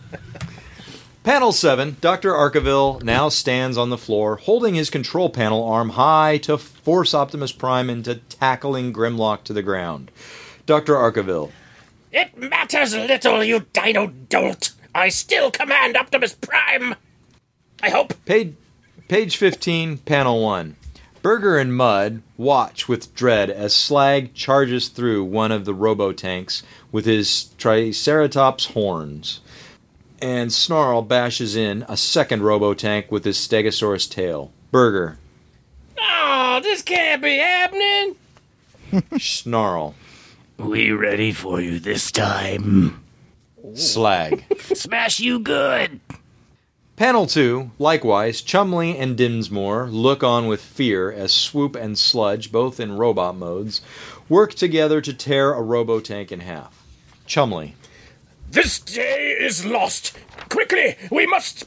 Panel 1.25 1.53
7, 1.53 1.97
Dr. 2.03 2.33
Arkaville 2.33 3.03
now 3.03 3.31
stands 3.31 3.79
on 3.79 3.89
the 3.89 3.97
floor, 3.97 4.37
holding 4.37 4.75
his 4.75 4.91
control 4.91 5.31
panel 5.31 5.65
arm 5.65 5.91
high 5.91 6.37
to 6.43 6.59
force 6.59 7.15
Optimus 7.15 7.51
Prime 7.51 7.89
into 7.89 8.17
tackling 8.17 8.93
Grimlock 8.93 9.43
to 9.45 9.55
the 9.55 9.63
ground. 9.63 10.11
Dr. 10.67 10.93
Arkaville. 10.97 11.51
It 12.13 12.37
matters 12.37 12.95
little, 12.95 13.43
you 13.43 13.65
dino 13.73 14.09
dolt. 14.09 14.73
I 14.95 15.09
still 15.09 15.51
command 15.51 15.97
Optimus 15.97 16.35
Prime. 16.35 16.95
I 17.83 17.89
hope. 17.89 18.23
Page, 18.27 18.55
page 19.09 19.37
15, 19.37 19.99
panel 19.99 20.43
1. 20.43 20.77
Berger 21.23 21.57
and 21.57 21.75
Mud 21.75 22.23
watch 22.37 22.89
with 22.89 23.15
dread 23.15 23.49
as 23.49 23.75
Slag 23.75 24.35
charges 24.35 24.89
through 24.89 25.25
one 25.25 25.53
of 25.53 25.65
the 25.65 25.75
robo 25.75 26.13
tanks 26.13 26.63
with 26.93 27.07
his 27.07 27.45
Triceratops 27.57 28.67
horns. 28.67 29.41
And 30.21 30.53
Snarl 30.53 31.03
bashes 31.03 31.57
in 31.57 31.85
a 31.89 31.97
second 31.97 32.43
robo 32.43 32.75
tank 32.75 33.11
with 33.11 33.25
his 33.25 33.37
Stegosaurus 33.39 34.11
tail. 34.11 34.53
Berger. 34.71 35.19
Oh, 35.99 36.61
this 36.63 36.83
can't 36.83 37.23
be 37.23 37.39
happening. 37.39 38.17
Snarl. 39.19 39.95
We 40.57 40.93
ready 40.93 41.33
for 41.33 41.61
you 41.61 41.79
this 41.79 42.13
time. 42.13 43.03
Slag. 43.75 44.45
Smash 44.59 45.21
you 45.21 45.41
good. 45.41 46.01
Panel 46.97 47.27
2, 47.27 47.73
likewise, 47.81 48.41
Chumley 48.41 48.97
and 48.97 49.17
Dinsmore 49.17 49.89
look 49.91 50.23
on 50.23 50.47
with 50.47 50.63
fear 50.63 51.11
as 51.11 51.33
Swoop 51.33 51.75
and 51.75 51.99
Sludge, 51.99 52.53
both 52.53 52.79
in 52.79 52.97
robot 52.97 53.35
modes, 53.35 53.81
work 54.29 54.55
together 54.55 55.01
to 55.01 55.13
tear 55.13 55.53
a 55.53 55.61
robo 55.61 55.99
tank 55.99 56.31
in 56.31 56.39
half. 56.39 56.85
Chumley. 57.27 57.75
This 58.49 58.79
day 58.79 59.37
is 59.37 59.67
lost. 59.67 60.17
Quickly, 60.49 60.95
we 61.11 61.27
must. 61.27 61.65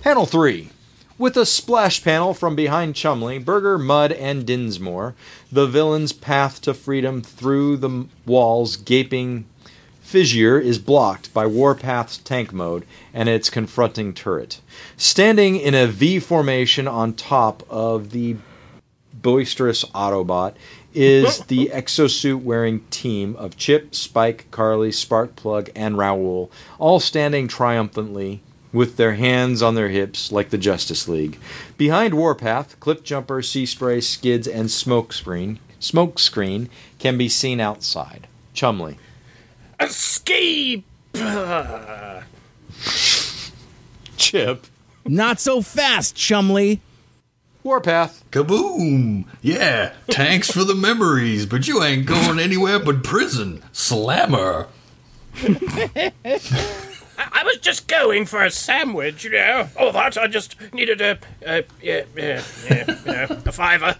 Panel 0.00 0.24
3. 0.24 0.70
With 1.18 1.36
a 1.36 1.44
splash 1.44 2.02
panel 2.02 2.32
from 2.32 2.56
behind 2.56 2.94
Chumley, 2.94 3.38
Berger, 3.38 3.76
Mud, 3.76 4.12
and 4.12 4.46
Dinsmore, 4.46 5.14
the 5.52 5.66
villain's 5.66 6.14
path 6.14 6.62
to 6.62 6.72
freedom 6.72 7.20
through 7.20 7.76
the 7.76 8.06
wall's 8.24 8.76
gaping 8.76 9.44
fissure 10.08 10.58
is 10.58 10.78
blocked 10.78 11.34
by 11.34 11.44
Warpath's 11.44 12.16
tank 12.16 12.50
mode 12.50 12.86
and 13.12 13.28
its 13.28 13.50
confronting 13.50 14.14
turret. 14.14 14.62
Standing 14.96 15.56
in 15.56 15.74
a 15.74 15.86
V 15.86 16.18
formation 16.18 16.88
on 16.88 17.12
top 17.12 17.62
of 17.68 18.10
the 18.12 18.36
boisterous 19.12 19.84
Autobot 19.94 20.54
is 20.94 21.40
the 21.48 21.70
exosuit 21.74 22.42
wearing 22.42 22.80
team 22.88 23.36
of 23.36 23.58
Chip, 23.58 23.94
Spike, 23.94 24.50
Carly, 24.50 24.88
Sparkplug, 24.88 25.68
and 25.76 25.98
Raoul, 25.98 26.50
all 26.78 27.00
standing 27.00 27.46
triumphantly 27.46 28.40
with 28.72 28.96
their 28.96 29.16
hands 29.16 29.60
on 29.60 29.74
their 29.74 29.90
hips 29.90 30.32
like 30.32 30.48
the 30.48 30.56
Justice 30.56 31.06
League. 31.06 31.38
Behind 31.76 32.14
Warpath, 32.14 32.80
Cliffjumper, 32.80 33.44
Sea 33.44 33.66
Spray, 33.66 34.00
Skids, 34.00 34.48
and 34.48 34.70
Smokescreen, 34.70 35.58
Smokescreen 35.82 36.70
can 36.98 37.18
be 37.18 37.28
seen 37.28 37.60
outside. 37.60 38.26
Chumley. 38.54 38.96
Escape. 39.80 40.84
Chip. 44.16 44.66
Not 45.06 45.40
so 45.40 45.62
fast, 45.62 46.14
Chumley. 46.16 46.80
Warpath. 47.62 48.24
Kaboom! 48.30 49.24
Yeah, 49.42 49.92
thanks 50.08 50.50
for 50.50 50.64
the 50.64 50.74
memories, 50.74 51.44
but 51.46 51.66
you 51.68 51.82
ain't 51.82 52.06
going 52.06 52.38
anywhere 52.38 52.78
but 52.78 53.02
prison. 53.04 53.62
Slammer. 53.72 54.68
I, 55.42 56.12
I 57.18 57.42
was 57.44 57.58
just 57.58 57.88
going 57.88 58.26
for 58.26 58.42
a 58.44 58.50
sandwich, 58.50 59.24
you 59.24 59.30
know. 59.32 59.68
All 59.78 59.92
that. 59.92 60.16
I 60.16 60.26
just 60.28 60.56
needed 60.72 61.00
a, 61.00 61.18
a 61.46 61.64
yeah, 61.82 62.04
yeah, 62.16 62.42
yeah, 62.70 62.84
you 63.04 63.12
know, 63.12 63.26
a 63.46 63.52
fiver, 63.52 63.96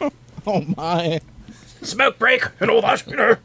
Oh 0.46 0.64
my. 0.76 1.20
smoke 1.82 2.18
break, 2.18 2.44
and 2.60 2.70
all 2.70 2.80
that, 2.82 3.06
you 3.06 3.16
know. 3.16 3.36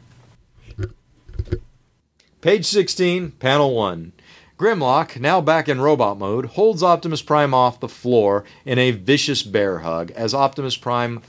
Page 2.46 2.64
16, 2.66 3.32
panel 3.40 3.74
1. 3.74 4.12
Grimlock, 4.56 5.18
now 5.18 5.40
back 5.40 5.68
in 5.68 5.80
robot 5.80 6.16
mode, 6.16 6.46
holds 6.46 6.80
Optimus 6.80 7.20
Prime 7.20 7.52
off 7.52 7.80
the 7.80 7.88
floor 7.88 8.44
in 8.64 8.78
a 8.78 8.92
vicious 8.92 9.42
bear 9.42 9.80
hug 9.80 10.12
as 10.12 10.32
Optimus 10.32 10.76
Prime 10.76 11.22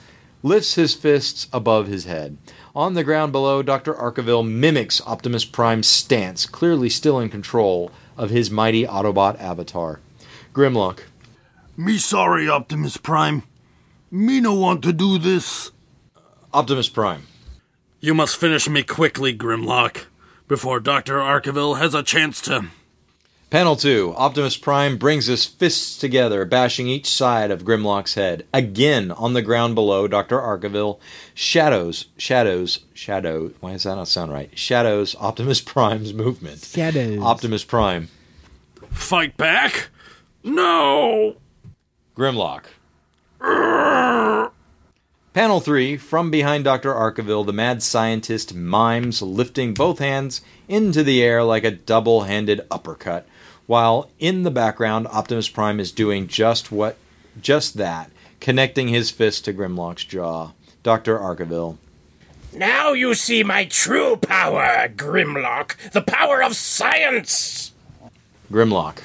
lifts 0.44 0.76
his 0.76 0.94
fists 0.94 1.48
above 1.52 1.88
his 1.88 2.06
head. 2.06 2.38
On 2.76 2.94
the 2.94 3.04
ground 3.04 3.32
below, 3.32 3.64
Dr. 3.64 3.96
Arkaville 3.96 4.48
mimics 4.48 5.02
Optimus 5.08 5.44
Prime's 5.44 5.88
stance, 5.88 6.46
clearly 6.46 6.88
still 6.88 7.20
in 7.20 7.30
control 7.30 7.92
of 8.16 8.30
his 8.30 8.52
mighty 8.52 8.86
Autobot 8.86 9.42
avatar. 9.42 10.00
Grimlock, 10.54 11.00
Me 11.76 11.98
sorry, 11.98 12.48
Optimus 12.48 12.98
Prime. 12.98 13.42
Me 14.12 14.40
no 14.40 14.54
want 14.54 14.84
to 14.84 14.94
do 14.94 15.18
this. 15.18 15.72
Optimus 16.54 16.90
Prime. 16.90 17.24
You 18.00 18.14
must 18.14 18.38
finish 18.38 18.70
me 18.70 18.84
quickly, 18.84 19.36
Grimlock, 19.36 20.04
before 20.48 20.80
Dr. 20.80 21.16
Arkaville 21.20 21.78
has 21.80 21.94
a 21.94 22.04
chance 22.04 22.42
to. 22.42 22.68
Panel 23.50 23.78
2. 23.78 24.14
Optimus 24.18 24.58
Prime 24.58 24.98
brings 24.98 25.28
his 25.28 25.46
fists 25.46 25.98
together, 25.98 26.44
bashing 26.44 26.88
each 26.90 27.10
side 27.10 27.50
of 27.50 27.64
Grimlock's 27.64 28.16
head. 28.16 28.46
Again, 28.54 29.10
on 29.12 29.32
the 29.34 29.42
ground 29.42 29.74
below, 29.74 30.06
Dr. 30.06 30.38
Arkaville 30.38 31.00
shadows, 31.34 32.08
shadows, 32.18 32.80
shadow. 32.94 33.52
Why 33.62 33.72
does 33.72 33.84
that 33.84 33.96
not 33.96 34.10
sound 34.10 34.34
right? 34.34 34.50
Shadows 34.58 35.16
Optimus 35.16 35.62
Prime's 35.66 36.14
movement. 36.14 36.60
Shadows. 36.60 37.22
Optimus 37.22 37.64
Prime. 37.64 38.10
Fight 38.92 39.38
back? 39.38 39.90
No! 40.44 41.38
Grimlock. 42.18 42.64
Panel 45.38 45.60
3. 45.60 45.98
From 45.98 46.32
behind 46.32 46.64
Dr. 46.64 46.92
Arkaville, 46.92 47.46
the 47.46 47.54
mad 47.54 47.84
scientist 47.84 48.56
mimes 48.56 49.22
lifting 49.22 49.76
both 49.76 50.00
hands 50.00 50.42
into 50.68 51.04
the 51.04 51.22
air 51.22 51.44
like 51.44 51.64
a 51.64 51.70
double 51.70 52.24
handed 52.24 52.62
uppercut, 52.72 53.28
while 53.68 54.10
in 54.18 54.42
the 54.42 54.50
background, 54.50 55.06
Optimus 55.06 55.48
Prime 55.48 55.80
is 55.80 55.92
doing 55.92 56.26
just 56.26 56.72
what 56.72 56.98
just 57.40 57.76
that, 57.76 58.10
connecting 58.40 58.88
his 58.88 59.12
fist 59.12 59.46
to 59.46 59.54
Grimlock's 59.54 60.06
jaw. 60.06 60.54
Dr. 60.82 61.20
Arkaville. 61.20 61.78
Now 62.52 62.94
you 62.94 63.14
see 63.14 63.44
my 63.44 63.66
true 63.66 64.16
power, 64.16 64.88
Grimlock. 64.88 65.92
The 65.92 66.02
power 66.02 66.42
of 66.42 66.56
science. 66.56 67.74
Grimlock. 68.52 69.04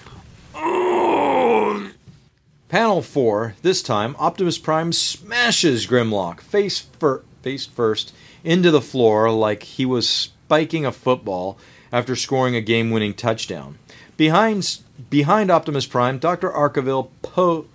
Panel 2.73 3.03
4. 3.03 3.57
This 3.61 3.83
time, 3.83 4.17
Optimus 4.19 4.57
Prime 4.57 4.95
smashes 4.95 5.87
Grimlock 5.87 6.41
face, 6.41 6.79
fir- 6.79 7.23
face 7.43 7.67
first 7.67 8.15
into 8.45 8.71
the 8.71 8.81
floor 8.81 9.31
like 9.31 9.63
he 9.63 9.85
was 9.85 10.09
spiking 10.09 10.87
a 10.87 10.91
football 10.91 11.59
after 11.93 12.17
scoring 12.17 12.57
a 12.57 12.63
game 12.63 12.91
winning 12.91 13.13
touchdown. 13.13 13.79
Behind, 14.17 14.79
behind 15.11 15.51
Optimus 15.51 15.85
Prime, 15.85 16.17
Dr. 16.19 16.49
Arkaville 16.51 17.11
po. 17.21 17.67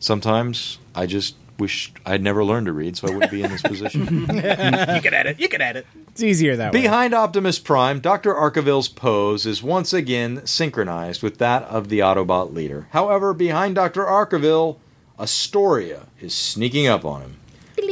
Sometimes 0.00 0.78
I 0.92 1.06
just 1.06 1.36
wish 1.58 1.92
I'd 2.04 2.22
never 2.22 2.44
learned 2.44 2.66
to 2.66 2.72
read 2.72 2.96
so 2.96 3.08
I 3.08 3.10
wouldn't 3.12 3.30
be 3.30 3.42
in 3.42 3.50
this 3.50 3.62
position. 3.62 4.00
you 4.20 4.26
can 4.26 5.14
edit. 5.14 5.40
You 5.40 5.48
can 5.48 5.60
edit. 5.60 5.86
It's 6.08 6.22
easier 6.22 6.56
that 6.56 6.72
way. 6.72 6.82
Behind 6.82 7.14
Optimus 7.14 7.58
Prime, 7.58 8.00
Dr. 8.00 8.34
Arkaville's 8.34 8.88
pose 8.88 9.46
is 9.46 9.62
once 9.62 9.92
again 9.92 10.46
synchronized 10.46 11.22
with 11.22 11.38
that 11.38 11.62
of 11.64 11.88
the 11.88 12.00
Autobot 12.00 12.52
leader. 12.52 12.88
However, 12.90 13.32
behind 13.32 13.74
Dr. 13.74 14.04
Arkaville, 14.04 14.78
Astoria 15.18 16.06
is 16.20 16.34
sneaking 16.34 16.86
up 16.86 17.04
on 17.04 17.22
him. 17.22 17.36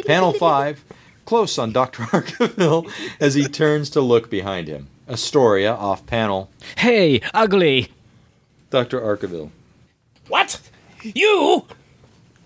Panel 0.06 0.32
5, 0.32 0.84
close 1.24 1.58
on 1.58 1.72
Dr. 1.72 2.02
Arkaville 2.04 2.90
as 3.20 3.34
he 3.34 3.44
turns 3.44 3.90
to 3.90 4.00
look 4.00 4.30
behind 4.30 4.68
him. 4.68 4.88
Astoria 5.08 5.74
off 5.74 6.06
panel. 6.06 6.50
Hey, 6.78 7.20
ugly. 7.32 7.88
Dr. 8.70 9.00
Arkaville. 9.00 9.50
What? 10.28 10.60
You? 11.02 11.66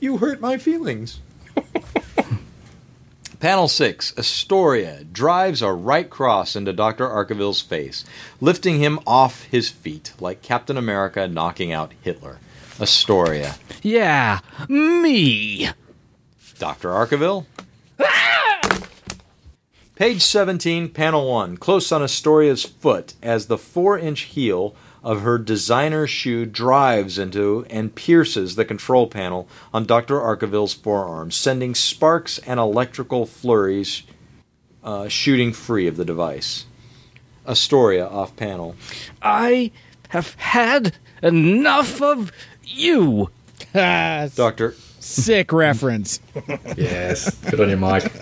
You 0.01 0.19
hurt 0.19 0.41
my 0.41 0.59
feelings. 0.59 1.20
Panel 3.41 3.69
6. 3.69 4.15
Astoria 4.19 5.05
drives 5.05 5.62
a 5.62 5.73
right 5.73 6.09
cross 6.09 6.57
into 6.57 6.73
Dr. 6.73 7.07
Arkaville's 7.07 7.61
face, 7.61 8.05
lifting 8.41 8.79
him 8.81 8.99
off 9.07 9.45
his 9.45 9.69
feet 9.69 10.12
like 10.19 10.43
Captain 10.43 10.77
America 10.77 11.29
knocking 11.29 11.73
out 11.73 11.93
Hitler. 12.03 12.39
Astoria. 12.81 13.57
Yeah, 13.83 14.41
me. 14.69 15.70
Dr. 16.59 16.89
Arkaville. 16.91 17.47
Page 19.95 20.23
17, 20.23 20.91
panel 20.91 21.29
1. 21.29 21.57
Close 21.57 21.91
on 21.91 22.03
Astoria's 22.03 22.65
foot 22.65 23.15
as 23.20 23.47
the 23.47 23.59
4 23.59 23.99
inch 23.99 24.20
heel 24.23 24.77
of 25.03 25.23
her 25.23 25.39
designer 25.39 26.07
shoe 26.07 26.47
drives 26.47 27.19
into 27.19 27.65
and 27.70 27.95
pierces 27.95 28.57
the 28.57 28.65
control 28.65 29.07
panel 29.07 29.49
on 29.73 29.85
Dr. 29.85 30.20
Arkaville's 30.20 30.75
forearm, 30.75 31.31
sending 31.31 31.75
sparks 31.75 32.39
and 32.41 32.59
electrical 32.59 33.27
flurries 33.27 34.03
uh, 34.83 35.09
shooting 35.09 35.53
free 35.53 35.87
of 35.87 35.97
the 35.97 36.05
device. 36.05 36.66
Astoria 37.47 38.07
off 38.07 38.37
panel. 38.37 38.77
I 39.23 39.70
have 40.09 40.35
had 40.35 40.95
enough 41.23 42.03
of 42.03 42.33
you. 42.65 43.31
Doctor. 43.73 44.75
Sick 45.01 45.53
reference. 45.53 46.20
Yes. 46.77 47.35
Good 47.51 47.61
on 47.61 47.69
your 47.69 47.79
mic. 47.79 48.05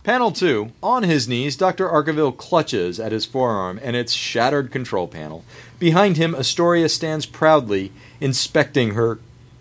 Panel 0.03 0.31
2. 0.31 0.71
On 0.83 1.03
his 1.03 1.27
knees, 1.27 1.55
Dr. 1.55 1.89
Arkaville 1.89 2.37
clutches 2.37 2.99
at 2.99 3.11
his 3.11 3.25
forearm 3.25 3.79
and 3.81 3.95
its 3.95 4.13
shattered 4.13 4.71
control 4.71 5.07
panel. 5.07 5.43
Behind 5.79 6.17
him, 6.17 6.35
Astoria 6.35 6.89
stands 6.89 7.25
proudly 7.25 7.91
inspecting 8.21 8.91
her 8.91 9.19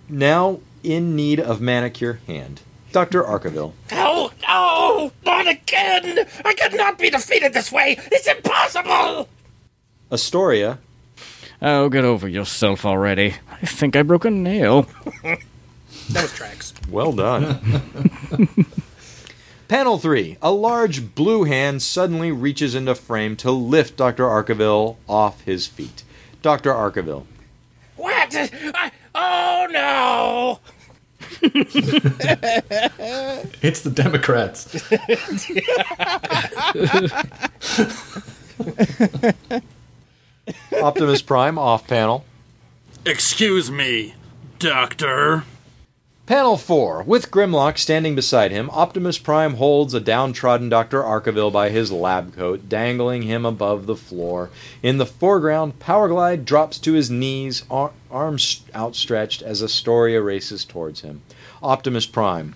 now 0.08 0.60
in 0.82 1.16
need 1.16 1.40
of 1.40 1.62
manicure 1.62 2.20
hand. 2.26 2.60
Dr. 2.92 3.22
Arkaville. 3.22 3.72
No, 3.90 4.30
no, 4.46 5.10
not 5.24 5.48
again! 5.48 6.26
I 6.44 6.52
cannot 6.52 6.98
be 6.98 7.08
defeated 7.10 7.54
this 7.54 7.72
way! 7.72 7.96
It's 8.12 8.28
impossible! 8.28 9.28
Astoria. 10.12 10.78
Oh, 11.62 11.88
get 11.88 12.04
over 12.04 12.28
yourself 12.28 12.84
already. 12.84 13.36
I 13.50 13.64
think 13.66 13.96
I 13.96 14.02
broke 14.02 14.26
a 14.26 14.30
nail. 14.30 14.86
Those 16.10 16.32
tracks. 16.34 16.73
Well 16.88 17.12
done. 17.12 17.58
Panel 19.68 19.98
3. 19.98 20.38
A 20.42 20.50
large 20.50 21.14
blue 21.14 21.44
hand 21.44 21.82
suddenly 21.82 22.30
reaches 22.30 22.74
into 22.74 22.94
frame 22.94 23.36
to 23.36 23.50
lift 23.50 23.96
Dr. 23.96 24.24
Arkaville 24.24 24.96
off 25.08 25.40
his 25.42 25.66
feet. 25.66 26.04
Dr. 26.42 26.72
Arkaville. 26.72 27.24
What? 27.96 28.34
I, 28.34 28.90
oh 29.14 29.66
no! 29.70 30.60
It's 33.62 33.80
the 33.80 33.90
Democrats. 33.90 34.74
Optimus 40.82 41.22
Prime 41.22 41.58
off 41.58 41.86
panel. 41.86 42.24
Excuse 43.06 43.70
me, 43.70 44.14
Doctor. 44.58 45.44
Panel 46.26 46.56
4. 46.56 47.02
With 47.02 47.30
Grimlock 47.30 47.76
standing 47.76 48.14
beside 48.14 48.50
him, 48.50 48.70
Optimus 48.70 49.18
Prime 49.18 49.54
holds 49.56 49.92
a 49.92 50.00
downtrodden 50.00 50.70
Dr. 50.70 51.02
Arkaville 51.02 51.52
by 51.52 51.68
his 51.68 51.92
lab 51.92 52.34
coat, 52.34 52.66
dangling 52.66 53.22
him 53.22 53.44
above 53.44 53.84
the 53.84 53.94
floor. 53.94 54.48
In 54.82 54.96
the 54.96 55.04
foreground, 55.04 55.80
Powerglide 55.80 56.46
drops 56.46 56.78
to 56.78 56.94
his 56.94 57.10
knees, 57.10 57.64
ar- 57.70 57.92
arms 58.10 58.62
outstretched 58.74 59.42
as 59.42 59.62
Astoria 59.62 60.22
races 60.22 60.64
towards 60.64 61.02
him. 61.02 61.20
Optimus 61.62 62.06
Prime. 62.06 62.54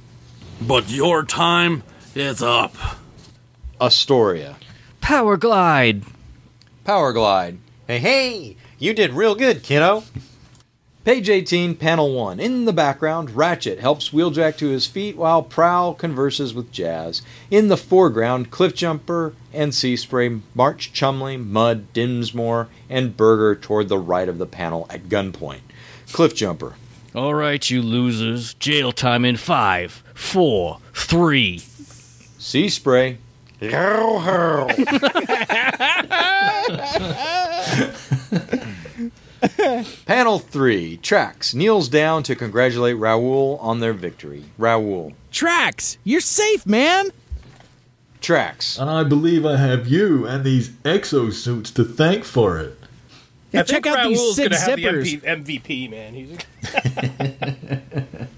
But 0.62 0.88
your 0.88 1.22
time 1.24 1.82
is 2.14 2.42
up. 2.42 2.74
Astoria. 3.78 4.56
Powerglide. 5.02 6.04
Powerglide. 6.86 7.58
Hey, 7.86 7.98
hey, 7.98 8.56
you 8.78 8.94
did 8.94 9.12
real 9.12 9.34
good, 9.34 9.62
kiddo. 9.62 10.04
Page 11.08 11.30
18, 11.30 11.76
panel 11.76 12.12
1. 12.12 12.38
In 12.38 12.66
the 12.66 12.72
background, 12.74 13.30
Ratchet 13.30 13.80
helps 13.80 14.10
Wheeljack 14.10 14.58
to 14.58 14.68
his 14.68 14.86
feet 14.86 15.16
while 15.16 15.42
Prowl 15.42 15.94
converses 15.94 16.52
with 16.52 16.70
Jazz. 16.70 17.22
In 17.50 17.68
the 17.68 17.78
foreground, 17.78 18.50
Cliffjumper 18.50 19.32
and 19.54 19.74
Sea 19.74 19.96
Spray 19.96 20.40
march 20.54 20.92
Chumley, 20.92 21.38
Mud, 21.38 21.94
Dinsmore, 21.94 22.68
and 22.90 23.16
Berger 23.16 23.58
toward 23.58 23.88
the 23.88 23.96
right 23.96 24.28
of 24.28 24.36
the 24.36 24.44
panel 24.44 24.86
at 24.90 25.04
gunpoint. 25.04 25.62
Cliffjumper. 26.08 26.74
All 27.14 27.32
right, 27.32 27.70
you 27.70 27.80
losers. 27.80 28.52
Jail 28.52 28.92
time 28.92 29.24
in 29.24 29.38
five, 29.38 30.02
four, 30.12 30.80
three. 30.92 31.60
Sea 32.36 32.68
Spray. 32.68 33.16
Yo 39.58 39.64
ho! 39.82 39.84
Panel 40.06 40.38
3. 40.38 40.98
Trax 40.98 41.54
kneels 41.54 41.88
down 41.88 42.22
to 42.24 42.34
congratulate 42.36 42.96
Raoul 42.96 43.58
on 43.60 43.80
their 43.80 43.92
victory. 43.92 44.44
Raoul. 44.56 45.12
Trax, 45.32 45.96
you're 46.04 46.20
safe, 46.20 46.64
man. 46.66 47.10
Trax. 48.20 48.78
And 48.80 48.88
I 48.90 49.04
believe 49.04 49.44
I 49.46 49.56
have 49.56 49.86
you 49.88 50.26
and 50.26 50.44
these 50.44 50.70
exosuits 50.84 51.72
to 51.74 51.84
thank 51.84 52.24
for 52.24 52.58
it. 52.58 52.76
Yeah, 53.52 53.60
I 53.60 53.62
check 53.62 53.84
think 53.84 53.96
out 53.96 54.06
these 54.08 54.18
Raoul's 54.18 54.36
sick 54.36 54.50
gonna 54.50 54.60
have 54.60 54.78
zippers. 54.78 55.20
the 55.20 55.26
MP, 55.26 55.62
MVP, 55.86 55.90
man. 55.90 56.14
He's 56.14 56.36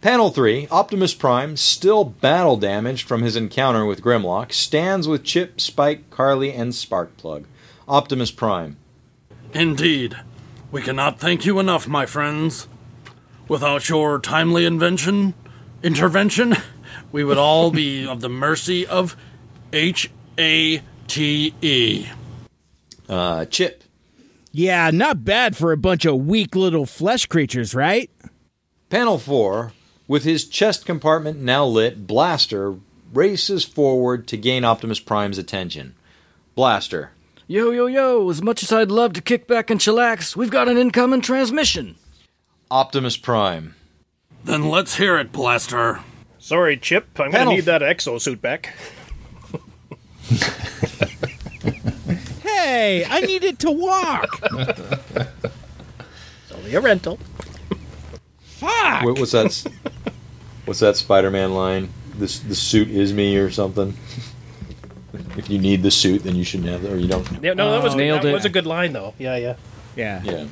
Panel 0.00 0.30
3. 0.30 0.68
Optimus 0.70 1.12
Prime, 1.14 1.56
still 1.56 2.04
battle 2.04 2.56
damaged 2.56 3.08
from 3.08 3.22
his 3.22 3.34
encounter 3.34 3.84
with 3.84 4.00
Grimlock, 4.02 4.52
stands 4.52 5.08
with 5.08 5.24
Chip, 5.24 5.60
Spike, 5.60 6.08
Carly, 6.10 6.52
and 6.52 6.72
Sparkplug. 6.72 7.44
Optimus 7.88 8.30
Prime. 8.30 8.76
Indeed. 9.54 10.16
We 10.70 10.82
cannot 10.82 11.18
thank 11.18 11.46
you 11.46 11.58
enough, 11.58 11.88
my 11.88 12.04
friends. 12.04 12.68
Without 13.48 13.88
your 13.88 14.18
timely 14.18 14.66
invention, 14.66 15.32
intervention, 15.82 16.56
we 17.12 17.24
would 17.24 17.38
all 17.38 17.70
be 17.70 18.06
of 18.08 18.20
the 18.20 18.28
mercy 18.28 18.86
of 18.86 19.16
H 19.72 20.10
A 20.38 20.82
T 21.06 21.54
E. 21.62 22.06
Uh, 23.08 23.46
Chip. 23.46 23.82
Yeah, 24.52 24.90
not 24.90 25.24
bad 25.24 25.56
for 25.56 25.72
a 25.72 25.76
bunch 25.78 26.04
of 26.04 26.26
weak 26.26 26.54
little 26.54 26.84
flesh 26.84 27.26
creatures, 27.26 27.74
right? 27.74 28.10
Panel 28.90 29.18
4. 29.18 29.72
With 30.06 30.24
his 30.24 30.46
chest 30.46 30.84
compartment 30.84 31.38
now 31.38 31.64
lit, 31.64 32.06
Blaster 32.06 32.76
races 33.12 33.64
forward 33.64 34.26
to 34.28 34.36
gain 34.36 34.64
Optimus 34.64 35.00
Prime's 35.00 35.38
attention. 35.38 35.94
Blaster. 36.54 37.12
Yo, 37.50 37.70
yo, 37.70 37.86
yo, 37.86 38.28
as 38.28 38.42
much 38.42 38.62
as 38.62 38.70
I'd 38.72 38.90
love 38.90 39.14
to 39.14 39.22
kick 39.22 39.46
back 39.46 39.70
and 39.70 39.80
chillax, 39.80 40.36
we've 40.36 40.50
got 40.50 40.68
an 40.68 40.76
incoming 40.76 41.22
transmission. 41.22 41.96
Optimus 42.70 43.16
Prime. 43.16 43.74
Then 44.44 44.68
let's 44.68 44.96
hear 44.96 45.16
it, 45.16 45.32
Blaster. 45.32 46.00
Sorry, 46.38 46.76
Chip. 46.76 47.06
I'm 47.18 47.30
Panel- 47.30 47.46
gonna 47.46 47.56
need 47.56 47.64
that 47.64 47.80
exosuit 47.82 48.40
back. 48.40 48.74
Hey, 52.42 53.04
I 53.08 53.20
needed 53.20 53.60
to 53.60 53.70
walk. 53.70 54.40
It's 54.42 55.32
only 56.52 56.74
a 56.74 56.80
rental. 56.80 57.18
Fuck. 58.40 59.04
What, 59.04 59.18
what's 59.20 59.30
that? 59.32 59.64
What's 60.64 60.80
that 60.80 60.96
Spider-Man 60.96 61.54
line? 61.54 61.90
This 62.16 62.40
the 62.40 62.54
suit 62.56 62.88
is 62.90 63.12
me 63.12 63.36
or 63.36 63.50
something. 63.50 63.96
If 65.36 65.48
you 65.50 65.58
need 65.58 65.82
the 65.82 65.90
suit, 65.90 66.22
then 66.24 66.36
you 66.36 66.44
shouldn't 66.44 66.68
have 66.68 66.84
it, 66.84 66.92
or 66.92 66.96
you 66.96 67.08
don't. 67.08 67.26
Yeah, 67.42 67.54
no, 67.54 67.72
that 67.72 67.82
was 67.82 67.94
nailed 67.94 68.22
that 68.22 68.28
it. 68.28 68.32
was 68.32 68.44
a 68.44 68.50
good 68.50 68.66
line 68.66 68.92
though. 68.92 69.14
Yeah, 69.18 69.36
yeah. 69.36 69.56
Yeah. 69.96 70.22
Yeah. 70.24 70.46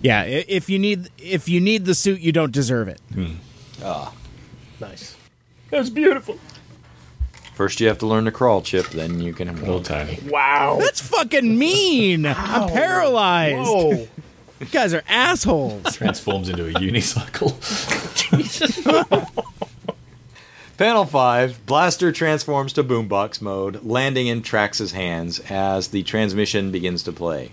Yeah, 0.00 0.20
i- 0.20 0.44
if 0.48 0.68
you 0.70 0.78
need 0.78 1.08
if 1.18 1.48
you 1.48 1.60
need 1.60 1.84
the 1.84 1.94
suit, 1.94 2.20
you 2.20 2.32
don't 2.32 2.52
deserve 2.52 2.88
it. 2.88 3.00
Ah. 3.84 4.12
Nice. 4.80 5.16
That's 5.70 5.90
beautiful. 5.90 6.38
First, 7.54 7.80
you 7.80 7.88
have 7.88 7.98
to 7.98 8.06
learn 8.06 8.24
to 8.26 8.30
crawl, 8.30 8.62
Chip. 8.62 8.86
Then 8.90 9.20
you 9.20 9.32
can. 9.32 9.54
Little 9.60 9.82
tiny. 9.82 10.18
Wow. 10.28 10.78
That's 10.80 11.00
fucking 11.00 11.58
mean. 11.58 12.24
I'm 12.26 12.68
paralyzed. 12.68 13.58
Whoa. 13.68 14.06
You 14.60 14.66
guys 14.70 14.94
are 14.94 15.02
assholes. 15.08 15.96
Transforms 15.96 16.48
into 16.48 16.68
a 16.68 16.72
unicycle. 16.72 17.54
Panel 20.78 21.04
5, 21.06 21.66
Blaster 21.66 22.12
transforms 22.12 22.72
to 22.74 22.84
boombox 22.84 23.42
mode, 23.42 23.82
landing 23.82 24.28
in 24.28 24.42
Trax's 24.42 24.92
hands 24.92 25.40
as 25.50 25.88
the 25.88 26.04
transmission 26.04 26.70
begins 26.70 27.02
to 27.02 27.10
play. 27.10 27.50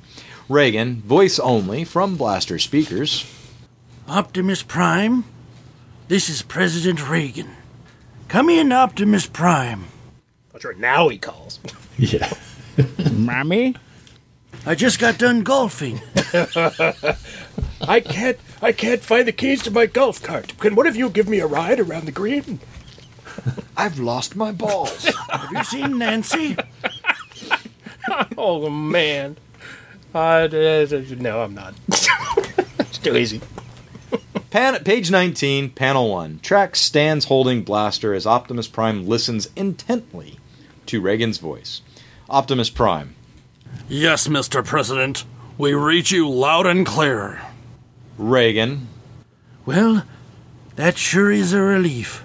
Reagan, 0.47 1.01
voice 1.01 1.39
only 1.39 1.83
from 1.83 2.17
Blaster 2.17 2.59
speakers. 2.59 3.25
Optimus 4.07 4.61
Prime, 4.61 5.23
this 6.07 6.29
is 6.29 6.43
President 6.43 7.09
Reagan. 7.09 7.49
Come 8.27 8.47
in, 8.47 8.71
Optimus 8.71 9.25
Prime. 9.25 9.85
That's 10.53 10.63
right. 10.63 10.77
Now 10.77 11.09
he 11.09 11.17
calls. 11.17 11.59
yeah. 11.97 12.31
Mommy? 13.11 13.75
I 14.67 14.75
just 14.75 14.99
got 14.99 15.17
done 15.17 15.41
golfing. 15.41 15.99
I 17.81 18.01
can't. 18.01 18.37
I 18.61 18.71
can't 18.71 19.01
find 19.01 19.27
the 19.27 19.31
keys 19.35 19.63
to 19.63 19.71
my 19.71 19.87
golf 19.87 20.21
cart. 20.21 20.55
Can 20.59 20.75
one 20.75 20.85
of 20.85 20.95
you 20.95 21.09
give 21.09 21.27
me 21.27 21.39
a 21.39 21.47
ride 21.47 21.79
around 21.79 22.05
the 22.05 22.11
green? 22.11 22.59
I've 23.77 23.99
lost 23.99 24.35
my 24.35 24.51
balls. 24.51 25.05
Have 25.29 25.51
you 25.51 25.63
seen 25.63 25.97
Nancy? 25.97 26.57
Oh 28.37 28.69
man. 28.69 29.37
Uh, 30.13 30.47
no, 30.51 31.41
I'm 31.41 31.53
not. 31.53 31.73
it's 31.87 32.97
too 32.99 33.15
easy. 33.17 33.41
Pan- 34.49 34.83
page 34.83 35.11
19, 35.11 35.71
panel 35.71 36.09
1. 36.09 36.39
Trax 36.41 36.77
stands 36.77 37.25
holding 37.25 37.63
Blaster 37.63 38.13
as 38.13 38.25
Optimus 38.25 38.67
Prime 38.67 39.05
listens 39.05 39.49
intently 39.55 40.37
to 40.85 41.01
Reagan's 41.01 41.39
voice. 41.39 41.81
Optimus 42.29 42.69
Prime. 42.69 43.15
Yes, 43.89 44.27
Mr. 44.27 44.63
President. 44.63 45.25
We 45.57 45.73
reach 45.73 46.11
you 46.11 46.29
loud 46.29 46.65
and 46.67 46.85
clear. 46.85 47.41
Reagan. 48.17 48.87
Well, 49.65 50.03
that 50.75 50.97
sure 50.97 51.31
is 51.31 51.51
a 51.53 51.61
relief. 51.61 52.24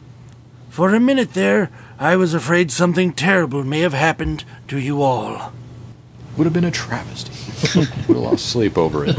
For 0.70 0.94
a 0.94 1.00
minute 1.00 1.34
there, 1.34 1.68
I 1.98 2.14
was 2.16 2.32
afraid 2.32 2.70
something 2.70 3.12
terrible 3.12 3.64
may 3.64 3.80
have 3.80 3.92
happened 3.92 4.44
to 4.68 4.78
you 4.78 5.02
all. 5.02 5.52
Would 6.36 6.44
have 6.44 6.54
been 6.54 6.64
a 6.64 6.70
travesty. 6.70 7.32
Would 7.78 7.88
have 7.88 8.16
lost 8.16 8.46
sleep 8.46 8.78
over 8.78 9.04
it. 9.04 9.16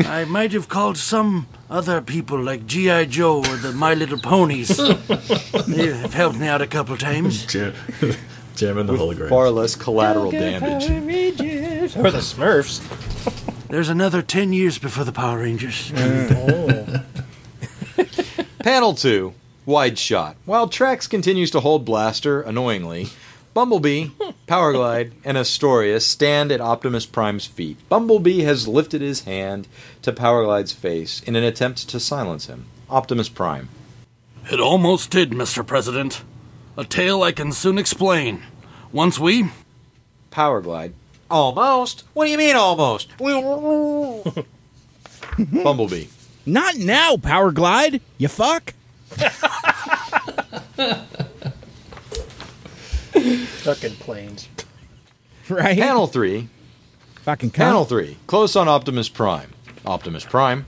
I 0.06 0.24
might 0.24 0.52
have 0.52 0.70
called 0.70 0.96
some 0.96 1.46
other 1.68 2.00
people 2.00 2.40
like 2.42 2.66
G.I. 2.66 3.04
Joe 3.04 3.38
or 3.40 3.56
the 3.58 3.72
My 3.72 3.92
Little 3.92 4.18
Ponies. 4.18 4.74
they 5.68 5.92
have 5.92 6.14
helped 6.14 6.38
me 6.38 6.48
out 6.48 6.62
a 6.62 6.66
couple 6.66 6.96
times. 6.96 7.44
Jam, 7.44 7.74
jamming 8.56 8.86
the 8.86 8.94
hologram. 8.94 9.28
Far 9.28 9.50
less 9.50 9.76
collateral 9.76 10.30
damage. 10.30 10.84
Or 11.94 12.10
the 12.10 12.18
Smurfs. 12.18 12.80
There's 13.68 13.90
another 13.90 14.22
ten 14.22 14.54
years 14.54 14.78
before 14.78 15.04
the 15.04 15.12
Power 15.12 15.40
Rangers. 15.40 15.92
Oh. 15.94 17.04
Panel 18.60 18.94
2, 18.94 19.32
wide 19.70 19.98
shot. 19.98 20.36
While 20.44 20.68
Trax 20.68 21.08
continues 21.08 21.50
to 21.52 21.60
hold 21.60 21.84
Blaster, 21.86 22.42
annoyingly, 22.42 23.08
Bumblebee, 23.54 24.08
Powerglide, 24.46 25.12
and 25.24 25.38
Astoria 25.38 26.00
stand 26.00 26.52
at 26.52 26.60
Optimus 26.60 27.06
Prime's 27.06 27.46
feet. 27.46 27.78
Bumblebee 27.88 28.42
has 28.42 28.68
lifted 28.68 29.00
his 29.00 29.22
hand 29.24 29.66
to 30.02 30.12
Powerglide's 30.12 30.72
face 30.72 31.22
in 31.22 31.36
an 31.36 31.44
attempt 31.44 31.88
to 31.88 31.98
silence 32.00 32.46
him. 32.46 32.66
Optimus 32.90 33.28
Prime. 33.28 33.68
It 34.50 34.60
almost 34.60 35.10
did, 35.10 35.30
Mr. 35.30 35.66
President. 35.66 36.22
A 36.76 36.84
tale 36.84 37.22
I 37.22 37.32
can 37.32 37.52
soon 37.52 37.78
explain. 37.78 38.42
Once 38.92 39.18
we. 39.18 39.50
Powerglide. 40.30 40.92
Almost? 41.30 42.04
What 42.12 42.24
do 42.24 42.30
you 42.32 42.38
mean 42.38 42.56
almost? 42.56 43.16
Bumblebee. 45.38 46.06
Not 46.46 46.76
now, 46.76 47.16
Powerglide, 47.16 48.00
You 48.18 48.28
fuck. 48.28 48.74
Fucking 53.62 53.96
planes. 53.96 54.48
Right? 55.48 55.78
Panel 55.78 56.06
3, 56.06 56.48
Fucking 57.22 57.50
cunt. 57.50 57.54
Panel 57.54 57.84
3, 57.84 58.16
close 58.26 58.56
on 58.56 58.68
Optimus 58.68 59.08
Prime. 59.08 59.52
Optimus 59.84 60.24
Prime. 60.24 60.66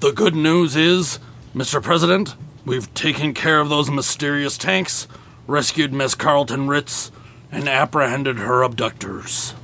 The 0.00 0.12
good 0.12 0.34
news 0.34 0.76
is, 0.76 1.18
Mr. 1.54 1.82
President, 1.82 2.34
we've 2.66 2.92
taken 2.94 3.32
care 3.34 3.60
of 3.60 3.68
those 3.68 3.90
mysterious 3.90 4.58
tanks, 4.58 5.06
rescued 5.46 5.92
Miss 5.92 6.14
Carlton 6.14 6.66
Ritz, 6.68 7.10
and 7.50 7.68
apprehended 7.68 8.38
her 8.38 8.62
abductors. 8.62 9.54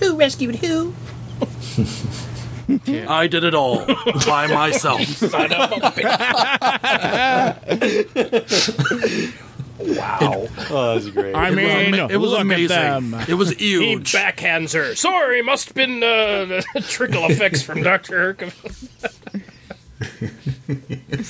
Who 0.00 0.16
rescued 0.16 0.56
who? 0.56 0.94
I 2.68 3.26
did 3.26 3.44
it 3.44 3.54
all 3.54 3.84
by 4.26 4.46
myself. 4.46 5.22
Wow. 9.78 10.48
oh, 10.70 10.94
that's 10.94 11.08
great. 11.10 11.36
I 11.36 11.50
mean, 11.50 11.94
ama- 11.94 12.08
it 12.08 12.16
was 12.16 12.32
look 12.32 12.40
amazing. 12.40 12.76
At 12.76 12.94
them. 13.00 13.14
It 13.28 13.34
was 13.34 13.52
huge. 13.52 14.10
He 14.10 14.18
backhands 14.18 14.74
her. 14.74 14.96
Sorry, 14.96 15.40
must 15.40 15.68
have 15.68 15.76
been 15.76 16.02
uh, 16.02 16.60
trickle 16.88 17.26
effects 17.26 17.62
from 17.62 17.84
Doctor 17.84 18.18
Herc. 18.18 18.38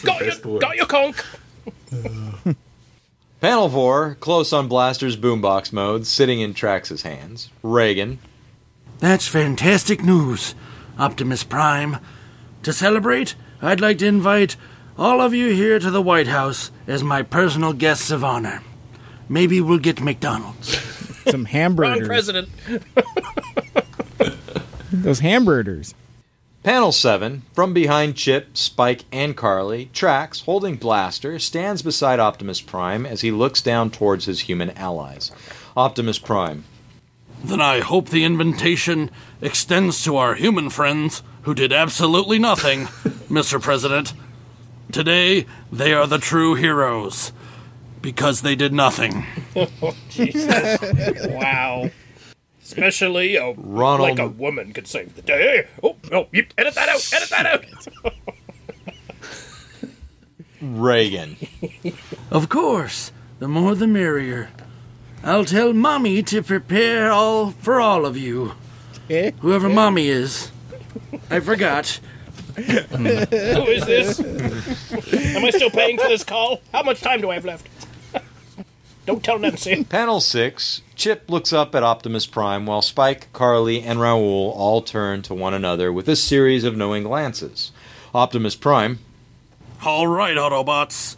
got 0.02 0.24
you, 0.24 0.59
got 0.59 0.77
you, 0.77 0.86
conk. 0.86 1.23
Panel 3.40 3.69
4, 3.69 4.16
close 4.19 4.52
on 4.52 4.66
Blaster's 4.66 5.16
boombox 5.16 5.73
mode, 5.73 6.06
sitting 6.06 6.40
in 6.40 6.55
Trax's 6.55 7.02
hands. 7.02 7.51
Reagan. 7.62 8.19
That's 8.98 9.28
fantastic 9.28 10.02
news, 10.02 10.56
Optimus 10.99 11.45
Prime. 11.45 11.99
To 12.65 12.73
celebrate, 12.73 13.35
I'd 13.62 13.81
like 13.81 13.99
to 13.99 14.07
invite 14.07 14.57
all 14.97 15.20
of 15.20 15.33
you 15.33 15.53
here 15.55 15.79
to 15.79 15.91
the 15.91 16.03
White 16.03 16.27
House 16.27 16.70
as 16.87 17.05
my 17.05 17.23
personal 17.23 17.73
guests 17.73 18.11
of 18.11 18.25
honor. 18.25 18.62
Maybe 19.29 19.61
we'll 19.61 19.79
get 19.79 20.01
McDonald's. 20.01 20.77
Some 21.29 21.43
Wrong 21.45 21.47
hamburgers. 21.47 22.07
president. 22.09 22.49
Those 24.93 25.20
hamburgers. 25.20 25.95
Panel 26.65 26.93
7, 26.93 27.43
from 27.53 27.73
behind 27.73 28.16
Chip, 28.16 28.57
Spike, 28.57 29.05
and 29.12 29.37
Carly, 29.37 29.91
Trax, 29.93 30.43
holding 30.45 30.75
Blaster, 30.77 31.39
stands 31.39 31.83
beside 31.83 32.19
Optimus 32.19 32.61
Prime 32.61 33.07
as 33.07 33.20
he 33.20 33.31
looks 33.31 33.62
down 33.62 33.91
towards 33.91 34.25
his 34.25 34.41
human 34.41 34.70
allies. 34.70 35.31
Optimus 35.77 36.19
Prime. 36.19 36.65
Then 37.44 37.60
I 37.60 37.81
hope 37.81 38.09
the 38.09 38.24
invitation 38.24 39.10
extends 39.40 40.02
to 40.05 40.16
our 40.16 40.35
human 40.35 40.70
friends 40.70 41.23
who 41.43 41.55
did 41.55 41.73
absolutely 41.73 42.39
nothing, 42.39 42.86
Mr. 43.31 43.60
President. 43.60 44.12
Today, 44.93 45.47
they 45.70 45.93
are 45.93 46.06
the 46.06 46.19
true 46.19 46.55
heroes 46.55 47.32
because 48.02 48.43
they 48.43 48.55
did 48.56 48.73
nothing. 48.73 49.24
Jesus. 50.10 50.78
wow. 51.28 51.90
Especially 52.62 53.36
a, 53.36 53.52
Ronald- 53.52 54.10
like 54.10 54.19
a 54.19 54.28
woman 54.28 54.73
could 54.73 54.86
save 54.86 55.15
the 55.15 55.23
day. 55.23 55.66
Oh, 55.82 55.90
oh 55.90 55.97
no, 56.10 56.28
you 56.32 56.47
edit 56.59 56.74
that 56.74 56.89
out. 56.89 57.12
Edit 57.12 57.31
that 57.31 57.47
out. 57.47 58.15
Reagan. 60.60 61.36
Of 62.31 62.48
course, 62.48 63.12
the 63.39 63.48
more 63.48 63.74
the 63.74 63.86
merrier. 63.86 64.51
I'll 65.23 65.45
tell 65.45 65.73
Mommy 65.73 66.23
to 66.24 66.43
prepare 66.43 67.11
all 67.11 67.51
for 67.51 67.81
all 67.81 68.07
of 68.07 68.16
you. 68.16 68.53
Eh? 69.11 69.32
Whoever 69.40 69.69
eh? 69.69 69.74
Mommy 69.74 70.09
is. 70.09 70.51
I 71.31 71.40
forgot. 71.40 72.01
Who 72.57 72.65
is 72.66 73.86
this? 73.86 74.20
Am 74.20 75.45
I 75.45 75.51
still 75.51 75.70
paying 75.70 75.99
for 75.99 76.09
this 76.09 76.24
call? 76.24 76.61
How 76.73 76.82
much 76.82 77.01
time 77.01 77.20
do 77.20 77.31
I 77.31 77.35
have 77.35 77.45
left? 77.45 77.69
Don't 79.07 79.23
tell 79.23 79.39
Nancy. 79.39 79.85
Panel 79.85 80.20
6, 80.20 80.82
Chip 80.95 81.31
looks 81.31 81.53
up 81.53 81.74
at 81.74 81.82
Optimus 81.82 82.27
Prime 82.27 82.66
while 82.66 82.82
Spike, 82.82 83.32
Carly, 83.32 83.82
and 83.82 84.01
Raoul 84.01 84.53
all 84.57 84.82
turn 84.82 85.23
to 85.23 85.35
one 85.35 85.55
another 85.55 85.93
with 85.93 86.09
a 86.09 86.16
series 86.16 86.65
of 86.65 86.77
knowing 86.77 87.05
glances. 87.05 87.73
Optimus 88.15 88.57
Prime. 88.57 88.99
All 89.85 90.09
right, 90.09 90.36
Autobots. 90.36 91.16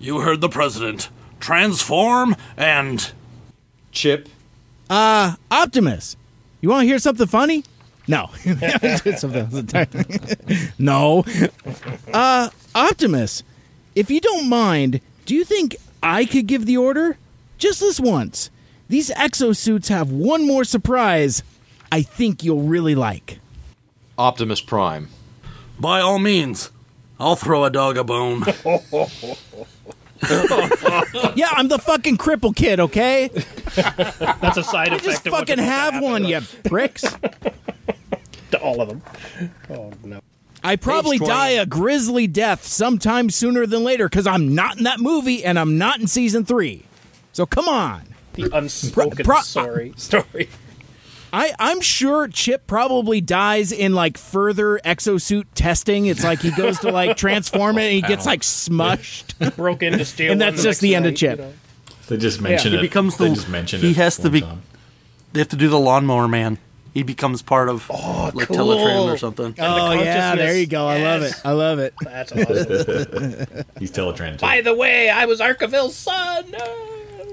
You 0.00 0.20
heard 0.20 0.40
the 0.40 0.48
President. 0.48 1.08
Transform 1.40 2.36
and. 2.56 3.12
Chip. 3.92 4.28
Uh, 4.90 5.36
Optimus. 5.50 6.16
You 6.60 6.68
want 6.70 6.82
to 6.82 6.86
hear 6.86 6.98
something 6.98 7.26
funny? 7.26 7.64
No. 8.06 8.30
Something 9.16 9.68
else. 9.74 10.72
no. 10.78 11.24
Uh, 12.12 12.50
Optimus, 12.74 13.42
if 13.94 14.10
you 14.10 14.20
don't 14.20 14.48
mind, 14.48 15.00
do 15.24 15.34
you 15.34 15.44
think 15.44 15.76
I 16.02 16.24
could 16.26 16.46
give 16.46 16.66
the 16.66 16.76
order? 16.76 17.16
Just 17.56 17.80
this 17.80 17.98
once. 17.98 18.50
These 18.88 19.10
exosuits 19.10 19.88
have 19.88 20.10
one 20.10 20.46
more 20.46 20.64
surprise 20.64 21.42
I 21.90 22.02
think 22.02 22.42
you'll 22.42 22.62
really 22.62 22.94
like. 22.94 23.38
Optimus 24.18 24.60
Prime. 24.60 25.08
By 25.78 26.00
all 26.00 26.18
means, 26.18 26.70
I'll 27.18 27.36
throw 27.36 27.64
a 27.64 27.70
dog 27.70 27.96
a 27.96 28.04
bone. 28.04 28.42
yeah, 31.34 31.48
I'm 31.52 31.68
the 31.68 31.78
fucking 31.78 32.16
cripple 32.18 32.54
kid, 32.54 32.80
okay? 32.80 33.28
That's 33.74 34.56
a 34.56 34.64
side 34.64 34.90
I 34.90 34.96
effect. 34.96 35.04
just 35.04 35.26
of 35.26 35.32
fucking 35.32 35.58
have 35.58 35.94
happen. 35.94 36.02
one, 36.02 36.24
you 36.24 36.40
pricks. 36.64 37.02
To 38.52 38.60
all 38.60 38.80
of 38.80 38.88
them. 38.88 39.02
Oh 39.70 39.92
no. 40.04 40.20
I 40.62 40.76
probably 40.76 41.18
die 41.18 41.50
a 41.50 41.66
grisly 41.66 42.26
death 42.26 42.64
sometime 42.64 43.28
sooner 43.28 43.66
than 43.66 43.84
later 43.84 44.08
because 44.08 44.26
I'm 44.26 44.54
not 44.54 44.78
in 44.78 44.84
that 44.84 44.98
movie 44.98 45.44
and 45.44 45.58
I'm 45.58 45.76
not 45.76 46.00
in 46.00 46.06
season 46.06 46.44
three. 46.46 46.84
So 47.32 47.44
come 47.44 47.68
on. 47.68 48.02
The 48.34 48.48
unspoken 48.56 49.24
Pro- 49.24 49.34
pro- 49.34 49.42
sorry 49.42 49.92
story. 49.96 50.48
I, 51.34 51.52
I'm 51.58 51.80
sure 51.80 52.28
Chip 52.28 52.68
probably 52.68 53.20
dies 53.20 53.72
in 53.72 53.92
like 53.92 54.16
further 54.16 54.78
exosuit 54.84 55.46
testing. 55.56 56.06
It's 56.06 56.22
like 56.22 56.40
he 56.40 56.52
goes 56.52 56.78
to 56.80 56.92
like 56.92 57.16
transform 57.16 57.76
it 57.78 57.82
and 57.82 57.92
he 57.92 58.00
gets 58.08 58.24
like 58.24 58.42
smushed. 58.42 59.56
Broke 59.56 59.82
in 59.82 59.98
to 59.98 60.04
steal. 60.04 60.30
And 60.30 60.40
that's 60.40 60.62
just 60.62 60.80
the 60.80 60.94
end 60.94 61.06
of 61.06 61.16
Chip. 61.16 61.40
you 61.40 61.44
know. 61.46 61.52
They 62.06 62.18
just 62.18 62.40
mention 62.40 62.70
he 62.70 62.78
it. 62.78 62.82
becomes 62.82 63.16
the. 63.16 63.24
they 63.24 63.34
just 63.34 63.48
mention 63.48 63.80
he 63.80 63.90
it 63.90 63.96
has 63.96 64.16
to 64.18 64.22
one 64.24 64.32
be. 64.32 64.40
time. 64.42 64.62
They 65.32 65.40
have 65.40 65.48
to 65.48 65.56
do 65.56 65.68
the 65.68 65.78
lawnmower 65.78 66.28
man. 66.28 66.58
He 66.92 67.02
becomes 67.02 67.42
part 67.42 67.68
of 67.68 67.90
oh, 67.90 68.30
like 68.32 68.46
cool. 68.46 68.56
Teletraan 68.56 69.12
or 69.12 69.18
something. 69.18 69.56
Oh 69.58 69.92
yeah, 69.92 70.36
there 70.36 70.56
you 70.56 70.68
go. 70.68 70.86
I 70.86 71.02
love 71.02 71.22
it. 71.22 71.34
I 71.44 71.50
love 71.50 71.80
it. 71.80 71.94
That's 72.00 72.30
awesome. 72.30 72.46
He's 73.80 73.90
Teletraan 73.90 74.34
too. 74.34 74.46
By 74.46 74.60
the 74.60 74.72
way, 74.72 75.10
I 75.10 75.24
was 75.24 75.40
Arkaville's 75.40 75.96
son. 75.96 76.54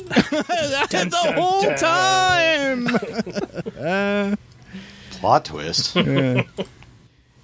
the 0.07 1.33
whole 1.35 1.73
time. 1.75 2.87
Plot 5.11 5.45
twist. 5.45 5.95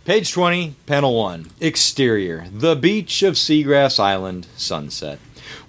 Page 0.05 0.31
20, 0.31 0.75
panel 0.85 1.15
1. 1.15 1.49
Exterior. 1.59 2.47
The 2.51 2.75
beach 2.75 3.23
of 3.23 3.33
Seagrass 3.35 3.99
Island, 3.99 4.47
sunset. 4.55 5.19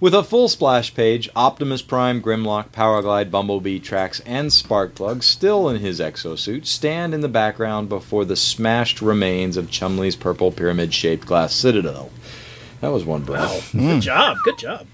With 0.01 0.15
a 0.15 0.23
full 0.23 0.48
splash 0.48 0.94
page, 0.94 1.28
Optimus 1.35 1.82
Prime, 1.82 2.23
Grimlock, 2.23 2.70
Powerglide, 2.70 3.31
Bumblebee, 3.31 3.81
Trax, 3.81 4.20
and 4.24 4.51
Sparkplug, 4.51 5.23
still 5.23 5.69
in 5.69 5.81
his 5.81 5.98
exosuit, 5.98 6.66
stand 6.66 7.15
in 7.15 7.20
the 7.20 7.28
background 7.28 7.89
before 7.89 8.24
the 8.24 8.36
smashed 8.36 9.02
remains 9.02 9.56
of 9.56 9.70
Chumley's 9.70 10.16
purple 10.16 10.52
pyramid 10.52 10.94
shaped 10.94 11.27
glass 11.27 11.52
citadel. 11.52 12.10
That 12.81 12.93
was 12.93 13.05
one 13.05 13.23
breath. 13.23 13.74
wow 13.74 13.81
Good 13.81 14.02
job. 14.02 14.36
Good 14.44 14.59
job. 14.59 14.86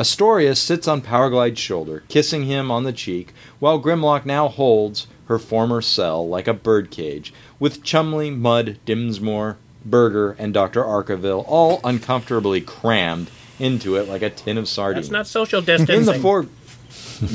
Astoria 0.00 0.54
sits 0.54 0.88
on 0.88 1.02
Powerglide's 1.02 1.58
shoulder, 1.58 2.02
kissing 2.08 2.44
him 2.44 2.70
on 2.70 2.84
the 2.84 2.92
cheek, 2.92 3.34
while 3.58 3.78
Grimlock 3.78 4.24
now 4.24 4.48
holds 4.48 5.06
her 5.26 5.38
former 5.38 5.82
cell 5.82 6.26
like 6.26 6.48
a 6.48 6.54
birdcage, 6.54 7.34
with 7.58 7.84
Chumley, 7.84 8.30
Mud, 8.30 8.78
Dinsmore, 8.86 9.58
Berger, 9.84 10.32
and 10.38 10.54
Dr. 10.54 10.82
Arkaville 10.82 11.44
all 11.46 11.80
uncomfortably 11.84 12.62
crammed 12.62 13.30
into 13.58 13.96
it 13.96 14.08
like 14.08 14.22
a 14.22 14.30
tin 14.30 14.56
of 14.56 14.66
sardines. 14.68 15.08
That's 15.08 15.12
not 15.12 15.26
social 15.26 15.60
distancing. 15.60 15.96
in 15.98 16.06
the 16.06 16.14
fore. 16.18 16.46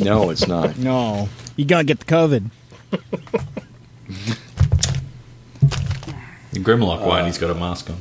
No, 0.01 0.31
it's 0.31 0.47
not. 0.47 0.75
No, 0.79 1.29
you 1.55 1.65
gotta 1.65 1.83
get 1.83 1.99
the 1.99 2.05
COVID. 2.05 2.49
Grimlock 6.55 7.03
Uh, 7.03 7.07
wine. 7.07 7.25
He's 7.25 7.37
got 7.37 7.51
a 7.51 7.55
mask 7.55 7.89
on. 7.91 7.97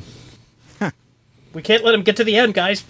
We 1.52 1.62
can't 1.62 1.84
let 1.84 1.94
him 1.94 2.02
get 2.02 2.16
to 2.16 2.24
the 2.24 2.34
end, 2.36 2.54
guys. 2.54 2.84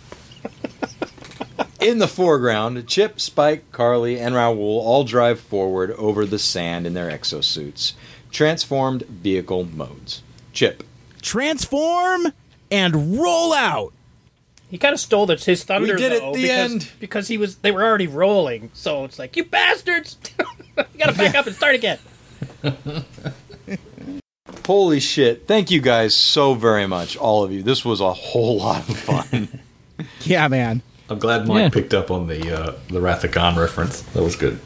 In 1.84 1.98
the 1.98 2.08
foreground, 2.08 2.88
Chip, 2.88 3.20
Spike, 3.20 3.70
Carly, 3.70 4.18
and 4.18 4.34
Raoul 4.34 4.80
all 4.80 5.04
drive 5.04 5.38
forward 5.38 5.90
over 5.92 6.24
the 6.24 6.38
sand 6.38 6.86
in 6.86 6.94
their 6.94 7.10
exosuits. 7.10 7.92
Transformed 8.30 9.02
vehicle 9.02 9.64
modes. 9.64 10.22
Chip. 10.54 10.82
Transform 11.20 12.32
and 12.70 13.18
roll 13.18 13.52
out. 13.52 13.92
He 14.70 14.78
kind 14.78 14.94
of 14.94 14.98
stole 15.00 15.26
the, 15.26 15.36
his 15.36 15.62
thunder. 15.64 15.92
We 15.92 16.00
did 16.00 16.12
it 16.12 16.20
though, 16.20 16.28
at 16.28 16.34
the 16.34 16.42
because, 16.42 16.72
end. 16.72 16.90
because 17.00 17.28
he 17.28 17.36
was. 17.36 17.56
They 17.56 17.70
were 17.70 17.84
already 17.84 18.06
rolling, 18.06 18.70
so 18.72 19.04
it's 19.04 19.18
like 19.18 19.36
you 19.36 19.44
bastards. 19.44 20.16
you 20.38 20.84
gotta 20.98 21.12
back 21.12 21.34
up 21.34 21.46
and 21.46 21.54
start 21.54 21.74
again. 21.74 21.98
Holy 24.66 25.00
shit. 25.00 25.46
Thank 25.46 25.70
you 25.70 25.82
guys 25.82 26.14
so 26.14 26.54
very 26.54 26.86
much, 26.86 27.18
all 27.18 27.44
of 27.44 27.52
you. 27.52 27.62
This 27.62 27.84
was 27.84 28.00
a 28.00 28.14
whole 28.14 28.56
lot 28.56 28.88
of 28.88 28.96
fun. 28.96 29.60
Yeah, 30.22 30.48
man. 30.48 30.82
I'm 31.10 31.18
glad 31.18 31.46
Mike 31.46 31.58
Yeah. 31.58 31.68
picked 31.68 31.92
up 31.94 32.10
on 32.10 32.26
the 32.28 32.54
uh, 32.58 32.72
the 32.88 33.00
Wrath 33.00 33.24
of 33.24 33.32
Khan 33.32 33.56
reference. 33.56 34.00
That 34.12 34.22
was 34.22 34.36
good. 34.36 34.58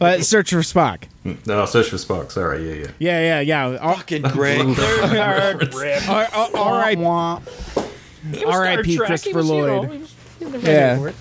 Uh, 0.00 0.20
search 0.20 0.50
for 0.50 0.58
Spock. 0.58 1.04
No, 1.46 1.64
search 1.66 1.88
for 1.88 1.96
Spock. 1.96 2.30
Sorry, 2.30 2.68
yeah, 2.68 2.74
yeah. 2.84 2.90
Yeah, 2.98 3.40
yeah, 3.40 3.70
yeah. 3.70 3.78
R- 3.80 3.94
Fucking 3.96 4.22
Greg. 4.22 4.66
Hard 4.76 5.74
rip. 5.74 6.08
R- 6.08 6.28
R- 6.32 6.50
R.I.P. 6.54 7.00
He 7.00 7.02
was 8.30 8.38
Star 8.40 8.52
R.I.P. 8.66 8.96
Trek. 8.96 9.08
Christopher 9.08 9.30
he 9.30 9.36
was, 9.36 9.48
you 9.50 9.54
know, 9.66 9.76
Lloyd. 9.80 9.90
he 9.92 9.98
was- 9.98 10.14
he 10.38 10.44
was 10.44 10.54
ready 10.54 10.66
Yeah. 10.66 11.12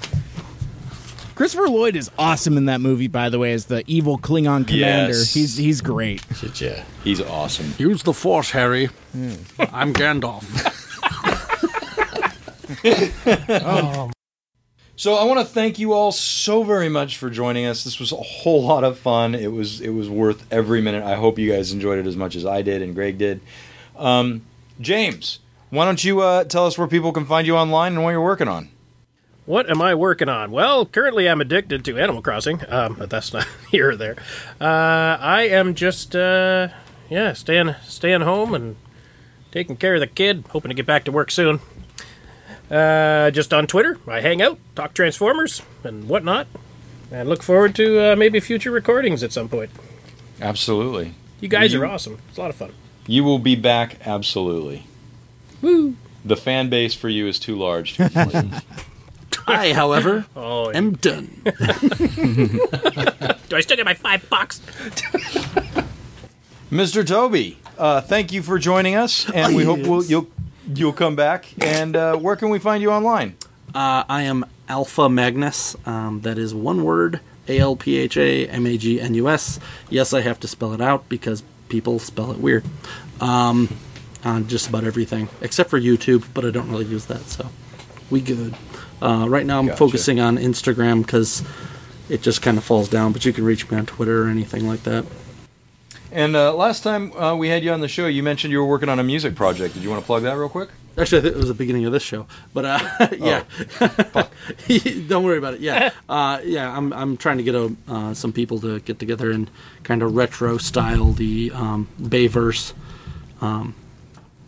Christopher 1.36 1.68
Lloyd 1.70 1.96
is 1.96 2.12
awesome 2.20 2.58
in 2.58 2.66
that 2.66 2.80
movie. 2.82 3.08
By 3.08 3.30
the 3.30 3.40
way, 3.40 3.52
as 3.54 3.66
the 3.66 3.84
evil 3.88 4.18
Klingon 4.18 4.68
commander, 4.68 5.14
Yes. 5.18 5.34
he's 5.34 5.58
he's 5.58 5.82
great. 5.82 6.22
Shit, 6.36 6.62
yeah. 6.62 6.84
He's 7.04 7.20
awesome. 7.22 7.74
Use 7.78 8.04
the 8.04 8.14
Force, 8.14 8.52
Harry. 8.52 8.90
I'm 9.74 9.94
Gandalf. 9.94 10.44
So 14.98 15.16
I 15.16 15.26
want 15.26 15.40
to 15.40 15.46
thank 15.46 15.78
you 15.78 15.92
all 15.92 16.12
so 16.14 16.64
very 16.64 16.88
much 16.88 17.18
for 17.18 17.30
joining 17.30 17.66
us. 17.66 17.84
This 17.84 18.00
was 18.00 18.14
a 18.14 18.18
whole 18.18 18.64
lot 18.64 18.86
of 18.86 18.98
fun. 18.98 19.36
It 19.36 19.52
was 19.52 19.82
it 19.82 19.90
was 19.90 20.10
worth 20.10 20.46
every 20.52 20.82
minute. 20.82 21.04
I 21.04 21.16
hope 21.16 21.38
you 21.38 21.52
guys 21.52 21.74
enjoyed 21.74 22.00
it 22.00 22.08
as 22.08 22.16
much 22.16 22.36
as 22.36 22.46
I 22.46 22.62
did 22.62 22.82
and 22.82 22.96
Greg 22.96 23.18
did. 23.18 23.42
Um, 23.98 24.44
James, 24.80 25.40
why 25.70 25.84
don't 25.84 26.02
you 26.04 26.22
uh, 26.22 26.46
tell 26.46 26.66
us 26.66 26.78
where 26.78 26.88
people 26.88 27.12
can 27.12 27.26
find 27.26 27.46
you 27.46 27.58
online 27.58 27.94
and 27.94 28.04
what 28.04 28.12
you're 28.12 28.22
working 28.22 28.48
on? 28.48 28.70
What 29.46 29.70
am 29.70 29.82
I 29.82 29.94
working 29.94 30.30
on? 30.30 30.50
Well, 30.52 30.86
currently 30.86 31.30
I'm 31.30 31.42
addicted 31.42 31.86
to 31.86 32.00
Animal 32.00 32.22
Crossing, 32.22 32.62
um, 32.68 32.96
but 32.96 33.10
that's 33.10 33.34
not 33.34 33.48
here 33.72 33.92
or 33.92 33.96
there. 33.96 34.16
Uh, 34.60 35.18
I 35.20 35.44
am 35.44 35.76
just, 35.76 36.16
uh, 36.16 36.70
yeah, 37.10 37.34
staying 37.34 37.76
staying 37.84 38.22
home 38.22 38.56
and 38.56 38.76
taking 39.52 39.76
care 39.76 39.96
of 39.96 40.00
the 40.00 40.08
kid. 40.08 40.46
Hoping 40.50 40.70
to 40.70 40.76
get 40.76 40.86
back 40.86 41.04
to 41.04 41.12
work 41.12 41.30
soon. 41.30 41.60
Uh, 42.70 43.30
just 43.32 43.54
on 43.54 43.68
Twitter, 43.68 43.98
I 44.08 44.22
hang 44.22 44.42
out, 44.42 44.58
talk 44.76 44.94
Transformers 44.94 45.62
and 45.84 46.10
whatnot, 46.10 46.48
and 47.12 47.30
look 47.30 47.44
forward 47.44 47.76
to 47.76 48.14
uh, 48.14 48.16
maybe 48.16 48.40
future 48.40 48.72
recordings 48.72 49.22
at 49.24 49.32
some 49.32 49.48
point. 49.50 49.70
Absolutely. 50.42 51.14
You 51.42 51.48
guys 51.48 51.74
You- 51.74 51.82
are 51.84 51.86
awesome. 51.86 52.18
It's 52.30 52.38
a 52.38 52.42
lot 52.42 52.50
of 52.50 52.56
fun. 52.56 52.72
You 53.08 53.24
will 53.24 53.38
be 53.40 53.56
back 53.56 53.98
absolutely. 54.06 54.88
Woo! 55.62 55.96
The 56.26 56.36
fan 56.36 56.70
base 56.70 56.96
for 56.96 57.08
you 57.08 57.28
is 57.28 57.38
too 57.38 57.56
large. 57.56 57.98
to 57.98 58.10
keep 58.10 58.30
playing. 58.32 58.54
I, 59.48 59.74
however, 59.74 60.26
Oh, 60.36 60.72
yeah. 60.72 60.78
am 60.78 60.94
done. 60.94 61.42
Do 61.46 61.52
I 63.56 63.62
still 63.62 63.78
get 63.78 63.86
my 63.86 63.94
five 63.94 64.28
bucks? 64.28 64.60
Mr. 66.72 67.06
Toby, 67.06 67.60
uh, 67.78 68.02
thank 68.02 68.34
you 68.34 68.42
for 68.42 68.58
joining 68.58 68.96
us, 68.96 69.30
and 69.30 69.56
we 69.56 69.64
hope 69.64 69.80
we'll, 69.82 70.04
you'll 70.04 70.28
you'll 70.74 70.94
come 70.94 71.16
back. 71.16 71.54
And 71.62 71.96
uh, 71.96 72.18
where 72.18 72.36
can 72.36 72.50
we 72.50 72.60
find 72.60 72.82
you 72.82 72.92
online? 72.92 73.36
Uh, 73.74 74.04
I 74.08 74.24
am 74.24 74.46
Alpha 74.70 75.10
Magnus. 75.10 75.76
Um, 75.86 76.22
that 76.22 76.38
is 76.38 76.54
one 76.54 76.84
word 76.84 77.20
A 77.48 77.60
L 77.60 77.76
P 77.76 77.98
H 77.98 78.18
A 78.18 78.48
M 78.48 78.66
A 78.66 78.78
G 78.78 79.02
N 79.02 79.14
U 79.16 79.30
S. 79.30 79.60
Yes, 79.90 80.14
I 80.14 80.22
have 80.22 80.40
to 80.42 80.48
spell 80.48 80.74
it 80.74 80.82
out 80.82 81.08
because 81.10 81.44
people 81.70 82.00
spell 82.00 82.32
it 82.32 82.38
weird. 82.38 82.64
Um, 83.20 83.70
on 84.24 84.48
just 84.48 84.68
about 84.68 84.84
everything 84.84 85.30
except 85.42 85.70
for 85.70 85.80
YouTube, 85.80 86.26
but 86.34 86.44
I 86.44 86.50
don't 86.50 86.70
really 86.70 86.86
use 86.86 87.06
that, 87.06 87.22
so 87.22 87.48
we 88.10 88.22
good. 88.22 88.56
Uh, 89.02 89.28
right 89.30 89.46
now, 89.46 89.60
I'm 89.60 89.68
Gotcha. 89.68 89.78
focusing 89.78 90.20
on 90.20 90.38
Instagram 90.38 91.06
because 91.06 91.44
it 92.10 92.22
just 92.22 92.42
kind 92.42 92.58
of 92.58 92.64
falls 92.64 92.90
down. 92.90 93.12
But 93.12 93.26
you 93.26 93.34
can 93.34 93.44
reach 93.44 93.70
me 93.70 93.78
on 93.78 93.86
Twitter 93.86 94.24
or 94.24 94.28
anything 94.28 94.68
like 94.68 94.84
that. 94.84 95.06
And 96.16 96.34
uh, 96.34 96.56
last 96.56 96.82
time 96.82 97.12
uh, 97.12 97.36
we 97.36 97.50
had 97.50 97.62
you 97.62 97.74
on 97.74 97.82
the 97.82 97.90
show, 97.90 98.08
you 98.08 98.24
mentioned 98.24 98.54
you 98.54 98.60
were 98.60 98.66
working 98.66 98.88
on 98.88 99.00
a 99.00 99.04
music 99.04 99.36
project. 99.36 99.74
Did 99.74 99.84
you 99.84 99.90
want 99.90 100.02
to 100.02 100.06
plug 100.06 100.24
that 100.24 100.38
real 100.38 100.48
quick? 100.48 100.70
Actually, 100.98 101.18
I 101.18 101.22
think 101.24 101.36
it 101.36 101.40
was 101.40 101.50
the 101.50 101.54
beginning 101.54 101.84
of 101.86 101.92
this 101.92 102.04
show, 102.04 102.26
but 102.54 102.64
uh, 102.64 103.08
yeah, 103.20 103.44
don't 105.10 105.26
worry 105.26 105.38
about 105.38 105.56
it. 105.56 105.60
Yeah, 105.60 105.92
uh, 106.10 106.40
yeah, 106.46 106.74
I'm 106.74 106.94
I'm 106.94 107.18
trying 107.18 107.36
to 107.40 107.44
get 107.44 107.54
a, 107.54 107.76
uh, 107.90 108.14
some 108.14 108.32
people 108.32 108.60
to 108.62 108.80
get 108.80 108.98
together 108.98 109.30
and 109.30 109.52
kind 109.84 110.02
of 110.02 110.16
retro 110.16 110.58
style 110.58 111.12
the 111.12 111.52
um, 111.54 111.90
Bayverse 112.02 112.72
um, 113.42 113.76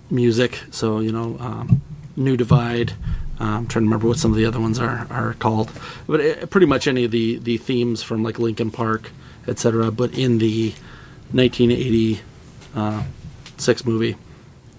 music. 0.10 0.64
So 0.72 1.02
you 1.02 1.11
know, 1.11 1.35
um, 1.41 1.81
New 2.15 2.38
Divide. 2.38 2.94
Uh, 3.41 3.44
I'm 3.44 3.68
trying 3.68 3.84
to 3.84 3.88
remember 3.88 4.07
what 4.07 4.19
some 4.19 4.31
of 4.31 4.38
the 4.38 4.45
other 4.45 4.61
ones 4.61 4.80
are 4.80 5.06
are 5.10 5.34
called, 5.34 5.69
but 6.07 6.22
it, 6.22 6.49
pretty 6.49 6.65
much 6.65 6.88
any 6.88 7.03
of 7.03 7.11
the 7.11 7.39
the 7.39 7.57
themes 7.57 8.03
from 8.03 8.23
like 8.23 8.39
Linkin 8.39 8.72
Park, 8.72 9.11
etc. 9.49 9.91
But 9.91 10.18
in 10.18 10.38
the 10.38 10.73
1980 11.31 12.21
uh, 12.75 13.03
movie 13.85 14.15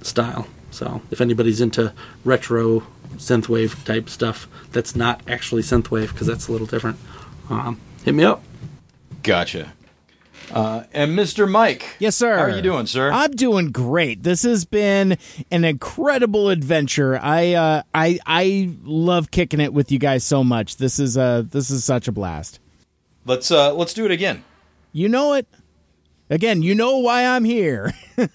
style. 0.02 0.46
So 0.70 1.02
if 1.10 1.20
anybody's 1.20 1.60
into 1.60 1.92
retro 2.24 2.80
synthwave 3.16 3.84
type 3.84 4.08
stuff, 4.08 4.46
that's 4.72 4.94
not 4.94 5.20
actually 5.26 5.62
synthwave 5.62 6.08
because 6.12 6.26
that's 6.26 6.48
a 6.48 6.52
little 6.52 6.66
different. 6.66 6.98
Um, 7.50 7.80
hit 8.04 8.14
me 8.14 8.24
up. 8.24 8.42
Gotcha. 9.22 9.72
Uh, 10.50 10.84
and 10.92 11.18
Mr. 11.18 11.50
Mike. 11.50 11.96
Yes, 11.98 12.16
sir. 12.16 12.36
How 12.36 12.44
are 12.44 12.50
you 12.50 12.62
doing, 12.62 12.86
sir? 12.86 13.10
I'm 13.12 13.32
doing 13.32 13.70
great. 13.70 14.22
This 14.22 14.44
has 14.44 14.64
been 14.64 15.18
an 15.50 15.64
incredible 15.64 16.48
adventure. 16.48 17.18
I 17.22 17.52
uh, 17.52 17.82
I 17.94 18.18
I 18.24 18.70
love 18.82 19.30
kicking 19.30 19.60
it 19.60 19.74
with 19.74 19.92
you 19.92 19.98
guys 19.98 20.24
so 20.24 20.42
much. 20.42 20.76
This 20.76 20.98
is 20.98 21.18
uh 21.18 21.42
this 21.50 21.70
is 21.70 21.84
such 21.84 22.08
a 22.08 22.12
blast. 22.12 22.60
Let's 23.26 23.50
uh, 23.50 23.74
let's 23.74 23.92
do 23.92 24.06
it 24.06 24.10
again. 24.10 24.42
You 24.92 25.08
know 25.08 25.34
it. 25.34 25.46
Again, 26.30 26.62
you 26.62 26.74
know 26.74 26.98
why 26.98 27.24
I'm 27.24 27.44
here. 27.44 27.94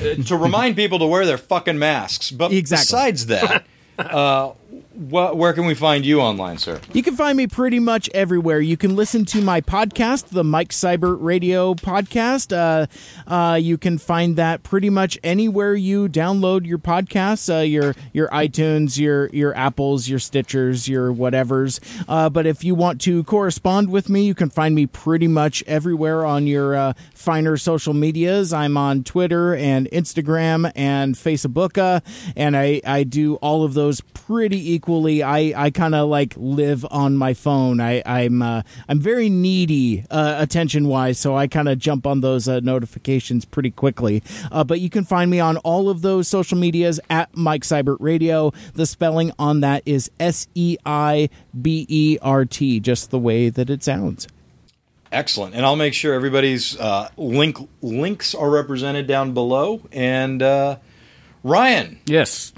Uh, 0.00 0.14
to 0.26 0.36
remind 0.36 0.76
people 0.76 0.98
to 1.00 1.04
wear 1.06 1.26
their 1.26 1.36
fucking 1.36 1.76
masks. 1.78 2.30
But 2.30 2.52
Exactly. 2.52 2.82
besides 2.84 3.26
that, 3.26 3.64
uh, 3.98 4.52
wh- 4.94 5.34
where 5.34 5.52
can 5.52 5.66
we 5.66 5.74
find 5.74 6.04
you 6.04 6.20
online, 6.20 6.58
sir? 6.58 6.80
You 6.92 7.02
can 7.02 7.16
find 7.16 7.36
me 7.36 7.46
pretty 7.46 7.78
much 7.78 8.08
everywhere. 8.14 8.60
You 8.60 8.76
can 8.76 8.96
listen 8.96 9.24
to 9.26 9.40
my 9.42 9.60
podcast, 9.60 10.28
the 10.28 10.44
Mike 10.44 10.70
Seibert 10.70 11.18
Radio 11.20 11.74
Podcast. 11.74 12.52
Uh, 12.52 12.86
uh, 13.30 13.54
you 13.56 13.78
can 13.78 13.98
find 13.98 14.36
that 14.36 14.62
pretty 14.62 14.90
much 14.90 15.18
anywhere 15.24 15.74
you 15.74 16.08
download 16.08 16.66
your 16.66 16.78
podcasts, 16.78 17.52
uh, 17.52 17.60
your 17.60 17.94
your 18.12 18.28
iTunes, 18.28 18.98
your 18.98 19.28
your 19.30 19.54
Apples, 19.56 20.08
your 20.08 20.18
Stitchers, 20.18 20.88
your 20.88 21.12
whatevers. 21.12 21.80
Uh, 22.08 22.28
but 22.28 22.46
if 22.46 22.64
you 22.64 22.74
want 22.74 23.00
to 23.02 23.24
correspond 23.24 23.90
with 23.90 24.08
me, 24.08 24.24
you 24.24 24.34
can 24.34 24.50
find 24.50 24.74
me 24.74 24.86
pretty 24.86 25.28
much 25.28 25.62
everywhere 25.66 26.24
on 26.24 26.46
your 26.46 26.74
uh, 26.74 26.92
finer 27.22 27.56
social 27.56 27.94
medias. 27.94 28.52
I'm 28.52 28.76
on 28.76 29.04
Twitter 29.04 29.54
and 29.54 29.88
Instagram 29.90 30.72
and 30.74 31.14
Facebook, 31.14 31.78
uh, 31.78 32.00
and 32.36 32.56
I, 32.56 32.80
I 32.84 33.04
do 33.04 33.36
all 33.36 33.64
of 33.64 33.74
those 33.74 34.00
pretty 34.00 34.72
equally. 34.72 35.22
I, 35.22 35.52
I 35.56 35.70
kind 35.70 35.94
of 35.94 36.08
like 36.08 36.34
live 36.36 36.84
on 36.90 37.16
my 37.16 37.32
phone. 37.32 37.80
I, 37.80 38.02
I'm 38.04 38.42
uh, 38.42 38.62
I'm 38.88 38.98
very 38.98 39.28
needy 39.28 40.04
uh, 40.10 40.36
attention 40.38 40.88
wise, 40.88 41.18
so 41.18 41.36
I 41.36 41.46
kind 41.46 41.68
of 41.68 41.78
jump 41.78 42.06
on 42.06 42.20
those 42.20 42.48
uh, 42.48 42.60
notifications 42.60 43.44
pretty 43.44 43.70
quickly. 43.70 44.22
Uh, 44.50 44.64
but 44.64 44.80
you 44.80 44.90
can 44.90 45.04
find 45.04 45.30
me 45.30 45.38
on 45.38 45.56
all 45.58 45.88
of 45.88 46.02
those 46.02 46.26
social 46.26 46.58
medias 46.58 46.98
at 47.08 47.34
Mike 47.36 47.62
Seibert 47.62 47.98
Radio. 48.00 48.52
The 48.74 48.86
spelling 48.86 49.32
on 49.38 49.60
that 49.60 49.82
is 49.86 50.10
S 50.18 50.48
E 50.54 50.76
I 50.84 51.28
B 51.60 51.86
E 51.88 52.18
R 52.20 52.44
T, 52.44 52.80
just 52.80 53.10
the 53.10 53.18
way 53.18 53.48
that 53.48 53.70
it 53.70 53.84
sounds. 53.84 54.26
Excellent. 55.12 55.54
And 55.54 55.64
I'll 55.64 55.76
make 55.76 55.94
sure 55.94 56.14
everybody's 56.14 56.78
uh, 56.80 57.08
link 57.16 57.58
links 57.82 58.34
are 58.34 58.50
represented 58.50 59.06
down 59.06 59.34
below. 59.34 59.82
And 59.92 60.42
uh, 60.42 60.78
Ryan, 61.44 62.00
Yes. 62.06 62.52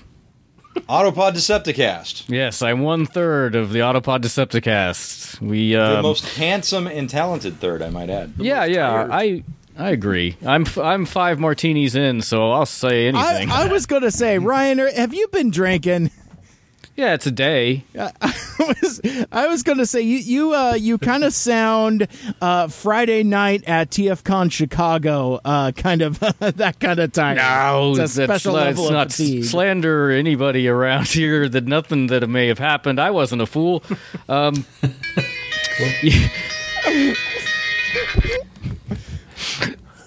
Autopod 0.88 1.34
Decepticast, 1.34 2.28
Yes, 2.28 2.60
I'm 2.60 2.80
one 2.80 3.06
third 3.06 3.54
of 3.54 3.72
the 3.72 3.78
Autopod 3.80 4.22
Decepticast. 4.22 5.40
We 5.40 5.72
the 5.72 5.98
um, 5.98 6.02
most 6.02 6.36
handsome 6.36 6.86
and 6.88 7.08
talented 7.08 7.60
third, 7.60 7.80
I 7.80 7.90
might 7.90 8.10
add. 8.10 8.32
yeah, 8.38 8.64
yeah. 8.64 9.06
I 9.10 9.44
I 9.78 9.90
agree. 9.90 10.36
I'm 10.44 10.62
f- 10.62 10.78
I'm 10.78 11.04
five 11.06 11.38
martinis 11.38 11.94
in, 11.94 12.22
so 12.22 12.50
I'll 12.50 12.66
say 12.66 13.04
I, 13.06 13.08
anything. 13.08 13.50
I 13.50 13.68
was 13.68 13.86
going 13.86 14.02
to 14.02 14.10
say, 14.10 14.38
Ryan, 14.40 14.78
have 14.78 15.14
you 15.14 15.28
been 15.28 15.50
drinking? 15.50 16.10
Yeah, 16.96 17.14
it's 17.14 17.26
a 17.26 17.30
day. 17.32 17.84
I 17.98 18.12
was 18.58 19.00
I 19.32 19.48
was 19.48 19.62
gonna 19.64 19.86
say 19.86 20.02
you 20.02 20.18
you 20.18 20.54
uh 20.54 20.74
you 20.74 20.96
kind 20.98 21.24
of 21.24 21.32
sound 21.32 22.06
uh 22.40 22.68
Friday 22.68 23.24
night 23.24 23.64
at 23.66 23.90
TFCon 23.90 24.52
Chicago 24.52 25.40
uh 25.44 25.72
kind 25.72 26.02
of 26.02 26.20
that 26.38 26.76
kind 26.78 27.00
of 27.00 27.12
time. 27.12 27.36
No, 27.36 27.94
it's 27.96 28.16
a 28.16 28.24
special 28.24 28.52
not, 28.52 28.64
level 28.66 28.84
it's 28.84 28.90
of 28.90 28.94
not 28.94 29.10
fatigue. 29.10 29.44
slander 29.44 30.10
anybody 30.10 30.68
around 30.68 31.06
here. 31.08 31.48
That 31.48 31.66
nothing 31.66 32.06
that 32.08 32.28
may 32.28 32.46
have 32.46 32.58
happened. 32.58 33.00
I 33.00 33.10
wasn't 33.10 33.42
a 33.42 33.46
fool. 33.46 33.82
Um, 34.28 34.64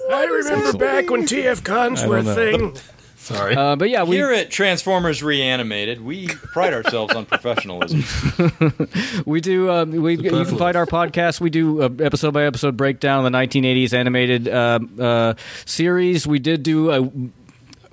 I 0.10 0.26
remember 0.26 0.78
back 0.78 1.10
when 1.10 1.24
TFCons 1.24 2.08
were 2.08 2.20
a 2.20 2.24
don't 2.24 2.36
thing. 2.36 2.97
Sorry. 3.28 3.56
uh, 3.56 3.76
but 3.76 3.90
yeah, 3.90 4.04
we 4.04 4.16
Here 4.16 4.32
at 4.32 4.50
Transformers 4.50 5.22
Reanimated, 5.22 6.00
we 6.00 6.28
pride 6.28 6.74
ourselves 6.74 7.14
on 7.14 7.26
professionalism. 7.26 8.04
We 9.26 9.42
do. 9.42 9.70
Um, 9.70 9.92
we 9.92 10.16
you 10.16 10.30
can 10.30 10.46
find 10.58 10.78
our 10.78 10.86
podcast. 10.86 11.42
We 11.42 11.50
do 11.50 11.82
uh, 11.82 11.90
episode 12.00 12.34
by 12.34 12.46
episode 12.46 12.78
breakdown 12.78 13.26
of 13.26 13.32
the 13.32 13.38
1980s 13.38 13.94
animated 13.94 14.48
uh, 14.48 14.80
uh, 15.00 15.34
series. 15.66 16.26
We 16.26 16.40
did 16.40 16.64
do 16.64 16.92
a 16.92 17.12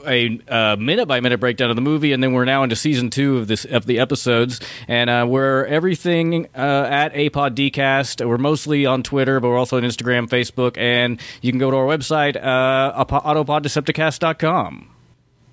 a 0.07 0.41
uh, 0.49 0.77
minute 0.77 1.07
by 1.07 1.21
minute 1.21 1.41
breakdown 1.41 1.71
of 1.71 1.77
the 1.77 1.83
movie, 1.83 2.13
and 2.13 2.23
then 2.23 2.33
we're 2.33 2.45
now 2.45 2.63
into 2.63 2.77
season 2.77 3.11
two 3.11 3.39
of 3.39 3.49
this 3.49 3.65
of 3.65 3.87
the 3.87 3.99
episodes, 3.99 4.61
and 4.87 5.11
uh, 5.11 5.27
we're 5.29 5.65
everything 5.65 6.47
uh, 6.55 6.89
at 6.91 7.15
Apod 7.15 7.55
Dcast. 7.57 8.25
We're 8.25 8.39
mostly 8.39 8.87
on 8.87 9.03
Twitter, 9.03 9.41
but 9.41 9.49
we're 9.49 9.59
also 9.59 9.77
on 9.77 9.83
Instagram, 9.83 10.29
Facebook, 10.29 10.79
and 10.79 11.21
you 11.43 11.51
can 11.51 11.59
go 11.59 11.71
to 11.71 11.77
our 11.77 11.87
website, 11.87 12.37
uh, 12.37 13.05
autopoddecepticast.com. 13.05 14.94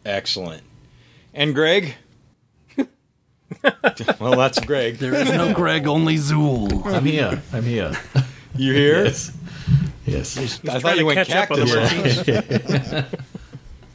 Excellent. 0.05 0.63
And 1.33 1.53
Greg? 1.53 1.95
well, 4.19 4.37
that's 4.37 4.59
Greg. 4.59 4.97
There 4.97 5.13
is 5.13 5.29
no 5.29 5.53
Greg, 5.53 5.87
only 5.87 6.15
Zuul. 6.15 6.85
I'm 6.85 7.05
here. 7.05 7.41
I'm 7.53 7.63
here. 7.63 7.93
You 8.55 8.73
here? 8.73 9.05
Yes. 9.05 9.37
Yes. 10.05 10.59
I 10.67 10.79
thought 10.79 10.97
you 10.97 11.05
went 11.05 11.17
catch 11.27 11.31
up 11.31 11.51
on 11.51 11.59
the 11.59 13.07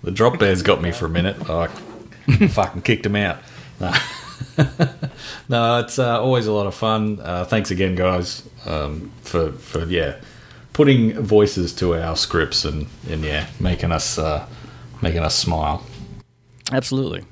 The 0.02 0.10
drop 0.12 0.38
bears 0.38 0.62
got 0.62 0.80
me 0.80 0.92
for 0.92 1.06
a 1.06 1.08
minute. 1.08 1.50
I 1.50 1.66
fucking 2.48 2.82
kicked 2.82 3.04
him 3.04 3.16
out. 3.16 3.38
Nah. 3.80 3.98
no, 5.48 5.80
it's 5.80 5.98
uh, 5.98 6.20
always 6.20 6.46
a 6.46 6.52
lot 6.52 6.66
of 6.66 6.74
fun. 6.74 7.18
Uh, 7.20 7.44
thanks 7.44 7.70
again, 7.70 7.94
guys, 7.94 8.48
um, 8.66 9.10
for 9.22 9.52
for 9.52 9.84
yeah, 9.86 10.16
putting 10.72 11.20
voices 11.20 11.72
to 11.74 11.94
our 11.94 12.16
scripts 12.16 12.64
and 12.64 12.86
and 13.10 13.24
yeah, 13.24 13.46
making 13.58 13.92
us 13.92 14.18
uh, 14.18 14.46
making 15.02 15.22
us 15.22 15.34
smile. 15.34 15.84
Absolutely. 16.72 17.24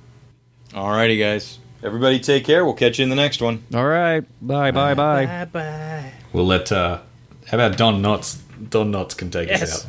All 0.74 0.90
righty, 0.90 1.16
guys. 1.16 1.59
Everybody 1.82 2.19
take 2.20 2.44
care. 2.44 2.65
We'll 2.65 2.74
catch 2.74 2.98
you 2.98 3.02
in 3.02 3.11
the 3.11 3.16
next 3.16 3.43
one. 3.43 3.62
All 3.74 3.85
right. 3.86 4.20
Bye. 4.40 4.70
Bye. 4.70 4.94
Bye. 4.94 5.27
Bye 5.27 5.44
bye. 5.47 6.12
We'll 6.32 6.47
let. 6.47 6.73
Uh, 6.73 7.01
how 7.47 7.59
about 7.59 7.77
Don 7.77 8.01
Knotts? 8.02 8.39
Don 8.70 8.90
Knotts 8.93 9.16
can 9.16 9.31
take 9.31 9.48
Yes. 9.48 9.62
us 9.62 9.86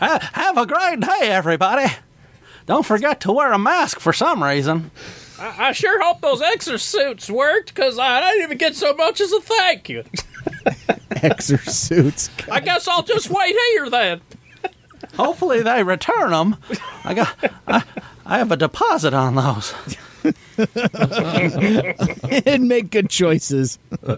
out. 0.00 0.22
Have 0.34 0.58
a 0.58 0.66
great 0.66 1.00
day, 1.00 1.28
everybody. 1.28 1.86
Don't 2.66 2.84
forget 2.84 3.20
to 3.22 3.32
wear 3.32 3.52
a 3.52 3.58
mask 3.58 4.00
for 4.00 4.12
some 4.12 4.42
reason. 4.42 4.90
I, 5.38 5.68
I 5.68 5.72
sure 5.72 6.02
hope 6.02 6.20
those 6.20 6.40
exosuits 6.40 7.30
worked, 7.30 7.74
because 7.74 7.98
I 7.98 8.20
didn't 8.32 8.42
even 8.44 8.58
get 8.58 8.74
so 8.74 8.94
much 8.94 9.20
as 9.20 9.32
a 9.32 9.40
thank 9.40 9.88
you. 9.88 10.02
Exosuits. 11.10 12.30
I 12.50 12.60
guess 12.60 12.88
I'll 12.88 13.02
just 13.02 13.30
wait 13.30 13.54
here 13.72 13.88
then. 13.90 14.20
Hopefully 15.16 15.62
they 15.62 15.82
return 15.82 16.30
them. 16.30 16.56
I 17.04 17.14
got, 17.14 17.34
I, 17.66 17.82
I 18.26 18.38
have 18.38 18.52
a 18.52 18.56
deposit 18.56 19.14
on 19.14 19.34
those. 19.34 19.74
and 22.46 22.68
make 22.68 22.90
good 22.90 23.10
choices. 23.10 23.78